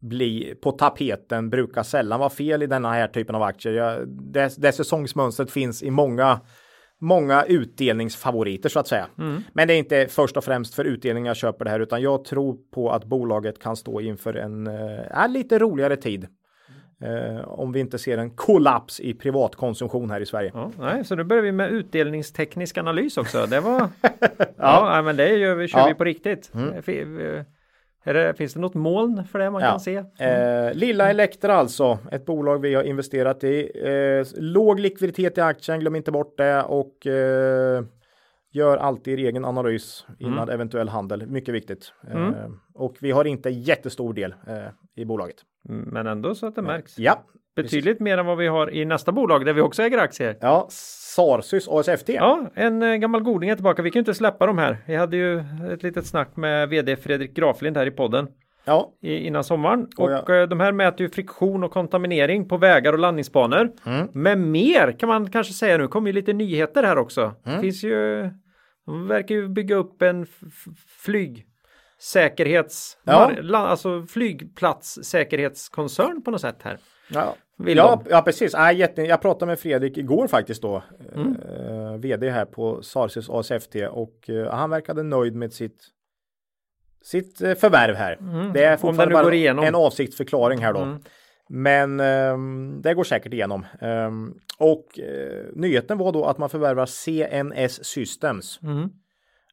bli 0.00 0.54
på 0.62 0.72
tapeten 0.72 1.50
brukar 1.50 1.82
sällan 1.82 2.20
vara 2.20 2.30
fel 2.30 2.62
i 2.62 2.66
denna 2.66 2.92
här 2.92 3.08
typen 3.08 3.34
av 3.34 3.42
aktier. 3.42 4.04
Det, 4.06 4.54
det 4.58 4.72
säsongsmönstret 4.72 5.50
finns 5.50 5.82
i 5.82 5.90
många 5.90 6.40
många 7.00 7.44
utdelningsfavoriter 7.44 8.68
så 8.68 8.80
att 8.80 8.88
säga. 8.88 9.06
Men 9.52 9.68
det 9.68 9.74
är 9.74 9.78
inte 9.78 10.06
först 10.06 10.36
och 10.36 10.44
främst 10.44 10.74
för 10.74 10.84
utdelning 10.84 11.26
jag 11.26 11.36
köper 11.36 11.64
det 11.64 11.70
här 11.70 11.80
utan 11.80 12.02
jag 12.02 12.24
tror 12.24 12.56
på 12.74 12.90
att 12.90 13.04
bolaget 13.04 13.58
kan 13.58 13.76
stå 13.76 14.00
inför 14.00 14.34
en 14.34 14.66
äh, 14.66 15.28
lite 15.28 15.58
roligare 15.58 15.96
tid. 15.96 16.26
Eh, 17.02 17.48
om 17.48 17.72
vi 17.72 17.80
inte 17.80 17.98
ser 17.98 18.18
en 18.18 18.30
kollaps 18.30 19.00
i 19.00 19.14
privatkonsumtion 19.14 20.10
här 20.10 20.20
i 20.20 20.26
Sverige. 20.26 20.50
Ja, 20.54 20.70
nej, 20.78 21.04
så 21.04 21.14
nu 21.16 21.24
börjar 21.24 21.42
vi 21.42 21.52
med 21.52 21.70
utdelningsteknisk 21.70 22.78
analys 22.78 23.16
också. 23.18 23.46
Det 23.46 23.60
var... 23.60 23.80
ja, 24.56 24.88
nej, 24.92 25.02
men 25.02 25.16
det 25.16 25.28
gör 25.36 25.54
vi, 25.54 25.68
kör 25.68 25.78
Ja. 25.78 25.86
vi 25.88 25.94
på 25.94 26.04
riktigt. 26.04 26.50
Fi- 26.82 27.36
eh, 27.36 27.44
det, 28.04 28.34
finns 28.34 28.54
det 28.54 28.60
något 28.60 28.74
moln 28.74 29.24
för 29.24 29.38
det 29.38 29.50
man 29.50 29.62
Ja. 29.62 29.70
kan 29.70 29.80
se? 29.80 29.96
Eh, 30.18 30.74
Lilla 30.74 31.10
Elektra 31.10 31.54
alltså, 31.54 31.98
ett 32.12 32.26
bolag 32.26 32.58
vi 32.60 32.74
har 32.74 32.82
investerat 32.82 33.44
i. 33.44 33.70
Eh, 33.84 34.26
låg 34.42 34.80
likviditet 34.80 35.38
i 35.38 35.40
aktien, 35.40 35.80
glöm 35.80 35.96
inte 35.96 36.12
bort 36.12 36.38
det 36.38 36.62
och 36.62 37.06
eh, 37.06 37.82
gör 38.52 38.76
alltid 38.76 39.18
er 39.20 39.24
egen 39.28 39.44
analys 39.44 40.06
innan 40.18 40.48
eventuell 40.48 40.88
handel. 40.88 41.26
Mycket 41.26 41.54
viktigt. 41.54 41.92
Eh, 42.10 42.50
och 42.74 42.96
vi 43.00 43.10
har 43.10 43.24
inte 43.24 43.50
jättestor 43.50 44.14
del 44.14 44.34
eh, 44.46 44.56
i 44.96 45.04
bolaget. 45.04 45.36
Mm, 45.68 45.80
Men 45.88 46.06
ändå 46.06 46.34
så 46.34 46.46
att 46.46 46.54
det 46.54 46.62
märks. 46.62 46.98
Ja, 46.98 47.24
Betydligt 47.56 48.00
mer 48.00 48.18
än 48.18 48.26
vad 48.26 48.38
vi 48.38 48.46
har 48.46 48.74
i 48.74 48.84
nästa 48.84 49.12
bolag 49.12 49.46
där 49.46 49.52
vi 49.52 49.60
också 49.60 49.82
äger 49.82 49.98
aktier. 49.98 50.36
ja 50.40 50.66
Sarsys 50.70 51.68
ASFT. 51.68 52.08
Ja, 52.08 52.50
en 52.54 52.82
eh, 52.82 52.96
gammal 52.96 53.22
goding 53.22 53.50
är 53.50 53.54
tillbaka. 53.54 53.82
Vi 53.82 53.90
kan 53.90 53.98
ju 53.98 54.00
inte 54.00 54.14
släppa 54.14 54.46
de 54.46 54.58
här. 54.58 54.76
Vi 54.86 54.96
hade 54.96 55.16
ju 55.16 55.38
ett 55.72 55.82
litet 55.82 56.06
snack 56.06 56.36
med 56.36 56.68
vd 56.68 56.96
Fredrik 56.96 57.34
Graflind 57.34 57.76
här 57.76 57.86
i 57.86 57.90
podden 57.90 58.28
Ja, 58.64 58.92
i, 59.02 59.14
innan 59.16 59.44
sommaren. 59.44 59.86
Och 59.98 60.04
Och 60.04 60.12
jag- 60.12 60.40
eh, 60.42 60.48
de 60.48 60.60
här 60.60 60.72
mäter 60.72 61.00
ju 61.00 61.08
friktion 61.08 61.64
och 61.64 61.70
kontaminering 61.72 62.48
på 62.48 62.56
vägar 62.56 62.92
och 62.92 62.98
landningsbanor. 62.98 63.70
Mm. 63.86 64.08
Men 64.12 64.50
mer 64.50 64.96
kan 64.98 65.08
man 65.08 65.30
kanske 65.30 65.52
säga 65.52 65.78
nu. 65.78 65.88
kommer 65.88 66.08
ju 66.08 66.12
lite 66.12 66.32
nyheter 66.32 66.82
här 66.82 66.98
också. 66.98 67.32
Mm. 67.46 67.60
Finns 67.60 67.84
ju, 67.84 68.30
de 68.86 69.08
verkar 69.08 69.34
ju 69.34 69.48
bygga 69.48 69.76
upp 69.76 70.02
en 70.02 70.22
f- 70.22 70.40
f- 70.46 70.64
flygsäkerhets, 71.04 72.98
Ja. 73.04 73.32
alltså 73.56 74.02
flygplatssäkerhetskoncern 74.08 76.22
på 76.22 76.30
något 76.30 76.40
sätt 76.40 76.58
här. 76.62 76.78
Ja. 77.14 77.34
Ja, 77.66 78.02
ja, 78.10 78.22
precis. 78.22 78.52
Ja, 78.52 78.72
jätte, 78.72 79.02
jag 79.02 79.22
pratade 79.22 79.46
med 79.46 79.58
Fredrik 79.58 79.98
igår 79.98 80.26
faktiskt 80.26 80.62
då. 80.62 80.82
Mm. 81.14 81.36
Eh, 81.36 81.96
vd 81.96 82.30
här 82.30 82.44
på 82.44 82.82
Sarsys 82.82 83.30
ASFT 83.30 83.74
och 83.90 84.30
eh, 84.30 84.52
han 84.52 84.70
verkade 84.70 85.02
nöjd 85.02 85.34
med 85.34 85.52
sitt 85.52 85.78
sitt 87.02 87.42
eh, 87.42 87.54
förvärv 87.54 87.94
här. 87.94 88.16
Det 88.20 88.24
är 88.24 88.34
Mm. 88.34 88.52
Den 88.52 88.70
nu 88.70 88.76
fortfarande 88.76 89.14
bara 89.14 89.34
igenom. 89.34 89.64
en 89.64 89.74
avsiktsförklaring 89.74 90.58
här 90.58 90.72
då. 90.72 90.80
Mm. 90.80 90.98
Men 91.48 92.00
ehm, 92.00 92.82
det 92.82 92.94
går 92.94 93.04
säkert 93.04 93.32
igenom. 93.32 93.66
Ehm, 93.80 94.34
och 94.58 94.98
eh, 94.98 95.44
nyheten 95.54 95.98
var 95.98 96.12
då 96.12 96.24
att 96.24 96.38
man 96.38 96.48
förvärvar 96.50 96.86
CNS 96.86 97.84
Systems. 97.84 98.60
Mm. 98.62 98.88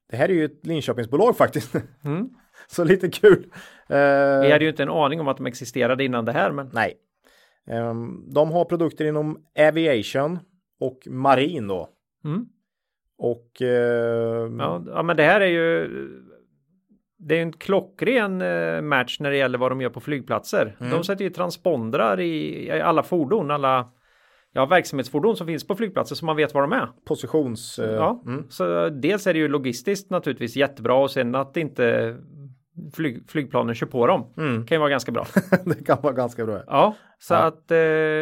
Det 0.10 0.18
här 0.18 0.30
är 0.30 0.34
ju 0.34 0.46
ett 0.46 0.66
Linköpingsbolag 0.66 1.38
faktiskt. 1.38 1.76
Mm. 2.04 2.30
Så 2.68 2.84
lite 2.84 3.10
kul. 3.10 3.44
Eh, 3.90 3.98
Vi 4.42 4.52
hade 4.52 4.64
ju 4.64 4.70
inte 4.70 4.84
en 4.84 4.90
aning 4.90 5.20
om 5.22 5.28
att 5.28 5.38
de 5.38 5.46
existerade 5.46 6.04
innan 6.04 6.26
det 6.26 6.32
här, 6.32 6.52
men 6.52 6.70
Nej. 6.74 6.94
Ehm, 7.68 8.34
de 8.34 8.52
har 8.52 8.66
produkter 8.66 9.06
inom 9.06 9.38
aviation 9.60 10.40
och 10.80 11.00
marin 11.08 11.68
då. 11.68 11.90
Mm. 12.26 12.46
Och 13.18 13.62
ehm, 13.62 14.60
Ja, 14.60 14.84
ja, 14.88 15.04
men 15.04 15.18
det 15.18 15.24
här 15.24 15.42
är 15.42 15.48
ju 15.48 15.90
det 17.20 17.38
är 17.38 17.42
en 17.42 17.54
klockren 17.54 18.42
eh, 18.42 18.82
match 18.82 19.20
när 19.20 19.32
det 19.32 19.38
gäller 19.38 19.58
vad 19.58 19.72
de 19.72 19.82
gör 19.82 19.90
på 19.90 20.00
flygplatser. 20.00 20.76
Mm. 20.80 20.92
De 20.92 21.04
sätter 21.04 21.24
ju 21.24 21.30
transpondrar 21.30 22.20
i, 22.20 22.66
i 22.68 22.82
alla 22.82 23.04
fordon, 23.04 23.52
alla 23.52 23.90
ja, 24.54 24.66
verksamhetsfordon 24.66 25.36
som 25.36 25.48
finns 25.48 25.68
på 25.68 25.76
flygplatser 25.76 26.16
så 26.16 26.26
man 26.26 26.36
vet 26.36 26.54
var 26.54 26.62
de 26.62 26.72
är. 26.72 26.90
positions... 27.06 27.80
eh, 27.80 27.92
Ja, 27.92 28.24
mm. 28.26 28.46
så 28.50 28.90
dels 28.90 29.28
är 29.28 29.34
det 29.34 29.40
ju 29.40 29.48
logistiskt 29.48 30.10
naturligtvis 30.10 30.56
jättebra 30.56 30.96
och 30.96 31.12
sen 31.12 31.36
att 31.36 31.58
inte 31.58 32.16
flyg, 32.96 33.24
flygplanen 33.30 33.76
kör 33.76 33.88
på 33.88 34.08
dem 34.08 34.26
Mm. 34.38 34.66
kan 34.66 34.76
ju 34.76 34.80
vara 34.80 34.90
ganska 34.90 35.12
bra. 35.12 35.26
det 35.66 35.86
kan 35.86 35.98
vara 36.02 36.14
ganska 36.14 36.46
bra. 36.46 36.60
Ja, 36.68 36.96
så 37.20 37.34
Ja. 37.34 37.38
att 37.40 37.72
eh, 37.72 37.78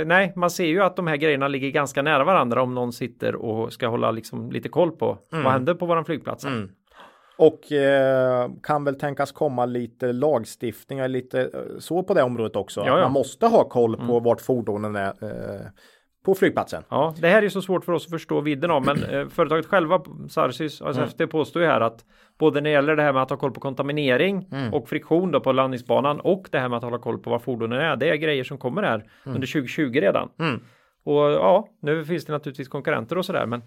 nej, 0.05 0.33
man 0.35 0.49
ser 0.49 0.65
ju 0.65 0.83
att 0.83 0.95
de 0.95 1.07
här 1.07 1.15
grejerna 1.17 1.47
ligger 1.47 1.69
ganska 1.69 2.01
nära 2.01 2.23
varandra 2.23 2.61
om 2.61 2.73
någon 2.75 2.93
sitter 2.93 3.35
och 3.35 3.73
ska 3.73 3.87
hålla 3.87 4.11
liksom 4.11 4.51
lite 4.51 4.69
koll 4.69 4.91
på 4.91 5.17
vad 5.31 5.51
händer 5.51 5.73
på 5.73 5.85
våran 5.85 6.05
flygplats. 6.05 6.45
Mm. 6.45 6.69
Och 7.37 7.71
eh, 7.71 8.49
kan 8.63 8.83
väl 8.83 8.99
tänkas 8.99 9.31
komma 9.31 9.65
lite 9.65 10.11
lagstiftningar 10.13 11.07
lite 11.07 11.41
eh, 11.41 11.49
så 11.79 12.03
på 12.03 12.13
det 12.13 12.23
området 12.23 12.55
också. 12.55 12.79
Ja, 12.85 12.97
ja. 12.97 13.03
Man 13.03 13.11
måste 13.11 13.47
ha 13.47 13.69
koll 13.69 13.97
på 14.07 14.19
vart 14.19 14.41
fordonen 14.41 14.95
är 14.95 15.07
eh, 15.21 15.61
på 16.25 16.35
flygplatsen. 16.35 16.83
Ja, 16.89 17.13
det 17.21 17.27
här 17.27 17.41
är 17.43 17.49
så 17.49 17.61
svårt 17.61 17.85
för 17.85 17.93
oss 17.93 18.05
att 18.05 18.11
förstå 18.11 18.41
vidden 18.41 18.71
av, 18.71 18.85
men 18.85 19.03
eh, 19.03 19.27
företaget 19.27 19.65
själva, 19.65 20.01
Sarsys, 20.29 20.81
ASFT, 20.81 21.29
påstår 21.29 21.61
ju 21.61 21.67
här 21.67 21.81
att 21.81 22.05
både 22.39 22.61
när 22.61 22.69
det 22.69 22.73
gäller 22.73 22.95
det 22.95 23.01
här 23.03 23.13
med 23.13 23.21
att 23.21 23.29
ha 23.29 23.37
koll 23.37 23.51
på 23.51 23.59
kontaminering 23.59 24.47
och 24.71 24.89
friktion 24.89 25.31
då 25.31 25.39
på 25.39 25.51
landningsbanan 25.51 26.19
och 26.19 26.47
det 26.51 26.59
här 26.59 26.69
med 26.69 26.77
att 26.77 26.83
hålla 26.83 26.97
koll 26.97 27.17
på 27.19 27.29
var 27.29 27.39
fordonen 27.39 27.79
är, 27.81 27.95
det 27.95 28.09
är 28.09 28.15
grejer 28.15 28.43
som 28.43 28.57
kommer 28.57 28.83
här 28.83 29.03
under 29.23 29.47
2020 29.47 29.91
redan. 29.93 30.29
Mm. 30.39 30.59
Och 31.07 31.13
ja, 31.31 31.67
nu 31.81 32.05
finns 32.05 32.25
det 32.25 32.33
naturligtvis 32.33 32.67
konkurrenter 32.67 33.17
och 33.17 33.25
sådär, 33.25 33.45
men 33.45 33.61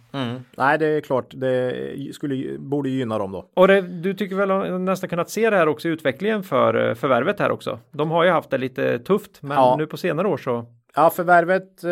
Nej, 0.56 0.78
det 0.78 0.86
är 0.86 1.00
klart. 1.00 1.26
Det 1.30 1.74
skulle, 2.12 2.58
borde 2.58 2.88
gynna 2.88 3.18
dem 3.18 3.32
då. 3.32 3.48
och 3.54 3.68
det, 3.68 3.80
du 3.80 4.14
tycker 4.14 4.36
väl 4.36 4.80
nästan 4.80 5.08
kunnat 5.10 5.30
se 5.30 5.50
det 5.50 5.56
här 5.56 5.68
också 5.68 5.88
i 5.88 5.90
utvecklingen 5.90 6.42
för 6.42 6.88
eh, 6.88 6.94
förvärvet 6.94 7.40
här 7.40 7.50
också. 7.50 7.78
De 7.90 8.10
har 8.10 8.24
ju 8.24 8.30
haft 8.30 8.50
det 8.50 8.58
lite 8.58 8.98
tufft, 8.98 9.42
men 9.42 9.56
Ja. 9.56 9.74
nu 9.78 9.86
på 9.86 9.96
senare 9.96 10.28
år 10.28 10.36
så 10.36 10.64
Ja, 10.98 11.10
förvärvet. 11.10 11.84
Eh, 11.84 11.90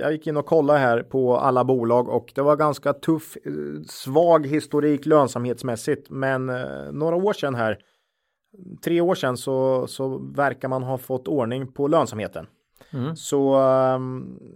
jag 0.00 0.12
gick 0.12 0.26
in 0.26 0.36
och 0.36 0.46
kollade 0.46 0.78
här 0.78 1.02
på 1.02 1.36
alla 1.36 1.64
bolag 1.64 2.08
och 2.08 2.32
det 2.34 2.42
var 2.42 2.56
ganska 2.56 2.92
tuff, 2.92 3.36
eh, 3.44 3.52
svag 3.88 4.46
historik 4.46 5.06
lönsamhetsmässigt. 5.06 6.10
Men 6.10 6.48
eh, 6.48 6.92
några 6.92 7.16
år 7.16 7.32
sedan 7.32 7.54
här, 7.54 7.78
tre 8.84 9.00
år 9.00 9.14
sedan 9.14 9.36
så, 9.36 9.86
så 9.86 10.18
verkar 10.18 10.68
man 10.68 10.82
ha 10.82 10.98
fått 10.98 11.28
ordning 11.28 11.72
på 11.72 11.88
lönsamheten. 11.88 12.46
Mm. 12.92 13.16
Så 13.16 13.54
eh, 13.54 13.98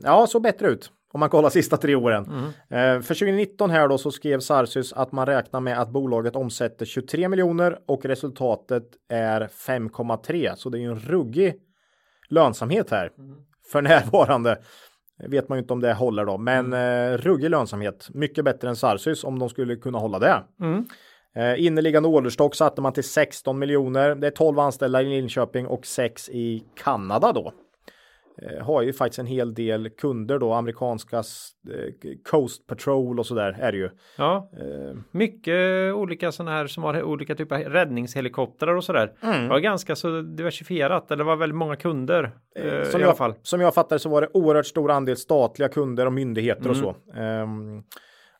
ja, 0.03 0.26
så 0.26 0.40
bättre 0.40 0.68
ut 0.68 0.90
om 1.12 1.20
man 1.20 1.30
kollar 1.30 1.51
sista 1.61 1.76
tre 1.76 1.95
åren. 1.95 2.24
Mm. 2.24 2.45
Eh, 2.47 3.03
för 3.03 3.14
2019 3.14 3.70
här 3.70 3.88
då 3.88 3.99
så 3.99 4.11
skrev 4.11 4.40
Sarsys 4.40 4.92
att 4.92 5.12
man 5.12 5.26
räknar 5.26 5.61
med 5.61 5.80
att 5.80 5.90
bolaget 5.90 6.36
omsätter 6.36 6.86
23 6.86 7.28
miljoner 7.28 7.78
och 7.86 8.05
resultatet 8.05 8.84
är 9.09 9.40
5,3. 9.40 10.55
Så 10.57 10.68
det 10.68 10.78
är 10.78 10.80
ju 10.80 10.90
en 10.90 11.01
ruggig 11.01 11.55
lönsamhet 12.35 12.91
här 12.91 13.11
för 13.72 13.82
närvarande. 13.91 14.59
Vet 15.28 15.49
man 15.49 15.59
ju 15.59 15.62
inte 15.62 15.72
om 15.72 15.80
det 15.80 15.93
håller 15.93 16.24
då, 16.24 16.39
men 16.39 16.72
eh, 16.72 17.18
ruggig 17.18 17.51
lönsamhet. 17.51 18.09
Mycket 18.14 18.45
bättre 18.45 18.68
än 18.68 18.76
Sarsys 18.76 19.24
om 19.24 19.39
de 19.39 19.49
skulle 19.49 19.76
kunna 19.76 19.99
hålla 19.99 20.18
det. 20.18 20.43
Mm. 20.61 20.85
Eh, 21.37 21.64
inneliggande 21.64 22.09
orderstock 22.09 22.55
satte 22.55 22.80
man 22.80 22.93
till 22.93 23.05
16 23.05 23.59
miljoner. 23.59 24.14
Det 24.14 24.26
är 24.26 24.30
12 24.30 24.59
anställda 24.59 25.03
i 25.03 25.05
Linköping 25.05 25.66
och 25.66 25.87
6 25.87 26.28
i 26.28 26.64
Kanada 26.85 27.32
då. 27.32 27.53
Eh, 28.43 28.64
har 28.64 28.82
ju 28.82 28.93
faktiskt 28.93 29.18
en 29.18 29.26
hel 29.26 29.55
del 29.55 29.91
kunder 29.91 30.39
då, 30.39 30.53
amerikanska 30.53 31.16
eh, 31.16 31.22
Coast 32.30 32.66
Patrol 32.66 33.18
och 33.18 33.26
sådär 33.26 33.57
är 33.61 33.72
det 33.72 33.78
ju. 33.78 33.91
Ja, 34.18 34.51
Eh, 34.53 34.97
mycket 35.11 35.95
olika 35.95 36.32
sådana 36.32 36.51
här 36.51 36.66
som 36.66 36.82
har 36.82 37.03
olika 37.03 37.35
typer 37.35 37.57
av 37.57 37.62
räddningshelikoptrar 37.72 38.74
och 38.74 38.85
sådär. 38.85 39.12
Mm. 39.22 39.43
Det 39.43 39.49
var 39.49 39.59
ganska 39.59 39.97
så 39.97 40.20
diversifierat, 40.20 41.11
eller 41.11 41.24
det 41.24 41.28
var 41.28 41.37
väldigt 41.37 41.57
många 41.57 41.76
kunder 41.76 42.30
som, 42.55 42.64
i 42.64 42.95
alla 42.95 43.01
jag, 43.01 43.16
fall. 43.16 43.35
som 43.43 43.61
jag 43.61 43.74
fattar 43.74 43.99
så 43.99 44.09
var 44.09 44.20
det 44.20 44.28
oerhört 44.35 44.66
stor 44.66 44.91
andel 44.91 45.16
statliga 45.16 45.68
kunder 45.68 46.07
och 46.07 46.12
myndigheter 46.12 46.70
och 46.70 46.76
Mm. 46.76 46.82
så. 46.82 47.20
Ehm, 47.20 47.82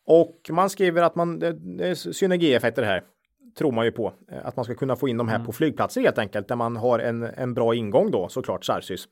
och 0.07 0.41
man 0.51 0.71
skriver 0.71 1.03
att 1.03 1.15
man, 1.15 1.39
det, 1.39 1.53
det 1.79 1.89
är 1.89 1.95
synergieffekter 1.95 2.83
här. 2.83 3.03
tror 3.59 3.73
man 3.73 3.85
ju 3.85 3.93
på. 3.93 4.13
Att 4.45 4.57
man 4.57 4.65
ska 4.65 4.75
kunna 4.75 4.97
få 4.97 5.09
in 5.09 5.17
de 5.17 5.29
här 5.29 5.37
mm. 5.37 5.47
på 5.47 5.53
flygplatser 5.53 6.01
helt 6.01 6.19
enkelt, 6.19 6.49
där 6.49 6.57
man 6.57 6.77
har 6.77 6.99
en, 6.99 7.23
en 7.23 7.55
bra 7.55 7.75
ingång 7.75 8.11
då 8.11 8.29
såklart, 8.29 8.65
Sarsys. 8.65 9.05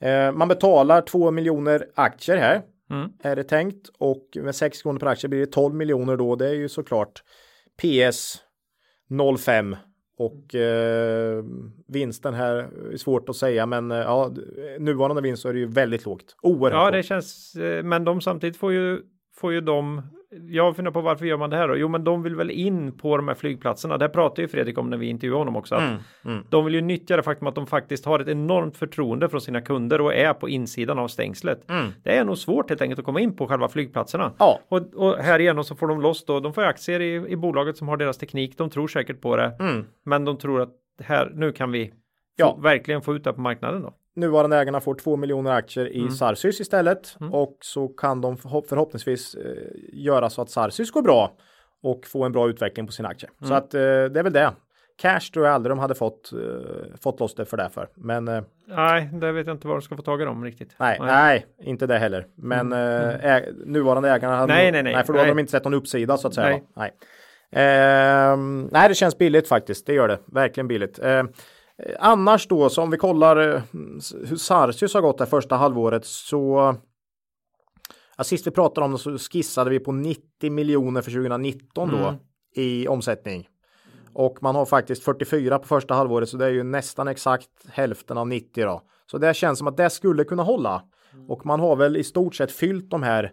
Eh, 0.00 0.32
man 0.32 0.48
betalar 0.48 1.00
2 1.00 1.30
miljoner 1.30 1.86
aktier 1.94 2.36
här, 2.36 2.62
mm. 2.90 3.10
är 3.22 3.36
det 3.36 3.44
tänkt. 3.44 3.88
Och 3.98 4.28
med 4.42 4.54
6 4.54 4.82
kronor 4.82 4.98
per 4.98 5.06
aktie 5.06 5.28
blir 5.28 5.40
det 5.40 5.46
12 5.46 5.74
miljoner 5.74 6.16
då. 6.16 6.36
Det 6.36 6.48
är 6.48 6.54
ju 6.54 6.68
såklart 6.68 7.22
PS 7.76 8.36
05 9.38 9.76
och 10.18 10.54
eh, 10.54 11.44
vinsten 11.88 12.34
här 12.34 12.54
är 12.92 12.96
svårt 12.96 13.28
att 13.28 13.36
säga, 13.36 13.66
men 13.66 13.90
eh, 13.90 13.98
ja, 13.98 14.34
nuvarande 14.78 15.22
vinst 15.22 15.42
så 15.42 15.48
är 15.48 15.52
det 15.52 15.58
ju 15.58 15.66
väldigt 15.66 16.04
lågt. 16.04 16.36
Oerhört 16.42 16.84
Ja, 16.84 16.90
det 16.90 17.02
känns, 17.02 17.54
eh, 17.54 17.84
men 17.84 18.04
de 18.04 18.20
samtidigt 18.20 18.56
får 18.56 18.72
ju, 18.72 19.00
får 19.36 19.52
ju 19.52 19.60
de 19.60 20.02
jag 20.48 20.76
funderar 20.76 20.92
på 20.92 21.00
varför 21.00 21.26
gör 21.26 21.36
man 21.36 21.50
det 21.50 21.56
här 21.56 21.68
då? 21.68 21.76
Jo, 21.76 21.88
men 21.88 22.04
de 22.04 22.22
vill 22.22 22.36
väl 22.36 22.50
in 22.50 22.92
på 22.92 23.16
de 23.16 23.28
här 23.28 23.34
flygplatserna. 23.34 23.98
Det 23.98 24.08
pratar 24.08 24.42
ju 24.42 24.48
Fredrik 24.48 24.78
om 24.78 24.90
när 24.90 24.96
vi 24.96 25.06
intervjuade 25.06 25.40
honom 25.40 25.56
också. 25.56 25.74
Mm, 25.74 25.96
mm. 26.24 26.44
De 26.48 26.64
vill 26.64 26.74
ju 26.74 26.80
nyttja 26.80 27.16
det 27.16 27.22
faktum 27.22 27.48
att 27.48 27.54
de 27.54 27.66
faktiskt 27.66 28.04
har 28.04 28.20
ett 28.20 28.28
enormt 28.28 28.76
förtroende 28.76 29.28
från 29.28 29.40
sina 29.40 29.60
kunder 29.60 30.00
och 30.00 30.14
är 30.14 30.34
på 30.34 30.48
insidan 30.48 30.98
av 30.98 31.08
stängslet. 31.08 31.70
Mm. 31.70 31.92
Det 32.02 32.16
är 32.16 32.24
nog 32.24 32.38
svårt 32.38 32.68
helt 32.68 32.82
enkelt 32.82 32.98
att 32.98 33.04
komma 33.04 33.20
in 33.20 33.36
på 33.36 33.46
själva 33.46 33.68
flygplatserna. 33.68 34.32
Ja. 34.38 34.60
Och, 34.68 34.94
och 34.94 35.16
här 35.16 35.38
igenom 35.38 35.64
så 35.64 35.74
får 35.74 35.88
de 35.88 36.00
loss 36.00 36.24
då. 36.24 36.40
De 36.40 36.52
får 36.52 36.62
aktier 36.62 37.00
i, 37.00 37.14
i 37.14 37.36
bolaget 37.36 37.76
som 37.76 37.88
har 37.88 37.96
deras 37.96 38.18
teknik. 38.18 38.58
De 38.58 38.70
tror 38.70 38.88
säkert 38.88 39.20
på 39.20 39.36
det, 39.36 39.56
mm. 39.60 39.84
men 40.04 40.24
de 40.24 40.38
tror 40.38 40.60
att 40.60 40.72
här 41.02 41.32
nu 41.34 41.52
kan 41.52 41.72
vi 41.72 41.92
ja. 42.36 42.58
verkligen 42.62 43.02
få 43.02 43.14
ut 43.14 43.24
det 43.24 43.32
på 43.32 43.40
marknaden 43.40 43.82
då 43.82 43.94
nuvarande 44.14 44.56
ägarna 44.56 44.80
får 44.80 44.94
2 44.94 45.16
miljoner 45.16 45.50
aktier 45.50 45.92
i 45.92 46.00
mm. 46.00 46.10
Sarsys 46.10 46.60
istället 46.60 47.16
mm. 47.20 47.34
och 47.34 47.56
så 47.60 47.88
kan 47.88 48.20
de 48.20 48.36
förhoppningsvis 48.36 49.34
eh, 49.34 49.52
göra 49.92 50.30
så 50.30 50.42
att 50.42 50.50
Sarsys 50.50 50.90
går 50.90 51.02
bra 51.02 51.32
och 51.82 52.06
få 52.06 52.24
en 52.24 52.32
bra 52.32 52.48
utveckling 52.48 52.86
på 52.86 52.92
sin 52.92 53.06
aktie. 53.06 53.28
Mm. 53.40 53.48
Så 53.48 53.54
att 53.54 53.74
eh, 53.74 53.80
det 53.80 54.18
är 54.18 54.22
väl 54.22 54.32
det. 54.32 54.52
Cash 54.96 55.20
tror 55.32 55.46
jag 55.46 55.54
aldrig 55.54 55.70
de 55.70 55.78
hade 55.78 55.94
fått, 55.94 56.32
eh, 56.32 56.96
fått 57.02 57.20
loss 57.20 57.34
det 57.34 57.44
för 57.44 57.56
det 57.56 57.70
för. 57.74 57.88
Men 57.94 58.28
eh, 58.28 58.42
nej, 58.66 59.10
det 59.12 59.32
vet 59.32 59.46
jag 59.46 59.54
inte 59.54 59.68
var 59.68 59.74
de 59.74 59.82
ska 59.82 59.96
få 59.96 60.02
tag 60.02 60.22
i 60.22 60.24
dem 60.24 60.44
riktigt. 60.44 60.74
Nej, 60.78 60.98
nej, 61.00 61.08
nej 61.08 61.46
inte 61.70 61.86
det 61.86 61.98
heller. 61.98 62.26
Men 62.34 62.72
mm. 62.72 63.08
eh, 63.08 63.14
mm. 63.14 63.20
ä, 63.20 63.44
nuvarande 63.66 64.10
ägarna 64.10 64.36
hade 64.36 64.54
nej, 64.54 64.72
nej, 64.72 64.82
nej, 64.82 64.92
nej, 64.94 65.04
för 65.04 65.12
då 65.12 65.16
nej. 65.16 65.20
hade 65.20 65.30
de 65.30 65.38
inte 65.38 65.50
sett 65.50 65.64
någon 65.64 65.74
uppsida 65.74 66.16
så 66.16 66.28
att 66.28 66.34
säga. 66.34 66.48
Nej, 66.48 66.64
nej. 66.74 66.92
Eh, 67.50 68.36
nej 68.70 68.88
det 68.88 68.94
känns 68.94 69.18
billigt 69.18 69.48
faktiskt. 69.48 69.86
Det 69.86 69.94
gör 69.94 70.08
det 70.08 70.18
verkligen 70.26 70.68
billigt. 70.68 70.98
Eh, 71.82 71.96
annars 71.98 72.48
då, 72.48 72.68
så 72.68 72.82
om 72.82 72.90
vi 72.90 72.96
kollar 72.96 73.36
eh, 73.36 73.62
hur 74.26 74.36
Sarsius 74.36 74.94
har 74.94 75.00
gått 75.00 75.18
det 75.18 75.26
första 75.26 75.56
halvåret 75.56 76.04
så 76.04 76.74
ja, 78.16 78.24
sist 78.24 78.46
vi 78.46 78.50
pratade 78.50 78.84
om 78.84 78.92
det 78.92 78.98
så 78.98 79.18
skissade 79.18 79.70
vi 79.70 79.80
på 79.80 79.92
90 79.92 80.50
miljoner 80.50 81.02
för 81.02 81.10
2019 81.10 81.90
då 81.90 81.96
mm. 81.96 82.14
i 82.54 82.88
omsättning. 82.88 83.48
Och 84.12 84.38
man 84.42 84.54
har 84.54 84.66
faktiskt 84.66 85.04
44 85.04 85.58
på 85.58 85.66
första 85.66 85.94
halvåret 85.94 86.28
så 86.28 86.36
det 86.36 86.46
är 86.46 86.50
ju 86.50 86.62
nästan 86.62 87.08
exakt 87.08 87.50
hälften 87.68 88.18
av 88.18 88.28
90 88.28 88.64
då. 88.64 88.82
Så 89.10 89.18
det 89.18 89.34
känns 89.34 89.58
som 89.58 89.68
att 89.68 89.76
det 89.76 89.90
skulle 89.90 90.24
kunna 90.24 90.42
hålla. 90.42 90.82
Och 91.28 91.46
man 91.46 91.60
har 91.60 91.76
väl 91.76 91.96
i 91.96 92.04
stort 92.04 92.34
sett 92.34 92.52
fyllt 92.52 92.90
de 92.90 93.02
här 93.02 93.32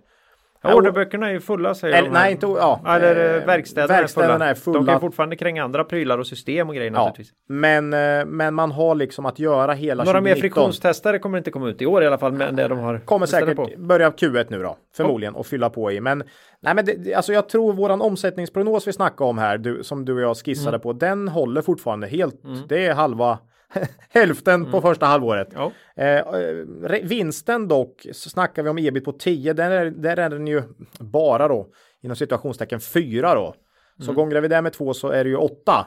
Ja, 0.63 0.75
orderböckerna 0.75 1.27
är 1.27 1.33
ju 1.33 1.39
fulla 1.39 1.75
säger 1.75 1.97
eller, 1.97 2.07
de. 2.07 2.13
Nej, 2.13 2.31
inte, 2.31 2.45
ja. 2.45 2.81
Eller 2.87 3.39
eh, 3.39 3.45
verkstäderna, 3.45 3.93
verkstäderna 3.93 4.33
är, 4.33 4.37
fulla. 4.37 4.49
är, 4.49 4.55
fulla. 4.55 4.79
De 4.79 4.85
kan 4.85 4.99
fortfarande 4.99 5.35
kränga 5.35 5.63
andra 5.63 5.83
prylar 5.83 6.17
och 6.17 6.27
system 6.27 6.69
och 6.69 6.75
grejer 6.75 6.91
ja, 6.91 7.05
naturligtvis. 7.05 7.33
Men, 7.49 7.93
eh, 7.93 8.25
men 8.25 8.53
man 8.53 8.71
har 8.71 8.95
liksom 8.95 9.25
att 9.25 9.39
göra 9.39 9.73
hela 9.73 10.03
Några 10.03 10.19
2019. 10.19 10.23
mer 10.23 10.41
friktionstestare 10.41 11.19
kommer 11.19 11.37
inte 11.37 11.51
komma 11.51 11.69
ut 11.69 11.81
i 11.81 11.85
år 11.85 12.03
i 12.03 12.07
alla 12.07 12.17
fall. 12.17 12.31
Men 12.31 12.55
det 12.55 12.67
de 12.67 12.79
har 12.79 12.99
kommer 12.99 13.25
säkert 13.25 13.55
på. 13.55 13.69
börja 13.77 14.09
Q1 14.09 14.45
nu 14.49 14.63
då. 14.63 14.77
Förmodligen. 14.95 15.35
Och 15.35 15.45
fylla 15.45 15.69
på 15.69 15.91
i. 15.91 16.01
Men, 16.01 16.23
nej, 16.61 16.75
men 16.75 16.85
det, 16.85 17.13
alltså 17.13 17.33
jag 17.33 17.49
tror 17.49 17.73
våran 17.73 18.01
omsättningsprognos 18.01 18.87
vi 18.87 18.93
snackade 18.93 19.29
om 19.29 19.37
här. 19.37 19.57
Du, 19.57 19.83
som 19.83 20.05
du 20.05 20.13
och 20.13 20.21
jag 20.21 20.37
skissade 20.37 20.69
mm. 20.69 20.81
på. 20.81 20.93
Den 20.93 21.27
håller 21.27 21.61
fortfarande 21.61 22.07
helt. 22.07 22.43
Mm. 22.43 22.59
Det 22.67 22.85
är 22.85 22.93
halva 22.93 23.37
Hälften 24.09 24.61
mm. 24.61 24.71
på 24.71 24.81
första 24.81 25.05
halvåret. 25.05 25.47
Ja. 25.53 25.71
Eh, 25.95 26.25
vinsten 27.03 27.67
dock, 27.67 28.07
så 28.11 28.29
snackar 28.29 28.63
vi 28.63 28.69
om 28.69 28.77
ebit 28.77 29.05
på 29.05 29.11
10, 29.11 29.53
där 29.53 29.71
är, 29.71 29.91
där 29.91 30.17
är 30.17 30.29
den 30.29 30.47
ju 30.47 30.63
bara 30.99 31.47
då 31.47 31.67
inom 32.01 32.15
situationstecken 32.15 32.79
4 32.79 33.35
då. 33.35 33.55
Så 33.97 34.03
mm. 34.03 34.15
gånger 34.15 34.41
vi 34.41 34.47
det 34.47 34.61
med 34.61 34.73
2 34.73 34.93
så 34.93 35.09
är 35.09 35.23
det 35.23 35.29
ju 35.29 35.35
8. 35.35 35.85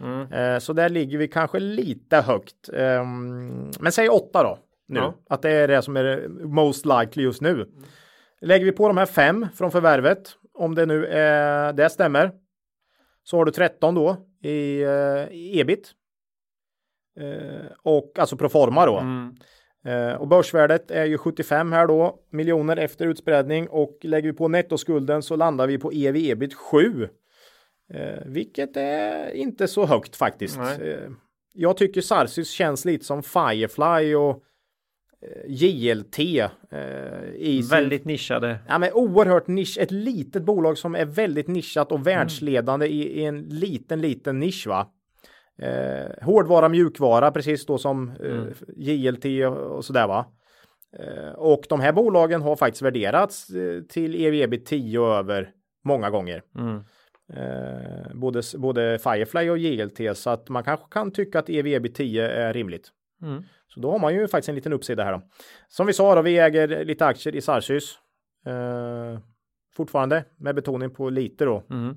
Mm. 0.00 0.32
Eh, 0.32 0.58
så 0.58 0.72
där 0.72 0.88
ligger 0.88 1.18
vi 1.18 1.28
kanske 1.28 1.58
lite 1.58 2.16
högt. 2.16 2.68
Eh, 2.72 3.04
men 3.80 3.92
säg 3.92 4.08
8 4.08 4.42
då. 4.42 4.58
Nu. 4.88 5.00
Ja. 5.00 5.14
Att 5.28 5.42
det 5.42 5.50
är 5.50 5.68
det 5.68 5.82
som 5.82 5.96
är 5.96 6.28
most 6.44 6.86
likely 6.86 7.22
just 7.22 7.40
nu. 7.40 7.66
Lägger 8.40 8.64
vi 8.64 8.72
på 8.72 8.88
de 8.88 8.96
här 8.96 9.06
5 9.06 9.46
från 9.54 9.70
förvärvet, 9.70 10.36
om 10.54 10.74
det 10.74 10.86
nu 10.86 11.06
är, 11.06 11.72
det 11.72 11.90
stämmer, 11.90 12.32
så 13.24 13.36
har 13.36 13.44
du 13.44 13.52
13 13.52 13.94
då 13.94 14.16
i, 14.42 14.82
eh, 14.82 15.28
i 15.30 15.60
ebit. 15.60 15.92
Eh, 17.20 17.66
och 17.82 18.18
alltså 18.18 18.36
proforma 18.36 18.86
då. 18.86 18.98
Mm. 18.98 19.34
Eh, 19.84 20.14
och 20.14 20.28
börsvärdet 20.28 20.90
är 20.90 21.04
ju 21.04 21.18
75 21.18 21.72
här 21.72 21.86
då 21.86 22.18
miljoner 22.30 22.76
efter 22.76 23.06
utspädning 23.06 23.68
och 23.68 23.98
lägger 24.02 24.32
vi 24.32 24.36
på 24.36 24.48
nettoskulden 24.48 25.22
så 25.22 25.36
landar 25.36 25.66
vi 25.66 25.78
på 25.78 25.92
ev 25.92 26.16
ebit 26.16 26.54
7. 26.54 27.08
Eh, 27.94 28.26
vilket 28.26 28.76
är 28.76 29.30
inte 29.30 29.68
så 29.68 29.86
högt 29.86 30.16
faktiskt. 30.16 30.58
Eh, 30.58 31.10
jag 31.52 31.76
tycker 31.76 32.00
Sarsis 32.00 32.50
känns 32.50 32.84
lite 32.84 33.04
som 33.04 33.22
Firefly 33.22 34.14
och 34.14 34.44
JLT. 35.46 36.18
Eh, 36.18 36.78
i 37.34 37.62
väldigt 37.70 38.02
sin, 38.02 38.12
nischade. 38.12 38.58
Ja, 38.68 38.78
men 38.78 38.92
oerhört 38.92 39.46
nisch. 39.46 39.78
Ett 39.78 39.90
litet 39.90 40.42
bolag 40.42 40.78
som 40.78 40.94
är 40.94 41.04
väldigt 41.04 41.48
nischat 41.48 41.92
och 41.92 42.06
världsledande 42.06 42.86
mm. 42.86 42.98
i, 42.98 43.02
i, 43.02 43.24
en 43.24 43.40
liten, 43.40 44.00
liten 44.00 44.38
nisch. 44.38 44.66
Va? 44.66 44.86
Eh, 45.62 46.24
hårdvara, 46.24 46.68
mjukvara, 46.68 47.30
precis 47.30 47.66
då 47.66 47.78
som 47.78 48.10
eh, 48.10 48.32
mm. 48.32 48.52
JLT 48.76 49.24
och, 49.24 49.76
och 49.76 49.84
sådär 49.84 50.06
va. 50.06 50.26
Eh, 50.98 51.32
och 51.32 51.62
de 51.68 51.80
här 51.80 51.92
bolagen 51.92 52.42
har 52.42 52.56
faktiskt 52.56 52.82
värderats 52.82 53.50
eh, 53.50 53.82
till 53.82 54.24
ev 54.24 54.56
10 54.56 54.98
och 54.98 55.14
över 55.14 55.50
många 55.84 56.10
gånger. 56.10 56.42
Mm. 56.58 56.76
Eh, 57.32 58.14
både, 58.14 58.42
både 58.58 58.98
Firefly 58.98 59.50
och 59.50 59.58
JLT 59.58 60.18
så 60.18 60.30
att 60.30 60.48
man 60.48 60.64
kanske 60.64 60.86
kan 60.90 61.12
tycka 61.12 61.38
att 61.38 61.50
ev 61.50 61.86
10 61.86 62.28
är 62.28 62.52
rimligt. 62.52 62.88
Mm. 63.22 63.42
Så 63.68 63.80
då 63.80 63.90
har 63.90 63.98
man 63.98 64.14
ju 64.14 64.28
faktiskt 64.28 64.48
en 64.48 64.54
liten 64.54 64.72
uppsida 64.72 65.04
här 65.04 65.12
då. 65.12 65.22
Som 65.68 65.86
vi 65.86 65.92
sa 65.92 66.14
då, 66.14 66.22
vi 66.22 66.38
äger 66.38 66.84
lite 66.84 67.06
aktier 67.06 67.36
i 67.36 67.40
Sarsys. 67.40 67.98
Eh, 68.46 69.18
fortfarande 69.76 70.24
med 70.36 70.54
betoning 70.54 70.90
på 70.90 71.10
lite 71.10 71.44
då. 71.44 71.62
Mm. 71.70 71.96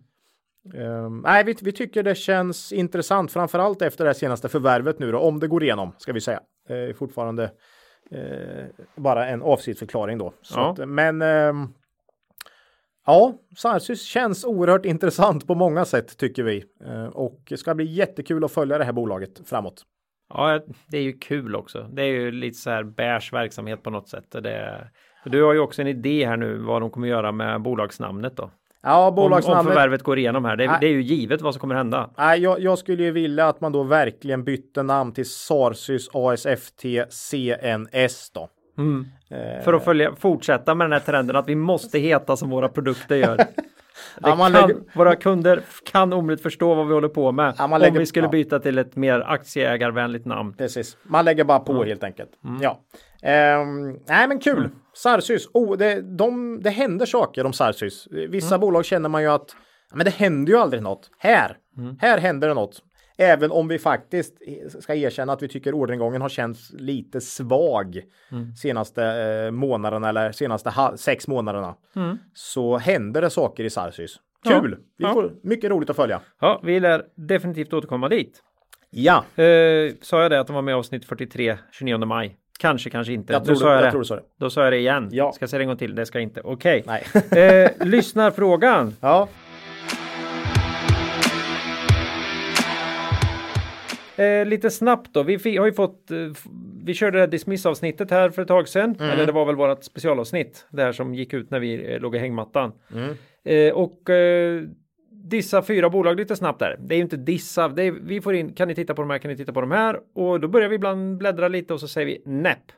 Um, 0.74 1.22
nej, 1.22 1.44
vi, 1.44 1.56
vi, 1.62 1.72
tycker 1.72 2.04
det 2.04 2.16
känns 2.16 2.72
intressant, 2.72 3.32
framförallt 3.32 3.82
efter 3.82 4.06
det 4.06 4.14
senaste 4.14 4.50
förvärvet 4.50 5.00
nu 5.00 5.12
då, 5.12 5.20
om 5.20 5.40
det 5.40 5.48
går 5.48 5.64
igenom, 5.64 5.92
ska 5.98 6.14
vi 6.14 6.22
säga. 6.22 6.40
Uh, 6.72 6.94
fortfarande 6.94 7.52
uh, 8.16 8.66
bara 8.96 9.28
en 9.28 9.42
avsiktsförklaring 9.42 10.18
då. 10.18 10.34
Ja. 10.56 10.72
Att, 10.72 10.90
men 10.90 11.22
um, 11.22 11.74
ja, 13.06 13.34
Sarsys 13.58 14.06
känns 14.06 14.46
oerhört 14.46 14.86
intressant 14.86 15.48
på 15.48 15.56
många 15.56 15.86
sätt 15.86 16.18
tycker 16.18 16.44
vi. 16.44 16.64
Uh, 16.88 17.06
och 17.06 17.42
det 17.50 17.58
ska 17.58 17.76
bli 17.76 17.86
jättekul 17.86 18.44
att 18.44 18.52
följa 18.52 18.78
det 18.78 18.84
här 18.84 18.94
bolaget 18.94 19.42
framåt. 19.46 19.84
Ja, 20.30 20.62
det 20.88 20.98
är 20.98 21.02
ju 21.02 21.14
kul 21.14 21.56
också. 21.56 21.90
Det 21.92 22.02
är 22.02 22.08
ju 22.08 22.32
lite 22.32 22.58
så 22.58 22.70
här 22.70 22.84
bärs 22.84 23.34
verksamhet 23.34 23.84
på 23.84 23.90
något 23.90 24.10
sätt. 24.10 24.32
Det, 24.32 24.88
du 25.26 25.44
har 25.44 25.54
ju 25.54 25.60
också 25.60 25.82
en 25.82 25.88
idé 25.88 26.26
här 26.26 26.38
nu 26.38 26.58
vad 26.58 26.82
de 26.82 26.90
kommer 26.90 27.08
göra 27.08 27.32
med 27.32 27.62
bolagsnamnet 27.62 28.38
då. 28.38 28.52
Ja, 28.84 29.12
bolagsnamnet. 29.12 29.62
Om, 29.62 29.68
om 29.68 29.74
förvärvet 29.74 30.04
går 30.04 30.20
igenom 30.20 30.46
här. 30.46 30.56
Det, 30.56 30.64
är, 30.64 30.80
det 30.80 30.88
är 30.88 30.92
ju 30.92 31.02
givet 31.02 31.42
vad 31.42 31.54
som 31.54 31.62
kommer 31.62 31.76
hända. 31.76 32.10
Nej, 32.18 32.40
jag, 32.40 32.60
jag, 32.60 32.78
skulle 32.78 33.04
ju 33.04 33.12
vilja 33.12 33.48
att 33.48 33.62
man 33.62 33.72
då 33.72 33.84
verkligen 33.84 34.44
bytte 34.44 34.84
namn 34.84 35.14
till 35.14 35.30
Sarsys 35.30 36.10
ASFT 36.14 36.86
CNS 37.10 38.32
då. 38.34 38.50
Mm. 38.78 39.06
Eh. 39.30 39.64
För 39.64 39.74
att 39.74 39.84
följa, 39.84 40.16
fortsätta 40.16 40.76
med 40.76 40.86
den 40.86 40.92
här 40.92 41.00
trenden 41.00 41.36
att 41.36 41.48
vi 41.48 41.56
måste 41.56 42.00
heta 42.00 42.38
som 42.38 42.50
våra 42.50 42.70
produkter 42.70 43.16
gör. 43.16 43.38
Ja, 44.22 44.38
kan, 44.38 44.52
lägger... 44.52 44.76
Våra 44.96 45.16
kunder 45.16 45.62
kan 45.92 46.14
omöjligt 46.14 46.44
förstå 46.44 46.76
vad 46.76 46.88
vi 46.88 46.94
håller 46.94 47.08
på 47.08 47.32
med 47.32 47.56
ja, 47.58 47.78
lägger... 47.78 47.92
om 47.92 47.98
vi 47.98 48.06
skulle 48.06 48.28
byta 48.28 48.60
till 48.60 48.78
ett 48.78 48.96
mer 48.96 49.20
aktieägarvänligt 49.20 50.26
namn. 50.26 50.54
Precis, 50.58 50.98
man 51.04 51.26
lägger 51.26 51.44
bara 51.44 51.60
på 51.60 51.74
mm. 51.74 51.88
helt 51.88 52.04
enkelt. 52.04 52.32
Mm. 52.44 52.62
Ja. 52.62 52.80
Um, 53.62 54.00
nej 54.08 54.28
men 54.28 54.40
kul. 54.40 54.58
Mm. 54.58 54.72
Sarsys, 54.94 55.48
oh, 55.54 55.78
det, 55.78 56.18
de, 56.18 56.60
det 56.64 56.70
händer 56.70 57.06
saker 57.06 57.46
om 57.46 57.54
Sarsys. 57.54 58.08
Vissa 58.30 58.56
mm. 58.56 58.62
bolag 58.62 58.86
känner 58.86 59.10
man 59.10 59.22
ju 59.22 59.28
att 59.28 59.56
men 59.94 60.06
det 60.06 60.14
händer 60.14 60.54
ju 60.54 60.60
aldrig 60.60 60.84
något. 60.84 61.10
Här, 61.18 61.58
mm. 61.78 61.98
här 62.02 62.18
händer 62.18 62.48
det 62.48 62.54
något. 62.54 62.82
Även 63.18 63.52
om 63.52 63.68
vi 63.68 63.80
faktiskt 63.80 64.34
ska 64.80 64.96
erkänna 64.96 65.34
att 65.34 65.42
vi 65.42 65.48
tycker 65.48 65.74
orderingången 65.74 66.22
har 66.22 66.30
känts 66.30 66.74
lite 66.74 67.22
svag 67.22 68.02
mm. 68.32 68.56
senaste 68.56 69.04
eh, 69.06 69.52
månaderna 69.52 70.10
eller 70.10 70.32
senaste 70.32 70.74
sex 70.96 71.28
månaderna. 71.28 71.76
Mm. 71.96 72.18
Så 72.34 72.78
händer 72.78 73.22
det 73.22 73.30
saker 73.30 73.64
i 73.64 73.70
Sarsys. 73.70 74.16
Kul! 74.44 74.78
Ja. 74.98 75.08
Vi 75.08 75.14
får 75.14 75.32
mycket 75.44 75.72
roligt 75.72 75.90
att 75.90 75.96
följa. 75.96 76.22
Ja, 76.40 76.62
vi 76.64 76.80
lär 76.80 77.04
definitivt 77.16 77.74
återkomma 77.74 78.10
dit. 78.10 78.44
Ja. 78.90 79.24
Eh, 79.44 79.94
sa 80.02 80.22
jag 80.22 80.32
det 80.32 80.40
att 80.40 80.48
de 80.48 80.54
var 80.54 80.62
med 80.62 80.72
i 80.72 80.76
avsnitt 80.76 81.06
43 81.06 81.58
29 81.72 81.98
maj? 81.98 82.38
Kanske, 82.60 82.90
kanske 82.90 83.14
inte. 83.14 83.34
Jag 83.34 83.46
tror, 83.46 83.56
sa 83.56 83.68
jag, 83.68 83.78
jag 83.78 83.84
det. 83.84 83.92
tror 83.92 84.16
det. 84.16 84.24
Då 84.40 84.50
sa 84.50 84.64
jag 84.64 84.74
det 84.74 84.78
igen. 84.78 85.10
Ja. 85.12 85.32
Ska 85.32 85.44
jag 85.44 85.50
säga 85.50 85.58
det 85.58 85.64
en 85.64 85.68
gång 85.68 85.78
till? 85.78 85.96
Det 85.96 86.06
ska 86.06 86.18
jag 86.18 86.24
inte. 86.24 86.42
Okej. 86.42 86.86
Okay. 86.86 87.40
eh, 87.40 87.72
lyssnarfrågan. 87.82 88.96
Ja. 89.02 89.28
Eh, 94.24 94.46
lite 94.46 94.70
snabbt 94.70 95.14
då. 95.14 95.24
Vi 95.24 95.58
har 95.58 95.66
ju 95.66 95.74
fått, 95.74 96.12
eh, 96.12 96.18
vi 96.84 96.94
körde 96.94 97.18
det 97.18 97.22
här 97.22 97.28
dismissavsnittet 97.28 98.12
här 98.12 98.30
för 98.30 98.42
ett 98.42 98.48
tag 98.48 98.68
sedan. 98.68 98.96
Mm. 99.00 99.12
Eller 99.12 99.26
det 99.26 99.32
var 99.32 99.46
väl 99.46 99.56
vårat 99.56 99.84
specialavsnitt. 99.84 100.68
Det 100.72 100.84
här 100.84 100.92
som 100.92 101.16
gick 101.16 101.34
ut 101.34 101.52
när 101.52 101.60
vi 101.60 101.94
eh, 101.94 102.00
låg 102.00 102.16
i 102.16 102.20
hängmattan. 102.20 102.72
Mm. 102.94 103.16
Eh, 103.46 103.74
och 103.74 104.10
eh, 104.10 104.62
dissa 105.12 105.62
fyra 105.62 105.90
bolag 105.90 106.18
lite 106.20 106.36
snabbt 106.36 106.60
där. 106.60 106.78
Det 106.80 106.96
är 106.96 106.98
ju 106.98 107.04
inte 107.04 107.18
dissa. 107.18 107.64
Är, 107.66 107.92
vi 107.92 108.22
får 108.22 108.36
in, 108.36 108.54
kan 108.54 108.68
ni 108.68 108.76
titta 108.76 108.94
på 108.94 109.02
de 109.02 109.10
här, 109.10 109.18
kan 109.18 109.32
ni 109.32 109.38
titta 109.38 109.54
på 109.54 109.62
de 109.62 109.72
här? 109.72 110.00
Och 110.16 110.40
då 110.40 110.48
börjar 110.48 110.70
vi 110.70 110.76
ibland 110.76 111.18
bläddra 111.18 111.48
lite 111.48 111.74
och 111.74 111.80
så 111.80 111.88
säger 111.88 112.08
vi 112.08 112.22
näpp. 112.26 112.72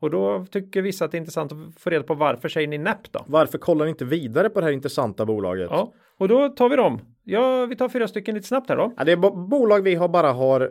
Och 0.00 0.10
då 0.10 0.46
tycker 0.50 0.82
vissa 0.82 1.04
att 1.04 1.10
det 1.10 1.16
är 1.16 1.18
intressant 1.18 1.52
att 1.52 1.58
få 1.82 1.90
reda 1.90 2.04
på 2.04 2.14
varför 2.14 2.48
säger 2.48 2.68
ni 2.68 2.78
näpp 2.78 3.12
då? 3.12 3.24
Varför 3.26 3.58
kollar 3.58 3.84
ni 3.84 3.90
inte 3.90 4.04
vidare 4.04 4.48
på 4.50 4.60
det 4.60 4.66
här 4.66 4.72
intressanta 4.72 5.26
bolaget? 5.26 5.68
Ja, 5.70 5.92
och 6.18 6.28
då 6.28 6.48
tar 6.48 6.68
vi 6.68 6.76
dem. 6.76 7.00
Ja, 7.24 7.66
vi 7.66 7.76
tar 7.76 7.88
fyra 7.88 8.08
stycken 8.08 8.34
lite 8.34 8.46
snabbt 8.46 8.68
här 8.68 8.76
då. 8.76 8.92
Ja, 8.96 9.04
det 9.04 9.12
är 9.12 9.16
bo- 9.16 9.46
bolag 9.48 9.82
vi 9.82 9.94
har 9.94 10.08
bara 10.08 10.32
har 10.32 10.70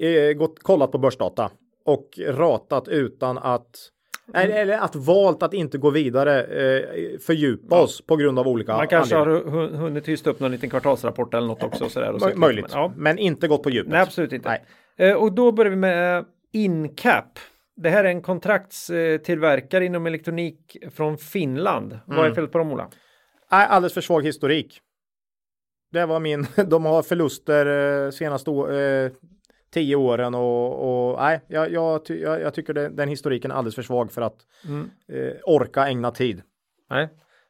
eh, 0.00 0.32
gått, 0.32 0.62
kollat 0.62 0.92
på 0.92 0.98
börsdata 0.98 1.50
och 1.84 2.08
ratat 2.28 2.88
utan 2.88 3.38
att 3.38 3.76
eller, 4.34 4.56
eller 4.56 4.78
att 4.78 4.96
valt 4.96 5.42
att 5.42 5.54
inte 5.54 5.78
gå 5.78 5.90
vidare, 5.90 6.42
eh, 6.44 7.18
fördjupa 7.18 7.82
oss 7.82 8.06
på 8.06 8.16
grund 8.16 8.38
av 8.38 8.48
olika 8.48 8.76
Man 8.76 8.88
kanske 8.88 9.16
har 9.16 9.26
anledningar. 9.26 9.58
hu- 9.68 9.76
hunnit 9.76 10.04
tysta 10.04 10.30
upp 10.30 10.40
någon 10.40 10.50
liten 10.50 10.70
kvartalsrapport 10.70 11.34
eller 11.34 11.46
något 11.46 11.62
också. 11.62 11.88
Sådär, 11.88 12.12
och 12.12 12.26
lite. 12.26 12.38
Möjligt, 12.38 12.66
Men, 12.72 12.78
ja. 12.80 12.92
men 12.96 13.18
inte 13.18 13.48
gått 13.48 13.62
på 13.62 13.70
djupet. 13.70 13.92
Nej, 13.92 14.00
absolut 14.00 14.32
inte. 14.32 14.48
Nej. 14.48 14.64
Eh, 15.10 15.16
och 15.16 15.32
då 15.32 15.52
börjar 15.52 15.70
vi 15.70 15.76
med 15.76 16.18
eh, 16.18 16.24
Incap. 16.52 17.38
Det 17.76 17.90
här 17.90 18.04
är 18.04 18.08
en 18.08 18.22
kontraktstillverkare 18.22 19.84
inom 19.84 20.06
elektronik 20.06 20.76
från 20.92 21.18
Finland. 21.18 21.98
Vad 22.06 22.18
Mm. 22.18 22.30
är 22.30 22.34
felet 22.34 22.52
på 22.52 22.58
dem 22.58 22.72
Ola? 22.72 22.90
Alldeles 23.48 23.94
för 23.94 24.00
svag 24.00 24.24
historik. 24.24 24.80
Det 25.92 26.06
var 26.06 26.20
min, 26.20 26.46
de 26.66 26.84
har 26.84 27.02
förluster 27.02 28.10
senaste 28.10 28.50
å- 28.50 28.70
eh, 28.70 29.10
tio 29.74 29.96
åren 29.96 30.34
och, 30.34 31.10
och 31.10 31.18
nej, 31.20 31.40
jag, 31.48 31.70
jag, 31.72 32.00
jag, 32.08 32.40
jag 32.40 32.54
tycker 32.54 32.74
det, 32.74 32.88
den 32.88 33.08
historiken 33.08 33.50
är 33.50 33.54
alldeles 33.54 33.74
för 33.74 33.82
svag 33.82 34.12
för 34.12 34.22
att 34.22 34.36
Mm. 34.68 34.90
eh, 35.12 35.32
orka 35.44 35.88
ägna 35.88 36.10
tid. 36.10 36.42
Nej. 36.90 37.02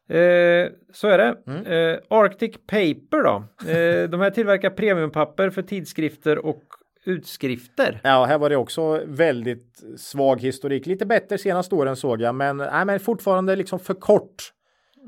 Eh, 0.09 0.69
så 0.93 1.09
är 1.09 1.19
det. 1.19 1.37
Mm. 1.47 1.67
Eh, 1.67 1.99
Arctic 2.09 2.57
Paper 2.67 3.23
då? 3.25 3.45
Eh, 3.71 4.09
de 4.11 4.21
här 4.21 4.31
tillverkar 4.31 4.71
premiumpapper 4.71 5.51
för 5.51 5.63
tidskrifter 5.63 6.39
och 6.47 6.63
utskrifter. 7.05 8.01
Ja, 8.05 8.25
här 8.25 8.39
var 8.39 8.51
det 8.51 8.57
också 8.57 9.03
väldigt 9.07 9.83
svag 9.97 10.41
historik. 10.41 10.87
Lite 10.87 11.07
bättre 11.07 11.39
senaste 11.39 11.75
åren 11.75 11.97
såg 11.97 12.21
jag, 12.21 12.35
men, 12.35 12.57
nej, 12.57 12.85
men 12.85 13.01
fortfarande 13.01 13.57
liksom 13.57 13.79
för 13.79 13.95
kort. 13.95 14.53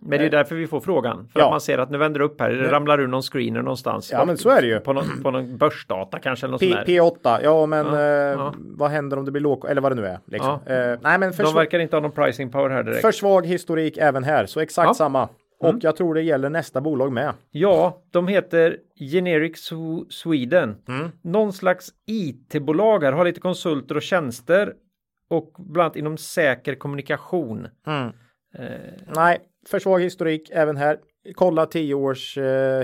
Men 0.03 0.18
det 0.18 0.24
är 0.26 0.30
därför 0.30 0.55
vi 0.55 0.66
får 0.66 0.80
frågan. 0.80 1.28
För 1.32 1.40
Ja. 1.40 1.47
att 1.47 1.51
man 1.53 1.61
ser 1.61 1.78
att 1.78 1.90
nu 1.90 1.99
vänder 1.99 2.18
det 2.18 2.24
upp 2.24 2.40
här. 2.40 2.51
Det 2.51 2.70
ramlar 2.70 3.01
ur 3.01 3.07
någon 3.07 3.22
screener 3.22 3.62
någonstans. 3.62 4.12
Ja, 4.12 4.24
men 4.24 4.36
så 4.36 4.51
är 4.51 4.61
det 4.62 4.66
ju. 4.68 4.80
På 4.80 4.93
någon, 4.93 5.22
på 5.22 5.30
någon 5.30 5.57
börsdata 5.57 6.18
kanske. 6.18 6.47
Eller 6.47 6.59
P, 6.59 6.72
sånt 6.72 6.86
där. 6.86 6.95
P8, 6.95 7.40
ja 7.43 7.66
men 7.66 7.86
Ja, 7.86 7.93
eh, 8.01 8.01
ja. 8.03 8.55
vad 8.59 8.90
händer 8.90 9.16
om 9.18 9.24
det 9.24 9.30
blir 9.30 9.43
låg, 9.43 9.66
eller 9.70 9.80
vad 9.80 9.93
det 9.93 9.97
nu 10.03 10.07
är. 10.07 10.18
Liksom. 10.26 10.59
Eh, 10.66 10.99
nej 11.03 11.18
men 11.18 11.32
för, 11.32 11.45
De 11.45 11.55
verkar 11.55 11.78
inte 11.78 11.97
ha 11.97 12.01
någon 12.01 12.11
pricing 12.12 12.51
power 12.51 12.70
här 12.70 12.82
direkt. 12.82 13.01
för 13.01 13.12
svag 13.12 13.47
historik 13.47 13.97
även 13.97 14.24
här, 14.24 14.47
så 14.47 14.61
exakt 14.61 14.84
Ja. 14.84 14.88
Mm. 14.90 14.95
samma. 14.95 15.28
Och 15.61 15.74
jag 15.80 15.97
tror 15.97 16.14
det 16.14 16.22
gäller 16.22 16.51
nästa 16.51 16.80
bolag 16.80 17.12
med. 17.12 17.32
Ja, 17.51 18.03
de 18.11 18.28
heter 18.28 18.76
Generic 19.12 19.70
Sw- 19.72 20.05
Sweden. 20.11 20.76
Mm. 20.88 21.09
Någon 21.22 21.53
slags 21.53 21.88
IT-bolag 22.07 23.05
här, 23.05 23.12
har 23.12 23.24
lite 23.24 23.40
konsulter 23.40 23.95
och 23.97 24.03
tjänster. 24.03 24.72
Och 25.30 25.53
bland 25.59 25.84
annat 25.84 25.97
inom 25.97 26.16
säker 26.16 26.74
kommunikation. 26.74 27.66
Eh, 27.86 28.07
Nej, 29.16 29.38
för 29.69 29.79
svag 29.79 30.01
historik 30.01 30.51
även 30.53 30.77
här. 30.77 30.99
Kolla 31.35 31.67
10 31.67 31.95
års 31.95 32.39
eh, 32.39 32.81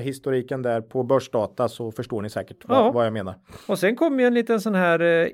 där 0.63 0.81
på 0.81 1.03
börsdata 1.03 1.69
så 1.69 1.93
förstår 1.93 2.23
ni 2.23 2.31
säkert 2.31 2.57
Ja. 2.69 2.83
vad, 2.83 2.95
vad 2.95 3.07
jag 3.07 3.13
menar. 3.13 3.35
och 3.67 3.79
sen 3.79 3.97
kom 3.97 4.21
ju 4.21 4.27
en 4.27 4.35
liten 4.35 4.61
sån 4.61 4.75
här 4.75 5.01
eh, 5.01 5.29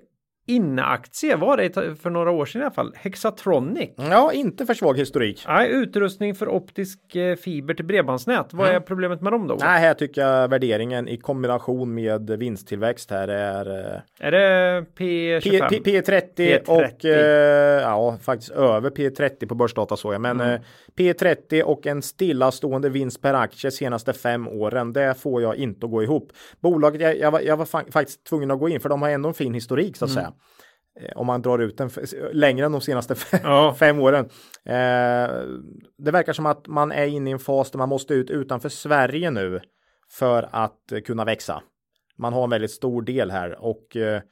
inneaktie, 0.47 1.37
var 1.37 1.57
det 1.57 1.97
för 2.03 2.11
några 2.11 2.31
år 2.31 2.47
sedan 2.47 2.61
i 2.61 2.65
alla 2.65 2.75
fall, 2.75 2.93
Hexatronic. 2.97 3.91
Ja, 3.97 4.33
inte 4.33 4.67
för 4.67 4.75
svag 4.75 4.99
historik. 4.99 5.45
Nej, 5.49 5.71
utrustning 5.71 6.35
för 6.35 6.49
optisk 6.49 7.17
eh, 7.17 7.37
fiber 7.37 7.75
till 7.75 7.85
bredbandsnät. 7.85 8.47
Vad 8.51 8.69
är 8.69 8.81
problemet 8.81 9.21
med 9.21 9.33
dem 9.33 9.47
då? 9.47 9.57
Nej, 9.61 9.81
här 9.81 9.95
tycker 9.95 10.21
jag 10.21 10.49
värderingen 10.49 11.09
i 11.09 11.17
kombination 11.17 11.95
med 11.95 12.31
vinsttillväxt 12.31 13.11
här 13.11 13.29
är 13.29 13.95
eh, 13.95 14.27
Är 14.27 14.31
det 14.31 14.85
P, 14.95 15.05
P25? 15.39 15.69
P, 15.69 15.81
P30, 16.01 16.35
P30. 16.37 16.69
och 16.69 17.05
eh, 17.05 17.81
ja, 17.83 18.17
faktiskt 18.23 18.51
över 18.53 18.91
P30 18.91 19.47
på 19.49 19.55
börsdata 19.55 19.97
såg 19.97 20.15
jag. 20.15 20.21
Men 20.21 20.41
Mm. 20.41 20.55
eh, 20.55 20.61
P30 20.97 21.63
och 21.63 21.87
en 21.87 22.03
stillastående 22.03 22.89
vinst 22.89 23.23
per 23.23 23.35
aktie 23.35 23.71
senaste 23.71 24.13
fem 24.13 24.49
åren. 24.49 24.93
Det 24.93 25.15
får 25.21 25.43
jag 25.43 25.57
inte 25.57 25.87
att 25.87 25.93
gå 25.93 26.03
ihop. 26.03 26.33
Bolaget, 26.61 27.01
jag, 27.01 27.19
jag, 27.19 27.31
var, 27.31 27.41
jag 27.41 27.57
var 27.57 27.65
fa- 27.65 27.93
faktiskt 27.93 28.25
tvungen 28.27 28.51
att 28.51 28.59
gå 28.59 28.69
in 28.69 28.81
för 28.81 28.89
de 28.89 29.03
har 29.03 29.09
ändå 29.11 29.29
en 29.29 29.35
fin 29.35 29.55
historik 29.55 29.97
så 29.97 30.05
att 30.05 30.11
säga. 30.11 30.33
Eh, 31.01 31.17
Om 31.17 31.27
man 31.27 31.43
drar 31.43 31.59
ut 31.59 31.77
den 31.79 31.91
längre 32.33 32.67
än 32.67 32.73
de 32.73 32.81
senaste 32.81 33.15
fem, 33.31 33.41
Ja. 33.43 33.75
fem 33.79 33.99
åren. 34.01 34.25
Eh, 34.65 35.45
det 35.99 36.11
verkar 36.11 36.33
som 36.33 36.47
att 36.47 36.67
man 36.67 36.93
är 36.93 37.07
inne 37.07 37.31
i 37.31 37.33
en 37.33 37.39
fas 37.39 37.71
där 37.71 37.79
man 37.79 37.89
måste 37.89 38.15
ut 38.15 38.31
utanför 38.31 38.69
Sverige 38.69 39.31
nu 39.31 39.61
för 40.11 40.49
att 40.53 40.93
kunna 41.05 41.25
växa. 41.25 41.63
Man 42.17 42.33
har 42.33 42.45
en 42.45 42.51
väldigt 42.51 42.71
stor 42.71 43.03
del 43.03 43.31
här 43.31 43.65
och 43.65 43.97
eh, 43.97 44.23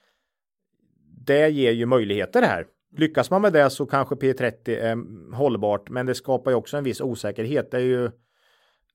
det 1.27 1.49
ger 1.49 1.73
ju 1.73 1.87
möjligheter 1.87 2.43
här. 2.43 2.67
Lyckas 2.97 3.31
man 3.31 3.43
med 3.43 3.53
det 3.53 3.71
så 3.71 3.87
kanske 3.87 4.15
P30 4.15 4.69
är 4.79 4.97
hållbart, 5.37 5.91
men 5.91 6.07
det 6.07 6.15
skapar 6.15 6.51
ju 6.51 6.57
också 6.57 6.77
en 6.77 6.85
viss 6.85 7.01
osäkerhet. 7.01 7.71
Det 7.71 7.77
är 7.77 7.81
ju 7.81 8.11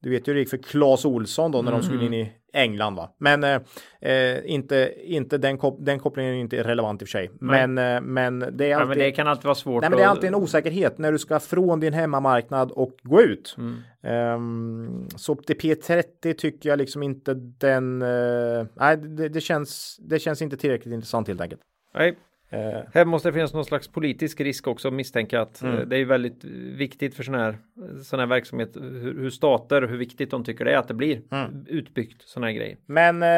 du 0.01 0.09
vet 0.09 0.27
ju 0.27 0.31
hur 0.31 0.33
det 0.35 0.39
gick 0.39 0.49
för 0.49 0.57
Claes 0.57 1.05
Olsson 1.05 1.51
då 1.51 1.61
när 1.61 1.71
de 1.71 1.83
skulle 1.83 2.05
in 2.05 2.13
i 2.13 2.31
England 2.53 2.95
va. 2.95 3.15
Men 3.17 3.43
eh, 3.43 3.61
eh, 4.01 4.39
inte, 4.45 4.93
inte 5.03 5.37
den, 5.37 5.57
kop 5.57 5.77
den 5.79 5.99
kopplingen 5.99 6.33
är 6.33 6.37
inte 6.39 6.63
relevant 6.63 7.01
i 7.01 7.05
och 7.05 7.07
för 7.07 7.11
sig. 7.11 7.31
Men, 7.39 7.77
eh, 7.77 8.01
men 8.01 8.39
det 8.39 8.65
är 8.65 8.69
Ja, 8.69 8.75
alltid 8.75 8.89
men 8.89 8.97
det 8.97 9.11
kan 9.11 9.27
alltid 9.27 9.45
vara 9.45 9.55
svårt. 9.55 9.81
Nej, 9.81 9.89
men 9.89 9.97
det 9.99 10.03
är 10.03 10.07
alltid 10.07 10.27
en 10.27 10.35
osäkerhet 10.35 10.97
när 10.97 11.11
du 11.11 11.19
ska 11.19 11.39
från 11.39 11.79
din 11.79 11.93
hemmamarknad 11.93 12.71
och 12.71 12.91
gå 13.03 13.21
ut. 13.21 13.55
Mm. 13.57 13.75
Ehm, 14.03 15.07
så 15.15 15.35
till 15.35 15.55
P30 15.57 16.33
tycker 16.33 16.69
jag 16.69 16.77
liksom 16.77 17.03
inte 17.03 17.33
den. 17.33 18.01
eh, 18.01 18.65
nej, 18.73 18.97
det, 18.97 19.29
det 19.29 19.41
känns. 19.41 19.97
Det 19.99 20.19
känns 20.19 20.41
inte 20.41 20.57
tillräckligt 20.57 20.93
intressant 20.93 21.27
helt 21.27 21.41
enkelt. 21.41 21.61
Nej, 21.93 22.17
Eh, 22.49 22.79
här 22.93 23.05
måste 23.05 23.29
det 23.29 23.33
finnas 23.33 23.53
någon 23.53 23.65
slags 23.65 23.87
politisk 23.87 24.41
risk 24.41 24.67
också 24.67 24.91
misstänka 24.91 25.41
att 25.41 25.61
Mm. 25.61 25.77
eh, 25.77 25.85
det 25.85 25.97
är 25.97 26.05
väldigt 26.05 26.43
viktigt 26.77 27.15
för 27.15 27.23
sån 27.23 27.35
här, 27.35 27.57
sån 28.03 28.19
här 28.19 28.27
verksamhet 28.27 28.71
hur, 28.75 29.19
hur 29.19 29.29
stater 29.29 29.81
hur 29.81 29.97
viktigt 29.97 30.31
de 30.31 30.43
tycker 30.43 30.65
det 30.65 30.73
är 30.73 30.77
att 30.77 30.87
det 30.87 30.93
blir 30.93 31.21
Mm. 31.31 31.65
utbyggt 31.67 32.21
såna 32.21 32.47
här 32.47 32.53
grejer. 32.53 32.77
men 32.85 33.23
eh, 33.23 33.29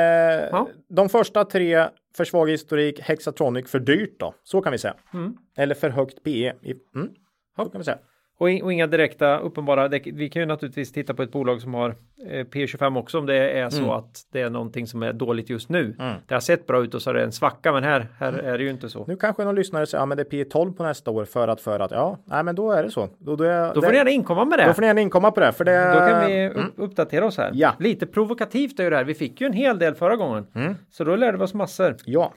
Ja. 0.51 0.69
de 0.89 1.09
första 1.09 1.45
tre 1.45 1.85
för 2.15 2.25
svag 2.25 2.49
historik, 2.49 2.99
Hexatronic 2.99 3.69
för 3.71 3.79
dyrt 3.79 4.19
då. 4.19 4.33
Så 4.43 4.61
kan 4.61 4.71
vi 4.71 4.77
säga. 4.77 4.93
Mm. 5.13 5.37
Eller 5.57 5.75
för 5.75 5.89
högt 5.89 6.23
PE. 6.23 6.53
Mm, 6.95 7.09
så 7.55 7.65
kan 7.69 7.79
vi 7.81 7.85
säga. 7.85 7.97
Och, 8.41 8.49
in, 8.49 8.63
och 8.63 8.73
inga 8.73 8.87
direkta 8.87 9.37
uppenbara, 9.39 9.87
det, 9.87 10.01
vi 10.13 10.29
kan 10.29 10.41
ju 10.41 10.45
naturligtvis 10.45 10.91
titta 10.91 11.13
på 11.13 11.23
ett 11.23 11.31
bolag 11.31 11.61
som 11.61 11.73
har 11.73 11.89
eh, 12.29 12.45
P25 12.45 12.97
också 12.99 13.19
om 13.19 13.25
det 13.25 13.35
är 13.51 13.69
så 13.69 13.77
Mm. 13.79 13.89
att 13.89 14.21
det 14.31 14.41
är 14.41 14.49
någonting 14.49 14.87
som 14.87 15.03
är 15.03 15.13
dåligt 15.13 15.49
just 15.49 15.69
nu. 15.69 15.95
Mm. 15.99 16.13
Det 16.27 16.33
har 16.33 16.41
sett 16.41 16.67
bra 16.67 16.83
ut 16.83 16.93
och 16.93 17.01
så 17.01 17.09
är 17.09 17.13
det 17.13 17.23
en 17.23 17.31
svacka 17.31 17.71
men 17.71 17.83
här, 17.83 18.07
här 18.19 18.33
är 18.33 18.57
det 18.57 18.63
ju 18.63 18.69
inte 18.69 18.89
så. 18.89 19.05
Nu 19.07 19.15
kanske 19.15 19.43
någon 19.43 19.55
lyssnare 19.55 19.85
säger 19.85 20.01
ja, 20.01 20.05
men 20.05 20.17
det 20.17 20.33
är 20.33 20.43
P12 20.45 20.73
på 20.73 20.83
nästa 20.83 21.11
år 21.11 21.25
för 21.25 21.47
att 21.47 21.61
för 21.61 21.79
att 21.79 21.91
ja, 21.91 22.17
nej, 22.25 22.43
men 22.43 22.55
då 22.55 22.71
är 22.71 22.83
det 22.83 22.91
så. 22.91 23.09
Då, 23.17 23.35
då, 23.35 23.43
är, 23.43 23.67
Då 23.67 23.73
får 23.73 23.81
det, 23.81 23.89
ni 23.91 23.97
gärna 23.97 24.09
inkomma 24.11 24.45
med 24.45 24.59
det. 24.59 24.65
då 24.67 24.73
får 24.73 24.81
ni 24.81 24.87
gärna 24.87 25.01
inkomma 25.01 25.31
på 25.31 25.39
det. 25.39 25.51
För 25.51 25.65
det 25.65 25.93
Då 25.93 25.99
kan 25.99 26.25
vi 26.27 26.39
Mm. 26.45 26.57
upp, 26.57 26.73
uppdatera 26.75 27.25
oss 27.25 27.37
här. 27.37 27.51
Ja. 27.53 27.73
Lite 27.79 28.05
provokativt 28.07 28.79
är 28.79 28.83
ju 28.83 28.89
det 28.89 28.95
här. 28.95 29.03
Vi 29.03 29.13
fick 29.13 29.41
ju 29.41 29.47
en 29.47 29.53
hel 29.53 29.79
del 29.79 29.95
förra 29.95 30.15
gången. 30.15 30.47
Mm. 30.55 30.75
Så 30.91 31.03
då 31.03 31.15
lärde 31.15 31.37
vi 31.37 31.43
oss 31.43 31.53
massor. 31.53 31.95
Ja, 32.05 32.33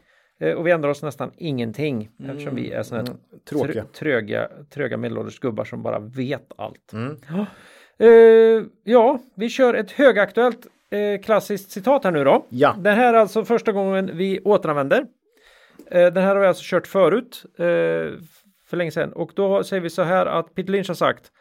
Och 0.56 0.66
vi 0.66 0.70
ändrar 0.70 0.90
oss 0.90 1.02
nästan 1.02 1.30
ingenting. 1.36 2.10
Eftersom 2.28 2.54
vi 2.54 2.72
är 2.72 2.82
sådana 2.82 3.04
här 3.08 3.14
Mm. 3.14 3.20
trö- 3.50 3.92
tröga, 3.92 4.48
tröga 4.70 4.96
medelålders 4.96 5.40
gubbar 5.40 5.64
som 5.64 5.82
bara 5.82 5.98
vet 5.98 6.52
allt. 6.56 6.92
Mm. 6.92 7.16
Ja. 7.28 7.46
Eh, 8.06 8.62
ja, 8.84 9.18
vi 9.36 9.48
kör 9.48 9.74
ett 9.74 9.90
högaktuellt 9.90 10.66
eh, 10.90 11.20
klassiskt 11.22 11.70
citat 11.70 12.04
här 12.04 12.10
nu 12.10 12.24
då. 12.24 12.46
Ja. 12.48 12.76
Det 12.78 12.90
här 12.90 13.14
är 13.14 13.18
alltså 13.18 13.44
första 13.44 13.72
gången 13.72 14.10
vi 14.14 14.40
återanvänder. 14.40 15.06
Eh, 15.90 16.12
den 16.12 16.22
här 16.24 16.34
har 16.34 16.40
vi 16.40 16.46
alltså 16.46 16.62
kört 16.66 16.86
förut 16.86 17.42
eh, 17.58 17.64
för 18.66 18.76
länge 18.76 18.90
sedan 18.90 19.12
och 19.12 19.32
då 19.34 19.64
säger 19.64 19.80
vi 19.80 19.90
så 19.90 20.02
här 20.02 20.26
att 20.26 20.54
Peter 20.54 20.72
Lynch 20.72 20.88
har 20.88 20.94
sagt 20.94 21.32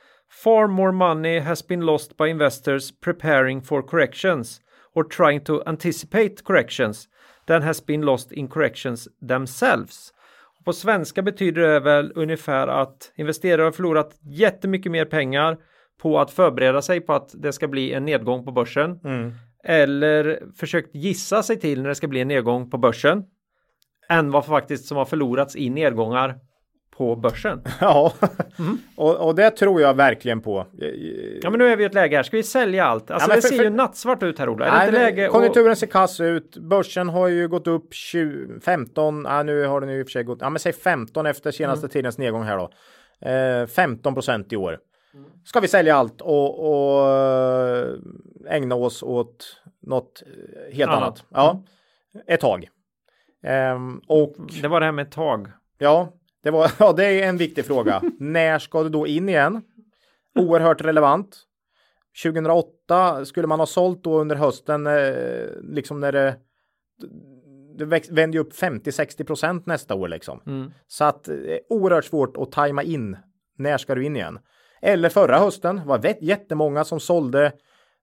Far 0.43 0.68
more 0.68 0.91
money 0.91 1.39
has 1.39 1.68
been 1.68 1.82
lost 1.86 2.18
by 2.18 2.28
investors 2.28 2.99
preparing 2.99 3.62
for 3.62 3.82
corrections 3.82 4.62
or 4.93 5.04
trying 5.04 5.39
to 5.43 5.62
anticipate 5.66 6.36
corrections 6.43 7.08
than 7.52 7.62
has 7.62 7.86
been 7.86 8.02
lost 8.02 8.32
in 8.32 8.47
corrections 8.47 9.08
themselves. 9.28 10.14
Och 10.60 10.66
på 10.66 10.74
svenska 10.74 11.22
betyder 11.22 11.62
det 11.62 11.80
väl 11.80 12.12
ungefär 12.16 12.68
att 12.68 13.12
investerare 13.16 13.64
har 13.64 13.72
förlorat 13.72 14.20
jättemycket 14.22 14.91
mer 14.91 15.06
pengar 15.06 15.58
på 16.02 16.20
att 16.20 16.32
förbereda 16.32 16.82
sig 16.82 17.02
på 17.02 17.14
att 17.14 17.32
det 17.34 17.54
ska 17.54 17.68
bli 17.68 17.93
en 17.93 18.06
nedgång 18.06 18.45
på 18.45 18.52
börsen 18.52 18.99
Mm. 19.04 19.32
eller 19.64 20.43
försökt 20.58 20.95
gissa 20.95 21.43
sig 21.43 21.60
till 21.60 21.82
när 21.82 21.89
det 21.89 21.95
ska 21.95 22.08
bli 22.08 22.20
en 22.22 22.28
nedgång 22.28 22.70
på 22.70 22.78
börsen 22.78 23.24
än 24.10 24.32
vad 24.32 24.45
faktiskt 24.45 24.86
som 24.86 24.97
har 24.97 25.06
förlorats 25.06 25.56
i 25.56 25.70
nedgångar 25.70 26.36
på 27.02 27.16
börsen. 27.16 27.62
Ja, 27.80 28.14
mm. 28.60 28.78
och, 28.95 29.28
och 29.28 29.36
det 29.36 29.52
tror 29.52 29.82
jag 29.82 29.93
verkligen 29.93 30.41
på. 30.41 30.68
Ja, 31.41 31.49
men 31.49 31.60
nu 31.60 31.68
är 31.68 31.78
vi 31.78 31.84
i 31.84 31.86
ett 31.86 31.93
läge 31.93 32.16
här. 32.16 32.24
Ska 32.24 32.38
vi 32.38 32.43
sälja 32.43 32.86
allt? 32.86 33.12
Alltså, 33.12 33.30
ja, 33.30 33.36
det 33.36 33.41
för, 33.41 33.49
ser 33.49 33.58
för, 33.58 33.64
ju 33.64 33.70
nattsvart 33.70 34.24
ut 34.24 34.39
här, 34.39 34.49
Ola. 34.49 34.66
Är 34.66 34.72
nej, 34.72 34.88
inte 34.88 34.99
läge 34.99 35.28
konjunkturen 35.28 35.72
och... 35.72 35.78
ser 35.78 35.88
kass 35.88 36.20
ut. 36.20 36.58
Börsen 36.58 37.10
har 37.10 37.28
ju 37.28 37.47
gått 37.47 37.68
upp 37.68 37.93
20, 37.93 38.60
15. 38.60 39.26
Ja, 39.30 39.43
nu 39.43 39.66
har 39.66 39.82
den 39.82 39.89
ju 39.89 39.99
i 39.99 40.04
och 40.04 40.08
för 40.08 40.12
sig 40.12 40.24
gått. 40.24 40.38
Ja, 40.41 40.49
men 40.49 40.60
säg 40.60 40.74
15 40.74 41.26
efter 41.26 41.52
senaste 41.52 41.86
mm. 41.86 41.91
tidens 41.91 42.18
nedgång 42.18 42.43
här 42.43 42.58
då. 42.58 42.70
Eh, 43.30 43.68
15 43.68 44.14
procent 44.14 44.54
i 44.54 44.56
år. 44.56 44.78
Ska 45.45 45.60
vi 45.60 45.68
sälja 45.68 45.95
allt 45.95 46.22
och, 46.22 46.72
och 46.72 47.10
eh, 47.10 47.95
ägna 48.49 48.76
oss 48.76 49.04
åt 49.04 49.62
något 49.82 50.24
helt 50.74 50.91
annat? 50.91 51.04
annat. 51.04 51.26
Ja, 51.30 51.52
mm. 51.52 52.26
ett 52.28 52.39
tag. 52.39 52.70
Um, 53.76 54.02
och 54.08 54.36
det 54.62 54.68
var 54.68 54.80
det 54.80 54.86
här 54.86 54.93
med 54.93 55.08
ett 55.08 55.14
tag. 55.14 55.52
Ja, 55.78 56.14
det, 56.44 56.52
var, 56.52 56.72
ja, 56.80 56.94
det 56.94 57.06
är 57.06 57.30
en 57.30 57.38
viktig 57.38 57.66
fråga. 57.66 58.02
När 58.20 58.60
ska 58.60 58.84
du 58.84 58.89
då 58.89 59.08
in 59.08 59.30
igen? 59.30 59.62
Oerhört 60.39 60.82
relevant. 60.82 61.38
2008 62.24 63.26
skulle 63.26 63.48
man 63.48 63.60
ha 63.60 63.66
sålt 63.66 64.04
då 64.04 64.20
under 64.20 64.36
hösten, 64.36 64.88
eh, 64.88 65.48
liksom 65.62 66.00
när 66.00 66.12
det, 66.12 66.36
det 67.78 67.86
vänder 67.86 68.34
ju 68.34 68.39
upp 68.39 68.54
50-60 68.54 69.24
procent 69.24 69.66
nästa 69.66 69.96
år 69.96 70.08
liksom. 70.08 70.42
Mm. 70.48 70.72
Så 70.88 71.04
att 71.04 71.24
det 71.24 71.54
är 71.54 71.60
oerhört 71.70 72.06
svårt 72.06 72.38
att 72.38 72.52
tajma 72.52 72.84
in. 72.84 73.18
När 73.58 73.78
ska 73.78 73.96
du 73.96 74.06
in 74.06 74.16
igen? 74.16 74.39
Eller 74.82 75.10
förra 75.10 75.39
hösten 75.39 75.82
var 75.86 76.16
jättemånga 76.22 76.84
som 76.84 77.00
sålde 77.00 77.52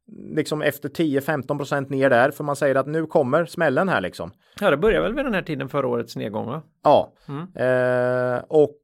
liksom 0.09 0.63
efter 0.63 0.89
10-15 0.89 1.57
procent 1.57 1.91
ner 1.91 2.11
där 2.11 2.31
för 2.31 2.45
man 2.45 2.57
säger 2.57 2.75
att 2.75 2.87
nu 2.87 3.07
kommer 3.07 3.45
smällen 3.45 3.89
här 3.89 4.01
liksom. 4.01 4.31
Ja, 4.61 4.71
det 4.71 4.77
börjar 4.77 5.03
väl 5.03 5.15
vid 5.15 5.25
den 5.25 5.35
här 5.35 5.43
tiden 5.43 5.69
förra 5.69 5.89
årets 5.89 6.17
nedgång 6.17 6.47
va? 6.47 6.63
Ja, 6.83 7.13
mm. 7.29 7.43
eh, 7.55 8.43
och 8.49 8.79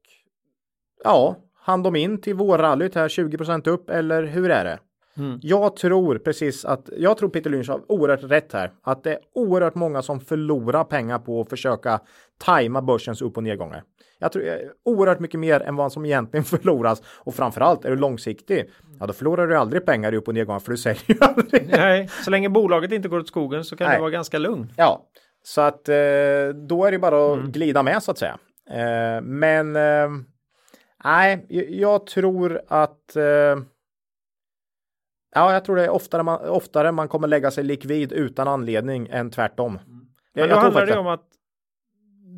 ja, 1.03 1.35
hann 1.59 1.83
de 1.83 1.95
in 1.95 2.21
till 2.21 2.35
vårrallyt 2.35 2.95
här 2.95 3.09
20 3.09 3.37
procent 3.37 3.67
upp 3.67 3.89
eller 3.89 4.23
hur 4.23 4.51
är 4.51 4.65
det? 4.65 4.79
Mm. 5.17 5.39
Jag 5.41 5.75
tror 5.75 6.17
precis 6.17 6.65
att 6.65 6.89
jag 6.97 7.17
tror 7.17 7.29
Peter 7.29 7.49
Lynch 7.49 7.69
har 7.69 7.91
oerhört 7.91 8.23
rätt 8.23 8.53
här. 8.53 8.71
Att 8.81 9.03
det 9.03 9.11
är 9.11 9.19
oerhört 9.35 9.75
många 9.75 10.01
som 10.01 10.19
förlorar 10.19 10.83
pengar 10.83 11.19
på 11.19 11.41
att 11.41 11.49
försöka 11.49 11.99
tajma 12.37 12.81
börsens 12.81 13.21
upp 13.21 13.37
och 13.37 13.43
nedgångar. 13.43 13.83
Jag 14.19 14.31
tror 14.31 14.47
eh, 14.47 14.55
oerhört 14.85 15.19
mycket 15.19 15.39
mer 15.39 15.59
än 15.59 15.75
vad 15.75 15.91
som 15.91 16.05
egentligen 16.05 16.43
förloras. 16.43 17.01
Och 17.07 17.35
framförallt 17.35 17.85
är 17.85 17.89
du 17.89 17.95
långsiktig, 17.95 18.69
ja 18.99 19.05
då 19.05 19.13
förlorar 19.13 19.47
du 19.47 19.55
aldrig 19.55 19.85
pengar 19.85 20.13
i 20.13 20.17
upp 20.17 20.27
och 20.27 20.33
nedgångar 20.33 20.59
för 20.59 20.71
du 20.71 20.77
säljer 20.77 21.03
ju 21.07 21.15
aldrig. 21.21 21.69
Nej, 21.71 22.09
så 22.23 22.31
länge 22.31 22.49
bolaget 22.49 22.91
inte 22.91 23.07
går 23.07 23.19
åt 23.19 23.27
skogen 23.27 23.63
så 23.63 23.75
kan 23.75 23.87
Nej. 23.87 23.97
du 23.97 24.01
vara 24.01 24.11
ganska 24.11 24.37
lugn. 24.37 24.73
Ja, 24.77 25.05
så 25.43 25.61
att 25.61 25.89
eh, 25.89 25.95
då 26.67 26.85
är 26.85 26.91
det 26.91 26.99
bara 26.99 27.33
att 27.33 27.37
mm. 27.39 27.51
glida 27.51 27.83
med 27.83 28.03
så 28.03 28.11
att 28.11 28.17
säga. 28.17 28.37
Eh, 28.69 29.21
men 29.21 29.73
nej, 31.03 31.45
jag 31.69 32.07
tror 32.07 32.61
att 32.67 33.17
Ja, 35.37 35.53
jag 35.53 35.65
tror 35.65 35.75
det 35.75 35.83
är 35.83 35.89
oftare 35.89 36.23
man, 36.23 36.49
oftare 36.49 36.91
man 36.91 37.07
kommer 37.07 37.27
lägga 37.27 37.51
sig 37.51 37.63
likvid 37.63 38.11
utan 38.11 38.47
anledning 38.47 39.07
än 39.11 39.31
tvärtom. 39.31 39.79
Mm. 39.85 40.05
Men 40.33 40.49
då 40.49 40.55
handlar 40.55 40.85
det 40.85 40.97
om 40.97 41.07
att 41.07 41.25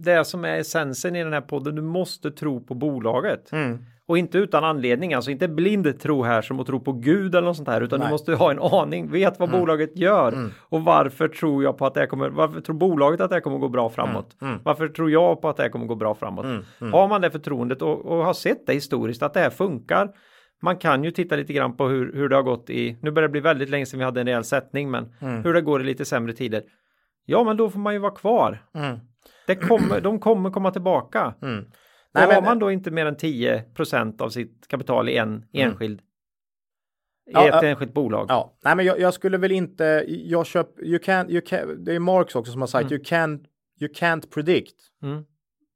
det 0.03 0.25
som 0.25 0.45
är 0.45 0.57
essensen 0.57 1.15
i 1.15 1.23
den 1.23 1.33
här 1.33 1.41
podden, 1.41 1.75
du 1.75 1.81
måste 1.81 2.31
tro 2.31 2.63
på 2.63 2.73
bolaget. 2.73 3.51
Mm. 3.51 3.77
Och 4.07 4.17
inte 4.17 4.37
utan 4.37 4.63
anledning, 4.63 5.13
alltså 5.13 5.31
inte 5.31 5.47
blind 5.47 5.99
tro 5.99 6.23
här 6.23 6.41
som 6.41 6.59
att 6.59 6.67
tro 6.67 6.79
på 6.79 6.91
Gud 6.91 7.35
eller 7.35 7.47
något 7.47 7.57
sånt 7.57 7.67
här, 7.67 7.81
utan 7.81 7.99
Nej. 7.99 8.07
du 8.07 8.11
måste 8.11 8.35
ha 8.35 8.51
en 8.51 8.59
aning, 8.59 9.11
vet 9.11 9.39
vad 9.39 9.49
mm. 9.49 9.59
bolaget 9.59 9.97
gör 9.97 10.31
mm. 10.31 10.51
och 10.59 10.81
varför 10.81 11.27
tror 11.27 11.63
jag 11.63 11.77
på 11.77 11.85
att 11.85 11.93
det 11.93 12.07
kommer, 12.07 12.29
varför 12.29 12.61
tror 12.61 12.75
bolaget 12.75 13.21
att 13.21 13.29
det 13.29 13.41
kommer 13.41 13.57
gå 13.57 13.69
bra 13.69 13.89
framåt? 13.89 14.35
Mm. 14.41 14.53
mm. 14.53 14.63
Varför 14.65 14.87
tror 14.87 15.11
jag 15.11 15.41
på 15.41 15.49
att 15.49 15.57
det 15.57 15.69
kommer 15.69 15.85
gå 15.85 15.95
bra 15.95 16.15
framåt? 16.15 16.45
Mm. 16.45 16.63
Mm. 16.81 16.93
Har 16.93 17.07
man 17.07 17.21
det 17.21 17.31
förtroendet 17.31 17.81
och, 17.81 18.05
och 18.05 18.25
har 18.25 18.33
sett 18.33 18.67
det 18.67 18.73
historiskt 18.73 19.23
att 19.23 19.33
det 19.33 19.39
här 19.39 19.49
funkar, 19.49 20.09
man 20.61 20.77
kan 20.77 21.03
ju 21.03 21.11
titta 21.11 21.35
lite 21.35 21.53
grann 21.53 21.77
på 21.77 21.87
hur, 21.87 22.13
hur 22.13 22.29
det 22.29 22.35
har 22.35 22.43
gått 22.43 22.69
i, 22.69 22.97
nu 23.01 23.11
börjar 23.11 23.27
det 23.27 23.31
bli 23.31 23.41
väldigt 23.41 23.69
länge 23.69 23.85
sedan 23.85 23.99
vi 23.99 24.05
hade 24.05 24.21
en 24.21 24.27
rejäl 24.27 24.43
sättning, 24.43 24.91
men 24.91 25.13
hur 25.19 25.53
det 25.53 25.61
går 25.61 25.81
i 25.81 25.83
lite 25.83 26.05
sämre 26.05 26.33
tider. 26.33 26.63
Ja, 27.25 27.43
men 27.43 27.57
då 27.57 27.69
får 27.69 27.79
man 27.79 27.93
ju 27.93 27.99
vara 27.99 28.11
kvar. 28.11 28.63
Det 29.47 29.55
kommer, 29.55 30.01
de 30.01 30.19
kommer 30.19 30.49
komma 30.49 30.71
tillbaka. 30.71 31.33
Mm. 31.41 31.65
Nej, 32.13 32.23
och 32.23 32.29
men, 32.29 32.35
har 32.35 32.41
man 32.41 32.59
då 32.59 32.71
inte 32.71 32.91
mer 32.91 33.05
än 33.05 33.17
10 33.17 33.65
av 34.19 34.29
sitt 34.29 34.67
kapital 34.67 35.09
i 35.09 35.17
en 35.17 35.29
mm. 35.29 35.43
enskild 35.53 36.01
i 37.27 37.31
ett 37.31 37.35
ja, 37.35 37.63
enskilt 37.63 37.93
bolag. 37.93 38.25
Ja, 38.29 38.57
nej, 38.63 38.75
men 38.75 38.85
jag, 38.85 38.99
jag, 38.99 39.13
skulle 39.13 39.37
väl 39.37 39.51
inte. 39.51 40.05
Jag 40.07 40.45
köper. 40.45 40.85
You 40.85 40.99
can, 40.99 41.29
you 41.29 41.41
can, 41.41 41.83
det 41.83 41.95
är 41.95 41.99
Marx 41.99 42.35
också 42.35 42.51
som 42.51 42.61
har 42.61 42.67
sagt 42.67 42.91
mm. 42.91 42.93
you 42.93 43.03
can. 43.05 43.45
You 43.79 43.91
can't 43.93 44.29
predict. 44.33 44.75
Mm. 45.03 45.23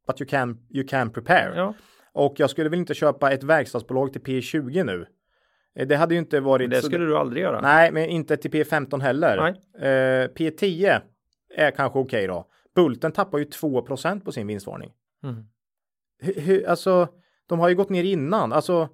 But 0.07 0.21
you 0.21 0.29
can. 0.29 0.57
You 0.69 0.87
can 0.87 1.09
prepare. 1.09 1.53
Ja. 1.55 1.73
Och 2.13 2.33
jag 2.37 2.49
skulle 2.49 2.69
väl 2.69 2.79
inte 2.79 2.93
köpa 2.93 3.31
ett 3.31 3.43
verkstadsbolag 3.43 4.13
till 4.13 4.21
P20 4.21 4.83
nu. 4.83 5.05
Eh, 5.75 5.87
det 5.87 5.95
hade 5.95 6.13
ju 6.13 6.19
inte 6.19 6.39
varit. 6.39 6.69
Det 6.69 6.81
skulle 6.81 7.05
du 7.05 7.17
aldrig 7.17 7.43
göra. 7.43 7.61
Nej, 7.61 7.91
men 7.91 8.05
inte 8.05 8.37
till 8.37 8.51
P15 8.51 9.01
heller. 9.01 9.37
Uh, 9.47 10.27
P10 10.27 11.01
är 11.55 11.71
kanske 11.71 11.99
okej 11.99 12.25
okay 12.25 12.27
då. 12.27 12.50
Bulten 12.75 13.11
tappar 13.11 13.37
ju 13.37 13.45
2% 13.45 14.23
på 14.23 14.31
sin 14.31 14.47
vinstvarning. 14.47 14.91
Mm. 15.23 15.43
Hur, 16.19 16.67
alltså, 16.67 17.07
de 17.45 17.59
har 17.59 17.69
ju 17.69 17.75
gått 17.75 17.89
ner 17.89 18.03
innan. 18.03 18.53
Alltså, 18.53 18.89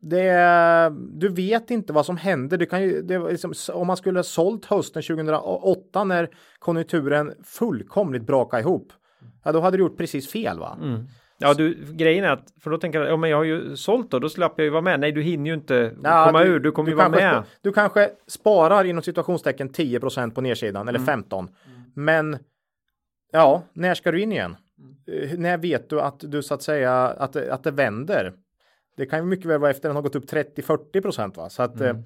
det, 0.00 0.92
du 1.12 1.28
vet 1.28 1.70
inte 1.70 1.92
vad 1.92 2.06
som 2.06 2.16
händer. 2.16 2.56
Du 2.56 2.66
kan 2.66 2.82
ju, 2.82 3.02
liksom, 3.30 3.52
om 3.72 3.86
man 3.86 3.96
skulle 3.96 4.18
ha 4.18 4.24
sålt 4.24 4.64
hösten 4.64 5.02
2008 5.02 6.04
när 6.04 6.28
konjunkturen 6.58 7.32
fullkomligt 7.44 8.22
brakade 8.22 8.62
ihop. 8.62 8.92
Ja, 9.44 9.52
då 9.52 9.60
hade 9.60 9.76
du 9.76 9.82
gjort 9.82 9.98
precis 9.98 10.30
fel 10.30 10.58
va? 10.58 10.78
Mm. 10.82 11.06
Ja, 11.38 11.54
du, 11.54 11.74
grejen 11.92 12.24
är 12.24 12.28
att, 12.28 12.52
för 12.60 12.70
då 12.70 12.78
tänker 12.78 13.00
jag, 13.00 13.08
ja 13.08 13.16
men 13.16 13.30
jag 13.30 13.36
har 13.36 13.44
ju 13.44 13.76
sålt 13.76 14.10
då, 14.10 14.18
då 14.18 14.28
slapp 14.28 14.54
jag 14.56 14.64
ju 14.64 14.70
vara 14.70 14.82
med. 14.82 15.00
Nej, 15.00 15.12
du 15.12 15.22
hinner 15.22 15.50
ju 15.50 15.54
inte 15.54 15.94
ja, 16.04 16.26
komma 16.26 16.44
du, 16.44 16.50
ur, 16.50 16.60
du 16.60 16.72
kommer 16.72 16.86
du 16.86 16.92
ju 16.92 16.96
vara 16.96 17.08
med. 17.08 17.42
Du 17.62 17.72
kanske 17.72 18.10
sparar 18.26 18.84
inom 18.84 19.02
situationstecken 19.02 19.70
10% 19.70 20.30
på 20.30 20.40
nedsidan 20.40 20.88
eller 20.88 20.98
mm. 20.98 21.06
15. 21.06 21.48
Men 21.94 22.38
Ja, 23.30 23.62
när 23.72 23.94
ska 23.94 24.12
du 24.12 24.20
in 24.20 24.32
igen? 24.32 24.56
Mm. 24.78 25.30
Eh, 25.30 25.38
när 25.38 25.58
vet 25.58 25.90
du 25.90 26.00
att 26.00 26.20
du 26.20 26.42
så 26.42 26.54
att 26.54 26.62
säga 26.62 26.92
att, 26.94 27.36
att 27.36 27.62
det 27.62 27.70
vänder? 27.70 28.32
Det 28.96 29.06
kan 29.06 29.18
ju 29.18 29.24
mycket 29.24 29.46
väl 29.46 29.60
vara 29.60 29.70
efter 29.70 29.88
den 29.88 29.96
har 29.96 30.02
gått 30.02 30.16
upp 30.16 30.30
30-40 30.30 31.00
procent 31.00 31.36
va? 31.36 31.48
Så 31.48 31.62
att 31.62 31.80
mm. 31.80 31.96
eh, 31.96 32.02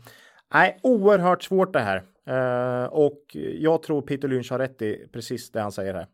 nej, 0.55 0.79
oerhört 0.83 1.43
svårt 1.43 1.73
det 1.73 1.81
här. 1.81 2.05
Uh, 2.29 2.87
och 2.87 3.23
jag 3.35 3.83
tror 3.83 4.03
Peter 4.03 4.29
Lynch 4.29 4.51
har 4.51 4.59
rätt 4.59 4.83
i 4.83 5.09
precis 5.13 5.51
det 5.51 5.61
han 5.61 5.73
säger 5.73 5.95
här. 5.95 6.07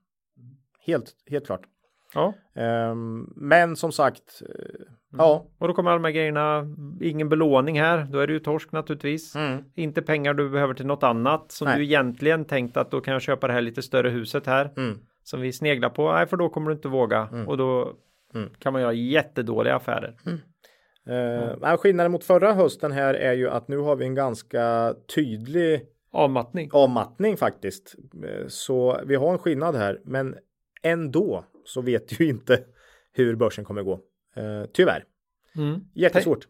Helt, 0.80 1.14
helt 1.26 1.46
klart. 1.46 1.62
Ja. 2.14 2.34
Um, 2.90 3.32
men 3.36 3.76
som 3.76 3.92
sagt, 3.92 4.42
mm. 4.42 4.56
Ja. 5.18 5.46
Och 5.58 5.68
då 5.68 5.74
kommer 5.74 5.90
alla 5.90 5.98
de 5.98 6.04
här 6.04 6.12
grejerna, 6.12 6.66
ingen 7.00 7.28
belåning 7.28 7.80
här, 7.80 8.06
då 8.11 8.18
är 8.18 8.26
det 8.26 8.32
ju 8.32 8.38
torsk 8.38 8.72
naturligtvis. 8.72 9.36
Mm. 9.36 9.64
Inte 9.74 10.02
pengar 10.02 10.34
du 10.34 10.50
behöver 10.50 10.74
till 10.74 10.86
något 10.86 11.02
annat 11.02 11.52
som 11.52 11.68
Nej. 11.68 11.78
du 11.78 11.84
egentligen 11.84 12.44
tänkt 12.44 12.76
att 12.76 12.90
då 12.90 13.00
kan 13.00 13.12
jag 13.12 13.22
köpa 13.22 13.46
det 13.46 13.52
här 13.52 13.61
lite 13.61 13.82
större 13.82 14.11
huset 14.11 14.46
här. 14.46 14.72
Mm. 14.76 14.98
Som 15.22 15.40
vi 15.40 15.52
sneglar 15.52 15.90
på, 15.90 16.12
nej 16.12 16.26
för 16.26 16.36
då 16.36 16.48
kommer 16.48 16.70
du 16.70 16.76
inte 16.76 16.88
våga 16.88 17.28
mm. 17.32 17.48
och 17.48 17.56
då 17.56 17.92
mm. 18.34 18.50
kan 18.58 18.72
man 18.72 18.82
göra 18.82 18.92
jättedåliga 18.92 19.76
affärer. 19.76 20.16
Uh, 21.08 21.76
skillnaden 21.76 22.12
mot 22.12 22.24
förra 22.24 22.53
hösten 22.53 22.92
här 22.92 23.14
är 23.14 23.32
ju 23.32 23.49
att 23.49 23.68
nu 23.68 23.78
har 23.78 23.96
vi 23.96 24.04
en 24.04 24.14
ganska 24.14 24.95
tydlig 25.14 25.82
avmattning. 26.12 26.70
Avmattning 26.72 27.37
faktiskt. 27.37 27.95
Så 28.49 29.00
vi 29.07 29.14
har 29.14 29.32
en 29.32 29.38
skillnad 29.38 29.76
här, 29.76 30.00
men 30.04 30.34
ändå 30.82 31.45
så 31.64 31.80
vet 31.80 32.20
ju 32.20 32.28
inte 32.28 32.58
hur 33.12 33.37
börsen 33.37 33.64
kommer 33.64 33.82
gå. 33.82 34.00
Uh, 34.38 34.64
tyvärr. 34.72 35.04
Mm. 35.57 35.80
Jättesvårt. 35.94 36.46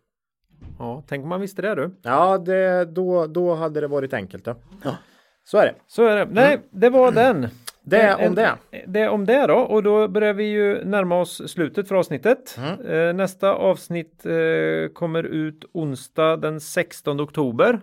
Ja, 0.78 1.02
tänk 1.08 1.22
om 1.22 1.28
man 1.28 1.40
visste 1.40 1.62
det 1.62 1.74
du. 1.74 1.90
Ja, 2.02 2.38
det, 2.38 2.84
då, 2.84 3.26
då 3.26 3.54
hade 3.54 3.80
det 3.80 3.88
varit 3.88 4.14
enkelt. 4.14 4.46
Ja. 4.46 4.56
ja. 4.84 4.96
Så 5.44 5.58
är 5.58 5.66
det. 5.66 5.74
Så 5.86 6.06
är 6.06 6.16
det. 6.16 6.28
Nej, 6.30 6.54
mm. 6.54 6.66
det 6.70 6.90
var 6.90 7.12
den. 7.12 7.48
Det 7.82 8.26
om 8.26 8.34
det. 8.34 8.56
Det 8.86 9.08
om 9.08 9.26
det 9.26 9.46
då 9.46 9.54
och 9.54 9.82
då 9.82 10.08
börjar 10.08 10.32
vi 10.32 10.44
ju 10.44 10.84
närma 10.84 11.20
oss 11.20 11.50
slutet 11.50 11.88
för 11.88 11.94
avsnittet. 11.94 12.58
Mm. 12.58 13.08
Eh, 13.08 13.14
nästa 13.14 13.54
avsnitt 13.54 14.26
eh, 14.26 14.92
kommer 14.92 15.22
ut 15.22 15.64
onsdag 15.72 16.36
den 16.36 16.60
16 16.60 17.20
oktober. 17.20 17.80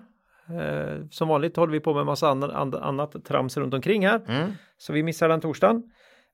Eh, 0.49 1.05
som 1.11 1.27
vanligt 1.27 1.57
håller 1.57 1.73
vi 1.73 1.79
på 1.79 1.93
med 1.93 2.05
massa 2.05 2.29
annat 2.29 3.25
trams 3.25 3.57
runt 3.57 3.73
omkring 3.73 4.07
här. 4.07 4.21
Mm. 4.27 4.51
Så 4.77 4.93
vi 4.93 5.03
missar 5.03 5.29
den 5.29 5.41
torsdagen. 5.41 5.83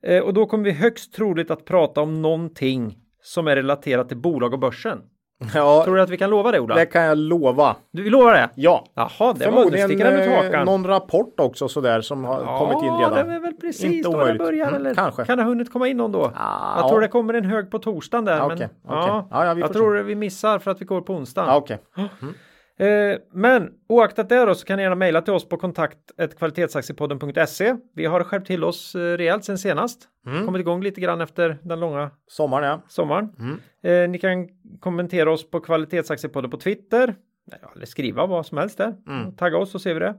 Eh, 0.03 0.23
och 0.23 0.33
då 0.33 0.45
kommer 0.45 0.63
vi 0.63 0.71
högst 0.71 1.13
troligt 1.13 1.51
att 1.51 1.65
prata 1.65 2.01
om 2.01 2.21
någonting 2.21 2.97
som 3.23 3.47
är 3.47 3.55
relaterat 3.55 4.07
till 4.07 4.17
bolag 4.17 4.53
och 4.53 4.59
börsen. 4.59 5.01
Ja, 5.53 5.83
Tror 5.83 5.95
du 5.95 6.01
att 6.01 6.09
vi 6.09 6.17
kan 6.17 6.29
lova 6.29 6.51
det 6.51 6.59
Ola? 6.59 6.75
Det 6.75 6.85
kan 6.85 7.03
jag 7.03 7.17
lova. 7.17 7.75
Du 7.91 8.09
lovar 8.09 8.33
det? 8.33 8.49
Ja. 8.55 8.85
Jaha, 8.93 9.33
det 9.33 9.45
Förmodligen 9.45 9.99
var 10.29 10.53
eh, 10.53 10.65
någon 10.65 10.87
rapport 10.87 11.39
också 11.39 11.67
sådär 11.67 12.01
som 12.01 12.23
har 12.23 12.41
ja, 12.41 12.57
kommit 12.59 12.83
in 12.83 12.97
redan. 12.97 13.17
Ja, 13.17 13.23
det 13.23 13.33
är 13.33 13.39
väl 13.39 13.53
precis 13.53 13.83
Inte 13.83 14.09
då 14.09 14.25
det 14.25 14.33
börjar 14.33 14.67
mm, 14.67 14.79
eller? 14.79 14.93
Kanske. 14.93 15.25
Kan 15.25 15.37
det 15.37 15.43
ha 15.43 15.49
hunnit 15.49 15.73
komma 15.73 15.87
in 15.87 15.97
någon 15.97 16.11
då? 16.11 16.31
Ja. 16.35 16.73
Jag 16.77 16.89
tror 16.89 17.01
det 17.01 17.07
kommer 17.07 17.33
en 17.33 17.45
hög 17.45 17.71
på 17.71 17.79
torsdagen 17.79 18.25
där. 18.25 18.37
Ja, 18.37 18.47
men, 18.47 18.57
okay. 18.57 18.67
ja, 18.87 19.27
ja, 19.31 19.45
ja, 19.45 19.57
jag 19.59 19.73
tror 19.73 19.97
se. 19.97 20.03
vi 20.03 20.15
missar 20.15 20.59
för 20.59 20.71
att 20.71 20.81
vi 20.81 20.85
går 20.85 21.01
på 21.01 21.13
onsdagen. 21.13 21.49
Ja, 21.49 21.57
okay. 21.57 21.77
mm. 21.97 22.33
Eh, 22.79 23.17
men 23.31 23.71
oaktat 23.89 24.29
det 24.29 24.45
då 24.45 24.55
så 24.55 24.65
kan 24.65 24.77
ni 24.77 24.83
gärna 24.83 24.95
mejla 24.95 25.21
till 25.21 25.33
oss 25.33 25.49
på 25.49 25.57
kontakt 25.57 25.97
kvalitetsaktiepodden.se. 26.37 27.75
Vi 27.95 28.05
har 28.05 28.23
skärpt 28.23 28.47
till 28.47 28.63
oss 28.63 28.95
eh, 28.95 29.17
rejält 29.17 29.45
sen 29.45 29.57
senast. 29.57 30.07
Mm. 30.27 30.45
Kommit 30.45 30.59
igång 30.59 30.83
lite 30.83 31.01
grann 31.01 31.21
efter 31.21 31.59
den 31.61 31.79
långa 31.79 32.11
Sommaren 32.27 32.69
ja. 32.69 32.81
sommaren. 32.87 33.29
Mm. 33.39 33.59
Eh, 33.83 34.09
ni 34.09 34.19
kan 34.19 34.47
kommentera 34.79 35.31
oss 35.31 35.49
på 35.49 35.59
kvalitetsaktiepodden 35.59 36.51
på 36.51 36.57
Twitter. 36.57 37.15
Eller 37.75 37.85
skriva 37.85 38.25
vad 38.25 38.45
som 38.45 38.57
helst 38.57 38.77
där. 38.77 38.95
Mm. 39.07 39.35
Tagga 39.35 39.57
oss 39.57 39.71
så 39.71 39.79
ser 39.79 39.93
vi 39.93 39.99
det. 39.99 40.15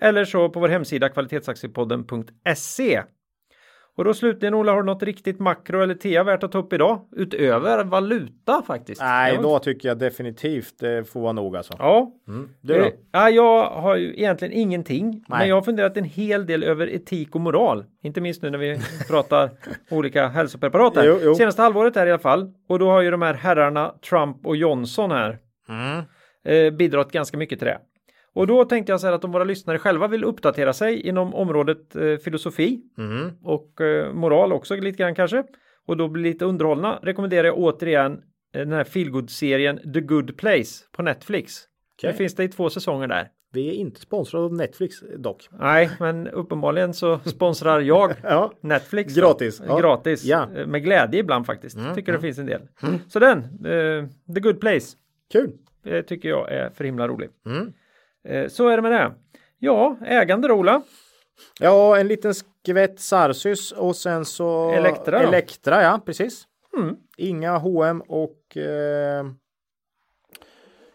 Eller 0.00 0.24
så 0.24 0.48
på 0.48 0.60
vår 0.60 0.68
hemsida 0.68 1.08
kvalitetsaktiepodden.se. 1.08 3.02
Och 3.98 4.04
då 4.04 4.14
slutligen 4.14 4.54
Ola, 4.54 4.72
har 4.72 4.78
du 4.82 4.86
något 4.86 5.02
riktigt 5.02 5.38
makro 5.40 5.80
eller 5.82 5.94
tea 5.94 6.24
värt 6.24 6.42
att 6.42 6.52
ta 6.52 6.58
upp 6.58 6.72
idag? 6.72 7.00
Utöver 7.16 7.84
valuta 7.84 8.62
faktiskt. 8.66 9.00
Nej, 9.00 9.36
var- 9.36 9.42
då 9.42 9.58
tycker 9.58 9.88
jag 9.88 9.98
definitivt 9.98 10.74
det 10.78 11.04
får 11.08 11.20
vara 11.20 11.32
nog 11.32 11.56
alltså. 11.56 11.74
Ja, 11.78 12.12
Du 12.60 12.74
då? 12.74 12.80
Eh, 12.84 12.90
ja, 13.12 13.30
jag 13.30 13.70
har 13.70 13.96
ju 13.96 14.14
egentligen 14.16 14.54
ingenting. 14.54 15.10
Nej. 15.10 15.38
Men 15.38 15.48
jag 15.48 15.56
har 15.56 15.62
funderat 15.62 15.96
en 15.96 16.04
hel 16.04 16.46
del 16.46 16.62
över 16.64 16.86
etik 16.94 17.34
och 17.34 17.40
moral. 17.40 17.84
Inte 18.02 18.20
minst 18.20 18.42
nu 18.42 18.50
när 18.50 18.58
vi 18.58 18.78
pratar 19.08 19.50
olika 19.90 20.28
hälsopreparat 20.28 20.96
här. 20.96 21.04
Jo, 21.06 21.18
jo. 21.22 21.34
Senaste 21.34 21.62
halvåret 21.62 21.96
här 21.96 22.06
i 22.06 22.10
alla 22.10 22.18
fall. 22.18 22.52
Och 22.68 22.78
då 22.78 22.90
har 22.90 23.00
ju 23.02 23.10
de 23.10 23.22
här 23.22 23.34
herrarna 23.34 23.94
Trump 24.10 24.46
och 24.46 24.56
Johnson 24.56 25.10
här 25.10 25.38
Mm. 25.68 26.04
eh, 26.44 26.76
bidragit 26.76 27.12
ganska 27.12 27.36
mycket 27.36 27.58
till 27.58 27.66
det. 27.68 27.78
Och 28.38 28.46
då 28.46 28.64
tänkte 28.64 28.92
jag 28.92 29.00
så 29.00 29.06
här 29.06 29.14
att 29.14 29.24
om 29.24 29.32
våra 29.32 29.44
lyssnare 29.44 29.78
själva 29.78 30.08
vill 30.08 30.24
uppdatera 30.24 30.72
sig 30.72 31.00
inom 31.00 31.34
området 31.34 31.96
eh, 31.96 32.16
filosofi 32.16 32.80
Mm. 32.98 33.30
och 33.42 33.80
eh, 33.80 34.12
moral 34.12 34.52
också 34.52 34.74
lite 34.76 34.98
grann 34.98 35.14
kanske 35.14 35.44
och 35.86 35.96
då 35.96 36.08
bli 36.08 36.22
lite 36.22 36.44
underhållna 36.44 36.98
rekommenderar 37.02 37.44
jag 37.46 37.58
återigen 37.58 38.12
eh, 38.12 38.18
den 38.60 38.72
här 38.72 38.84
feelgood-serien 38.84 39.92
The 39.94 40.00
Good 40.00 40.36
Place 40.36 40.84
på 40.92 41.02
Netflix. 41.02 41.52
Okej. 41.98 42.10
Det 42.12 42.16
finns 42.16 42.34
det 42.34 42.44
i 42.44 42.48
två 42.48 42.70
säsonger 42.70 43.08
där. 43.08 43.28
Vi 43.52 43.68
är 43.68 43.72
inte 43.72 44.00
sponsrade 44.00 44.44
av 44.44 44.54
Netflix 44.54 44.96
dock. 45.18 45.48
Nej, 45.60 45.90
men 46.00 46.28
uppenbarligen 46.28 46.94
så 46.94 47.18
sponsrar 47.24 47.80
jag 47.80 48.12
Ja. 48.22 48.52
Netflix. 48.60 49.14
Gratis, 49.14 49.62
ja. 49.68 49.78
Gratis. 49.78 50.24
Ja. 50.24 50.44
Mm, 50.44 50.56
Eh, 50.56 50.66
Med 50.66 50.82
glädje 50.84 51.20
ibland 51.20 51.46
faktiskt. 51.46 51.78
Tycker 51.94 52.12
det 52.12 52.20
finns 52.20 52.38
en 52.38 52.46
del. 52.46 52.60
Så 53.08 53.18
den, 53.18 53.38
eh, 53.38 54.04
The 54.34 54.40
Good 54.40 54.60
Place, 54.60 54.96
Kul. 55.32 55.50
eh, 55.84 56.00
tycker 56.04 56.28
jag 56.28 56.52
är 56.52 56.70
för 56.70 56.84
himla 56.84 57.08
rolig. 57.08 57.28
Mm. 57.46 57.72
Eh, 58.28 58.48
så 58.48 58.68
är 58.68 58.76
det 58.76 58.82
med 58.82 58.92
det. 58.92 59.12
Ja, 59.58 59.96
ägande 60.06 60.48
då, 60.48 60.54
Ola. 60.54 60.82
Ja, 61.60 61.98
en 61.98 62.08
liten 62.08 62.34
skvätt 62.34 63.00
Sarsus 63.00 63.72
och 63.72 63.96
sen 63.96 64.24
så 64.24 64.70
Elektra 64.70 65.18
då? 65.22 65.28
Elektra, 65.28 65.82
ja 65.82 66.00
precis. 66.06 66.44
Mm. 66.76 66.96
Inga 67.16 67.58
H&M 67.58 68.02
och 68.08 68.56
eh, 68.56 69.24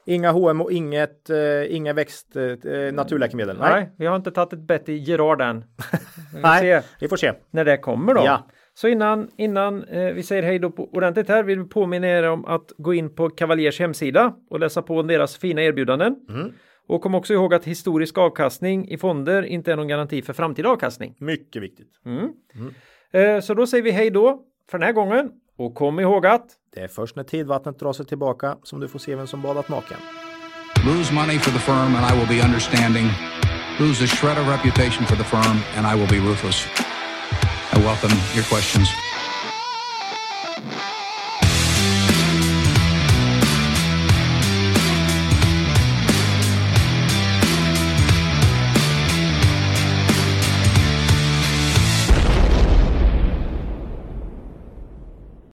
Inga 0.05 0.31
H&M 0.31 0.61
och 0.61 0.71
inget, 0.71 1.29
eh, 1.29 1.75
inga 1.75 1.93
växt, 1.93 2.35
eh, 2.35 2.93
naturläkemedel. 2.93 3.57
Nej. 3.59 3.73
Nej, 3.73 3.91
vi 3.97 4.05
har 4.05 4.15
inte 4.15 4.31
tagit 4.31 4.53
ett 4.53 4.59
bett 4.59 4.89
i 4.89 4.93
Gerard 4.93 5.41
än. 5.41 5.59
Vi 6.33 6.41
Nej, 6.41 6.61
se 6.61 6.87
vi 6.99 7.07
får 7.07 7.17
se. 7.17 7.33
när 7.51 7.65
det 7.65 7.77
kommer 7.77 8.13
då. 8.13 8.21
Ja. 8.25 8.47
Så 8.73 8.87
innan, 8.87 9.29
innan 9.37 9.83
eh, 9.83 10.13
vi 10.13 10.23
säger 10.23 10.43
hej 10.43 10.59
då 10.59 10.71
på 10.71 10.89
ordentligt 10.91 11.29
här 11.29 11.43
vill 11.43 11.59
vi 11.59 11.69
påminna 11.69 12.07
er 12.07 12.23
om 12.23 12.45
att 12.45 12.71
gå 12.77 12.93
in 12.93 13.15
på 13.15 13.29
Cavaliers 13.29 13.79
hemsida 13.79 14.33
och 14.49 14.59
läsa 14.59 14.81
på 14.81 14.99
om 14.99 15.07
deras 15.07 15.37
fina 15.37 15.61
erbjudanden. 15.61 16.15
Mm. 16.29 16.53
Och 16.87 17.01
kom 17.01 17.15
också 17.15 17.33
ihåg 17.33 17.53
att 17.53 17.65
historisk 17.65 18.17
avkastning 18.17 18.87
i 18.87 18.97
fonder 18.97 19.43
inte 19.43 19.71
är 19.71 19.75
någon 19.75 19.87
garanti 19.87 20.21
för 20.21 20.33
framtida 20.33 20.69
avkastning. 20.69 21.15
Mycket 21.19 21.61
viktigt. 21.61 21.91
Eh, 23.11 23.39
så 23.39 23.53
då 23.53 23.67
säger 23.67 23.83
vi 23.83 23.91
hej 23.91 24.09
då 24.09 24.41
för 24.69 24.77
den 24.79 24.85
här 24.85 24.93
gången. 24.93 25.31
Och 25.57 25.75
kom 25.75 25.99
ihåg 25.99 26.25
att 26.25 26.45
Det 26.73 26.79
är 26.81 26.87
först 26.87 27.15
när 27.15 27.23
tidvattnet 27.23 27.79
drar 27.79 27.93
sig 27.93 28.05
tillbaka 28.05 28.57
som 28.63 28.79
du 28.79 28.87
får 28.87 28.99
se 28.99 29.15
vem 29.15 29.27
som 29.27 29.41
badat 29.41 29.69
naken. 29.69 29.97
Lose 30.85 31.13
money 31.13 31.39
for 31.39 31.51
the 31.51 31.59
firm 31.59 31.95
and 31.95 32.05
I 32.11 32.19
will 32.19 32.27
be 32.37 32.45
understanding. 32.45 33.05
Lose 33.79 34.03
a 34.03 34.07
shred 34.07 34.37
of 34.37 34.47
reputation 34.47 35.05
for 35.05 35.15
the 35.15 35.23
firm 35.23 35.57
and 35.77 35.87
I 35.87 35.99
will 35.99 36.09
be 36.09 36.29
ruthless. 36.29 36.67
I 37.73 37.77
welcome 37.79 38.15
your 38.35 38.45
questions. 38.53 39.12